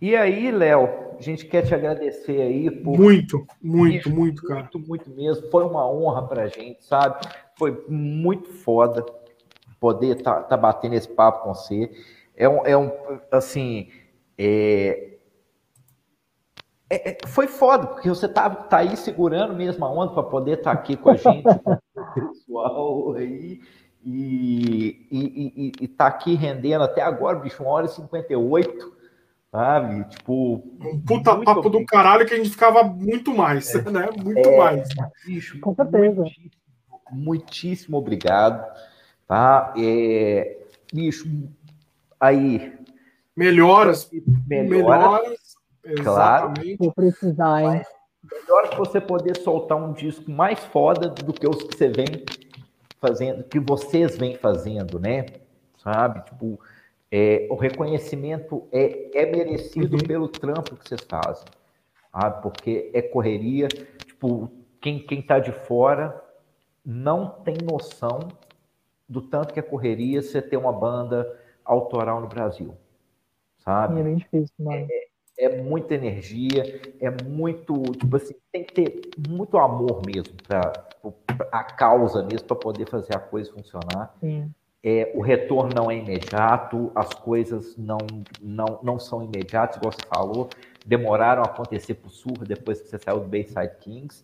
E 0.00 0.16
aí, 0.16 0.50
Léo, 0.50 0.88
a 1.18 1.20
gente 1.20 1.44
quer 1.44 1.62
te 1.62 1.74
agradecer 1.74 2.40
aí 2.40 2.70
por. 2.70 2.98
Muito, 2.98 3.46
muito, 3.62 4.08
muito, 4.10 4.42
cara. 4.42 4.60
Muito, 4.60 4.78
muito 4.78 5.10
mesmo. 5.10 5.50
Foi 5.50 5.64
uma 5.64 5.86
honra 5.90 6.26
pra 6.26 6.46
gente, 6.46 6.82
sabe? 6.84 7.26
Foi 7.58 7.84
muito 7.86 8.48
foda 8.50 9.04
poder 9.78 10.16
estar 10.16 10.36
tá, 10.36 10.42
tá 10.42 10.56
batendo 10.56 10.94
esse 10.94 11.08
papo 11.08 11.44
com 11.44 11.54
você 11.54 11.90
é 12.36 12.48
um, 12.48 12.66
é 12.66 12.76
um 12.76 12.90
assim, 13.30 13.90
é, 14.36 15.14
é, 16.90 17.10
é, 17.10 17.18
foi 17.26 17.46
foda, 17.46 17.86
porque 17.86 18.08
você 18.08 18.28
tá, 18.28 18.50
tá 18.50 18.78
aí 18.78 18.96
segurando 18.96 19.54
mesmo 19.54 19.84
a 19.84 19.90
onda 19.90 20.12
para 20.12 20.22
poder 20.22 20.58
estar 20.58 20.74
tá 20.74 20.80
aqui 20.80 20.96
com 20.96 21.10
a 21.10 21.16
gente, 21.16 21.42
com 21.42 21.72
o 21.72 22.14
pessoal 22.14 23.14
aí, 23.14 23.60
e, 24.04 25.06
e, 25.10 25.52
e, 25.56 25.72
e 25.80 25.88
tá 25.88 26.06
aqui 26.06 26.34
rendendo 26.34 26.84
até 26.84 27.00
agora, 27.00 27.38
bicho, 27.38 27.62
uma 27.62 27.72
hora 27.72 27.86
e 27.86 27.88
58, 27.88 28.94
sabe? 29.50 30.04
Tipo. 30.10 30.56
Um 30.80 31.00
puta 31.00 31.36
papo 31.36 31.70
do 31.70 31.86
caralho 31.86 32.26
que 32.26 32.34
a 32.34 32.36
gente 32.36 32.50
ficava 32.50 32.82
muito 32.82 33.34
mais, 33.34 33.74
é, 33.74 33.90
né? 33.90 34.08
Muito 34.22 34.46
é, 34.46 34.56
mais. 34.58 34.88
Bicho, 35.24 35.58
com 35.60 35.74
certeza. 35.74 36.20
Muitíssimo, 36.20 36.50
muitíssimo 37.10 37.96
obrigado, 37.96 38.62
tá? 39.26 39.72
É, 39.78 40.58
bicho, 40.92 41.26
aí. 42.18 42.72
Melhoras. 43.36 44.10
Melhoras. 44.46 45.56
Claro. 46.02 46.54
Vou 46.78 46.92
precisar, 46.92 47.62
hein? 47.62 47.82
Melhor 48.22 48.70
que 48.70 48.76
você 48.76 49.00
poder 49.00 49.36
soltar 49.36 49.76
um 49.76 49.92
disco 49.92 50.30
mais 50.30 50.58
foda 50.58 51.08
do 51.08 51.32
que 51.32 51.46
os 51.46 51.62
que 51.62 51.76
você 51.76 51.88
vem 51.88 52.24
fazendo, 52.98 53.44
que 53.44 53.60
vocês 53.60 54.16
vêm 54.16 54.36
fazendo, 54.36 54.98
né? 54.98 55.26
Sabe? 55.76 56.24
Tipo, 56.24 56.58
é, 57.10 57.46
o 57.50 57.54
reconhecimento 57.54 58.66
é, 58.72 59.20
é 59.20 59.30
merecido 59.30 59.96
uhum. 59.96 60.02
pelo 60.06 60.28
trampo 60.28 60.76
que 60.76 60.88
vocês 60.88 61.02
fazem. 61.02 61.44
Sabe? 62.10 62.42
Porque 62.42 62.90
é 62.94 63.02
correria. 63.02 63.68
Tipo, 63.68 64.50
quem, 64.80 64.98
quem 64.98 65.20
tá 65.20 65.38
de 65.38 65.52
fora 65.52 66.18
não 66.84 67.28
tem 67.28 67.56
noção 67.62 68.20
do 69.06 69.20
tanto 69.20 69.52
que 69.52 69.60
é 69.60 69.62
correria 69.62 70.22
você 70.22 70.40
ter 70.40 70.56
uma 70.56 70.72
banda 70.72 71.30
autoral 71.64 72.20
no 72.20 72.26
Brasil, 72.26 72.74
sabe? 73.58 74.00
É 74.00 74.02
bem 74.02 74.16
difícil, 74.16 74.54
mano. 74.58 74.86
É, 74.90 75.04
é 75.44 75.62
muita 75.62 75.94
energia, 75.94 76.80
é 77.00 77.10
muito, 77.24 77.82
tipo 77.92 78.16
assim, 78.16 78.34
tem 78.52 78.64
que 78.64 78.74
ter 78.74 79.00
muito 79.28 79.58
amor 79.58 80.02
mesmo 80.06 80.34
para 80.46 80.72
a 81.50 81.64
causa 81.64 82.22
mesmo 82.22 82.46
para 82.46 82.56
poder 82.56 82.88
fazer 82.88 83.16
a 83.16 83.18
coisa 83.18 83.52
funcionar. 83.52 84.14
Sim. 84.20 84.52
É, 84.86 85.12
o 85.14 85.22
retorno 85.22 85.72
não 85.74 85.90
é 85.90 85.96
imediato, 85.96 86.92
as 86.94 87.08
coisas 87.14 87.74
não, 87.76 87.98
não, 88.40 88.80
não 88.82 88.98
são 88.98 89.22
imediatas, 89.22 89.78
igual 89.78 89.92
você 89.92 90.06
falou, 90.06 90.50
demoraram 90.84 91.42
a 91.42 91.46
acontecer 91.46 91.94
por 91.94 92.10
surra 92.10 92.44
depois 92.44 92.82
que 92.82 92.88
você 92.88 92.98
saiu 92.98 93.20
do 93.20 93.26
Bayside 93.26 93.76
Kings. 93.80 94.22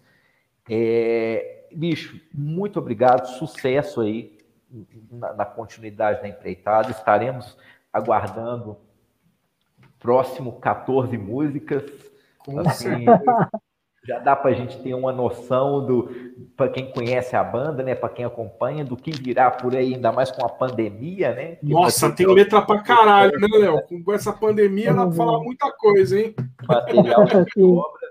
É, 0.68 1.64
bicho, 1.72 2.20
muito 2.32 2.78
obrigado, 2.78 3.26
sucesso 3.26 4.02
aí 4.02 4.38
na, 5.10 5.32
na 5.32 5.44
continuidade 5.44 6.22
da 6.22 6.28
empreitada. 6.28 6.90
Estaremos 6.90 7.56
aguardando 7.92 8.76
próximo 9.98 10.60
14 10.60 11.16
músicas. 11.18 11.84
Assim, 12.66 13.04
já 14.02 14.18
dá 14.18 14.34
para 14.34 14.50
a 14.50 14.54
gente 14.54 14.82
ter 14.82 14.94
uma 14.94 15.12
noção 15.12 15.84
do 15.84 16.08
para 16.56 16.70
quem 16.70 16.90
conhece 16.90 17.36
a 17.36 17.44
banda, 17.44 17.82
né, 17.82 17.94
para 17.94 18.08
quem 18.08 18.24
acompanha, 18.24 18.84
do 18.84 18.96
que 18.96 19.10
virá 19.10 19.50
por 19.50 19.76
aí, 19.76 19.94
ainda 19.94 20.10
mais 20.10 20.30
com 20.30 20.44
a 20.44 20.48
pandemia, 20.48 21.34
né? 21.34 21.58
Nossa, 21.62 22.10
tem 22.10 22.26
letra 22.26 22.62
para 22.62 22.82
caralho, 22.82 23.38
né, 23.38 23.48
Léo? 23.58 23.80
Com 24.04 24.12
essa 24.12 24.32
pandemia 24.32 24.92
dá 24.92 25.06
para 25.06 25.12
falar 25.14 25.38
muita 25.40 25.70
coisa, 25.72 26.18
hein? 26.18 26.34
Material 26.66 27.24
de 27.24 27.32
sobra, 27.54 28.08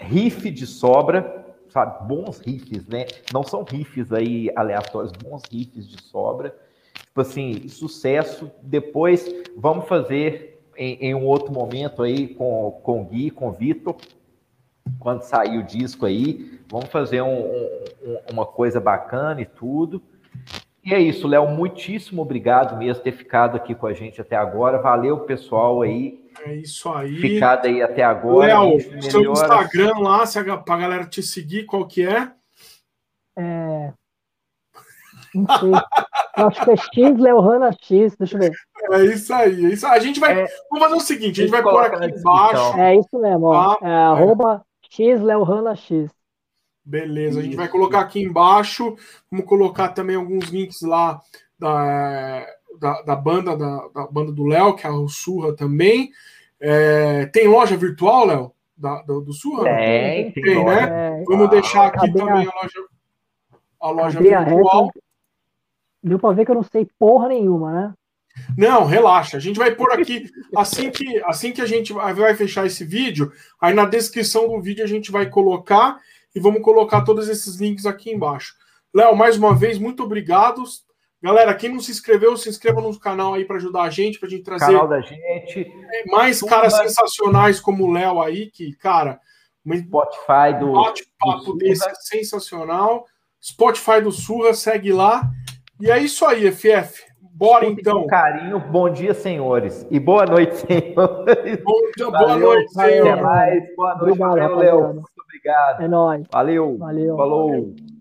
riff 0.00 0.50
de 0.50 0.66
sobra, 0.66 1.43
sabe? 1.74 2.06
Bons 2.06 2.38
riffs, 2.38 2.86
né? 2.86 3.06
Não 3.32 3.42
são 3.42 3.64
riffs 3.64 4.12
aí 4.12 4.48
aleatórios, 4.54 5.12
bons 5.12 5.42
riffs 5.50 5.88
de 5.88 6.00
sobra. 6.00 6.56
Tipo 6.94 7.20
assim, 7.20 7.68
sucesso. 7.68 8.50
Depois 8.62 9.28
vamos 9.56 9.86
fazer 9.86 10.62
em, 10.76 10.94
em 11.08 11.14
um 11.14 11.26
outro 11.26 11.52
momento 11.52 12.02
aí 12.02 12.28
com, 12.28 12.80
com 12.82 13.02
o 13.02 13.04
Gui, 13.04 13.30
com 13.30 13.48
o 13.48 13.52
Vitor, 13.52 13.96
quando 15.00 15.22
sair 15.22 15.58
o 15.58 15.64
disco 15.64 16.06
aí, 16.06 16.60
vamos 16.68 16.88
fazer 16.88 17.22
um, 17.22 17.40
um, 17.40 18.18
uma 18.32 18.46
coisa 18.46 18.80
bacana 18.80 19.40
e 19.40 19.46
tudo. 19.46 20.00
E 20.84 20.92
é 20.92 21.00
isso, 21.00 21.26
Léo, 21.26 21.48
muitíssimo 21.48 22.22
obrigado 22.22 22.76
mesmo 22.76 23.02
ter 23.02 23.12
ficado 23.12 23.56
aqui 23.56 23.74
com 23.74 23.86
a 23.86 23.94
gente 23.94 24.20
até 24.20 24.36
agora. 24.36 24.78
Valeu, 24.78 25.20
pessoal 25.20 25.82
aí. 25.82 26.23
É 26.42 26.54
isso 26.54 26.92
aí. 26.92 27.16
Ficado 27.16 27.66
aí 27.66 27.82
até 27.82 28.02
agora. 28.02 28.60
Léo, 28.60 29.02
seu 29.02 29.32
Instagram 29.32 29.98
lá, 29.98 30.26
se 30.26 30.38
a, 30.38 30.56
pra 30.56 30.76
galera 30.76 31.06
te 31.06 31.22
seguir, 31.22 31.64
qual 31.64 31.86
que 31.86 32.06
é? 32.06 32.32
É. 33.36 33.92
Não 35.34 35.46
sei. 35.58 35.72
Acho 36.36 36.64
que 36.64 36.70
é 36.70 36.76
X, 36.76 37.18
Léo 37.18 37.40
Hanna 37.40 37.70
X, 37.72 38.16
deixa 38.16 38.36
eu 38.36 38.40
ver. 38.40 38.52
É 38.92 39.04
isso 39.04 39.32
aí. 39.32 39.66
É 39.66 39.68
isso. 39.68 39.86
A 39.86 39.98
gente 39.98 40.20
vai. 40.20 40.42
É, 40.42 40.46
vamos 40.70 40.84
fazer 40.84 40.94
o 40.94 41.00
seguinte: 41.00 41.40
a 41.40 41.44
gente 41.44 41.50
vai 41.50 41.62
pôr 41.62 41.84
aqui 41.84 42.06
embaixo. 42.06 42.78
É 42.78 42.96
isso 42.96 43.18
mesmo, 43.18 43.46
ó. 43.46 43.76
Tá? 43.76 43.88
É, 43.88 43.94
arroba 43.94 44.64
X, 44.90 45.20
X. 45.78 46.10
Beleza, 46.84 47.40
a 47.40 47.42
gente 47.42 47.56
vai 47.56 47.68
colocar 47.68 48.00
aqui 48.00 48.20
embaixo. 48.20 48.96
Vamos 49.30 49.46
colocar 49.46 49.88
também 49.88 50.16
alguns 50.16 50.50
links 50.50 50.82
lá 50.82 51.18
da, 51.58 52.46
da, 52.78 53.02
da 53.02 53.16
banda 53.16 53.56
da, 53.56 53.88
da, 53.88 54.06
banda 54.06 54.32
do 54.32 54.44
Léo, 54.44 54.74
que 54.74 54.86
é 54.86 54.90
o 54.90 55.08
Surra 55.08 55.54
também. 55.54 56.10
É, 56.60 57.26
tem 57.26 57.48
loja 57.48 57.76
virtual, 57.76 58.26
Léo? 58.26 58.52
Da, 58.76 59.02
do, 59.02 59.20
do 59.20 59.32
Surra? 59.32 59.64
Tem, 59.64 60.32
tem, 60.32 60.42
tem 60.42 60.64
né? 60.64 61.20
É, 61.20 61.24
Vamos 61.24 61.50
deixar 61.50 61.86
aqui 61.86 62.12
também 62.12 62.46
a, 62.46 62.50
a 62.50 62.62
loja, 62.62 62.86
a 63.80 63.90
loja 63.90 64.20
virtual. 64.20 64.90
Deu 66.02 66.18
para 66.18 66.34
ver 66.34 66.44
que 66.44 66.50
eu 66.50 66.56
não 66.56 66.62
sei 66.62 66.86
porra 66.98 67.28
nenhuma, 67.28 67.72
né? 67.72 67.94
Não, 68.56 68.84
relaxa. 68.84 69.36
A 69.36 69.40
gente 69.40 69.58
vai 69.58 69.74
pôr 69.74 69.92
aqui 69.92 70.28
assim 70.56 70.90
que 70.90 71.22
assim 71.24 71.52
que 71.52 71.62
a 71.62 71.66
gente 71.66 71.92
vai 71.92 72.34
fechar 72.34 72.66
esse 72.66 72.84
vídeo, 72.84 73.32
aí 73.60 73.72
na 73.72 73.84
descrição 73.84 74.48
do 74.48 74.60
vídeo 74.60 74.84
a 74.84 74.88
gente 74.88 75.10
vai 75.10 75.28
colocar 75.28 76.00
e 76.34 76.40
vamos 76.40 76.62
colocar 76.62 77.02
todos 77.02 77.28
esses 77.28 77.56
links 77.56 77.86
aqui 77.86 78.10
embaixo. 78.10 78.54
Léo, 78.92 79.16
mais 79.16 79.36
uma 79.36 79.54
vez, 79.54 79.78
muito 79.78 80.02
obrigado. 80.02 80.62
Galera, 81.24 81.54
quem 81.54 81.72
não 81.72 81.80
se 81.80 81.90
inscreveu, 81.90 82.36
se 82.36 82.50
inscreva 82.50 82.82
no 82.82 83.00
canal 83.00 83.32
aí 83.32 83.46
para 83.46 83.56
ajudar 83.56 83.84
a 83.84 83.88
gente, 83.88 84.18
para 84.18 84.26
a 84.26 84.30
gente 84.30 84.42
trazer 84.42 84.66
canal 84.66 84.86
da 84.86 85.00
gente. 85.00 85.72
mais 86.08 86.42
caras 86.42 86.76
sensacionais 86.76 87.58
como 87.58 87.84
o 87.84 87.90
Léo 87.90 88.20
aí, 88.20 88.50
que, 88.50 88.74
cara, 88.76 89.18
Spotify 89.66 90.58
do 90.60 90.72
bate-papo 90.74 91.56
desse 91.56 91.88
é 91.88 91.94
sensacional. 91.94 93.06
Spotify 93.42 94.02
do 94.02 94.12
Surra, 94.12 94.52
segue 94.52 94.92
lá. 94.92 95.22
E 95.80 95.90
é 95.90 95.98
isso 95.98 96.26
aí, 96.26 96.52
FF. 96.52 97.02
Bora 97.32 97.64
Escute 97.64 97.80
então. 97.80 98.02
Com 98.02 98.06
carinho, 98.06 98.60
bom 98.60 98.90
dia, 98.90 99.14
senhores. 99.14 99.86
E 99.90 99.98
boa 99.98 100.26
noite, 100.26 100.56
senhores. 100.60 101.64
Bom 101.64 101.80
dia, 101.96 102.10
boa 102.10 102.26
Valeu, 102.26 102.48
noite, 102.48 102.70
senhores. 102.70 103.00
Até 103.00 103.22
mais. 103.22 103.74
Boa 103.74 103.94
noite, 103.94 104.18
Léo. 104.58 104.92
Muito 104.92 105.22
obrigado. 105.24 105.82
É 105.82 105.88
nóis. 105.88 106.26
Valeu. 106.30 106.76
Valeu. 106.76 107.16
Falou. 107.16 107.48
Valeu. 107.48 107.93